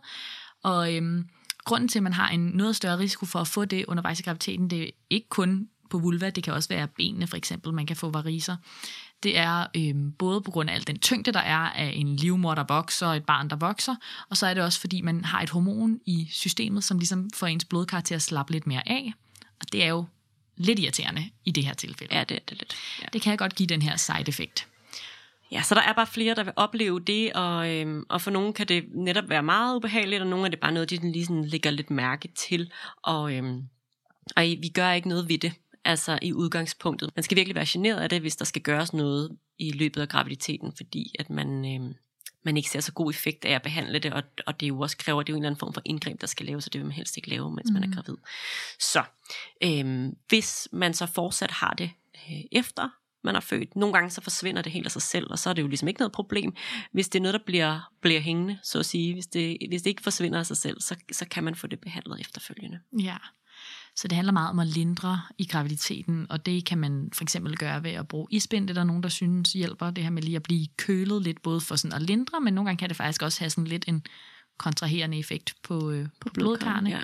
Og 0.64 0.96
øhm, 0.96 1.30
grunden 1.66 1.90
til, 1.90 2.00
at 2.00 2.04
man 2.04 2.14
har 2.14 2.30
en 2.30 2.40
noget 2.40 2.76
større 2.76 3.00
risiko 3.00 3.26
for 3.26 3.40
at 3.40 3.48
få 3.48 3.66
det 3.66 3.86
undervejs 3.86 4.20
i 4.20 4.24
graviditeten, 4.24 4.70
det 4.70 4.84
er 4.84 4.90
ikke 5.10 5.30
kun 5.30 5.70
på 5.90 6.00
vulva, 6.00 6.30
det 6.30 6.44
kan 6.44 6.54
også 6.54 6.70
være 6.70 6.88
benene 6.88 7.28
for 7.28 7.38
eksempel, 7.38 7.74
man 7.74 7.86
kan 7.86 7.96
få 7.96 8.10
variser. 8.10 8.56
Det 9.24 9.38
er 9.38 9.66
øhm, 9.76 10.12
både 10.12 10.42
på 10.42 10.52
grund 10.52 10.70
af 10.70 10.74
al 10.74 10.88
den 10.88 11.00
tyngde, 11.00 11.32
der 11.32 11.40
er 11.40 11.58
af 11.70 11.92
en 11.96 12.16
livmor, 12.16 12.56
der 12.56 12.64
vokser, 12.68 13.08
og 13.08 13.16
et 13.18 13.26
barn, 13.26 13.50
der 13.50 13.56
vokser, 13.56 13.96
og 14.30 14.38
så 14.38 14.48
er 14.48 14.54
det 14.54 14.64
også, 14.64 14.80
fordi 14.80 15.02
man 15.02 15.26
har 15.26 15.42
et 15.42 15.50
hormon 15.50 16.00
i 16.06 16.28
systemet, 16.32 16.84
som 16.84 17.00
ligesom 17.00 17.30
får 17.34 17.48
ens 17.48 17.66
blodkar 17.66 18.02
til 18.02 18.16
at 18.16 18.22
slappe 18.22 18.52
lidt 18.54 18.68
mere 18.68 18.90
af. 18.90 19.14
Og 19.60 19.72
det 19.72 19.84
er 19.84 19.88
jo 19.90 20.06
lidt 20.58 20.80
irriterende 20.80 21.30
i 21.46 21.52
det 21.52 21.66
her 21.66 21.74
tilfælde. 21.74 22.16
ja, 22.16 22.24
det 22.24 22.36
er 22.38 22.42
det 22.50 22.58
lidt. 22.58 22.76
Ja. 23.02 23.06
Det 23.14 23.22
kan 23.22 23.38
godt 23.38 23.56
give 23.56 23.68
den 23.68 23.82
her 23.82 23.96
side-effekt. 23.98 24.68
Ja, 25.52 25.62
så 25.62 25.76
der 25.76 25.82
er 25.82 25.94
bare 25.94 26.08
flere, 26.08 26.36
der 26.36 26.44
vil 26.44 26.54
opleve 26.56 27.00
det, 27.00 27.34
og, 27.34 27.70
øhm, 27.76 28.04
og 28.10 28.22
for 28.22 28.32
nogle 28.32 28.54
kan 28.54 28.68
det 28.68 28.86
netop 28.96 29.30
være 29.30 29.44
meget 29.44 29.76
ubehageligt, 29.76 30.22
og 30.22 30.28
nogle 30.28 30.46
er 30.46 30.50
det 30.50 30.60
bare 30.60 30.72
noget, 30.72 30.90
de 30.90 30.96
sådan 30.96 31.12
lige 31.12 31.26
sådan 31.26 31.46
lægger 31.46 31.72
lidt 31.72 31.90
mærke 31.90 32.28
til, 32.28 32.72
og, 33.04 33.34
øhm, 33.36 33.62
og 34.36 34.48
I- 34.48 34.60
vi 34.62 34.68
gør 34.68 34.92
ikke 34.92 35.08
noget 35.10 35.30
ved 35.30 35.38
det, 35.38 35.54
altså 35.90 36.20
i 36.22 36.34
udgangspunktet. 36.34 37.12
Man 37.16 37.24
skal 37.24 37.38
virkelig 37.38 37.56
være 37.56 37.66
generet 37.68 38.00
af 38.00 38.10
det, 38.10 38.22
hvis 38.22 38.36
der 38.36 38.46
skal 38.46 38.62
gøres 38.62 38.94
noget 38.94 39.38
i 39.60 39.72
løbet 39.72 40.02
af 40.02 40.10
graviditeten, 40.10 40.74
fordi 40.78 41.16
at 41.20 41.30
man, 41.30 41.76
øhm, 41.76 41.94
man 42.46 42.58
ikke 42.58 42.70
ser 42.70 42.80
så 42.80 42.92
god 42.92 43.10
effekt 43.10 43.46
af 43.46 43.52
at 43.52 43.62
behandle 43.62 44.00
det, 44.00 44.14
og, 44.14 44.24
og 44.48 44.60
det 44.60 44.68
jo 44.68 44.80
også 44.80 44.98
kræver, 44.98 45.24
det 45.24 45.30
er 45.30 45.34
jo 45.34 45.38
en 45.38 45.44
eller 45.44 45.50
anden 45.50 45.60
form 45.60 45.74
for 45.74 45.82
indgreb, 45.86 46.22
der 46.22 46.28
skal 46.28 46.46
laves, 46.46 46.66
og 46.66 46.74
det 46.74 46.80
vil 46.80 46.86
man 46.86 46.96
helst 46.96 47.18
ikke 47.18 47.30
lave, 47.30 47.52
mens 47.52 47.70
mm. 47.70 47.74
man 47.74 47.84
er 47.84 47.96
gravid. 47.96 48.18
Så 48.80 49.04
øhm, 49.64 50.16
hvis 50.28 50.68
man 50.72 50.94
så 50.94 51.06
fortsat 51.06 51.52
har 51.52 51.74
det 51.74 51.92
øh, 52.16 52.42
efter 52.52 52.90
man 53.24 53.36
er 53.36 53.40
født. 53.40 53.76
Nogle 53.76 53.94
gange 53.94 54.10
så 54.10 54.22
forsvinder 54.22 54.62
det 54.62 54.72
helt 54.72 54.86
af 54.86 54.92
sig 54.92 55.02
selv, 55.02 55.28
og 55.32 55.40
så 55.40 55.50
er 55.50 55.54
det 55.54 55.62
jo 55.62 55.68
ligesom 55.68 55.88
ikke 55.88 56.00
noget 56.00 56.12
problem. 56.12 56.56
Hvis 56.92 57.10
det 57.10 57.20
er 57.20 57.24
noget, 57.24 57.34
der 57.34 57.46
bliver, 57.46 57.92
bliver 58.02 58.20
hængende, 58.20 58.60
så 58.64 58.80
at 58.80 58.86
sige, 58.86 59.14
hvis 59.14 59.28
det, 59.28 59.58
hvis 59.70 59.82
det 59.82 59.90
ikke 59.90 60.04
forsvinder 60.04 60.40
af 60.40 60.46
sig 60.46 60.58
selv, 60.58 60.82
så, 60.82 60.96
så 61.12 61.26
kan 61.26 61.44
man 61.44 61.56
få 61.56 61.68
det 61.68 61.80
behandlet 61.80 62.20
efterfølgende. 62.20 62.80
Ja. 63.00 63.18
Så 64.00 64.08
det 64.08 64.16
handler 64.16 64.34
meget 64.34 64.50
om 64.50 64.60
at 64.60 64.68
lindre 64.68 65.22
i 65.38 65.46
graviditeten, 65.46 66.28
og 66.30 66.46
det 66.46 66.66
kan 66.66 66.78
man 66.78 67.10
for 67.14 67.24
eksempel 67.24 67.58
gøre 67.58 67.84
ved 67.84 67.92
at 67.92 68.08
bruge 68.08 68.28
isbind. 68.32 68.68
Det 68.68 68.78
er 68.78 68.80
der 68.80 68.84
nogen, 68.84 69.04
der 69.04 69.10
synes 69.10 69.54
hjælper. 69.54 69.92
Det 69.92 70.04
her 70.04 70.12
med 70.12 70.22
lige 70.22 70.36
at 70.36 70.44
blive 70.44 70.68
kølet 70.78 71.22
lidt, 71.22 71.42
både 71.42 71.62
for 71.62 71.76
sådan 71.76 71.96
at 71.96 72.02
lindre, 72.02 72.42
men 72.42 72.54
nogle 72.54 72.68
gange 72.68 72.80
kan 72.80 72.90
det 72.90 72.98
faktisk 72.98 73.22
også 73.22 73.40
have 73.40 73.50
sådan 73.50 73.68
lidt 73.68 73.86
en 73.88 74.06
kontraherende 74.58 75.20
effekt 75.20 75.56
på, 75.64 75.92
øh, 75.92 76.08
på 76.22 76.30
blodkarrene. 76.34 76.90
Ja. 76.90 77.02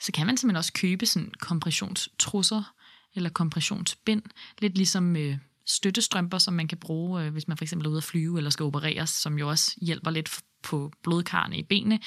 Så 0.00 0.12
kan 0.12 0.26
man 0.26 0.36
simpelthen 0.36 0.56
også 0.56 0.72
købe 0.72 1.06
sådan 1.06 1.32
kompressionstrusser 1.40 2.72
eller 3.14 3.30
kompressionsbind. 3.30 4.22
Lidt 4.58 4.76
ligesom 4.76 5.16
øh, 5.16 5.38
støttestrømper, 5.66 6.38
som 6.38 6.54
man 6.54 6.68
kan 6.68 6.78
bruge, 6.78 7.22
øh, 7.22 7.32
hvis 7.32 7.48
man 7.48 7.56
for 7.56 7.64
eksempel 7.64 7.86
er 7.86 7.90
ude 7.90 7.98
at 7.98 8.04
flyve 8.04 8.38
eller 8.38 8.50
skal 8.50 8.64
opereres, 8.64 9.10
som 9.10 9.38
jo 9.38 9.48
også 9.48 9.76
hjælper 9.82 10.10
lidt 10.10 10.40
på 10.62 10.92
blodkarrene 11.02 11.58
i 11.58 11.62
benene. 11.62 12.00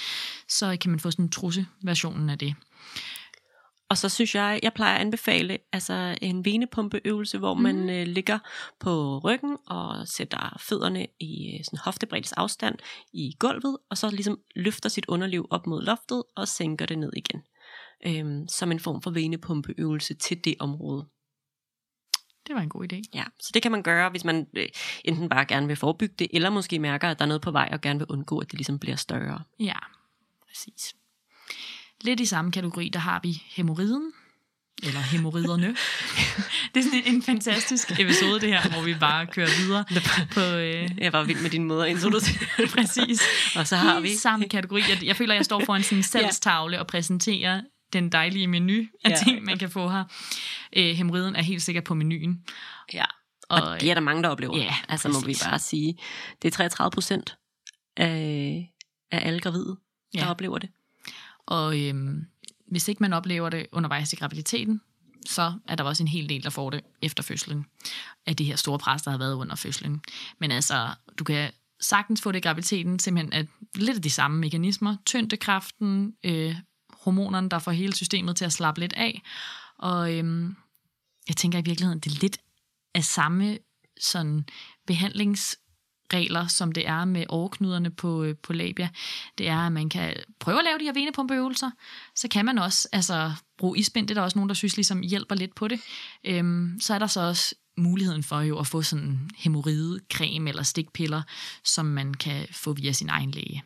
Så 0.49 0.77
kan 0.81 0.91
man 0.91 0.99
få 0.99 1.11
sådan 1.11 1.25
en 1.25 1.31
trusseversionen 1.31 2.29
af 2.29 2.37
det. 2.37 2.55
Og 3.89 3.97
så 3.97 4.09
synes 4.09 4.35
jeg, 4.35 4.59
jeg 4.63 4.73
plejer 4.73 4.95
at 4.95 5.01
anbefale 5.01 5.57
altså 5.73 6.17
en 6.21 6.45
venepumpeøvelse, 6.45 7.37
hvor 7.37 7.53
man 7.53 7.75
Mhm. 7.75 7.89
øh, 7.89 8.07
ligger 8.07 8.39
på 8.79 9.19
ryggen 9.23 9.57
og 9.67 10.07
sætter 10.07 10.57
fødderne 10.69 11.07
i 11.19 11.55
øh, 11.57 11.63
sådan 11.65 11.79
hoftebreddes 11.83 12.31
afstand 12.33 12.75
i 13.13 13.35
gulvet, 13.39 13.77
og 13.89 13.97
så 13.97 14.09
ligesom 14.09 14.39
løfter 14.55 14.89
sit 14.89 15.05
underliv 15.07 15.47
op 15.49 15.67
mod 15.67 15.81
loftet 15.81 16.23
og 16.35 16.47
sænker 16.47 16.85
det 16.85 16.99
ned 16.99 17.11
igen. 17.15 17.43
Øhm, 18.07 18.47
som 18.47 18.71
en 18.71 18.79
form 18.79 19.01
for 19.01 19.11
venepumpeøvelse 19.11 20.13
til 20.13 20.45
det 20.45 20.55
område. 20.59 21.05
Det 22.47 22.55
var 22.55 22.61
en 22.61 22.69
god 22.69 22.93
idé. 22.93 23.01
Ja, 23.13 23.23
så 23.39 23.51
det 23.53 23.61
kan 23.61 23.71
man 23.71 23.83
gøre, 23.83 24.09
hvis 24.09 24.23
man 24.23 24.47
øh, 24.57 24.67
enten 25.05 25.29
bare 25.29 25.45
gerne 25.45 25.67
vil 25.67 25.75
forebygge 25.75 26.15
det, 26.19 26.27
eller 26.33 26.49
måske 26.49 26.79
mærker, 26.79 27.09
at 27.09 27.19
der 27.19 27.25
er 27.25 27.27
noget 27.27 27.41
på 27.41 27.51
vej, 27.51 27.69
og 27.71 27.81
gerne 27.81 27.99
vil 27.99 28.07
undgå, 28.09 28.39
at 28.39 28.47
det 28.51 28.53
ligesom 28.59 28.79
bliver 28.79 28.95
større. 28.95 29.43
Ja, 29.59 29.77
præcis. 30.47 30.95
Lidt 32.03 32.19
i 32.19 32.25
samme 32.25 32.51
kategori, 32.51 32.89
der 32.89 32.99
har 32.99 33.19
vi 33.23 33.43
hemorriden, 33.45 34.11
eller 34.83 34.99
hemorriderne. 34.99 35.67
det 36.73 36.79
er 36.79 36.83
sådan 36.83 37.01
en, 37.05 37.15
en 37.15 37.21
fantastisk 37.23 37.99
episode, 37.99 38.39
det 38.41 38.49
her, 38.49 38.69
hvor 38.69 38.81
vi 38.81 38.93
bare 38.99 39.27
kører 39.27 39.49
videre 39.65 39.85
på... 40.35 40.39
Øh, 40.39 40.89
Jeg 40.97 41.13
var 41.13 41.23
vild 41.23 41.41
med 41.41 41.49
din 41.49 41.63
måde 41.63 41.85
at 41.85 41.89
introducere 41.91 42.47
det. 42.57 42.69
præcis. 42.77 43.21
Og 43.55 43.67
så 43.67 43.75
har 43.75 43.99
vi... 43.99 44.11
I 44.11 44.15
samme 44.15 44.49
kategori. 44.49 44.81
Jeg, 44.89 45.03
jeg 45.03 45.15
føler, 45.15 45.33
jeg 45.35 45.45
står 45.45 45.61
foran 45.65 45.83
sådan 45.83 45.97
en 45.97 46.03
salgstavle 46.03 46.79
og 46.79 46.87
præsenterer 46.87 47.61
den 47.93 48.09
dejlige 48.11 48.47
menu 48.47 48.83
af 49.05 49.09
Ja. 49.09 49.15
ting, 49.23 49.43
man 49.43 49.57
kan 49.57 49.69
få 49.69 49.89
her. 49.89 50.03
Øh, 50.77 50.95
hemorriden 50.95 51.35
er 51.35 51.41
helt 51.41 51.61
sikkert 51.61 51.83
på 51.83 51.93
menuen. 51.93 52.43
Ja, 52.93 53.05
og, 53.49 53.61
og 53.61 53.81
det 53.81 53.89
er 53.89 53.93
der 53.93 54.01
mange, 54.01 54.23
der 54.23 54.29
oplever. 54.29 54.57
Ja, 54.57 54.75
altså 54.89 55.09
må 55.09 55.19
vi 55.19 55.25
præcis. 55.25 55.43
bare 55.43 55.59
sige. 55.59 55.97
Det 56.41 56.47
er 56.47 56.51
33 56.51 56.91
procent 56.91 57.35
af, 57.97 58.69
af 59.11 59.27
alle 59.27 59.39
gravide, 59.39 59.77
der 60.13 60.19
Ja. 60.19 60.29
oplever 60.29 60.57
det. 60.57 60.69
Og 61.45 61.79
øhm, 61.79 62.25
hvis 62.67 62.87
ikke 62.87 63.03
man 63.03 63.13
oplever 63.13 63.49
det 63.49 63.67
undervejs 63.71 64.13
i 64.13 64.15
graviditeten, 64.15 64.81
så 65.25 65.53
er 65.67 65.75
der 65.75 65.83
også 65.83 66.03
en 66.03 66.07
hel 66.07 66.29
del, 66.29 66.43
der 66.43 66.49
får 66.49 66.69
det 66.69 66.81
efter 67.01 67.23
fødslen, 67.23 67.65
af 68.25 68.35
det 68.35 68.45
her 68.45 68.55
store 68.55 68.79
pres, 68.79 69.01
der 69.01 69.11
har 69.11 69.17
været 69.17 69.35
under 69.35 69.55
fødslen. 69.55 70.01
Men 70.39 70.51
altså, 70.51 70.89
du 71.17 71.23
kan 71.23 71.51
sagtens 71.81 72.21
få 72.21 72.31
det 72.31 72.37
i 72.37 72.41
graviditeten, 72.41 72.99
simpelthen 72.99 73.33
at 73.33 73.47
lidt 73.75 73.97
af 73.97 74.01
de 74.01 74.09
samme 74.09 74.39
mekanismer. 74.39 74.95
Tyndekraften, 75.05 76.13
øh, 76.23 76.55
hormonerne, 76.89 77.49
der 77.49 77.59
får 77.59 77.71
hele 77.71 77.95
systemet 77.95 78.35
til 78.35 78.45
at 78.45 78.53
slappe 78.53 78.79
lidt 78.79 78.93
af. 78.93 79.21
Og 79.77 80.13
øhm, 80.13 80.55
jeg 81.27 81.37
tænker 81.37 81.59
i 81.59 81.63
virkeligheden, 81.65 81.99
det 81.99 82.11
er 82.11 82.19
lidt 82.21 82.37
af 82.95 83.03
samme 83.03 83.57
sådan 84.01 84.45
behandlings 84.87 85.57
behandlingsregler, 86.13 86.47
som 86.47 86.71
det 86.71 86.87
er 86.87 87.05
med 87.05 87.25
overknuderne 87.29 87.89
på, 87.89 88.23
øh, 88.23 88.35
på 88.35 88.53
labia. 88.53 88.89
Det 89.37 89.47
er, 89.47 89.57
at 89.57 89.71
man 89.71 89.89
kan 89.89 90.15
prøve 90.39 90.59
at 90.59 90.65
lave 90.65 90.79
de 90.79 90.83
her 90.83 90.93
venepumpeøvelser. 90.93 91.71
Så 92.15 92.27
kan 92.27 92.45
man 92.45 92.57
også 92.57 92.87
altså, 92.91 93.31
bruge 93.57 93.77
isbind. 93.77 94.07
Det 94.07 94.17
er 94.17 94.19
der 94.19 94.25
også 94.25 94.37
nogen, 94.37 94.49
der 94.49 94.55
synes 94.55 94.77
ligesom 94.77 95.01
hjælper 95.01 95.35
lidt 95.35 95.55
på 95.55 95.67
det. 95.67 95.79
Øhm, 96.23 96.79
så 96.81 96.93
er 96.93 96.99
der 96.99 97.07
så 97.07 97.21
også 97.21 97.55
muligheden 97.77 98.23
for 98.23 98.41
jo 98.41 98.59
at 98.59 98.67
få 98.67 98.81
sådan 98.81 99.05
en 99.05 99.31
hemorridecreme 99.37 100.49
eller 100.49 100.63
stikpiller, 100.63 101.21
som 101.63 101.85
man 101.85 102.13
kan 102.13 102.47
få 102.51 102.73
via 102.73 102.91
sin 102.91 103.09
egen 103.09 103.31
læge. 103.31 103.63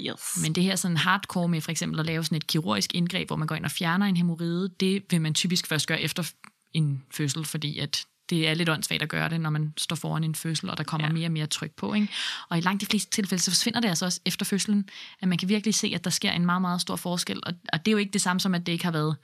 Yes. 0.00 0.42
Men 0.42 0.52
det 0.52 0.62
her 0.62 0.76
sådan 0.76 0.96
hardcore 0.96 1.48
med 1.48 1.60
for 1.60 1.70
eksempel 1.70 2.00
at 2.00 2.06
lave 2.06 2.24
sådan 2.24 2.36
et 2.36 2.46
kirurgisk 2.46 2.94
indgreb, 2.94 3.28
hvor 3.28 3.36
man 3.36 3.46
går 3.46 3.54
ind 3.54 3.64
og 3.64 3.70
fjerner 3.70 4.06
en 4.06 4.16
hemorrhide, 4.16 4.68
det 4.80 5.02
vil 5.10 5.20
man 5.20 5.34
typisk 5.34 5.66
først 5.66 5.86
gøre 5.86 6.00
efter 6.00 6.32
en 6.72 7.04
fødsel, 7.10 7.44
fordi 7.44 7.78
at 7.78 8.06
det 8.30 8.48
er 8.48 8.54
lidt 8.54 8.68
åndssvagt 8.68 9.02
at 9.02 9.08
gøre 9.08 9.28
det, 9.28 9.40
når 9.40 9.50
man 9.50 9.72
står 9.76 9.96
foran 9.96 10.24
en 10.24 10.34
fødsel, 10.34 10.70
og 10.70 10.78
der 10.78 10.84
kommer 10.84 11.06
Ja. 11.06 11.08
ja. 11.08 11.12
mere 11.12 11.26
og 11.26 11.32
mere 11.32 11.46
tryk 11.46 11.72
på. 11.76 11.94
Ikke? 11.94 12.08
Og 12.48 12.58
i 12.58 12.60
langt 12.60 12.80
de 12.80 12.86
fleste 12.86 13.10
tilfælde, 13.10 13.42
så 13.42 13.50
forsvinder 13.50 13.80
det 13.80 13.88
altså 13.88 14.04
også 14.04 14.20
efter 14.26 14.44
fødslen, 14.44 14.88
at 15.20 15.28
man 15.28 15.38
kan 15.38 15.48
virkelig 15.48 15.74
se, 15.74 15.92
at 15.94 16.04
der 16.04 16.10
sker 16.10 16.32
en 16.32 16.46
meget, 16.46 16.60
meget 16.60 16.80
stor 16.80 16.96
forskel. 16.96 17.40
Og, 17.46 17.52
og 17.72 17.78
det 17.78 17.88
er 17.88 17.92
jo 17.92 17.98
ikke 17.98 18.12
det 18.12 18.20
samme 18.20 18.40
som, 18.40 18.54
at 18.54 18.66
det 18.66 18.72
ikke 18.72 18.84
har 18.84 18.92
været 18.92 19.16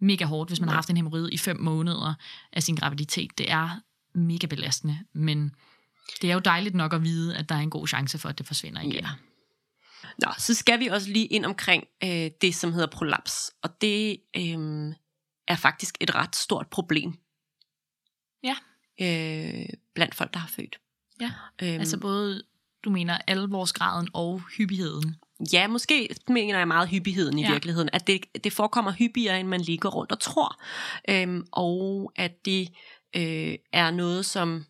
mega 0.00 0.24
hårdt, 0.24 0.50
hvis 0.50 0.60
man 0.60 0.68
har 0.68 0.74
haft 0.74 0.90
en 0.90 0.96
hemorrhide 0.96 1.32
i 1.32 1.38
fem 1.38 1.60
måneder 1.60 2.14
af 2.52 2.62
sin 2.62 2.74
graviditet. 2.74 3.38
Det 3.38 3.50
er 3.50 3.80
mega 4.14 4.46
belastende, 4.46 4.98
men 5.12 5.54
det 6.22 6.30
er 6.30 6.34
jo 6.34 6.40
dejligt 6.40 6.74
nok 6.74 6.94
at 6.94 7.02
vide, 7.04 7.36
at 7.36 7.48
der 7.48 7.54
er 7.54 7.60
en 7.60 7.70
god 7.70 7.88
chance 7.88 8.18
for, 8.18 8.28
at 8.28 8.38
det 8.38 8.46
forsvinder 8.46 8.80
igen. 8.80 8.92
Ja. 9.04 9.08
Nå, 10.18 10.32
så 10.38 10.54
skal 10.54 10.80
vi 10.80 10.86
også 10.86 11.10
lige 11.10 11.26
ind 11.26 11.44
omkring 11.44 11.84
øh, 12.04 12.30
det, 12.40 12.54
som 12.54 12.72
hedder 12.72 12.86
prolaps. 12.86 13.50
Og 13.62 13.80
det 13.80 14.16
øh, 14.36 14.94
er 15.48 15.56
faktisk 15.56 15.96
et 16.00 16.14
ret 16.14 16.36
stort 16.36 16.66
problem. 16.66 17.14
Ja. 18.42 18.56
Øh, 19.00 19.66
blandt 19.94 20.14
folk, 20.14 20.34
der 20.34 20.40
har 20.40 20.48
født. 20.48 20.80
Ja, 21.20 21.32
Øhm, 21.62 21.80
Altså 21.80 21.98
både, 21.98 22.42
du 22.84 22.90
mener 22.90 23.18
alvorsgraden 23.26 24.08
og 24.12 24.42
hyppigheden. 24.56 25.16
Ja, 25.52 25.68
måske 25.68 26.08
mener 26.28 26.58
jeg 26.58 26.68
meget 26.68 26.88
hyppigheden 26.88 27.38
i 27.38 27.42
ja. 27.42 27.50
Virkeligheden, 27.52 27.88
at 27.92 28.06
det, 28.06 28.24
det 28.44 28.52
forekommer 28.52 28.92
hyppigere, 28.92 29.40
end 29.40 29.48
man 29.48 29.60
lige 29.60 29.78
går 29.78 29.88
rundt 29.90 30.12
og 30.12 30.20
tror. 30.20 30.62
Øhm, 31.08 31.46
og 31.52 32.12
at 32.16 32.44
det 32.44 32.68
øh, 33.16 33.54
er 33.72 33.90
noget, 33.90 34.26
som 34.26 34.64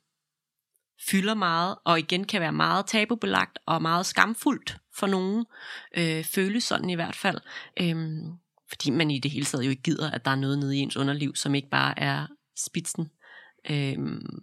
fylder 1.10 1.34
meget, 1.34 1.76
og 1.84 1.98
igen 1.98 2.24
kan 2.24 2.40
være 2.40 2.52
meget 2.52 2.86
tabubelagt 2.86 3.58
og 3.66 3.82
meget 3.82 4.06
skamfuldt 4.06 4.76
for 4.96 5.06
nogen, 5.06 5.46
øh, 5.96 6.24
føles 6.24 6.64
sådan 6.64 6.90
i 6.90 6.94
hvert 6.94 7.16
fald. 7.16 7.38
Øhm, 7.80 8.32
fordi 8.68 8.90
man 8.90 9.10
i 9.10 9.18
det 9.18 9.30
hele 9.30 9.46
taget 9.46 9.64
jo 9.64 9.70
ikke 9.70 9.82
gider, 9.82 10.10
at 10.10 10.24
der 10.24 10.30
er 10.30 10.34
noget 10.36 10.58
nede 10.58 10.76
i 10.76 10.80
ens 10.80 10.96
underliv, 10.96 11.36
som 11.36 11.54
ikke 11.54 11.68
bare 11.70 11.98
er 11.98 12.26
spidsen. 12.56 13.10
Øhm, 13.70 14.42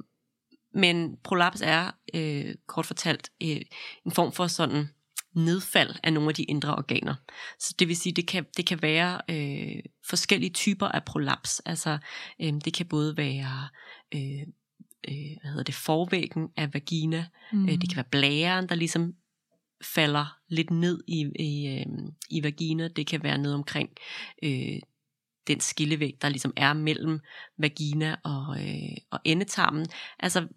men 0.73 1.17
prolaps 1.23 1.61
er, 1.61 1.91
øh, 2.13 2.55
kort 2.67 2.85
fortalt, 2.85 3.31
øh, 3.43 3.61
en 4.05 4.11
form 4.11 4.31
for 4.31 4.47
sådan 4.47 4.89
nedfald 5.33 5.95
af 6.03 6.13
nogle 6.13 6.29
af 6.29 6.35
de 6.35 6.43
indre 6.43 6.75
organer. 6.75 7.15
Så 7.59 7.75
det 7.79 7.87
vil 7.87 7.95
sige, 7.95 8.13
det 8.13 8.27
kan, 8.27 8.45
det 8.57 8.65
kan 8.65 8.81
være 8.81 9.21
øh, 9.29 9.83
forskellige 10.09 10.53
typer 10.53 10.87
af 10.87 11.03
prolaps. 11.03 11.59
Altså, 11.65 11.97
øh, 12.41 12.53
det 12.65 12.73
kan 12.73 12.85
både 12.85 13.17
være 13.17 13.69
øh, 14.15 14.47
øh, 15.07 15.37
hvad 15.41 15.51
hedder 15.51 15.63
det, 15.63 15.75
forvæggen 15.75 16.49
af 16.57 16.73
vagina. 16.73 17.25
Mm. 17.51 17.69
Øh, 17.69 17.71
det 17.71 17.89
kan 17.89 17.95
være 17.95 18.11
blæren, 18.11 18.69
der 18.69 18.75
ligesom 18.75 19.13
falder 19.95 20.37
lidt 20.47 20.71
ned 20.71 21.03
i, 21.07 21.31
i, 21.39 21.67
øh, 21.67 21.85
i 22.29 22.43
vagina. 22.43 22.87
Det 22.87 23.07
kan 23.07 23.23
være 23.23 23.37
ned 23.37 23.53
omkring 23.53 23.89
øh, 24.43 24.79
den 25.47 25.59
skillevæg, 25.59 26.17
der 26.21 26.29
ligesom 26.29 26.53
er 26.55 26.73
mellem 26.73 27.19
vagina 27.57 28.15
og, 28.23 28.57
øh, 28.59 28.97
og 29.11 29.19
endetarmen. 29.23 29.85
Altså 30.19 30.47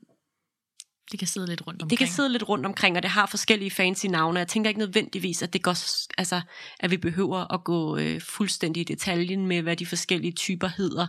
det 1.10 1.18
kan 1.18 1.28
sidde 1.28 1.46
lidt 1.46 1.66
rundt 1.66 1.82
omkring. 1.82 1.90
Det 1.90 1.98
kan 1.98 2.08
sidde 2.08 2.28
lidt 2.28 2.48
rundt 2.48 2.66
omkring, 2.66 2.96
og 2.96 3.02
det 3.02 3.10
har 3.10 3.26
forskellige 3.26 3.70
fancy 3.70 4.06
navne. 4.06 4.38
Jeg 4.38 4.48
tænker 4.48 4.70
ikke 4.70 4.80
nødvendigvis, 4.80 5.42
at 5.42 5.52
det 5.52 5.62
går, 5.62 5.76
altså, 6.18 6.40
at 6.80 6.90
vi 6.90 6.96
behøver 6.96 7.54
at 7.54 7.64
gå 7.64 7.96
øh, 7.96 8.20
fuldstændig 8.20 8.80
i 8.80 8.84
detaljen 8.84 9.46
med, 9.46 9.62
hvad 9.62 9.76
de 9.76 9.86
forskellige 9.86 10.32
typer 10.32 10.68
hedder. 10.68 11.06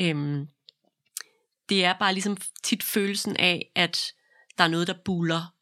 Øhm, 0.00 0.46
det 1.68 1.84
er 1.84 1.94
bare 1.98 2.12
ligesom 2.12 2.36
tit 2.62 2.82
følelsen 2.82 3.36
af, 3.36 3.70
at 3.74 4.12
der 4.58 4.64
er 4.64 4.68
noget, 4.68 4.86
der 4.86 4.94
buller 5.04 5.54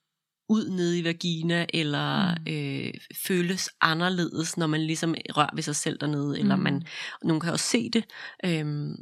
ud 0.53 0.71
nede 0.71 0.99
i 0.99 1.05
vagina, 1.05 1.67
eller 1.75 2.35
mm. 2.35 2.53
øh, 2.53 2.95
føles 3.27 3.71
anderledes, 3.81 4.57
når 4.57 4.67
man 4.67 4.81
ligesom 4.81 5.15
rører 5.37 5.55
ved 5.55 5.63
sig 5.63 5.77
selv 5.77 5.99
dernede, 6.01 6.39
eller 6.39 6.57
mm. 6.57 6.63
man, 6.63 6.83
nogen 7.23 7.41
kan 7.41 7.53
også 7.53 7.67
se 7.67 7.91
det. 7.91 8.05
Øhm, 8.45 8.95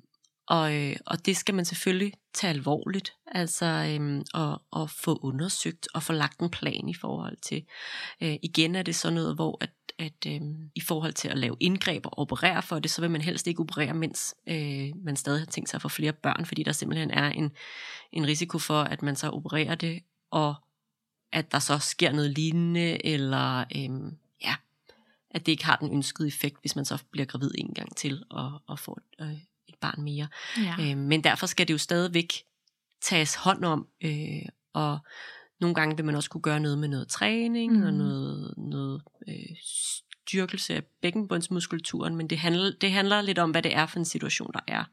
og, 0.51 0.75
øh, 0.75 0.97
og 1.07 1.27
det 1.27 1.37
skal 1.37 1.55
man 1.55 1.65
selvfølgelig 1.65 2.13
tage 2.35 2.51
alvorligt, 2.51 3.13
altså 3.27 3.67
øhm, 3.67 4.23
og, 4.35 4.63
og 4.71 4.91
få 4.91 5.19
undersøgt 5.23 5.89
og 5.95 6.03
få 6.03 6.13
lagt 6.13 6.41
en 6.41 6.51
plan 6.51 6.89
i 6.89 6.95
forhold 6.95 7.37
til. 7.43 7.63
Øh, 8.23 8.37
igen 8.43 8.75
er 8.75 8.83
det 8.83 8.95
sådan 8.95 9.15
noget, 9.15 9.35
hvor 9.35 9.59
at, 9.61 9.71
at 9.99 10.27
øhm, 10.27 10.71
i 10.75 10.81
forhold 10.81 11.13
til 11.13 11.29
at 11.29 11.39
lave 11.39 11.57
indgreb 11.61 12.07
og 12.07 12.19
operere 12.19 12.63
for 12.63 12.79
det, 12.79 12.91
så 12.91 13.01
vil 13.01 13.11
man 13.11 13.21
helst 13.21 13.47
ikke 13.47 13.61
operere, 13.61 13.95
mens 13.95 14.35
øh, 14.49 14.89
man 15.05 15.17
stadig 15.17 15.41
har 15.41 15.47
tænkt 15.47 15.71
sig 15.71 15.79
at 15.79 15.83
få 15.83 15.89
flere 15.89 16.13
børn, 16.13 16.47
fordi 16.47 16.63
der 16.63 16.73
simpelthen 16.73 17.11
er 17.11 17.29
en, 17.29 17.51
en 18.13 18.27
risiko 18.27 18.59
for, 18.59 18.83
at 18.83 19.03
man 19.03 19.17
så 19.17 19.31
opererer 19.31 19.75
det, 19.75 20.03
og 20.31 20.55
at 21.33 21.53
der 21.53 21.59
så 21.59 21.79
sker 21.79 22.13
noget 22.13 22.31
lignende, 22.31 23.07
eller 23.07 23.65
øhm, 23.77 24.17
ja, 24.43 24.55
at 25.31 25.47
det 25.47 25.53
ikke 25.53 25.65
har 25.65 25.77
den 25.77 25.93
ønskede 25.93 26.29
effekt, 26.29 26.61
hvis 26.61 26.77
man 26.77 26.85
så 26.85 27.03
bliver 27.11 27.27
gravid 27.27 27.51
en 27.55 27.75
gang 27.75 27.97
til 27.97 28.25
og, 28.31 28.63
og 28.67 28.79
får 28.79 28.99
øh, 29.21 29.33
et 29.69 29.75
barn 29.81 30.03
mere. 30.03 30.29
Ja. 30.59 30.77
Øh, 30.81 30.99
men 30.99 31.25
derfor 31.25 31.47
skal 31.47 31.69
det 31.69 31.73
jo 31.73 31.79
stadigvæk 31.79 32.33
tages 33.03 33.35
hånd 33.35 33.65
om, 33.65 33.87
øh, 34.01 34.43
og 34.73 34.99
nogle 35.61 35.75
gange 35.75 35.97
vil 35.97 36.05
man 36.05 36.15
også 36.15 36.31
kunne 36.31 36.41
gøre 36.41 36.61
noget 36.61 36.79
med 36.79 36.89
noget 36.89 37.09
træning 37.09 37.77
mm. 37.77 37.83
og 37.83 37.93
noget, 37.93 38.55
noget 38.57 39.03
øh, 39.29 39.57
styrkelse 40.27 40.75
af 40.75 40.85
bækkenbundsmuskulaturen, 40.85 42.17
men 42.17 42.31
det 42.31 42.39
handler, 42.39 42.73
det 42.81 42.93
handler 42.93 43.21
lidt 43.21 43.39
om, 43.39 43.51
hvad 43.51 43.63
det 43.63 43.75
er 43.75 43.87
for 43.87 43.99
en 43.99 44.05
situation, 44.05 44.53
der 44.53 44.61
er. 44.69 44.85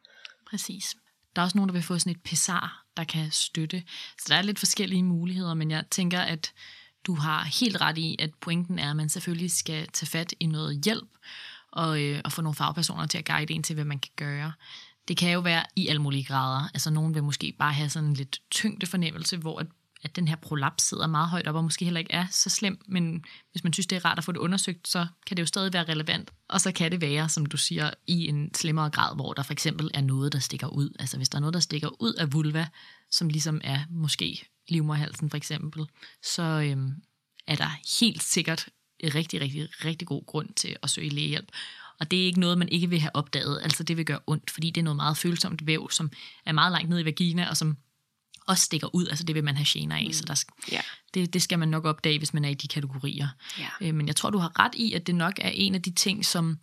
Præcis. 0.50 0.96
Der 1.36 1.42
er 1.42 1.44
også 1.44 1.58
nogen, 1.58 1.70
der 1.70 1.74
vil 1.74 1.84
få 1.84 2.00
sådan 2.00 2.12
et 2.12 2.24
pessar, 2.24 2.87
der 2.98 3.04
kan 3.04 3.32
støtte. 3.32 3.84
Så 4.20 4.26
der 4.28 4.36
er 4.36 4.42
lidt 4.42 4.60
forskellige 4.60 5.04
muligheder, 5.04 5.54
men 5.54 5.72
jeg 5.72 5.84
tænker, 5.92 6.20
at 6.20 6.54
du 7.04 7.16
har 7.16 7.44
helt 7.44 7.82
ret 7.82 7.98
i, 7.98 8.16
at 8.20 8.34
pointen 8.42 8.80
er, 8.80 8.90
at 8.90 8.96
man 8.96 9.10
selvfølgelig 9.10 9.52
skal 9.52 9.88
tage 9.88 10.08
fat 10.08 10.34
i 10.40 10.46
noget 10.46 10.82
hjælp, 10.86 11.10
og, 11.72 12.04
øh, 12.04 12.22
og 12.26 12.32
få 12.32 12.42
nogle 12.42 12.56
fagpersoner 12.56 13.06
til 13.06 13.18
at 13.18 13.26
guide 13.26 13.54
en 13.54 13.64
til, 13.64 13.74
hvad 13.74 13.86
man 13.86 14.00
kan 14.00 14.12
gøre. 14.16 14.54
Det 15.08 15.18
kan 15.18 15.32
jo 15.32 15.40
være 15.40 15.64
i 15.76 15.88
alle 15.88 16.02
mulige 16.02 16.24
grader. 16.24 16.70
Altså 16.74 16.90
nogen 16.90 17.16
vil 17.16 17.24
måske 17.24 17.56
bare 17.60 17.74
have 17.74 17.90
sådan 17.90 18.10
en 18.10 18.14
lidt 18.14 18.42
tyngde 18.52 18.86
fornemmelse, 18.86 19.38
hvor 19.38 19.60
at, 19.60 19.68
at 20.04 20.16
den 20.16 20.28
her 20.28 20.36
prolaps 20.36 20.84
sidder 20.84 21.08
meget 21.08 21.30
højt 21.30 21.48
op, 21.48 21.56
og 21.56 21.64
måske 21.64 21.86
heller 21.86 22.00
ikke 22.00 22.14
er 22.14 22.28
så 22.32 22.50
slem, 22.50 22.82
men 22.88 23.26
hvis 23.52 23.64
man 23.64 23.74
synes, 23.74 23.88
det 23.88 23.96
er 23.96 24.06
rart 24.06 24.18
at 24.18 24.24
få 24.24 24.32
det 24.32 24.40
undersøgt, 24.40 24.88
så 24.88 25.08
kan 25.26 25.38
det 25.38 25.42
jo 25.42 25.48
stadig 25.48 25.74
være 25.74 25.84
relevant. 25.84 26.32
Og 26.50 26.62
så 26.62 26.72
kan 26.72 26.92
det 26.92 27.02
være, 27.02 27.30
som 27.30 27.46
du 27.46 27.58
siger, 27.58 27.92
i 28.08 28.28
en 28.28 28.54
slemmere 28.54 28.90
grad, 28.90 29.16
hvor 29.16 29.34
der 29.34 29.44
for 29.44 29.54
eksempel 29.54 29.92
er 29.94 30.02
noget, 30.02 30.34
der 30.34 30.40
stikker 30.40 30.68
ud. 30.68 30.90
Altså 31.00 31.18
hvis 31.18 31.30
der 31.30 31.36
er 31.36 31.40
noget, 31.40 31.54
der 31.54 31.60
stikker 31.60 32.02
ud 32.02 32.14
af 32.14 32.34
vulva, 32.34 32.68
som 33.12 33.30
ligesom 33.30 33.62
er 33.64 33.80
måske 33.90 34.48
livmorhalsen 34.70 35.30
for 35.30 35.38
eksempel, 35.38 35.86
så 36.24 36.44
øhm, 36.44 36.94
er 37.48 37.56
der 37.56 38.00
helt 38.00 38.24
sikkert 38.24 38.70
en 39.00 39.16
rigtig, 39.16 39.42
rigtig, 39.42 39.70
rigtig 39.86 40.08
god 40.08 40.26
grund 40.26 40.50
til 40.56 40.76
at 40.84 40.90
søge 40.90 41.10
lægehjælp. 41.10 41.52
Og 42.00 42.12
det 42.12 42.22
er 42.22 42.26
ikke 42.26 42.40
noget, 42.40 42.58
man 42.58 42.70
ikke 42.70 42.90
vil 42.90 43.00
have 43.00 43.16
opdaget. 43.16 43.60
Altså 43.64 43.84
det 43.84 43.98
vil 43.98 44.06
gøre 44.06 44.20
ondt, 44.28 44.52
fordi 44.52 44.70
det 44.70 44.82
er 44.82 44.84
noget 44.84 44.96
meget 44.96 45.18
følsomt 45.18 45.68
væv, 45.68 45.90
som 45.92 46.12
er 46.46 46.52
meget 46.52 46.72
langt 46.72 46.90
ned 46.90 47.00
i 47.00 47.06
vagina, 47.06 47.50
og 47.50 47.58
som 47.58 47.78
også 48.48 48.64
stikker 48.64 48.96
ud. 48.96 49.08
Altså 49.08 49.24
det 49.24 49.36
vil 49.36 49.44
man 49.44 49.56
have 49.56 49.66
gener 49.70 49.96
af, 49.96 50.04
mm. 50.08 50.14
så 50.14 50.24
der, 50.28 50.44
yeah. 50.74 50.84
det, 51.14 51.34
det 51.34 51.42
skal 51.42 51.60
man 51.60 51.68
nok 51.68 51.86
opdage, 51.86 52.18
hvis 52.18 52.34
man 52.34 52.46
er 52.46 52.50
i 52.50 52.54
de 52.54 52.68
kategorier. 52.68 53.28
Yeah. 53.60 53.72
Øh, 53.82 53.96
men 53.96 54.08
jeg 54.08 54.16
tror, 54.16 54.30
du 54.30 54.38
har 54.38 54.60
ret 54.60 54.76
i, 54.76 54.94
at 54.94 55.08
det 55.08 55.16
nok 55.16 55.34
er 55.42 55.50
en 55.50 55.76
af 55.76 55.82
de 55.82 55.92
ting, 55.92 56.26
som 56.26 56.58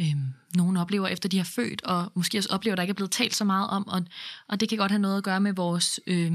øh, 0.00 0.14
nogen 0.54 0.76
oplever 0.76 1.08
efter 1.08 1.28
de 1.28 1.36
har 1.36 1.44
født, 1.44 1.82
og 1.82 2.12
måske 2.14 2.38
også 2.38 2.50
oplever, 2.52 2.72
at 2.72 2.76
der 2.76 2.82
ikke 2.82 2.90
er 2.90 2.94
blevet 2.94 3.10
talt 3.10 3.34
så 3.34 3.44
meget 3.44 3.70
om, 3.70 3.88
og, 3.88 4.02
og 4.48 4.60
det 4.60 4.68
kan 4.68 4.78
godt 4.78 4.90
have 4.90 5.02
noget 5.02 5.16
at 5.16 5.24
gøre 5.24 5.40
med 5.40 5.52
vores... 5.52 6.00
Øh, 6.06 6.32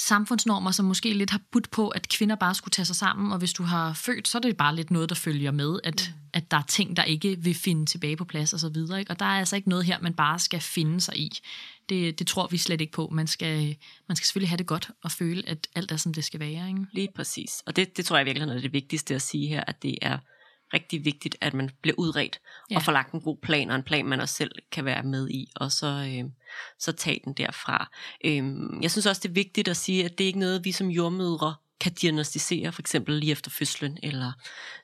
samfundsnormer, 0.00 0.70
som 0.70 0.84
måske 0.84 1.12
lidt 1.12 1.30
har 1.30 1.40
budt 1.52 1.70
på, 1.70 1.88
at 1.88 2.08
kvinder 2.08 2.36
bare 2.36 2.54
skulle 2.54 2.72
tage 2.72 2.86
sig 2.86 2.96
sammen, 2.96 3.32
og 3.32 3.38
hvis 3.38 3.52
du 3.52 3.62
har 3.62 3.92
født, 3.92 4.28
så 4.28 4.38
er 4.38 4.42
det 4.42 4.56
bare 4.56 4.76
lidt 4.76 4.90
noget, 4.90 5.08
der 5.08 5.14
følger 5.14 5.50
med, 5.50 5.80
at, 5.84 6.12
mm. 6.14 6.20
at 6.32 6.50
der 6.50 6.56
er 6.56 6.62
ting, 6.62 6.96
der 6.96 7.02
ikke 7.02 7.36
vil 7.38 7.54
finde 7.54 7.86
tilbage 7.86 8.16
på 8.16 8.24
plads 8.24 8.52
og 8.52 8.60
så 8.60 8.68
videre. 8.68 8.98
Ikke? 8.98 9.10
Og 9.10 9.18
der 9.18 9.24
er 9.24 9.38
altså 9.38 9.56
ikke 9.56 9.68
noget 9.68 9.84
her, 9.84 9.98
man 10.00 10.14
bare 10.14 10.38
skal 10.38 10.60
finde 10.60 11.00
sig 11.00 11.18
i. 11.18 11.38
Det, 11.90 12.18
det 12.18 12.26
tror 12.26 12.46
vi 12.46 12.56
slet 12.56 12.80
ikke 12.80 12.92
på. 12.92 13.08
Man 13.12 13.26
skal, 13.26 13.76
man 14.08 14.16
skal 14.16 14.26
selvfølgelig 14.26 14.48
have 14.48 14.58
det 14.58 14.66
godt 14.66 14.90
og 15.02 15.10
føle, 15.10 15.48
at 15.48 15.68
alt 15.74 15.92
er, 15.92 15.96
som 15.96 16.14
det 16.14 16.24
skal 16.24 16.40
være. 16.40 16.68
Ikke? 16.68 16.86
Lige 16.92 17.08
præcis. 17.14 17.62
Og 17.66 17.76
det, 17.76 17.96
det 17.96 18.04
tror 18.04 18.16
jeg 18.16 18.26
virkelig 18.26 18.48
er 18.48 18.60
det 18.60 18.72
vigtigste 18.72 19.14
at 19.14 19.22
sige 19.22 19.48
her, 19.48 19.64
at 19.66 19.82
det 19.82 19.98
er 20.02 20.18
rigtig 20.74 21.04
vigtigt, 21.04 21.36
at 21.40 21.54
man 21.54 21.70
bliver 21.82 21.94
udredt 21.98 22.40
ja. 22.70 22.76
og 22.76 22.82
får 22.82 22.92
lagt 22.92 23.12
en 23.12 23.20
god 23.20 23.36
plan, 23.36 23.70
og 23.70 23.76
en 23.76 23.82
plan, 23.82 24.06
man 24.06 24.20
også 24.20 24.34
selv 24.34 24.52
kan 24.72 24.84
være 24.84 25.02
med 25.02 25.28
i, 25.30 25.50
og 25.56 25.72
så, 25.72 25.86
øh, 25.86 26.30
så 26.78 26.92
tage 26.92 27.20
den 27.24 27.32
derfra. 27.32 27.90
Øh, 28.24 28.42
jeg 28.82 28.90
synes 28.90 29.06
også, 29.06 29.20
det 29.22 29.28
er 29.28 29.32
vigtigt 29.32 29.68
at 29.68 29.76
sige, 29.76 30.04
at 30.04 30.18
det 30.18 30.24
er 30.24 30.26
ikke 30.26 30.38
noget, 30.38 30.64
vi 30.64 30.72
som 30.72 30.88
jordmødre 30.88 31.54
kan 31.80 31.92
diagnostisere, 31.92 32.72
for 32.72 32.82
eksempel 32.82 33.14
lige 33.14 33.32
efter 33.32 33.50
fødslen, 33.50 33.98
eller 34.02 34.32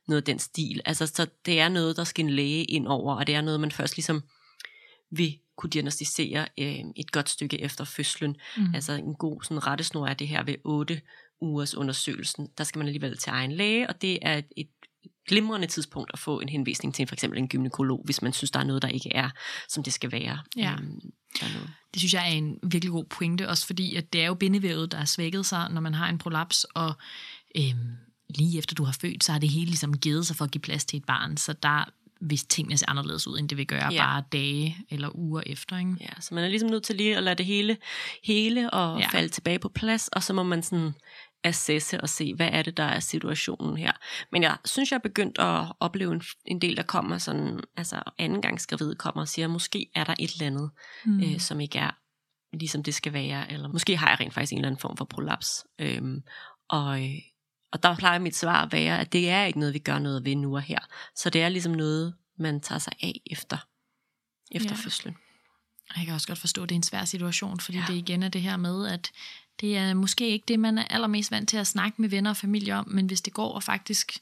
noget 0.09 0.22
af 0.22 0.24
den 0.24 0.38
stil. 0.38 0.80
Altså, 0.84 1.07
så 1.07 1.26
det 1.46 1.61
er 1.61 1.68
noget, 1.68 1.96
der 1.96 2.04
skal 2.04 2.24
en 2.24 2.30
læge 2.30 2.64
ind 2.64 2.86
over, 2.86 3.16
og 3.16 3.26
det 3.26 3.34
er 3.34 3.40
noget, 3.40 3.61
man 3.61 3.72
først 3.72 3.96
ligesom 3.96 4.22
vil 5.11 5.38
kunne 5.57 5.70
diagnostisere 5.70 6.46
øh, 6.59 6.84
et 6.96 7.12
godt 7.12 7.28
stykke 7.28 7.61
efter 7.61 7.84
fødslen. 7.84 8.36
Mm. 8.57 8.74
Altså 8.74 8.92
en 8.92 9.14
god 9.14 9.42
sådan, 9.42 9.66
rettesnor 9.66 10.07
er 10.07 10.14
det 10.14 10.28
her 10.28 10.42
ved 10.42 10.54
8 10.64 11.00
ugers 11.40 11.74
undersøgelsen. 11.74 12.48
Der 12.59 12.64
skal 12.64 12.78
man 12.78 12.86
alligevel 12.86 13.18
til 13.18 13.30
egen 13.30 13.52
læge, 13.52 13.88
og 13.88 14.02
det 14.02 14.18
er 14.22 14.42
et, 14.57 14.68
glimrende 15.28 15.66
tidspunkt 15.66 16.11
at 16.12 16.18
få 16.18 16.40
en 16.40 16.48
henvisning 16.48 16.94
til 16.94 17.07
for 17.07 17.14
eksempel 17.14 17.38
en 17.38 17.48
gynekolog, 17.48 18.02
hvis 18.04 18.22
man 18.22 18.32
synes, 18.32 18.50
der 18.50 18.61
er 18.61 18.64
noget, 18.64 18.82
der 18.82 18.88
ikke 18.88 19.12
er, 19.14 19.30
som 19.68 19.82
det 19.82 19.92
skal 19.92 20.12
være. 20.12 20.38
Ja. 20.57 20.72
Øhm, 20.72 21.00
det 21.94 22.00
synes 22.00 22.14
jeg 22.14 22.22
er 22.22 22.32
en 22.32 22.59
virkelig 22.62 22.92
god 22.92 23.04
pointe, 23.04 23.48
også 23.48 23.66
fordi 23.66 23.94
at 23.94 24.12
det 24.12 24.22
er 24.22 24.26
jo 24.26 24.34
bindevævet, 24.34 24.92
der 24.92 24.98
er 24.98 25.04
svækket 25.04 25.46
sig, 25.46 25.70
når 25.70 25.80
man 25.80 25.94
har 25.94 26.09
en 26.09 26.18
prolaps, 26.18 26.64
og 26.64 26.94
øhm, 27.57 27.96
lige 28.28 28.59
efter 28.59 28.74
du 28.74 28.84
har 28.84 28.96
født, 29.00 29.24
så 29.24 29.32
har 29.32 29.38
det 29.38 29.48
hele 29.48 29.66
ligesom 29.66 29.98
givet 29.98 30.26
sig 30.26 30.36
for 30.36 30.44
at 30.44 30.50
give 30.50 30.62
plads 30.62 30.84
til 30.84 30.96
et 30.96 31.04
barn, 31.04 31.36
så 31.36 31.52
der 31.52 31.84
hvis 32.20 32.44
tingene 32.44 32.78
ser 32.78 32.90
anderledes 32.90 33.26
ud, 33.26 33.38
end 33.38 33.48
det 33.48 33.58
vil 33.58 33.66
gøre 33.66 33.92
ja. 33.92 34.04
bare 34.04 34.22
dage 34.32 34.76
eller 34.90 35.16
uger 35.16 35.42
efter. 35.46 35.78
Ikke? 35.78 35.96
Ja, 36.00 36.20
så 36.20 36.34
man 36.34 36.44
er 36.44 36.48
ligesom 36.48 36.70
nødt 36.70 36.82
til 36.82 36.96
lige 36.96 37.16
at 37.16 37.22
lade 37.22 37.34
det 37.34 37.46
hele 37.46 37.76
hele 38.24 38.70
og 38.70 39.00
ja. 39.00 39.08
falde 39.08 39.28
tilbage 39.28 39.58
på 39.58 39.68
plads, 39.68 40.08
og 40.08 40.22
så 40.22 40.32
må 40.32 40.42
man 40.42 40.62
sådan 40.62 40.92
assesse 41.44 42.00
og 42.00 42.08
se, 42.08 42.34
hvad 42.34 42.48
er 42.52 42.62
det, 42.62 42.76
der 42.76 42.84
er 42.84 43.00
situationen 43.00 43.76
her. 43.76 43.92
Men 44.32 44.42
jeg 44.42 44.56
synes, 44.64 44.90
jeg 44.90 44.96
er 44.96 45.02
begyndt 45.02 45.38
at 45.38 45.72
opleve 45.80 46.12
en, 46.12 46.22
en 46.44 46.60
del, 46.60 46.76
der 46.76 46.82
kommer 46.82 47.18
sådan, 47.18 47.60
altså 47.76 48.02
anden 48.18 48.42
gangs 48.42 48.66
gravid 48.66 48.94
kommer 48.94 49.20
og 49.20 49.28
siger, 49.28 49.48
måske 49.48 49.90
er 49.94 50.04
der 50.04 50.14
et 50.18 50.32
eller 50.32 50.46
andet, 50.46 50.70
mm. 51.04 51.20
øh, 51.20 51.40
som 51.40 51.60
ikke 51.60 51.78
er 51.78 51.90
ligesom 52.52 52.82
det 52.82 52.94
skal 52.94 53.12
være, 53.12 53.52
eller 53.52 53.68
måske 53.68 53.96
har 53.96 54.08
jeg 54.08 54.20
rent 54.20 54.34
faktisk 54.34 54.52
en 54.52 54.58
eller 54.58 54.68
anden 54.68 54.80
form 54.80 54.96
for 54.96 55.04
prolaps. 55.04 55.64
Øhm, 55.78 56.22
og, 56.68 57.00
og 57.72 57.82
der 57.82 57.96
plejer 57.96 58.18
mit 58.18 58.36
svar 58.36 58.62
at 58.62 58.72
være, 58.72 59.00
at 59.00 59.12
det 59.12 59.30
er 59.30 59.44
ikke 59.44 59.58
noget, 59.58 59.74
vi 59.74 59.78
gør 59.78 59.98
noget 59.98 60.24
ved 60.24 60.36
nu 60.36 60.56
og 60.56 60.62
her. 60.62 60.78
Så 61.16 61.30
det 61.30 61.42
er 61.42 61.48
ligesom 61.48 61.72
noget, 61.72 62.14
man 62.38 62.60
tager 62.60 62.78
sig 62.78 62.92
af 63.02 63.20
efter, 63.30 63.56
efter 64.50 64.70
ja. 64.70 64.84
fødslen. 64.84 65.16
Jeg 65.96 66.04
kan 66.04 66.14
også 66.14 66.26
godt 66.26 66.38
forstå, 66.38 66.62
at 66.62 66.68
det 66.68 66.74
er 66.74 66.78
en 66.78 66.82
svær 66.82 67.04
situation, 67.04 67.60
fordi 67.60 67.78
ja. 67.78 67.84
det 67.88 67.94
igen 67.94 68.22
er 68.22 68.28
det 68.28 68.42
her 68.42 68.56
med, 68.56 68.88
at 68.88 69.10
det 69.60 69.76
er 69.76 69.94
måske 69.94 70.28
ikke 70.28 70.44
det, 70.48 70.60
man 70.60 70.78
er 70.78 70.84
allermest 70.84 71.30
vant 71.30 71.48
til 71.48 71.56
at 71.56 71.66
snakke 71.66 72.02
med 72.02 72.08
venner 72.08 72.30
og 72.30 72.36
familie 72.36 72.74
om, 72.74 72.88
men 72.88 73.06
hvis 73.06 73.20
det 73.20 73.32
går 73.32 73.52
og 73.52 73.62
faktisk 73.62 74.18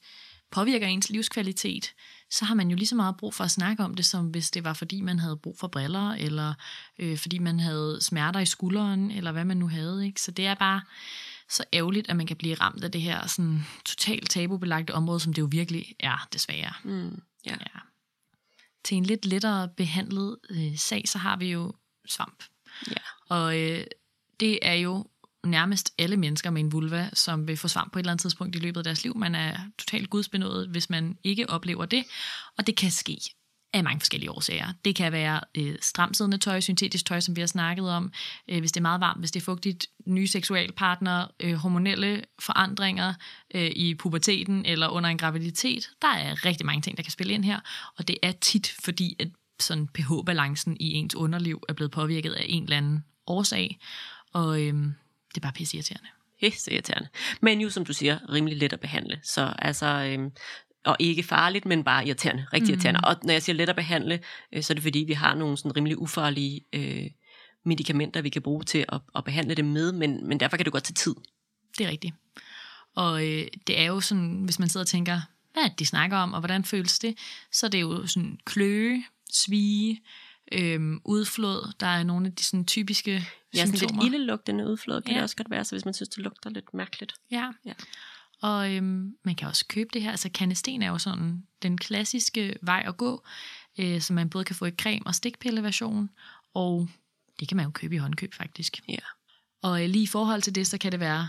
påvirker 0.51 0.87
ens 0.87 1.11
livskvalitet, 1.11 1.93
så 2.31 2.45
har 2.45 2.55
man 2.55 2.71
jo 2.71 2.77
lige 2.77 2.87
så 2.87 2.95
meget 2.95 3.17
brug 3.17 3.35
for 3.35 3.45
at 3.45 3.51
snakke 3.51 3.85
om 3.85 3.95
det, 3.95 4.05
som 4.05 4.27
hvis 4.27 4.51
det 4.51 4.65
var 4.65 4.73
fordi 4.73 5.01
man 5.01 5.19
havde 5.19 5.37
brug 5.37 5.59
for 5.59 5.69
briller, 5.69 6.11
eller 6.11 6.55
øh, 6.99 7.19
fordi 7.19 7.39
man 7.39 7.61
havde 7.61 7.99
smerter 8.01 8.41
i 8.41 8.47
skulderen, 8.47 9.11
eller 9.11 9.33
hvad 9.33 9.45
man 9.45 9.57
nu 9.57 9.69
havde. 9.69 10.07
Ikke? 10.07 10.21
Så 10.21 10.31
det 10.31 10.47
er 10.47 10.55
bare 10.55 10.81
så 11.51 11.65
ærgerligt, 11.73 12.11
at 12.11 12.17
man 12.17 12.27
kan 12.27 12.37
blive 12.37 12.55
ramt 12.55 12.85
af 12.85 12.93
det 12.93 13.01
her 13.01 13.27
sådan, 13.27 13.67
totalt 13.85 14.31
tabubelagte 14.31 14.95
område, 14.95 15.21
som 15.21 15.33
det 15.33 15.43
jo 15.43 15.49
virkelig 15.51 15.95
er, 16.01 16.29
desværre. 16.33 16.73
Mm, 16.85 17.23
ja. 17.47 17.51
Ja. 17.51 17.81
Til 18.85 18.97
en 18.97 19.05
lidt 19.05 19.27
lettere 19.27 19.69
behandlet 19.69 20.37
øh, 20.51 20.77
sag, 20.77 21.09
så 21.09 21.19
har 21.19 21.37
vi 21.37 21.53
jo 21.53 21.73
svamp. 22.07 22.45
ja. 22.91 22.95
Og 23.29 23.61
øh, 23.61 23.85
det 24.41 24.59
er 24.63 24.75
jo 24.75 25.07
nærmest 25.45 25.95
alle 25.99 26.17
mennesker 26.17 26.51
med 26.51 26.61
en 26.61 26.73
vulva, 26.73 27.11
som 27.13 27.49
vil 27.49 27.57
få 27.57 27.69
svamp 27.69 27.93
på 27.93 27.99
et 27.99 28.01
eller 28.01 28.13
andet 28.13 28.23
tidspunkt 28.23 28.57
i 28.57 28.59
løbet 28.59 28.81
af 28.81 28.85
deres 28.85 29.05
liv. 29.05 29.17
Man 29.17 29.35
er 29.35 29.59
totalt 29.79 30.11
gudsbenået, 30.11 30.69
hvis 30.69 30.91
man 30.91 31.19
ikke 31.25 31.51
oplever 31.51 31.85
det. 31.85 32.05
Og 32.57 32.67
det 32.67 32.77
kan 32.77 32.91
ske 32.91 33.19
af 33.75 33.85
mange 33.85 34.01
forskellige 34.01 34.31
årsager. 34.31 34.73
Det 34.85 34.97
kan 34.97 35.13
være 35.13 35.41
øh, 35.55 35.77
stramsiddende 35.81 36.39
tøj, 36.39 36.61
syntetisk 36.61 37.07
tøj, 37.07 37.21
som 37.21 37.37
vi 37.37 37.41
har 37.41 37.47
snakket 37.47 37.91
om, 37.91 38.13
øh, 38.49 38.59
hvis 38.59 38.73
det 38.73 38.81
er 38.81 38.83
meget 38.83 39.01
varmt, 39.01 39.21
hvis 39.21 39.31
det 39.31 39.41
er 39.41 39.45
fugtigt, 39.45 39.87
nye 40.07 40.27
seksualpartner, 40.27 41.27
øh, 41.41 41.55
hormonelle 41.55 42.25
forandringer 42.39 43.15
øh, 43.55 43.71
i 43.77 43.95
puberteten 43.95 44.67
eller 44.67 44.89
under 44.89 45.11
en 45.11 45.19
graviditet. 45.19 45.91
Der 46.03 46.09
er 46.09 46.45
rigtig 46.45 46.67
mange 46.67 46.83
ting, 46.83 46.97
der 46.97 47.03
kan 47.03 47.13
spille 47.13 47.33
ind 47.33 47.45
her, 47.45 47.61
og 47.99 48.09
det 48.09 48.19
er 48.23 48.33
tit 48.33 48.75
fordi, 48.85 49.17
at 49.19 49.29
sådan 49.61 49.89
pH-balancen 49.89 50.77
i 50.81 50.93
ens 50.93 51.15
underliv 51.15 51.63
er 51.69 51.73
blevet 51.73 51.91
påvirket 51.91 52.33
af 52.33 52.45
en 52.49 52.63
eller 52.63 52.77
anden 52.77 53.05
årsag, 53.27 53.79
og 54.33 54.61
øh, 54.61 54.75
det 55.29 55.37
er 55.37 55.41
bare 55.41 55.53
pisseirriterende. 55.53 56.09
Pisse 56.41 56.73
irriterende. 56.73 57.09
Men 57.41 57.61
jo, 57.61 57.71
som 57.71 57.85
du 57.85 57.93
siger, 57.93 58.19
rimelig 58.33 58.59
let 58.59 58.73
at 58.73 58.81
behandle. 58.81 59.21
Så 59.23 59.55
altså, 59.59 59.87
øhm, 59.87 60.31
og 60.85 60.97
ikke 60.99 61.23
farligt, 61.23 61.65
men 61.67 61.85
bare 61.85 62.07
irriterende, 62.07 62.47
rigtig 62.53 62.63
Mhm. 62.63 62.71
irriterende. 62.71 63.01
Og 63.05 63.17
når 63.23 63.33
jeg 63.33 63.43
siger 63.43 63.57
let 63.57 63.69
at 63.69 63.77
behandle, 63.77 64.21
øh, 64.53 64.63
så 64.63 64.73
er 64.73 64.75
det 64.75 64.83
fordi, 64.83 64.99
vi 64.99 65.13
har 65.13 65.35
nogle 65.35 65.57
sådan 65.57 65.77
rimelig 65.77 65.99
ufarlige 65.99 66.61
øh, 66.73 67.11
medicamenter, 67.65 68.23
vi 68.23 68.29
kan 68.29 68.43
bruge 68.43 68.65
til 68.65 68.85
at, 68.89 69.01
at 69.17 69.25
behandle 69.25 69.55
det 69.55 69.65
med, 69.65 69.93
men, 69.93 70.29
men 70.29 70.41
derfor 70.41 70.57
kan 70.57 70.65
det 70.65 70.73
godt 70.73 70.85
tage 70.85 70.95
tid. 70.95 71.15
Det 71.79 71.87
er 71.87 71.91
rigtigt. 71.91 72.15
Og 72.97 73.27
øh, 73.29 73.47
det 73.67 73.81
er 73.81 73.85
jo 73.85 74.01
sådan, 74.01 74.43
hvis 74.45 74.59
man 74.59 74.69
sidder 74.69 74.85
og 74.85 74.89
tænker, 74.89 75.21
hvad 75.53 75.63
er 75.63 75.69
det, 75.69 75.79
de 75.79 75.87
snakker 75.87 76.17
om, 76.17 76.33
og 76.33 76.41
hvordan 76.41 76.65
føles 76.65 76.99
det, 76.99 77.19
så 77.53 77.67
er 77.67 77.71
det 77.71 77.81
jo 77.81 78.07
sådan 78.07 78.39
kløe, 78.45 79.05
svige, 79.33 80.03
øhm, 80.53 81.01
udflod. 81.05 81.73
Der 81.81 81.87
er 81.87 82.03
nogle 82.03 82.27
af 82.27 82.33
de 82.33 82.45
sådan 82.45 82.65
typiske 82.67 83.11
Ja, 83.13 83.59
sådan 83.59 83.69
lidt 83.71 83.79
symptomer. 83.79 84.05
ildelugtende 84.05 84.67
udflod 84.67 85.03
kan 85.03 85.11
Ja. 85.11 85.15
det 85.17 85.23
også 85.23 85.37
godt 85.37 85.51
være, 85.51 85.65
så 85.65 85.75
hvis 85.75 85.85
man 85.85 85.95
synes, 85.95 86.09
det 86.09 86.19
lugter 86.19 86.51
lidt 86.51 86.75
mærkeligt. 86.75 87.15
Ja. 87.31 87.51
Ja. 87.67 87.73
Og 88.45 88.75
øhm, 88.75 89.13
man 89.25 89.35
kan 89.35 89.49
også 89.49 89.65
købe 89.69 89.91
det 89.93 90.03
her. 90.03 90.11
Altså 90.11 90.29
kanesten 90.35 90.83
er 90.83 90.89
jo 90.89 90.99
sådan 90.99 91.43
den 91.63 91.79
klassiske 91.79 92.57
vej 92.63 92.85
at 92.87 92.97
gå, 92.97 93.25
øh, 93.79 94.01
som 94.01 94.15
man 94.15 94.31
både 94.31 94.45
kan 94.45 94.57
få 94.57 94.65
i 94.67 94.71
creme- 94.83 95.07
og 95.07 95.15
stikpilleversion, 95.15 96.11
og 96.55 96.89
det 97.41 97.49
kan 97.49 97.57
man 97.57 97.65
jo 97.67 97.71
købe 97.71 97.95
i 97.95 97.99
håndkøb 97.99 98.35
faktisk. 98.35 98.81
Ja. 98.89 98.97
Og 99.63 99.83
øh, 99.85 99.89
lige 99.91 100.03
i 100.03 100.07
forhold 100.07 100.43
til 100.43 100.55
det, 100.55 100.67
så 100.67 100.79
kan 100.79 100.93
det 100.93 101.01
være 101.01 101.29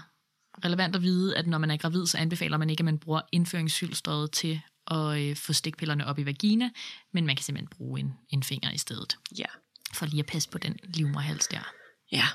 relevant 0.66 0.96
at 0.96 1.02
vide, 1.02 1.38
at 1.38 1.48
når 1.48 1.58
man 1.58 1.72
er 1.72 1.78
gravid, 1.78 2.06
så 2.06 2.18
anbefaler 2.18 2.58
man 2.58 2.70
ikke, 2.70 2.82
at 2.82 2.86
man 2.86 3.00
bruger 3.00 3.22
indføringshylstret 3.32 4.32
til 4.32 4.62
at 4.88 5.20
øh, 5.22 5.36
få 5.36 5.54
stikpillerne 5.54 6.06
op 6.08 6.20
i 6.20 6.26
vagina, 6.26 6.70
men 7.14 7.26
man 7.26 7.36
kan 7.36 7.44
simpelthen 7.44 7.68
bruge 7.78 8.00
en, 8.00 8.14
en 8.30 8.44
finger 8.44 8.72
i 8.72 8.78
stedet, 8.78 9.18
Ja. 9.38 9.46
for 9.94 10.06
lige 10.06 10.20
at 10.20 10.26
passe 10.26 10.50
på 10.50 10.58
den 10.58 10.78
livmorhals 10.84 11.48
der. 11.48 11.72
Ja. 12.12 12.26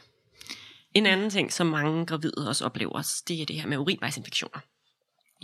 En 0.95 1.07
anden 1.07 1.31
ting, 1.31 1.53
som 1.53 1.67
mange 1.67 2.07
gravide 2.07 2.49
også 2.49 2.65
oplever, 2.65 3.23
det 3.29 3.43
er 3.43 3.47
det 3.47 3.61
her 3.61 3.69
med 3.69 3.79
urinvejsinfektioner. 3.79 4.61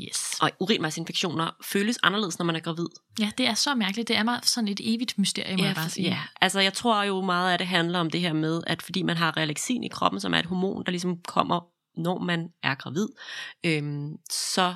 Yes. 0.00 0.38
Og 0.40 0.50
urinvejsinfektioner 0.60 1.50
føles 1.64 1.98
anderledes, 2.02 2.38
når 2.38 2.46
man 2.46 2.56
er 2.56 2.60
gravid. 2.60 2.86
Ja, 3.20 3.30
det 3.38 3.46
er 3.46 3.54
så 3.54 3.74
mærkeligt. 3.74 4.08
Det 4.08 4.16
er 4.16 4.22
meget 4.22 4.46
sådan 4.46 4.68
et 4.68 4.80
evigt 4.82 5.18
mysterie, 5.18 5.56
må 5.56 5.64
jeg 5.64 5.74
bare 5.74 5.90
sige. 5.90 6.08
ja, 6.08 6.20
altså 6.40 6.60
jeg 6.60 6.72
tror 6.72 7.02
jo 7.02 7.20
meget 7.20 7.52
af 7.52 7.58
det 7.58 7.66
handler 7.66 7.98
om 7.98 8.10
det 8.10 8.20
her 8.20 8.32
med, 8.32 8.62
at 8.66 8.82
fordi 8.82 9.02
man 9.02 9.16
har 9.16 9.36
relaxin 9.36 9.84
i 9.84 9.88
kroppen, 9.88 10.20
som 10.20 10.34
er 10.34 10.38
et 10.38 10.46
hormon, 10.46 10.84
der 10.84 10.90
ligesom 10.90 11.18
kommer, 11.28 11.60
når 12.00 12.18
man 12.18 12.48
er 12.62 12.74
gravid, 12.74 13.08
øhm, 13.64 14.16
så 14.30 14.74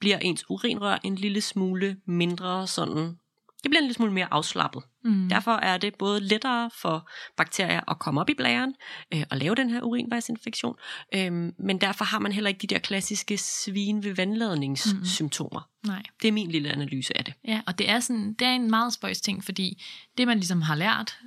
bliver 0.00 0.18
ens 0.18 0.44
urinrør 0.50 0.98
en 1.04 1.14
lille 1.14 1.40
smule 1.40 1.96
mindre 2.06 2.66
sådan, 2.66 3.18
det 3.62 3.70
bliver 3.70 3.80
en 3.80 3.84
lille 3.84 3.94
smule 3.94 4.12
mere 4.12 4.28
afslappet. 4.30 4.82
Mm. 5.04 5.28
Derfor 5.28 5.52
er 5.52 5.78
det 5.78 5.94
både 5.94 6.20
lettere 6.20 6.70
for 6.82 7.10
bakterier 7.36 7.90
at 7.90 7.98
komme 7.98 8.20
op 8.20 8.30
i 8.30 8.34
blæren 8.34 8.74
øh, 9.14 9.24
og 9.30 9.36
lave 9.36 9.54
den 9.54 9.70
her 9.70 9.82
urinvejsinfektion, 9.82 10.74
øh, 11.14 11.32
men 11.58 11.80
derfor 11.80 12.04
har 12.04 12.18
man 12.18 12.32
heller 12.32 12.48
ikke 12.48 12.62
de 12.62 12.66
der 12.66 12.78
klassiske 12.78 13.38
svin 13.38 14.04
ved 14.04 14.14
vandladningssymptomer. 14.14 15.68
Nej. 15.86 16.02
Det 16.22 16.28
er 16.28 16.32
min 16.32 16.50
lille 16.50 16.70
analyse 16.70 17.18
af 17.18 17.24
det. 17.24 17.34
Ja, 17.48 17.60
og 17.66 17.78
det 17.78 17.90
er, 17.90 18.00
sådan, 18.00 18.34
det 18.34 18.46
er 18.46 18.52
en 18.52 18.70
meget 18.70 18.92
spøjs 18.92 19.20
ting, 19.20 19.44
fordi 19.44 19.82
det, 20.18 20.26
man 20.26 20.36
ligesom 20.36 20.62
har 20.62 20.74
lært 20.74 21.18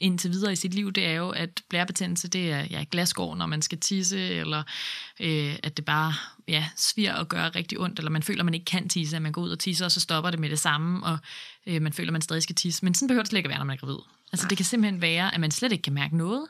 indtil 0.00 0.30
videre 0.30 0.52
i 0.52 0.56
sit 0.56 0.74
liv, 0.74 0.92
det 0.92 1.06
er 1.06 1.12
jo, 1.12 1.30
at 1.30 1.62
blærebetændelse, 1.68 2.28
det 2.28 2.52
er 2.52 2.66
ja, 2.70 2.84
glasgård, 2.90 3.38
når 3.38 3.46
man 3.46 3.62
skal 3.62 3.78
tisse, 3.78 4.20
eller 4.20 4.62
øh, 5.20 5.56
at 5.62 5.76
det 5.76 5.84
bare 5.84 6.14
ja, 6.48 6.68
sviger 6.76 7.14
og 7.14 7.28
gør 7.28 7.54
rigtig 7.56 7.80
ondt, 7.80 7.98
eller 7.98 8.10
man 8.10 8.22
føler, 8.22 8.42
man 8.44 8.54
ikke 8.54 8.64
kan 8.64 8.88
tisse, 8.88 9.16
at 9.16 9.22
man 9.22 9.32
går 9.32 9.42
ud 9.42 9.50
og 9.50 9.58
tisser, 9.58 9.84
og 9.84 9.92
så 9.92 10.00
stopper 10.00 10.30
det 10.30 10.40
med 10.40 10.50
det 10.50 10.58
samme, 10.58 11.06
og 11.06 11.18
øh, 11.66 11.82
man 11.82 11.92
føler, 11.92 12.12
man 12.12 12.22
stadig 12.22 12.42
skal 12.42 12.54
tisse. 12.54 12.84
Men 12.84 12.94
sådan 12.94 13.08
behøver 13.08 13.22
det 13.22 13.30
slet 13.30 13.38
ikke 13.38 13.46
at 13.46 13.50
være, 13.50 13.58
når 13.58 13.64
man 13.64 13.74
er 13.76 13.80
gravid. 13.80 13.98
Altså, 14.32 14.46
det 14.50 14.58
kan 14.58 14.64
simpelthen 14.64 15.02
være, 15.02 15.34
at 15.34 15.40
man 15.40 15.50
slet 15.50 15.72
ikke 15.72 15.82
kan 15.82 15.92
mærke 15.92 16.16
noget. 16.16 16.46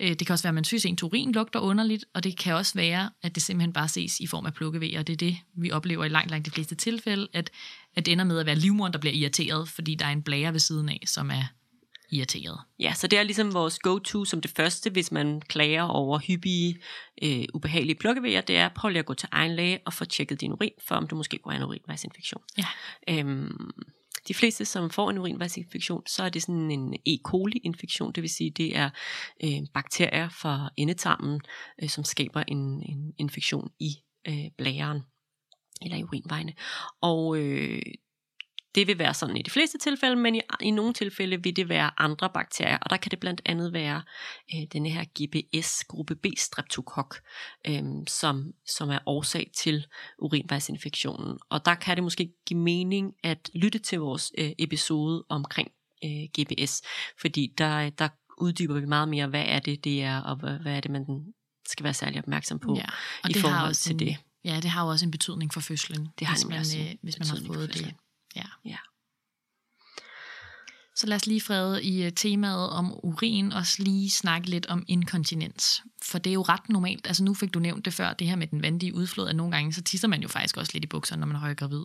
Øh, 0.00 0.08
Det 0.08 0.26
kan 0.26 0.32
også 0.32 0.42
være, 0.42 0.50
at 0.50 0.54
man 0.54 0.64
synes, 0.64 0.84
at 0.84 0.88
ens 0.88 1.02
urin 1.02 1.32
lugter 1.32 1.60
underligt, 1.60 2.04
og 2.14 2.24
det 2.24 2.38
kan 2.38 2.54
også 2.54 2.74
være, 2.74 3.10
at 3.22 3.34
det 3.34 3.42
simpelthen 3.42 3.72
bare 3.72 3.88
ses 3.88 4.20
i 4.20 4.26
form 4.26 4.46
af 4.46 4.54
plukkevejer, 4.54 4.98
og 4.98 5.06
det 5.06 5.12
er 5.12 5.16
det, 5.16 5.36
vi 5.56 5.70
oplever 5.70 6.04
i 6.04 6.08
langt, 6.08 6.30
langt 6.30 6.46
de 6.46 6.50
fleste 6.50 6.74
tilfælde, 6.74 7.28
at, 7.32 7.50
at 7.96 8.06
det 8.06 8.12
ender 8.12 8.24
med 8.24 8.38
at 8.38 8.46
være 8.46 8.56
livmoderen, 8.56 8.92
der 8.92 8.98
bliver 8.98 9.14
irriteret, 9.14 9.68
fordi 9.68 9.94
der 9.94 10.06
er 10.06 10.10
en 10.10 10.22
blære 10.22 10.52
ved 10.52 10.60
siden 10.60 10.88
af, 10.88 11.00
som 11.06 11.30
er 11.30 11.44
irriteret. 12.10 12.58
Ja, 12.78 12.92
så 12.94 13.06
det 13.06 13.18
er 13.18 13.22
ligesom 13.22 13.54
vores 13.54 13.78
go-to 13.78 14.24
som 14.24 14.40
det 14.40 14.50
første, 14.50 14.90
hvis 14.90 15.12
man 15.12 15.40
klager 15.40 15.82
over 15.82 16.18
hyppige, 16.18 16.78
øh, 17.22 17.44
ubehagelige 17.54 17.96
plukkevejer, 17.96 18.40
det 18.40 18.56
er 18.56 18.68
prøv 18.68 18.88
lige 18.88 18.98
at 18.98 19.06
gå 19.06 19.14
til 19.14 19.28
egen 19.32 19.54
læge 19.54 19.80
og 19.86 19.92
få 19.92 20.04
tjekket 20.04 20.40
din 20.40 20.52
urin, 20.52 20.72
for 20.88 20.94
om 20.94 21.06
du 21.06 21.16
måske 21.16 21.38
går 21.38 21.50
en 21.50 21.62
urinvejsinfektion. 21.62 22.42
Ja. 22.58 22.66
Øhm, 23.08 23.70
de 24.28 24.34
fleste, 24.34 24.64
som 24.64 24.90
får 24.90 25.10
en 25.10 25.18
urinvejsinfektion, 25.18 26.06
så 26.06 26.22
er 26.22 26.28
det 26.28 26.42
sådan 26.42 26.70
en 26.70 26.94
E. 26.94 27.18
coli-infektion, 27.24 28.12
det 28.12 28.22
vil 28.22 28.30
sige, 28.30 28.50
det 28.50 28.76
er 28.76 28.90
øh, 29.44 29.60
bakterier 29.74 30.28
fra 30.28 30.70
endetarmen, 30.76 31.40
øh, 31.82 31.88
som 31.88 32.04
skaber 32.04 32.42
en, 32.48 32.82
en 32.82 33.12
infektion 33.18 33.70
i 33.80 33.90
øh, 34.28 34.50
blæren 34.58 35.00
eller 35.82 35.96
i 35.96 36.02
urinvejene. 36.02 36.52
Og 37.00 37.38
øh, 37.38 37.82
det 38.78 38.86
vil 38.86 38.98
være 38.98 39.14
sådan 39.14 39.36
i 39.36 39.42
de 39.42 39.50
fleste 39.50 39.78
tilfælde, 39.78 40.16
men 40.16 40.34
i, 40.34 40.40
i 40.60 40.70
nogle 40.70 40.92
tilfælde 40.92 41.42
vil 41.42 41.56
det 41.56 41.68
være 41.68 41.90
andre 41.98 42.30
bakterier, 42.34 42.78
og 42.78 42.90
der 42.90 42.96
kan 42.96 43.10
det 43.10 43.20
blandt 43.20 43.42
andet 43.44 43.72
være 43.72 44.02
øh, 44.54 44.62
denne 44.72 44.90
her 44.90 45.04
GBS, 45.04 45.84
gruppe 45.84 46.14
B 46.16 46.26
streptokok, 46.36 47.20
øh, 47.66 47.82
som, 48.06 48.52
som 48.66 48.90
er 48.90 48.98
årsag 49.06 49.50
til 49.56 49.86
urinvejsinfektionen. 50.18 51.38
Og 51.50 51.64
der 51.64 51.74
kan 51.74 51.96
det 51.96 52.04
måske 52.04 52.32
give 52.46 52.60
mening 52.60 53.14
at 53.22 53.50
lytte 53.54 53.78
til 53.78 54.00
vores 54.00 54.32
øh, 54.38 54.50
episode 54.58 55.24
omkring 55.28 55.70
øh, 56.04 56.10
GBS, 56.10 56.82
fordi 57.20 57.54
der, 57.58 57.90
der 57.90 58.08
uddyber 58.38 58.80
vi 58.80 58.86
meget 58.86 59.08
mere, 59.08 59.26
hvad 59.26 59.44
er 59.46 59.58
det, 59.58 59.84
det 59.84 60.02
er, 60.02 60.20
og 60.20 60.36
hvad, 60.36 60.58
hvad 60.58 60.76
er 60.76 60.80
det, 60.80 60.90
man 60.90 61.04
skal 61.68 61.84
være 61.84 61.94
særlig 61.94 62.18
opmærksom 62.18 62.58
på. 62.58 62.74
Ja, 62.76 62.84
og 63.22 63.30
i 63.30 63.32
det 63.32 63.40
forhold 63.40 63.58
har 63.58 63.68
også 63.68 63.82
til 63.82 63.92
en, 63.92 63.98
det. 63.98 64.16
Ja, 64.44 64.60
det 64.62 64.70
har 64.70 64.84
jo 64.84 64.90
også 64.90 65.04
en 65.04 65.10
betydning 65.10 65.52
for 65.52 65.60
fødslen, 65.60 66.08
Det 66.18 66.26
har 66.26 66.34
hvis, 66.34 66.74
man, 66.76 66.86
øh, 66.88 66.94
hvis 67.02 67.18
man 67.18 67.28
har 67.28 67.38
fået 67.46 67.74
det. 67.74 67.94
Ja. 68.38 68.70
Ja. 68.70 68.76
Så 70.96 71.06
lad 71.06 71.16
os 71.16 71.26
lige, 71.26 71.40
Frede, 71.40 71.84
i 71.84 72.04
øh, 72.04 72.12
temaet 72.12 72.70
om 72.70 72.92
urin 73.02 73.52
også 73.52 73.82
lige 73.82 74.10
snakke 74.10 74.50
lidt 74.50 74.66
om 74.66 74.84
inkontinens. 74.88 75.82
For 76.02 76.18
det 76.18 76.30
er 76.30 76.34
jo 76.34 76.42
ret 76.42 76.68
normalt. 76.68 77.06
Altså 77.06 77.24
nu 77.24 77.34
fik 77.34 77.54
du 77.54 77.58
nævnt 77.58 77.84
det 77.84 77.94
før, 77.94 78.12
det 78.12 78.26
her 78.26 78.36
med 78.36 78.46
den 78.46 78.62
vandige 78.62 78.94
udflod, 78.94 79.28
at 79.28 79.36
nogle 79.36 79.52
gange 79.56 79.72
så 79.72 79.82
tisser 79.82 80.08
man 80.08 80.22
jo 80.22 80.28
faktisk 80.28 80.56
også 80.56 80.70
lidt 80.74 80.84
i 80.84 80.86
bukserne, 80.86 81.20
når 81.20 81.26
man 81.26 81.36
er 81.36 81.40
højgravid. 81.40 81.82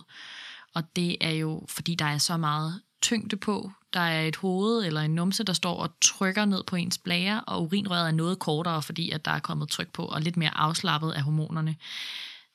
Og 0.74 0.95
det 0.95 1.18
er 1.22 1.32
jo, 1.32 1.66
fordi 1.70 1.95
der 1.95 2.06
er 2.06 2.18
så 2.18 2.38
meget 2.38 2.82
tyngde 3.01 3.38
på. 3.38 3.72
Der 3.93 3.99
er 3.99 4.28
et 4.28 4.36
hoved 4.36 4.86
eller 4.86 5.01
en 5.01 5.16
numse, 5.16 5.43
der 5.43 5.54
står 5.54 5.76
og 5.76 5.89
trykker 6.01 6.45
ned 6.45 6.64
på 6.64 6.76
ens 6.76 6.97
blære, 6.97 7.43
og 7.43 7.62
urinrøret 7.64 8.08
er 8.08 8.12
noget 8.12 8.39
kortere, 8.39 8.82
fordi 8.82 9.12
at 9.12 9.26
der 9.26 9.32
er 9.32 9.39
kommet 9.39 9.70
tryk 9.70 9.91
på, 9.93 10.06
og 10.06 10.22
lidt 10.22 10.38
mere 10.38 10.58
afslappet 10.58 11.12
af 11.12 11.22
hormonerne. 11.22 11.76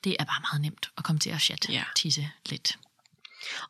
Det 0.04 0.16
er 0.18 0.24
bare 0.24 0.40
meget 0.52 0.60
nemt 0.62 0.90
at 0.98 1.04
komme 1.04 1.18
til 1.18 1.30
at 1.30 1.40
chat, 1.40 1.68
Ja. 1.68 1.84
tisse 1.96 2.30
lidt. 2.50 2.78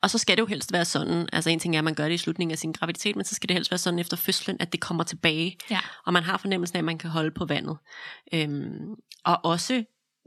Og 0.02 0.10
så 0.10 0.18
skal 0.18 0.36
det 0.36 0.40
jo 0.40 0.46
helst 0.46 0.72
være 0.72 0.84
sådan, 0.84 1.28
altså 1.32 1.50
en 1.50 1.58
ting 1.60 1.74
er, 1.74 1.78
at 1.80 1.84
man 1.84 1.94
gør 1.94 2.04
det 2.08 2.14
i 2.14 2.18
slutningen 2.18 2.52
af 2.52 2.58
sin 2.58 2.72
graviditet, 2.72 3.16
men 3.16 3.24
så 3.24 3.34
skal 3.34 3.48
det 3.48 3.54
helst 3.54 3.70
være 3.70 3.78
sådan 3.78 3.98
efter 3.98 4.16
fødslen, 4.16 4.56
at 4.60 4.72
det 4.72 4.80
kommer 4.80 5.04
tilbage, 5.04 5.56
Ja. 5.70 5.80
og 6.06 6.12
man 6.12 6.22
har 6.22 6.36
fornemmelsen 6.36 6.76
af, 6.76 6.80
at 6.80 6.84
man 6.84 6.98
kan 6.98 7.10
holde 7.10 7.30
på 7.30 7.44
vandet. 7.44 7.76
Øhm, 8.32 8.94
og 9.24 9.44
også 9.44 9.84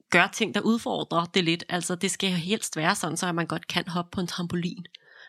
gør 0.10 0.28
ting, 0.28 0.56
der 0.56 0.62
udfordrer 0.62 1.26
det 1.26 1.43
lidt. 1.43 1.64
Altså 1.70 1.95
det 1.95 2.12
skal 2.12 2.30
helst 2.30 2.78
være 2.78 2.95
sådan, 2.95 3.18
så 3.18 3.28
at 3.28 3.36
man 3.36 3.47
godt 3.47 3.68
kan 3.68 3.88
hoppe 3.88 4.12
på 4.16 4.22
en 4.22 4.28
trampolin, 4.28 4.86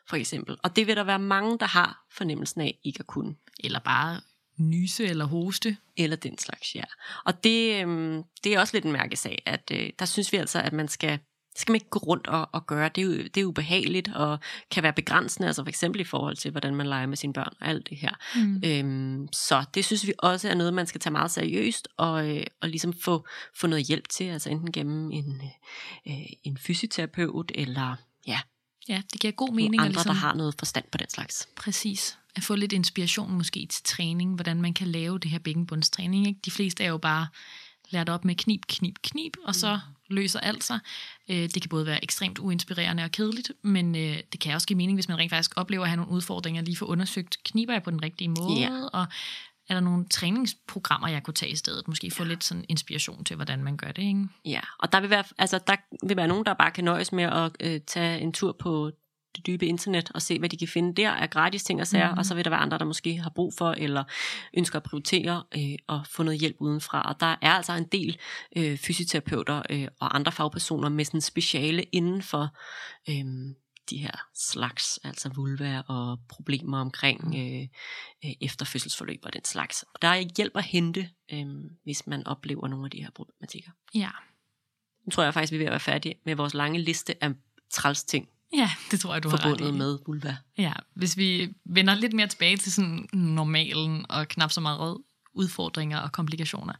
for 0.09 0.16
eksempel. 0.16 0.57
Og 0.62 0.77
det 0.77 0.87
vil 0.87 0.97
der 0.97 1.05
være 1.05 1.18
mange, 1.18 1.59
der 1.59 1.66
har 1.66 2.07
fornemmelsen 2.12 2.61
af 2.61 2.79
ikke 2.85 3.01
at 3.01 3.07
kunne. 3.07 3.35
Eller 3.64 3.79
bare 3.79 4.20
nyse 4.59 5.05
eller 5.05 5.25
hoste. 5.25 5.77
Eller 5.97 6.16
den 6.16 6.39
slags, 6.39 6.75
ja. 6.75 6.83
Og 7.25 7.45
det, 7.45 7.83
øhm, 7.83 8.23
det 8.45 8.55
er 8.55 8.61
også 8.61 8.77
lidt 8.77 8.85
en 8.85 8.93
mærkesag, 8.93 9.43
at 9.47 9.70
øh, 9.75 9.91
der 9.99 10.05
synes 10.05 10.33
vi 10.33 10.37
altså, 10.37 10.61
at 10.61 10.73
man 10.73 10.89
skal 10.89 11.18
det 11.53 11.61
skal 11.61 11.72
man 11.72 11.76
ikke 11.76 11.90
gå 11.90 11.98
rundt 11.98 12.26
og, 12.26 12.48
og 12.53 12.66
gøre. 12.66 12.88
Det 12.88 13.03
er, 13.03 13.07
jo, 13.07 13.12
det 13.12 13.36
er 13.36 13.44
ubehageligt 13.44 14.09
og 14.14 14.38
kan 14.70 14.82
være 14.82 14.92
begrænsende, 14.92 15.46
altså 15.46 15.62
for 15.62 15.68
eksempel 15.68 16.00
i 16.00 16.05
forhold 16.05 16.36
til, 16.36 16.50
hvordan 16.50 16.74
man 16.74 16.86
leger 16.86 17.07
med 17.07 17.16
sine 17.16 17.32
børn 17.32 17.53
og 17.61 17.68
alt 17.68 17.90
det 17.90 17.98
her. 17.98 18.11
Mm. 18.36 18.62
Øhm, 18.64 19.28
så 19.32 19.64
det 19.74 19.84
synes 19.84 20.07
vi 20.07 20.12
også 20.18 20.48
er 20.48 20.55
noget, 20.55 20.74
man 20.74 20.86
skal 20.86 21.00
tage 21.00 21.12
meget 21.12 21.30
seriøst 21.30 21.88
og, 21.96 22.28
øh, 22.28 22.44
og 22.61 22.68
ligesom 22.68 22.92
få, 22.92 23.26
få 23.57 23.66
noget 23.66 23.86
hjælp 23.86 24.09
til, 24.09 24.24
altså 24.24 24.50
enten 24.50 24.72
gennem 24.72 25.11
en, 25.11 25.42
øh, 26.07 26.26
en 26.44 26.59
fysioterapeut 26.59 27.53
eller 27.55 27.96
ja, 28.26 28.40
Ja, 28.88 29.03
det 29.12 29.20
giver 29.20 29.32
god 29.32 29.53
mening. 29.53 29.80
andre, 29.80 29.88
ligesom, 29.92 30.09
der 30.09 30.12
har 30.12 30.34
noget 30.34 30.55
forstand 30.59 30.84
på 30.92 30.98
den 30.98 31.11
slags. 31.11 31.48
Præcis. 31.57 32.18
At 32.36 32.42
få 32.42 32.55
lidt 32.55 32.72
inspiration 32.72 33.32
måske 33.32 33.66
til 33.70 33.84
træning, 33.84 34.34
hvordan 34.34 34.62
man 34.62 34.74
kan 34.74 34.86
lave 34.86 35.18
det 35.18 35.30
her 35.30 35.38
bækkenbundstræning. 35.38 36.26
Ikke? 36.26 36.40
De 36.44 36.50
fleste 36.50 36.84
er 36.84 36.88
jo 36.88 36.98
bare 36.98 37.26
lært 37.90 38.09
op 38.09 38.24
med 38.24 38.34
knip, 38.34 38.66
knip, 38.66 38.94
knip, 39.03 39.36
og 39.44 39.55
så 39.55 39.80
løser 40.12 40.40
alt 40.40 40.64
sig. 40.64 40.78
Øh, 41.28 41.36
Det 41.36 41.62
kan 41.62 41.68
både 41.68 41.86
være 41.86 42.04
ekstremt 42.04 42.38
uinspirerende 42.38 43.02
og 43.04 43.10
kedeligt, 43.10 43.52
men 43.62 43.94
øh, 43.96 44.18
det 44.32 44.40
kan 44.40 44.54
også 44.54 44.66
give 44.66 44.76
mening, 44.76 44.96
hvis 44.96 45.08
man 45.08 45.18
rent 45.18 45.30
faktisk 45.30 45.50
oplever 45.56 45.82
at 45.82 45.88
have 45.88 45.96
nogle 45.96 46.12
udfordringer, 46.12 46.62
lige 46.62 46.76
få 46.76 46.84
undersøgt, 46.84 47.36
kniber 47.44 47.72
jeg 47.72 47.82
på 47.82 47.90
den 47.90 48.02
rigtige 48.02 48.28
måde, 48.28 48.60
Ja. 48.60 48.70
og 48.92 49.06
er 49.68 49.74
der 49.74 49.80
nogle 49.80 50.04
træningsprogrammer, 50.08 51.08
jeg 51.08 51.22
kunne 51.22 51.34
tage 51.34 51.52
i 51.52 51.56
stedet? 51.56 51.88
Måske 51.88 52.10
få 52.10 52.24
lidt 52.24 52.44
sådan 52.44 52.64
inspiration 52.68 53.24
til, 53.24 53.36
hvordan 53.36 53.64
man 53.64 53.76
gør 53.76 53.92
det, 53.92 54.02
ikke? 54.02 54.26
Ja, 54.44 54.60
og 54.78 54.92
der 54.92 55.00
vil 55.00 55.10
være, 55.10 55.24
altså, 55.38 55.60
der 55.66 55.76
vil 56.06 56.16
være 56.16 56.28
nogen, 56.28 56.44
der 56.46 56.54
bare 56.54 56.70
kan 56.70 56.84
nøjes 56.84 57.12
med 57.12 57.24
at 57.24 57.50
øh, 57.60 57.80
tage 57.86 58.20
en 58.20 58.32
tur 58.32 58.52
på 58.58 58.90
det 59.37 59.47
dybe 59.47 59.66
internet 59.66 60.11
og 60.14 60.22
se, 60.22 60.39
hvad 60.39 60.49
de 60.49 60.57
kan 60.57 60.68
finde 60.68 60.95
der 61.03 61.11
af 61.11 61.30
gratis 61.30 61.64
ting 61.64 61.80
og 61.80 61.87
sager, 61.87 62.05
Mhm. 62.05 62.11
mm-hmm. 62.11 62.18
og 62.18 62.26
så 62.26 62.35
vil 62.35 62.45
der 62.45 62.51
være 62.51 62.61
andre, 62.61 62.78
der 62.78 62.85
måske 62.85 63.18
har 63.18 63.30
brug 63.30 63.55
for 63.59 63.72
eller 63.72 64.05
ønsker 64.55 64.76
at 64.76 64.83
prioritere 64.83 65.45
øh, 65.57 65.78
og 65.87 66.07
få 66.07 66.22
noget 66.22 66.41
hjælp 66.41 66.57
udenfra. 66.61 67.03
Og 67.03 67.20
der 67.20 67.37
er 67.43 67.51
altså 67.51 67.72
en 67.72 67.87
del 67.93 68.18
øh, 68.57 68.78
fysioterapeuter 68.78 69.62
øh, 69.70 69.89
og 70.01 70.16
andre 70.16 70.33
fagpersoner 70.33 70.89
med 70.89 71.05
sådan 71.05 71.20
speciale 71.20 71.83
inden 71.83 72.22
for 72.22 72.49
øh, 73.09 73.24
de 73.91 73.97
her 73.99 74.26
slags, 74.35 74.99
altså 75.05 75.28
vulva 75.28 75.83
og 75.89 76.18
problemer 76.28 76.78
omkring 76.80 77.35
øh, 77.37 77.68
øh, 78.24 78.30
efterfødselsforløb 78.41 79.20
og 79.22 79.33
den 79.33 79.45
slags. 79.45 79.83
Og 79.95 80.03
der 80.03 80.09
er 80.09 80.24
hjælp 80.37 80.57
at 80.57 80.64
hente, 80.64 81.09
øh, 81.33 81.47
hvis 81.85 82.07
man 82.07 82.26
oplever 82.26 82.68
nogle 82.68 82.87
af 82.87 82.91
de 82.91 83.03
her 83.03 83.11
problematikker. 83.11 83.70
Ja. 83.95 84.11
Nu 85.07 85.11
tror 85.11 85.22
jeg 85.22 85.35
faktisk, 85.35 85.53
vi 85.53 85.57
er 85.57 85.59
ved 85.59 85.66
at 85.66 85.70
være 85.70 85.80
færdige 85.80 86.14
med 86.26 86.35
vores 86.35 86.55
lange 86.55 86.78
liste 86.80 87.24
af 87.24 87.30
træls 87.70 88.05
ting 88.05 88.28
Ja, 88.55 88.70
det 88.90 89.00
tror 89.00 89.12
jeg, 89.12 89.22
du 89.22 89.28
har 89.28 89.36
ret 89.36 89.42
forbundet 89.42 89.74
i. 89.74 89.78
med 89.78 89.98
vulva. 90.07 90.36
Ja, 90.59 90.72
hvis 90.94 91.16
vi 91.16 91.55
vender 91.64 91.94
lidt 91.94 92.12
mere 92.12 92.26
tilbage 92.26 92.57
til 92.57 92.72
sådan 92.72 93.09
normalen 93.12 94.07
og 94.09 94.28
knap 94.28 94.53
så 94.53 94.61
meget 94.61 94.96
udfordringer 95.34 95.98
og 95.98 96.12
komplikationer, 96.12 96.72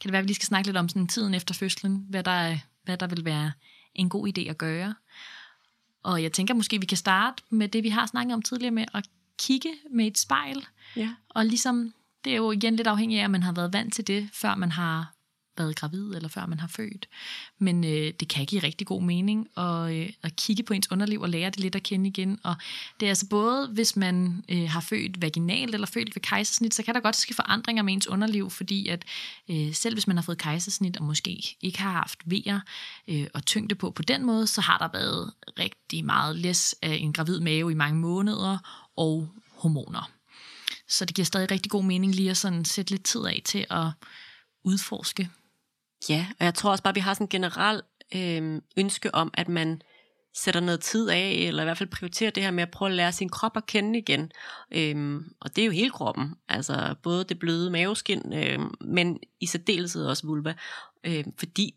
kan 0.00 0.02
det 0.08 0.12
være, 0.12 0.18
at 0.18 0.24
vi 0.24 0.28
lige 0.28 0.34
skal 0.34 0.46
snakke 0.46 0.68
lidt 0.68 0.76
om 0.76 0.88
sådan 0.88 1.06
tiden 1.06 1.34
efter 1.34 1.54
fødslen, 1.54 2.06
hvad 2.08 2.22
der, 2.22 2.30
er- 2.30 2.58
hvad 2.84 2.96
der 2.96 3.06
vil 3.06 3.24
være 3.24 3.52
en 3.94 4.08
god 4.08 4.28
idé 4.28 4.40
at 4.40 4.58
gøre. 4.58 4.94
Og 6.02 6.22
jeg 6.22 6.32
tænker 6.32 6.54
måske, 6.54 6.80
vi 6.80 6.86
kan 6.86 6.96
starte 6.98 7.42
med 7.50 7.68
det, 7.68 7.82
vi 7.84 7.88
har 7.88 8.06
snakket 8.06 8.34
om 8.34 8.42
tidligere 8.42 8.70
med 8.72 8.84
at 8.94 9.04
kigge 9.38 9.68
med 9.90 10.06
et 10.06 10.18
spejl. 10.18 10.66
Ja. 10.96 11.10
Og 11.28 11.46
ligesom, 11.46 11.94
det 12.24 12.32
er 12.32 12.36
jo 12.36 12.50
igen 12.50 12.76
lidt 12.76 12.88
afhængigt 12.88 13.20
af, 13.20 13.24
at 13.24 13.30
man 13.30 13.42
har 13.42 13.52
været 13.52 13.72
vant 13.72 13.94
til 13.94 14.06
det, 14.06 14.28
før 14.32 14.54
man 14.54 14.70
har 14.72 15.11
været 15.56 15.76
gravid, 15.76 16.14
eller 16.14 16.28
før 16.28 16.46
man 16.46 16.60
har 16.60 16.68
født. 16.68 17.08
Men 17.58 17.84
øh, 17.84 18.12
det 18.20 18.28
kan 18.28 18.46
give 18.46 18.62
rigtig 18.62 18.86
god 18.86 19.02
mening 19.02 19.48
at, 19.56 19.92
øh, 19.92 20.10
at 20.22 20.36
kigge 20.36 20.62
på 20.62 20.74
ens 20.74 20.90
underliv 20.90 21.20
og 21.20 21.28
lære 21.28 21.50
det 21.50 21.60
lidt 21.60 21.74
at 21.74 21.82
kende 21.82 22.08
igen. 22.08 22.40
Og 22.44 22.54
det 23.00 23.06
er 23.06 23.10
altså 23.10 23.26
både, 23.28 23.68
hvis 23.68 23.96
man 23.96 24.44
øh, 24.48 24.68
har 24.70 24.80
født 24.80 25.22
vaginalt 25.22 25.74
eller 25.74 25.86
født 25.86 26.16
ved 26.16 26.22
kejsersnit, 26.22 26.74
så 26.74 26.82
kan 26.82 26.94
der 26.94 27.00
godt 27.00 27.16
ske 27.16 27.34
forandringer 27.34 27.82
med 27.82 27.92
ens 27.92 28.06
underliv, 28.06 28.50
fordi 28.50 28.88
at 28.88 29.04
øh, 29.50 29.74
selv 29.74 29.94
hvis 29.94 30.06
man 30.06 30.16
har 30.16 30.22
fået 30.22 30.38
kejsersnit 30.38 30.96
og 30.96 31.04
måske 31.04 31.56
ikke 31.60 31.80
har 31.80 31.92
haft 31.92 32.18
vejer 32.24 32.60
øh, 33.08 33.26
og 33.34 33.46
tyngde 33.46 33.74
på 33.74 33.90
på 33.90 34.02
den 34.02 34.26
måde, 34.26 34.46
så 34.46 34.60
har 34.60 34.78
der 34.78 34.88
været 34.92 35.32
rigtig 35.58 36.04
meget 36.04 36.36
læs 36.36 36.74
af 36.82 36.94
en 36.94 37.12
gravid 37.12 37.40
mave 37.40 37.72
i 37.72 37.74
mange 37.74 37.98
måneder 37.98 38.58
og 38.96 39.28
hormoner. 39.56 40.10
Så 40.88 41.04
det 41.04 41.16
giver 41.16 41.26
stadig 41.26 41.50
rigtig 41.50 41.70
god 41.70 41.84
mening 41.84 42.14
lige 42.14 42.30
at 42.30 42.36
sådan 42.36 42.64
sætte 42.64 42.90
lidt 42.90 43.04
tid 43.04 43.24
af 43.24 43.42
til 43.44 43.66
at 43.70 43.86
udforske. 44.64 45.30
Ja, 46.08 46.26
og 46.38 46.44
jeg 46.44 46.54
tror 46.54 46.70
også 46.70 46.82
bare, 46.82 46.90
at 46.90 46.94
vi 46.94 47.00
har 47.00 47.14
sådan 47.14 47.24
en 47.24 47.28
generel 47.28 47.82
øh, 48.14 48.62
ønske 48.76 49.14
om, 49.14 49.30
at 49.34 49.48
man 49.48 49.82
sætter 50.34 50.60
noget 50.60 50.80
tid 50.80 51.08
af, 51.08 51.30
eller 51.30 51.62
i 51.62 51.66
hvert 51.66 51.78
fald 51.78 51.88
prioriterer 51.88 52.30
det 52.30 52.42
her 52.42 52.50
med 52.50 52.62
at 52.62 52.70
prøve 52.70 52.88
at 52.88 52.96
lære 52.96 53.12
sin 53.12 53.28
krop 53.28 53.56
at 53.56 53.66
kende 53.66 53.98
igen. 53.98 54.32
Øhm, 54.74 55.24
og 55.40 55.56
det 55.56 55.62
er 55.62 55.66
jo 55.66 55.72
hele 55.72 55.90
kroppen, 55.90 56.34
altså 56.48 56.94
både 57.02 57.24
det 57.24 57.38
bløde 57.38 57.70
maveskin, 57.70 58.32
øhm, 58.32 58.74
men 58.80 59.18
i 59.40 59.46
særdeleshed 59.46 60.06
også 60.06 60.26
vulva, 60.26 60.54
øhm, 61.04 61.32
fordi 61.38 61.74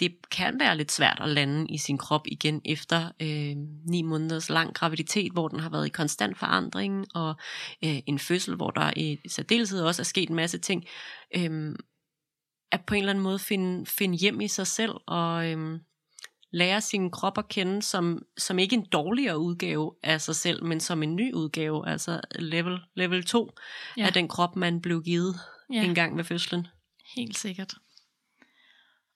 det 0.00 0.14
kan 0.30 0.60
være 0.60 0.76
lidt 0.76 0.92
svært 0.92 1.18
at 1.20 1.28
lande 1.28 1.66
i 1.68 1.78
sin 1.78 1.98
krop 1.98 2.26
igen 2.26 2.60
efter 2.64 3.12
øh, 3.22 3.56
ni 3.90 4.02
måneders 4.02 4.48
lang 4.48 4.74
graviditet, 4.74 5.32
hvor 5.32 5.48
den 5.48 5.60
har 5.60 5.70
været 5.70 5.86
i 5.86 5.90
konstant 5.90 6.38
forandring, 6.38 7.06
og 7.14 7.34
øh, 7.84 7.98
en 8.06 8.18
fødsel, 8.18 8.54
hvor 8.54 8.70
der 8.70 8.92
i 8.96 9.18
særdeleshed 9.28 9.82
også 9.82 10.02
er 10.02 10.04
sket 10.04 10.28
en 10.28 10.36
masse 10.36 10.58
ting. 10.58 10.84
Øh, 11.36 11.74
at 12.72 12.84
på 12.84 12.94
en 12.94 12.98
eller 13.00 13.10
anden 13.10 13.24
måde 13.24 13.38
finde, 13.38 13.86
finde 13.86 14.18
hjem 14.18 14.40
i 14.40 14.48
sig 14.48 14.66
selv 14.66 14.92
og 15.06 15.50
øhm, 15.50 15.78
lære 16.50 16.80
sin 16.80 17.10
krop 17.10 17.38
at 17.38 17.48
kende 17.48 17.82
som, 17.82 18.22
som 18.38 18.58
ikke 18.58 18.76
en 18.76 18.86
dårligere 18.86 19.38
udgave 19.38 19.94
af 20.02 20.20
sig 20.20 20.36
selv, 20.36 20.64
men 20.64 20.80
som 20.80 21.02
en 21.02 21.16
ny 21.16 21.32
udgave, 21.32 21.88
altså 21.88 22.20
level, 22.38 22.78
level 22.94 23.24
2 23.24 23.52
Ja. 23.96 24.06
af 24.06 24.12
den 24.12 24.28
krop, 24.28 24.56
man 24.56 24.80
blev 24.80 25.02
givet 25.02 25.40
Ja. 25.72 25.74
ja. 25.74 25.84
en 25.84 25.94
gang 25.94 26.16
ved 26.16 26.24
fødslen. 26.24 26.66
Helt 27.16 27.38
sikkert. 27.38 27.74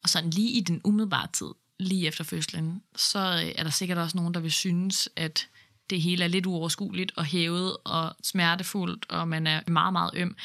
Og 0.02 0.08
sådan 0.08 0.30
lige 0.30 0.50
i 0.50 0.60
den 0.60 0.80
umiddelbare 0.84 1.28
tid, 1.32 1.46
lige 1.78 2.06
efter 2.06 2.24
fødslen, 2.24 2.82
så 2.96 3.18
øh, 3.18 3.52
er 3.56 3.62
der 3.62 3.70
sikkert 3.70 3.98
også 3.98 4.16
nogen, 4.16 4.34
der 4.34 4.40
vil 4.40 4.52
synes, 4.52 5.08
at 5.16 5.48
det 5.90 6.00
hele 6.02 6.24
er 6.24 6.28
lidt 6.28 6.46
uoverskueligt 6.46 7.12
og 7.16 7.24
hævet 7.24 7.76
og 7.84 8.14
smertefuldt, 8.22 9.06
og 9.10 9.28
man 9.28 9.46
er 9.46 9.70
meget, 9.70 9.92
meget 9.92 10.10
øm. 10.14 10.36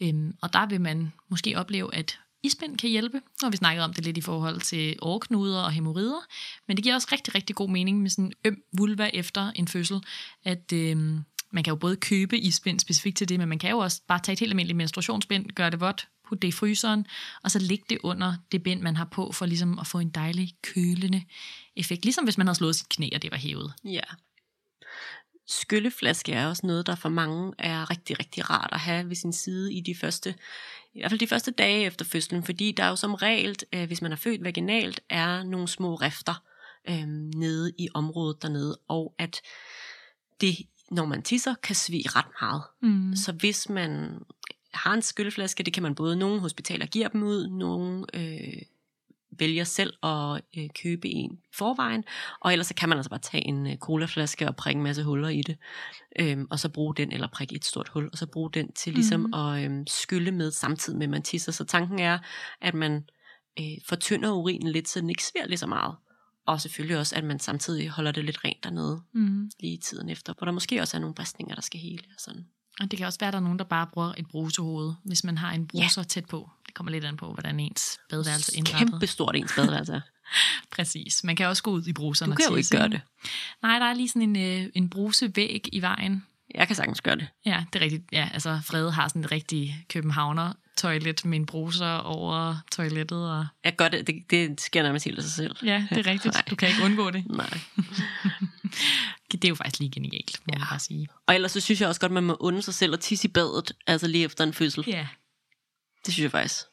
Øhm, 0.00 0.36
og 0.42 0.52
der 0.52 0.66
vil 0.66 0.80
man 0.80 1.12
måske 1.28 1.58
opleve, 1.58 1.94
at 1.94 2.18
isbind 2.44 2.78
kan 2.78 2.90
hjælpe. 2.90 3.16
Nu 3.16 3.46
har 3.46 3.50
vi 3.50 3.56
snakket 3.56 3.84
om 3.84 3.92
det 3.92 4.04
lidt 4.04 4.16
i 4.16 4.20
forhold 4.20 4.60
til 4.60 4.96
årknuder 5.02 5.62
og 5.62 5.72
hemorrider, 5.72 6.26
men 6.68 6.76
det 6.76 6.82
giver 6.82 6.94
også 6.94 7.08
rigtig, 7.12 7.34
rigtig 7.34 7.56
god 7.56 7.70
mening 7.70 8.02
med 8.02 8.10
sådan 8.10 8.24
en 8.24 8.32
øm 8.44 8.62
vulva 8.72 9.10
efter 9.14 9.52
en 9.54 9.68
fødsel, 9.68 10.00
at 10.44 10.72
øh, 10.72 10.96
man 11.50 11.64
kan 11.64 11.70
jo 11.70 11.76
både 11.76 11.96
købe 11.96 12.38
isbind 12.38 12.80
specifikt 12.80 13.16
til 13.16 13.28
det, 13.28 13.38
men 13.38 13.48
man 13.48 13.58
kan 13.58 13.70
jo 13.70 13.78
også 13.78 14.00
bare 14.08 14.20
tage 14.24 14.32
et 14.32 14.40
helt 14.40 14.52
almindeligt 14.52 14.76
menstruationsbind, 14.76 15.50
gøre 15.50 15.70
det 15.70 15.80
vådt, 15.80 16.08
putte 16.28 16.42
det 16.42 16.48
i 16.48 16.52
fryseren, 16.52 17.06
og 17.42 17.50
så 17.50 17.58
lægge 17.58 17.84
det 17.88 17.98
under 18.02 18.34
det 18.52 18.62
bind, 18.62 18.80
man 18.80 18.96
har 18.96 19.04
på, 19.04 19.32
for 19.32 19.46
ligesom 19.46 19.78
at 19.78 19.86
få 19.86 19.98
en 19.98 20.10
dejlig 20.10 20.52
kølende 20.62 21.24
effekt. 21.76 22.04
Ligesom 22.04 22.24
hvis 22.24 22.38
man 22.38 22.46
havde 22.46 22.58
slået 22.58 22.76
sit 22.76 22.88
knæ, 22.88 23.08
og 23.14 23.22
det 23.22 23.30
var 23.30 23.36
hævet. 23.36 23.72
Ja. 23.84 24.00
Skylleflaske 25.46 26.32
er 26.32 26.46
også 26.46 26.66
noget, 26.66 26.86
der 26.86 26.94
for 26.94 27.08
mange 27.08 27.52
er 27.58 27.90
rigtig, 27.90 28.18
rigtig 28.18 28.50
rart 28.50 28.70
at 28.72 28.80
have 28.80 29.08
ved 29.08 29.16
sin 29.16 29.32
side 29.32 29.74
i 29.74 29.80
de 29.80 29.94
første, 29.94 30.34
i 30.94 31.00
hvert 31.00 31.10
fald 31.10 31.20
de 31.20 31.26
første 31.26 31.50
dage 31.50 31.84
efter 31.86 32.04
fødslen, 32.04 32.42
fordi 32.42 32.72
der 32.72 32.84
er 32.84 32.88
jo 32.88 32.96
som 32.96 33.14
regel, 33.14 33.56
øh, 33.72 33.86
hvis 33.86 34.02
man 34.02 34.12
er 34.12 34.16
født 34.16 34.44
vaginalt, 34.44 35.00
er 35.10 35.42
nogle 35.42 35.68
små 35.68 35.94
rifter 35.94 36.42
øh, 36.88 37.06
nede 37.36 37.72
i 37.78 37.88
området 37.94 38.42
dernede, 38.42 38.78
og 38.88 39.14
at 39.18 39.40
det, 40.40 40.56
når 40.90 41.04
man 41.04 41.22
tisser, 41.22 41.54
kan 41.62 41.74
svige 41.74 42.08
ret 42.08 42.26
meget. 42.40 42.62
Mm. 42.82 43.16
Så 43.16 43.32
hvis 43.32 43.68
man 43.68 44.18
har 44.74 44.94
en 44.94 45.02
skylleflaske, 45.02 45.62
det 45.62 45.72
kan 45.72 45.82
man 45.82 45.94
både, 45.94 46.16
nogle 46.16 46.40
hospitaler 46.40 46.86
giver 46.86 47.08
dem 47.08 47.22
ud, 47.22 47.48
nogle 47.48 48.06
øh, 48.14 48.62
vælger 49.38 49.64
selv 49.64 49.92
at 50.02 50.40
øh, 50.58 50.68
købe 50.82 51.08
en 51.08 51.38
forvejen, 51.54 52.04
og 52.40 52.52
ellers 52.52 52.66
så 52.66 52.74
kan 52.74 52.88
man 52.88 52.98
altså 52.98 53.10
bare 53.10 53.20
tage 53.20 53.46
en 53.46 53.66
øh, 53.66 53.76
colaflaske 53.76 54.48
og 54.48 54.56
prikke 54.56 54.78
en 54.78 54.82
masse 54.82 55.04
huller 55.04 55.28
i 55.28 55.42
det, 55.42 55.56
øhm, 56.18 56.46
og 56.50 56.58
så 56.58 56.68
bruge 56.68 56.94
den, 56.94 57.12
eller 57.12 57.28
prikke 57.28 57.54
et 57.54 57.64
stort 57.64 57.88
hul, 57.88 58.08
og 58.12 58.18
så 58.18 58.26
bruge 58.26 58.50
den 58.52 58.72
til 58.72 58.94
ligesom 58.94 59.20
mm. 59.20 59.34
at 59.34 59.64
øhm, 59.64 59.86
skylle 59.86 60.30
med 60.30 60.50
samtidig 60.50 60.98
med, 60.98 61.06
at 61.06 61.10
man 61.10 61.22
tisser. 61.22 61.52
Så 61.52 61.64
tanken 61.64 61.98
er, 61.98 62.18
at 62.60 62.74
man 62.74 63.04
øh, 63.60 63.78
fortynder 63.88 64.32
urinen 64.32 64.72
lidt, 64.72 64.88
så 64.88 65.00
den 65.00 65.10
ikke 65.10 65.24
sviger 65.24 65.46
lige 65.46 65.58
så 65.58 65.66
meget. 65.66 65.94
Og 66.46 66.60
selvfølgelig 66.60 66.98
også, 66.98 67.16
at 67.16 67.24
man 67.24 67.38
samtidig 67.38 67.88
holder 67.88 68.12
det 68.12 68.24
lidt 68.24 68.44
rent 68.44 68.64
dernede 68.64 69.02
Mm. 69.12 69.50
lige 69.60 69.78
tiden 69.78 70.08
efter, 70.08 70.34
hvor 70.38 70.44
der 70.44 70.52
måske 70.52 70.80
også 70.80 70.96
er 70.96 71.00
nogle 71.00 71.14
bristninger, 71.14 71.54
der 71.54 71.62
skal 71.62 71.80
hele 71.80 72.04
og 72.14 72.20
sådan. 72.20 72.46
Og 72.80 72.90
det 72.90 72.96
kan 72.96 73.06
også 73.06 73.18
være, 73.18 73.28
at 73.28 73.32
der 73.32 73.38
er 73.38 73.42
nogen, 73.42 73.58
der 73.58 73.64
bare 73.64 73.86
bruger 73.92 74.12
et 74.18 74.26
brusehoved, 74.28 74.94
hvis 75.04 75.24
man 75.24 75.38
har 75.38 75.52
en 75.52 75.66
bruser 75.66 76.00
ja. 76.02 76.04
tæt 76.04 76.26
på. 76.26 76.50
Det 76.74 76.78
kommer 76.78 76.92
lidt 76.92 77.04
an 77.04 77.16
på, 77.16 77.32
hvordan 77.32 77.60
ens 77.60 77.98
badeværelse 78.10 78.52
er 78.54 78.58
indrettet. 78.58 78.90
Kæmpe 78.90 79.06
stort 79.06 79.36
ens 79.36 79.52
badeværelse 79.56 79.92
er. 79.92 80.00
Præcis. 80.76 81.24
Man 81.24 81.36
kan 81.36 81.46
også 81.46 81.62
gå 81.62 81.70
ud 81.70 81.86
i 81.86 81.92
bruseren 81.92 82.30
Du 82.30 82.36
kan 82.36 82.46
jo 82.50 82.56
ikke 82.56 82.76
gøre 82.76 82.88
det. 82.88 83.00
Nej, 83.62 83.78
der 83.78 83.86
er 83.86 83.94
lige 83.94 84.08
sådan 84.08 84.36
en, 84.36 84.36
øh, 84.36 84.70
en 84.74 84.90
brusevæg 84.90 85.68
i 85.72 85.82
vejen. 85.82 86.26
Jeg 86.54 86.66
kan 86.66 86.76
sagtens 86.76 87.00
gøre 87.00 87.16
det. 87.16 87.28
Ja, 87.46 87.64
det 87.72 87.78
er 87.78 87.84
rigtigt. 87.84 88.02
Ja, 88.12 88.28
altså 88.32 88.60
Frede 88.64 88.92
har 88.92 89.08
sådan 89.08 89.24
et 89.24 89.32
rigtig 89.32 89.84
københavner 89.88 90.52
toilet 90.76 91.24
med 91.24 91.38
en 91.38 91.46
bruser 91.46 91.92
over 91.92 92.56
toilettet. 92.72 93.30
Og... 93.30 93.46
Jeg 93.64 93.76
gør 93.76 93.88
det, 93.88 94.06
det, 94.06 94.30
det 94.30 94.60
sker 94.60 94.82
nærmest 94.82 95.04
helt 95.04 95.18
af 95.18 95.24
sig 95.24 95.32
selv. 95.32 95.56
Ja, 95.64 95.86
det 95.90 96.06
er 96.06 96.10
rigtigt. 96.10 96.36
Du 96.50 96.56
kan 96.56 96.68
ikke 96.68 96.84
undgå 96.84 97.10
det. 97.10 97.24
Nej. 97.26 97.58
Det 99.32 99.44
er 99.44 99.48
jo 99.48 99.54
faktisk 99.54 99.80
lige 99.80 99.90
genialt, 99.90 100.40
må 100.46 100.52
ja. 100.52 100.58
man 100.58 100.68
bare 100.70 100.78
sige. 100.78 101.08
Og 101.26 101.34
ellers 101.34 101.52
så 101.52 101.60
synes 101.60 101.80
jeg 101.80 101.88
også 101.88 102.00
godt, 102.00 102.12
man 102.12 102.24
må 102.24 102.36
unde 102.40 102.62
sig 102.62 102.74
selv 102.74 102.94
at 102.94 103.00
tisse 103.00 103.28
i 103.28 103.30
badet, 103.30 103.72
altså 103.86 104.06
lige 104.06 104.24
efter 104.24 104.44
en 104.44 104.52
fødsel. 104.52 104.84
Ja. 104.86 105.06
Det 106.06 106.14
synes 106.14 106.22
jeg 106.22 106.30
faktisk. 106.30 106.64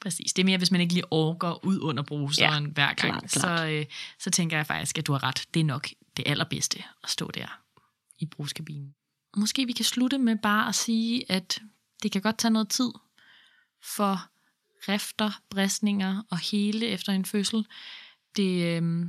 Præcis. 0.00 0.32
Det 0.32 0.42
er 0.42 0.46
mere, 0.46 0.58
hvis 0.58 0.70
man 0.70 0.80
ikke 0.80 0.94
lige 0.94 1.12
overgår 1.12 1.64
ud 1.64 1.80
under 1.80 2.02
bruseren 2.02 2.64
ja, 2.64 2.70
hver 2.70 2.86
gang. 2.86 2.96
klart, 2.96 3.30
klart. 3.30 3.60
Så, 3.60 3.66
øh, 3.66 3.86
så 4.18 4.30
tænker 4.30 4.56
jeg 4.56 4.66
faktisk, 4.66 4.98
at 4.98 5.06
du 5.06 5.12
har 5.12 5.22
ret. 5.22 5.44
Det 5.54 5.60
er 5.60 5.64
nok 5.64 5.88
det 6.16 6.22
allerbedste 6.26 6.84
at 7.04 7.10
stå 7.10 7.30
der 7.30 7.60
i 8.18 8.26
bruskabinen. 8.26 8.94
Måske 9.36 9.66
vi 9.66 9.72
kan 9.72 9.84
slutte 9.84 10.18
med 10.18 10.36
bare 10.42 10.68
at 10.68 10.74
sige, 10.74 11.32
at 11.32 11.62
det 12.02 12.12
kan 12.12 12.22
godt 12.22 12.38
tage 12.38 12.52
noget 12.52 12.68
tid 12.68 12.90
for 13.82 14.28
rifter, 14.88 15.40
bristninger 15.50 16.22
og 16.30 16.38
hele 16.38 16.86
efter 16.86 17.12
en 17.12 17.24
fødsel. 17.24 17.66
Det 18.36 18.82
øh, 18.82 19.06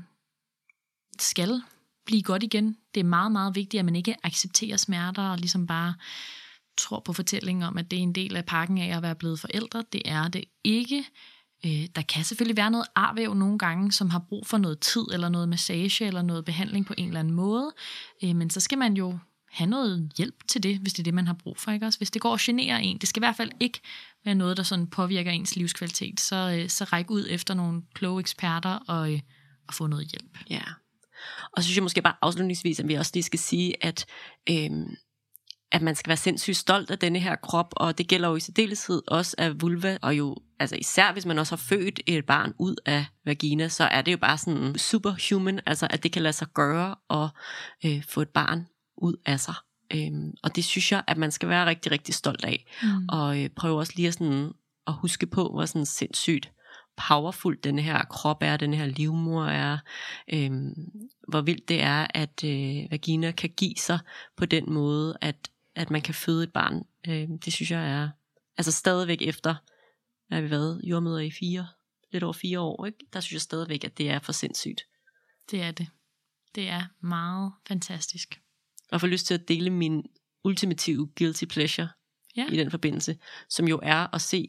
skal 1.19 1.61
blive 2.05 2.23
godt 2.23 2.43
igen. 2.43 2.77
Det 2.93 2.99
er 2.99 3.03
meget, 3.03 3.31
meget 3.31 3.55
vigtigt, 3.55 3.79
at 3.79 3.85
man 3.85 3.95
ikke 3.95 4.15
accepterer 4.23 4.77
smerter 4.77 5.23
og 5.23 5.37
ligesom 5.37 5.67
bare 5.67 5.93
tror 6.77 6.99
på 6.99 7.13
fortællingen 7.13 7.63
om, 7.63 7.77
at 7.77 7.91
det 7.91 7.99
er 7.99 8.03
en 8.03 8.15
del 8.15 8.35
af 8.35 8.45
pakken 8.45 8.77
af 8.77 8.97
at 8.97 9.01
være 9.01 9.15
blevet 9.15 9.39
forældre. 9.39 9.83
Det 9.93 10.01
er 10.05 10.27
det 10.27 10.43
ikke. 10.63 11.05
Øh, 11.65 11.87
der 11.95 12.01
kan 12.01 12.23
selvfølgelig 12.23 12.57
være 12.57 12.71
noget 12.71 12.87
arvæv 12.95 13.33
nogle 13.33 13.57
gange, 13.59 13.91
som 13.91 14.09
har 14.09 14.19
brug 14.19 14.47
for 14.47 14.57
noget 14.57 14.79
tid, 14.79 15.05
eller 15.13 15.29
noget 15.29 15.49
massage, 15.49 16.05
eller 16.05 16.21
noget 16.21 16.45
behandling 16.45 16.85
på 16.85 16.93
en 16.97 17.07
eller 17.07 17.19
anden 17.19 17.33
måde. 17.33 17.73
Øh, 18.23 18.35
men 18.35 18.49
så 18.49 18.59
skal 18.59 18.77
man 18.77 18.93
jo 18.93 19.17
have 19.51 19.69
noget 19.69 20.11
hjælp 20.17 20.47
til 20.47 20.63
det, 20.63 20.77
hvis 20.77 20.93
det 20.93 20.99
er 20.99 21.03
det, 21.03 21.13
man 21.13 21.27
har 21.27 21.33
brug 21.33 21.57
for. 21.57 21.71
Ikke? 21.71 21.85
Også 21.85 21.99
hvis 21.99 22.11
det 22.11 22.21
går 22.21 22.31
og 22.31 22.39
generer 22.41 22.77
en, 22.77 22.97
det 22.97 23.09
skal 23.09 23.19
i 23.19 23.25
hvert 23.25 23.35
fald 23.35 23.51
ikke 23.59 23.79
være 24.25 24.35
noget, 24.35 24.57
der 24.57 24.63
sådan 24.63 24.87
påvirker 24.87 25.31
ens 25.31 25.55
livskvalitet, 25.55 26.19
så, 26.19 26.59
øh, 26.59 26.69
så 26.69 26.83
ræk 26.83 27.11
ud 27.11 27.25
efter 27.29 27.53
nogle 27.53 27.81
kloge 27.93 28.19
eksperter 28.19 28.79
og, 28.87 29.13
øh, 29.13 29.19
og 29.67 29.73
få 29.73 29.87
noget 29.87 30.07
hjælp. 30.07 30.37
Ja. 30.49 30.61
Og 31.53 31.63
så 31.63 31.67
synes 31.67 31.75
jeg 31.75 31.83
måske 31.83 32.01
bare 32.01 32.15
afslutningsvis, 32.21 32.79
at 32.79 32.87
vi 32.87 32.93
også 32.93 33.11
lige 33.13 33.23
skal 33.23 33.39
sige, 33.39 33.85
at, 33.85 34.05
øhm, 34.49 34.95
at 35.71 35.81
man 35.81 35.95
skal 35.95 36.09
være 36.09 36.17
sindssygt 36.17 36.57
stolt 36.57 36.91
af 36.91 36.99
denne 36.99 37.19
her 37.19 37.35
krop, 37.35 37.73
og 37.75 37.97
det 37.97 38.07
gælder 38.07 38.29
jo 38.29 38.35
i 38.35 38.39
særdeleshed 38.39 39.01
også 39.07 39.35
af 39.37 39.61
vulva, 39.61 39.97
og 40.01 40.17
jo 40.17 40.35
altså 40.59 40.75
især 40.75 41.11
hvis 41.13 41.25
man 41.25 41.39
også 41.39 41.51
har 41.51 41.57
født 41.57 41.99
et 42.05 42.25
barn 42.25 42.53
ud 42.59 42.75
af 42.85 43.05
vagina, 43.25 43.67
så 43.67 43.83
er 43.83 44.01
det 44.01 44.11
jo 44.11 44.17
bare 44.17 44.37
sådan 44.37 44.77
superhuman, 44.77 45.59
altså 45.65 45.87
at 45.89 46.03
det 46.03 46.11
kan 46.11 46.21
lade 46.21 46.33
sig 46.33 46.47
gøre 46.53 46.95
at 47.09 47.29
øh, 47.85 48.03
få 48.03 48.21
et 48.21 48.29
barn 48.29 48.67
ud 48.97 49.15
af 49.25 49.39
sig. 49.39 49.55
Øhm, 49.93 50.33
og 50.43 50.55
det 50.55 50.65
synes 50.65 50.91
jeg, 50.91 51.03
at 51.07 51.17
man 51.17 51.31
skal 51.31 51.49
være 51.49 51.65
rigtig, 51.65 51.91
rigtig 51.91 52.13
stolt 52.15 52.45
af. 52.45 52.65
Mm. 52.83 53.05
Og 53.09 53.43
øh, 53.43 53.49
prøve 53.49 53.79
også 53.79 53.93
lige 53.95 54.07
at, 54.07 54.13
sådan, 54.13 54.51
at 54.87 54.93
huske 54.93 55.27
på, 55.27 55.49
hvor 55.49 55.65
sådan 55.65 55.85
sindssygt 55.85 56.51
powerful 56.97 57.57
den 57.63 57.79
her 57.79 58.03
krop 58.03 58.37
er, 58.41 58.57
den 58.57 58.73
her 58.73 58.85
livmor 58.85 59.45
er, 59.45 59.77
øhm, 60.33 60.73
hvor 61.27 61.41
vildt 61.41 61.69
det 61.69 61.83
er, 61.83 62.07
at 62.13 62.43
øh, 62.43 62.91
vagina 62.91 63.31
kan 63.31 63.49
give 63.49 63.75
sig 63.77 63.99
på 64.37 64.45
den 64.45 64.73
måde, 64.73 65.17
at, 65.21 65.49
at 65.77 65.91
man 65.91 66.01
kan 66.01 66.13
føde 66.13 66.43
et 66.43 66.53
barn. 66.53 66.83
Øhm, 67.07 67.39
det 67.39 67.53
synes 67.53 67.71
jeg 67.71 67.89
er, 67.91 68.09
altså 68.57 68.71
stadigvæk 68.71 69.21
efter, 69.21 69.55
hvad 70.27 70.37
har 70.37 70.43
vi 70.43 70.49
været, 70.49 70.81
jordmøder 70.83 71.19
i 71.19 71.31
fire, 71.31 71.67
lidt 72.11 72.23
over 72.23 72.33
fire 72.33 72.59
år, 72.59 72.85
ikke? 72.85 72.97
der 73.13 73.19
synes 73.19 73.33
jeg 73.33 73.41
stadigvæk, 73.41 73.83
at 73.83 73.97
det 73.97 74.09
er 74.09 74.19
for 74.19 74.31
sindssygt. 74.31 74.81
Det 75.51 75.61
er 75.61 75.71
det. 75.71 75.87
Det 76.55 76.69
er 76.69 76.83
meget 77.01 77.53
fantastisk. 77.67 78.41
Og 78.91 79.01
får 79.01 79.07
lyst 79.07 79.27
til 79.27 79.33
at 79.33 79.47
dele 79.47 79.69
min 79.69 80.03
ultimative 80.43 81.09
guilty 81.17 81.45
pleasure 81.45 81.89
Ja. 82.37 82.47
i 82.51 82.57
den 82.57 82.71
forbindelse, 82.71 83.17
som 83.49 83.67
jo 83.67 83.79
er 83.83 84.15
at 84.15 84.21
se, 84.21 84.47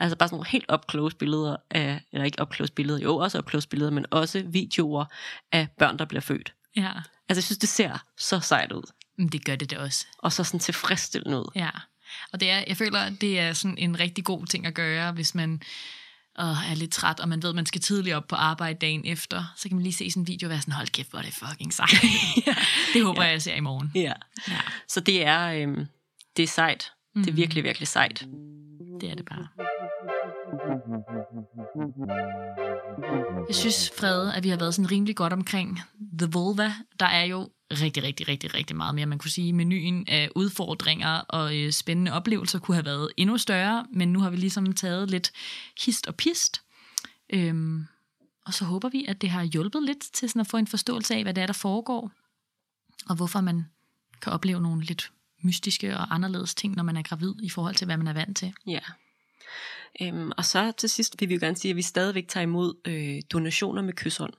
altså 0.00 0.16
bare 0.16 0.28
sådan 0.28 0.34
nogle 0.36 0.48
helt 0.48 0.72
up 0.72 0.90
close 0.90 1.16
billeder 1.16 1.56
af, 1.70 2.02
eller 2.12 2.24
ikke 2.24 2.42
up 2.42 2.54
close 2.54 2.72
billeder, 2.72 3.00
jo 3.00 3.16
også 3.16 3.38
up 3.38 3.50
close 3.50 3.68
billeder, 3.68 3.90
men 3.90 4.06
også 4.10 4.42
videoer 4.42 5.04
af 5.52 5.68
børn, 5.78 5.98
der 5.98 6.04
bliver 6.04 6.20
født. 6.20 6.54
Ja, 6.76 6.92
Altså 7.30 7.38
jeg 7.38 7.44
synes, 7.44 7.58
det 7.58 7.68
ser 7.68 8.04
så 8.18 8.40
sejt 8.40 8.72
ud, 8.72 8.92
det 9.28 9.44
gør 9.44 9.56
det 9.56 9.70
da 9.70 9.78
også. 9.78 10.06
og 10.18 10.32
så 10.32 10.44
sådan 10.44 10.60
tilfredsstillende 10.60 11.38
ud. 11.38 11.50
Ja, 11.54 11.70
og 12.32 12.40
det 12.40 12.50
er, 12.50 12.64
jeg 12.66 12.76
føler, 12.76 13.00
at 13.00 13.12
det 13.20 13.38
er 13.40 13.52
sådan 13.52 13.78
en 13.78 14.00
rigtig 14.00 14.24
god 14.24 14.46
ting 14.46 14.66
at 14.66 14.74
gøre, 14.74 15.12
hvis 15.12 15.34
man 15.34 15.62
øh, 16.40 16.70
er 16.70 16.74
lidt 16.74 16.92
træt, 16.92 17.20
og 17.20 17.28
man 17.28 17.42
ved, 17.42 17.48
at 17.50 17.56
man 17.56 17.66
skal 17.66 17.80
tidligt 17.80 18.16
op 18.16 18.28
på 18.28 18.36
arbejde 18.36 18.78
dagen 18.78 19.02
efter. 19.06 19.44
Så 19.56 19.68
kan 19.68 19.76
man 19.76 19.82
lige 19.82 19.92
se 19.92 20.10
sådan 20.10 20.22
en 20.22 20.26
video 20.26 20.46
og 20.46 20.50
være 20.50 20.60
sådan, 20.60 20.74
hold 20.74 20.88
kæft, 20.88 21.10
hvor 21.10 21.18
er 21.18 21.22
det 21.22 21.34
fucking 21.34 21.72
sejt. 21.74 21.90
det 22.94 23.04
håber 23.04 23.22
jeg, 23.22 23.32
jeg 23.32 23.42
ser 23.42 23.54
i 23.54 23.60
morgen. 23.60 23.92
Ja. 23.94 24.12
Ja, 24.48 24.60
Så 24.88 25.00
det 25.00 25.26
er, 25.26 25.46
øhm, 25.52 25.86
det 26.36 26.42
er 26.42 26.46
sejt. 26.46 26.90
Det 27.14 27.26
er 27.26 27.30
Mhm. 27.30 27.36
virkelig, 27.36 27.64
virkelig 27.64 27.88
sejt. 27.88 28.24
det 29.00 29.10
er 29.10 29.14
det 29.14 29.24
bare. 29.24 29.46
Jeg 33.48 33.54
synes, 33.56 33.90
Frede, 33.98 34.34
at 34.34 34.44
vi 34.44 34.48
har 34.48 34.56
været 34.56 34.74
sådan 34.74 34.90
rimelig 34.90 35.16
godt 35.16 35.32
omkring 35.32 35.80
The 36.18 36.28
Vulva. 36.32 36.72
Der 37.00 37.06
er 37.06 37.24
jo 37.24 37.48
rigtig, 37.70 38.02
rigtig, 38.02 38.28
rigtig, 38.28 38.54
rigtig 38.54 38.76
meget 38.76 38.94
mere. 38.94 39.06
Man 39.06 39.18
kunne 39.18 39.30
sige, 39.30 39.48
at 39.48 39.54
menuen 39.54 40.08
af 40.08 40.30
udfordringer 40.34 41.18
og 41.18 41.58
øh, 41.58 41.72
spændende 41.72 42.12
oplevelser 42.12 42.58
kunne 42.58 42.74
have 42.74 42.84
været 42.84 43.10
endnu 43.16 43.38
større, 43.38 43.86
men 43.92 44.12
nu 44.12 44.20
har 44.20 44.30
vi 44.30 44.36
ligesom 44.36 44.72
taget 44.72 45.10
lidt 45.10 45.32
hist 45.84 46.06
og 46.06 46.14
pist. 46.14 46.62
Øhm, 47.32 47.86
og 48.46 48.54
så 48.54 48.64
håber 48.64 48.88
vi, 48.88 49.04
at 49.08 49.20
det 49.20 49.30
har 49.30 49.44
hjulpet 49.44 49.82
lidt 49.82 50.12
til 50.12 50.28
sådan 50.28 50.40
at 50.40 50.46
få 50.46 50.56
en 50.56 50.66
forståelse 50.66 51.14
af, 51.14 51.22
hvad 51.22 51.34
det 51.34 51.42
er, 51.42 51.46
der 51.46 51.52
foregår, 51.52 52.10
og 53.08 53.16
hvorfor 53.16 53.40
man 53.40 53.64
kan 54.22 54.32
opleve 54.32 54.60
nogle 54.60 54.84
lidt 54.84 55.12
mystiske 55.42 55.96
og 55.96 56.14
anderledes 56.14 56.54
ting, 56.54 56.76
når 56.76 56.82
man 56.82 56.96
er 56.96 57.02
gravid, 57.02 57.34
i 57.42 57.48
forhold 57.48 57.74
til, 57.74 57.84
hvad 57.84 57.96
man 57.96 58.06
er 58.06 58.12
vant 58.12 58.36
til. 58.36 58.52
Ja. 58.66 58.80
Øhm, 60.02 60.32
og 60.36 60.44
så 60.44 60.72
til 60.72 60.90
sidst 60.90 61.20
vil 61.20 61.28
vi 61.28 61.34
jo 61.34 61.40
gerne 61.42 61.56
sige, 61.56 61.70
at 61.70 61.76
vi 61.76 61.82
stadigvæk 61.82 62.28
tager 62.28 62.42
imod 62.42 62.74
øh, 62.84 63.22
donationer 63.32 63.82
med 63.82 63.92
kysshånd. 63.92 64.32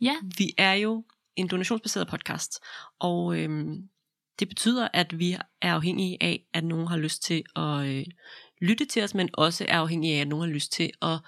Ja, 0.00 0.14
Vi 0.36 0.52
er 0.58 0.72
jo 0.72 1.04
en 1.36 1.48
donationsbaseret 1.48 2.08
podcast, 2.08 2.60
og 2.98 3.38
øhm, 3.38 3.88
det 4.38 4.48
betyder, 4.48 4.88
at 4.92 5.18
vi 5.18 5.32
er 5.60 5.74
afhængige 5.74 6.22
af, 6.22 6.46
at 6.52 6.64
nogen 6.64 6.86
har 6.86 6.96
lyst 6.96 7.22
til 7.22 7.44
at 7.56 7.86
øh, 7.86 8.06
lytte 8.60 8.84
til 8.84 9.02
os, 9.02 9.14
men 9.14 9.30
også 9.32 9.66
er 9.68 9.78
afhængige 9.78 10.16
af, 10.16 10.20
at 10.20 10.28
nogen 10.28 10.48
har 10.48 10.54
lyst 10.54 10.72
til 10.72 10.90
at 11.02 11.18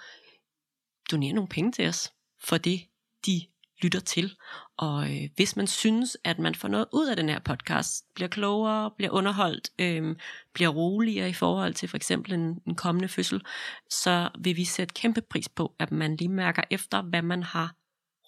donere 1.11 1.33
nogle 1.33 1.49
penge 1.49 1.73
til 1.73 1.89
os 1.89 2.13
for 2.45 2.59
det, 2.59 2.81
de 3.27 3.47
lytter 3.83 4.01
til. 4.01 4.37
Og 4.77 5.11
øh, 5.11 5.29
hvis 5.37 5.57
man 5.57 5.67
synes, 5.67 6.17
at 6.25 6.39
man 6.39 6.55
får 6.55 6.69
noget 6.69 6.87
ud 6.93 7.09
af 7.09 7.17
den 7.17 7.29
her 7.29 7.39
podcast, 7.39 8.05
bliver 8.15 8.29
klogere, 8.29 8.91
bliver 8.91 9.11
underholdt, 9.11 9.71
øh, 9.79 10.17
bliver 10.53 10.69
roligere 10.69 11.29
i 11.29 11.33
forhold 11.33 11.75
til 11.75 11.89
for 11.89 11.97
eksempel 11.97 12.33
en, 12.33 12.61
en 12.67 12.75
kommende 12.75 13.09
fødsel, 13.09 13.43
så 13.91 14.29
vil 14.39 14.57
vi 14.57 14.65
sætte 14.65 14.95
kæmpe 14.95 15.21
pris 15.21 15.49
på, 15.49 15.75
at 15.79 15.93
man 15.93 16.17
lige 16.17 16.29
mærker 16.29 16.63
efter, 16.71 17.03
hvad 17.03 17.23
man 17.23 17.43
har 17.43 17.75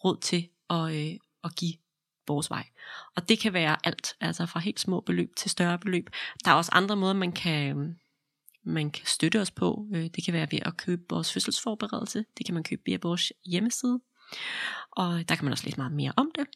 råd 0.04 0.20
til 0.20 0.48
at, 0.70 0.94
øh, 0.94 1.16
at 1.46 1.56
give 1.56 1.74
vores 2.28 2.50
vej. 2.50 2.66
Og 3.16 3.28
det 3.28 3.38
kan 3.38 3.52
være 3.52 3.76
alt, 3.84 4.16
altså 4.20 4.46
fra 4.46 4.60
helt 4.60 4.80
små 4.80 5.00
beløb 5.00 5.36
til 5.36 5.50
større 5.50 5.78
beløb. 5.78 6.10
Der 6.44 6.50
er 6.50 6.54
også 6.54 6.70
andre 6.74 6.96
måder, 6.96 7.14
man 7.14 7.32
kan, 7.32 7.78
øh, 7.78 7.94
man 8.64 8.90
kan 8.90 9.06
støtte 9.06 9.40
os 9.40 9.50
på. 9.50 9.86
Øh, 9.94 10.04
Det 10.04 10.24
kan 10.24 10.34
være 10.34 10.48
ved 10.50 10.58
at 10.62 10.76
købe 10.76 11.02
vores 11.10 11.32
fødselsforberedelse. 11.32 12.24
Det 12.38 12.46
kan 12.46 12.54
man 12.54 12.64
købe 12.64 12.82
via 12.86 12.98
vores 13.02 13.32
hjemmeside. 13.46 14.00
Og 14.90 15.28
der 15.28 15.34
kan 15.34 15.44
man 15.44 15.52
også 15.52 15.64
læse 15.64 15.76
meget 15.76 15.92
mere 15.92 16.12
om 16.16 16.30
det. 16.34 16.46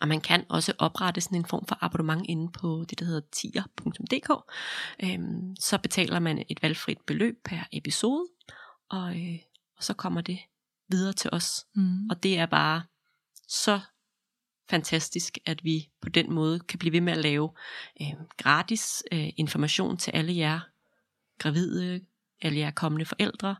Og 0.00 0.08
man 0.08 0.20
kan 0.20 0.44
også 0.48 0.72
oprette 0.78 1.20
sådan 1.20 1.38
en 1.38 1.44
form 1.44 1.66
for 1.66 1.78
abonnement 1.80 2.26
inde 2.28 2.52
på 2.52 2.84
det, 2.90 2.98
der 2.98 3.04
hedder 3.04 3.20
tier.dk. 3.32 4.30
Øhm, 5.04 5.56
så 5.60 5.78
betaler 5.78 6.18
man 6.18 6.44
et 6.48 6.62
valgfrit 6.62 6.98
beløb 7.06 7.34
per 7.44 7.58
episode, 7.72 8.26
og, 8.90 9.16
øh, 9.20 9.38
og 9.76 9.84
så 9.84 9.94
kommer 9.94 10.20
det 10.20 10.38
videre 10.88 11.12
til 11.12 11.30
os. 11.32 11.66
mm. 11.74 12.10
Og 12.10 12.22
det 12.22 12.38
er 12.38 12.46
bare 12.46 12.82
så 13.48 13.80
fantastisk, 14.70 15.38
at 15.46 15.64
vi 15.64 15.88
på 16.00 16.08
den 16.08 16.32
måde 16.32 16.60
kan 16.60 16.78
blive 16.78 16.92
ved 16.92 17.00
med 17.00 17.12
at 17.12 17.18
lave 17.18 17.50
øh, 18.00 18.14
gratis 18.36 19.02
øh, 19.12 19.28
information 19.36 19.96
til 19.96 20.10
alle 20.10 20.36
jer 20.36 20.60
gravide, 21.38 22.00
alle 22.42 22.58
jer 22.58 22.70
kommende 22.70 23.04
forældre, 23.04 23.56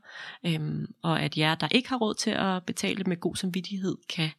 øh, 0.47 0.89
og 1.03 1.23
at 1.23 1.39
jer, 1.39 1.55
der 1.55 1.69
ikke 1.71 1.89
har 1.89 1.97
råd 1.97 2.15
til 2.15 2.31
at 2.31 2.65
betale 2.67 3.05
med 3.05 3.21
god 3.21 3.37
samvittighed, 3.37 3.97
kan 4.09 4.31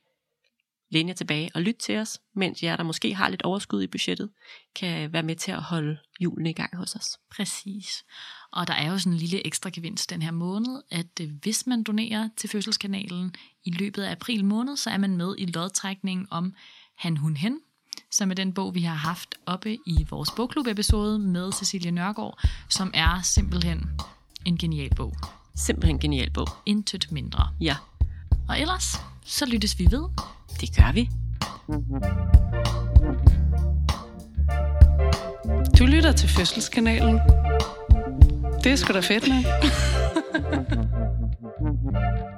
læne 0.91 1.09
jer 1.09 1.15
tilbage 1.15 1.49
og 1.55 1.61
lytte 1.61 1.79
til 1.79 1.97
os, 1.97 2.19
mens 2.35 2.63
jer, 2.63 2.75
der 2.75 2.83
måske 2.83 3.15
har 3.15 3.29
lidt 3.29 3.41
overskud 3.41 3.83
i 3.83 3.87
budgettet, 3.87 4.29
kan 4.75 5.13
være 5.13 5.23
med 5.23 5.35
til 5.35 5.51
at 5.51 5.61
holde 5.63 5.97
julen 6.19 6.45
i 6.45 6.53
gang 6.53 6.77
hos 6.77 6.95
os. 6.95 7.17
Præcis. 7.31 8.03
Og 8.51 8.67
der 8.67 8.73
er 8.73 8.91
jo 8.91 8.97
sådan 8.97 9.13
en 9.13 9.19
lille 9.19 9.47
ekstra 9.47 9.69
gevinst 9.73 10.09
den 10.09 10.21
her 10.21 10.31
måned, 10.31 10.81
at 10.91 11.19
øh, 11.21 11.29
hvis 11.41 11.67
man 11.67 11.83
donerer 11.83 12.29
til 12.37 12.49
fødselskanalen 12.49 13.35
i 13.63 13.71
løbet 13.71 14.03
af 14.03 14.11
april 14.11 14.45
måned, 14.45 14.77
så 14.77 14.89
er 14.89 14.97
man 14.97 15.17
med 15.17 15.35
i 15.37 15.45
lodtrækningen 15.45 16.27
om 16.31 16.53
Han 16.97 17.17
Hun 17.17 17.37
Hen, 17.37 17.59
som 18.11 18.31
er 18.31 18.35
den 18.35 18.53
bog, 18.53 18.75
vi 18.75 18.81
har 18.81 18.95
haft 18.95 19.35
oppe 19.45 19.73
i 19.73 20.05
vores 20.09 20.31
bogklub-episode 20.31 21.19
med 21.19 21.51
Cecilie 21.51 21.91
Nørgaard, 21.91 22.39
som 22.69 22.91
er 22.93 23.21
simpelthen 23.21 23.89
en 24.45 24.57
genial 24.57 24.95
bog. 24.95 25.13
Simpelthen 25.55 25.95
en 25.95 25.99
genial 25.99 26.31
bog. 26.31 26.47
Intet 26.65 27.11
mindre. 27.11 27.49
Ja, 27.61 27.75
Og 28.49 28.61
ellers, 28.61 28.95
så 29.25 29.45
lyttes 29.45 29.79
vi 29.79 29.87
ved. 29.91 30.03
Det 30.61 30.75
gør 30.75 30.91
vi. 30.93 31.09
Du 35.79 35.85
lytter 35.85 36.11
til 36.11 36.29
Fødselskanalen. 36.29 37.19
Det 38.63 38.71
er 38.71 38.75
sgu 38.75 38.93
da 38.93 38.99
fedt, 38.99 39.27
man. 39.29 39.45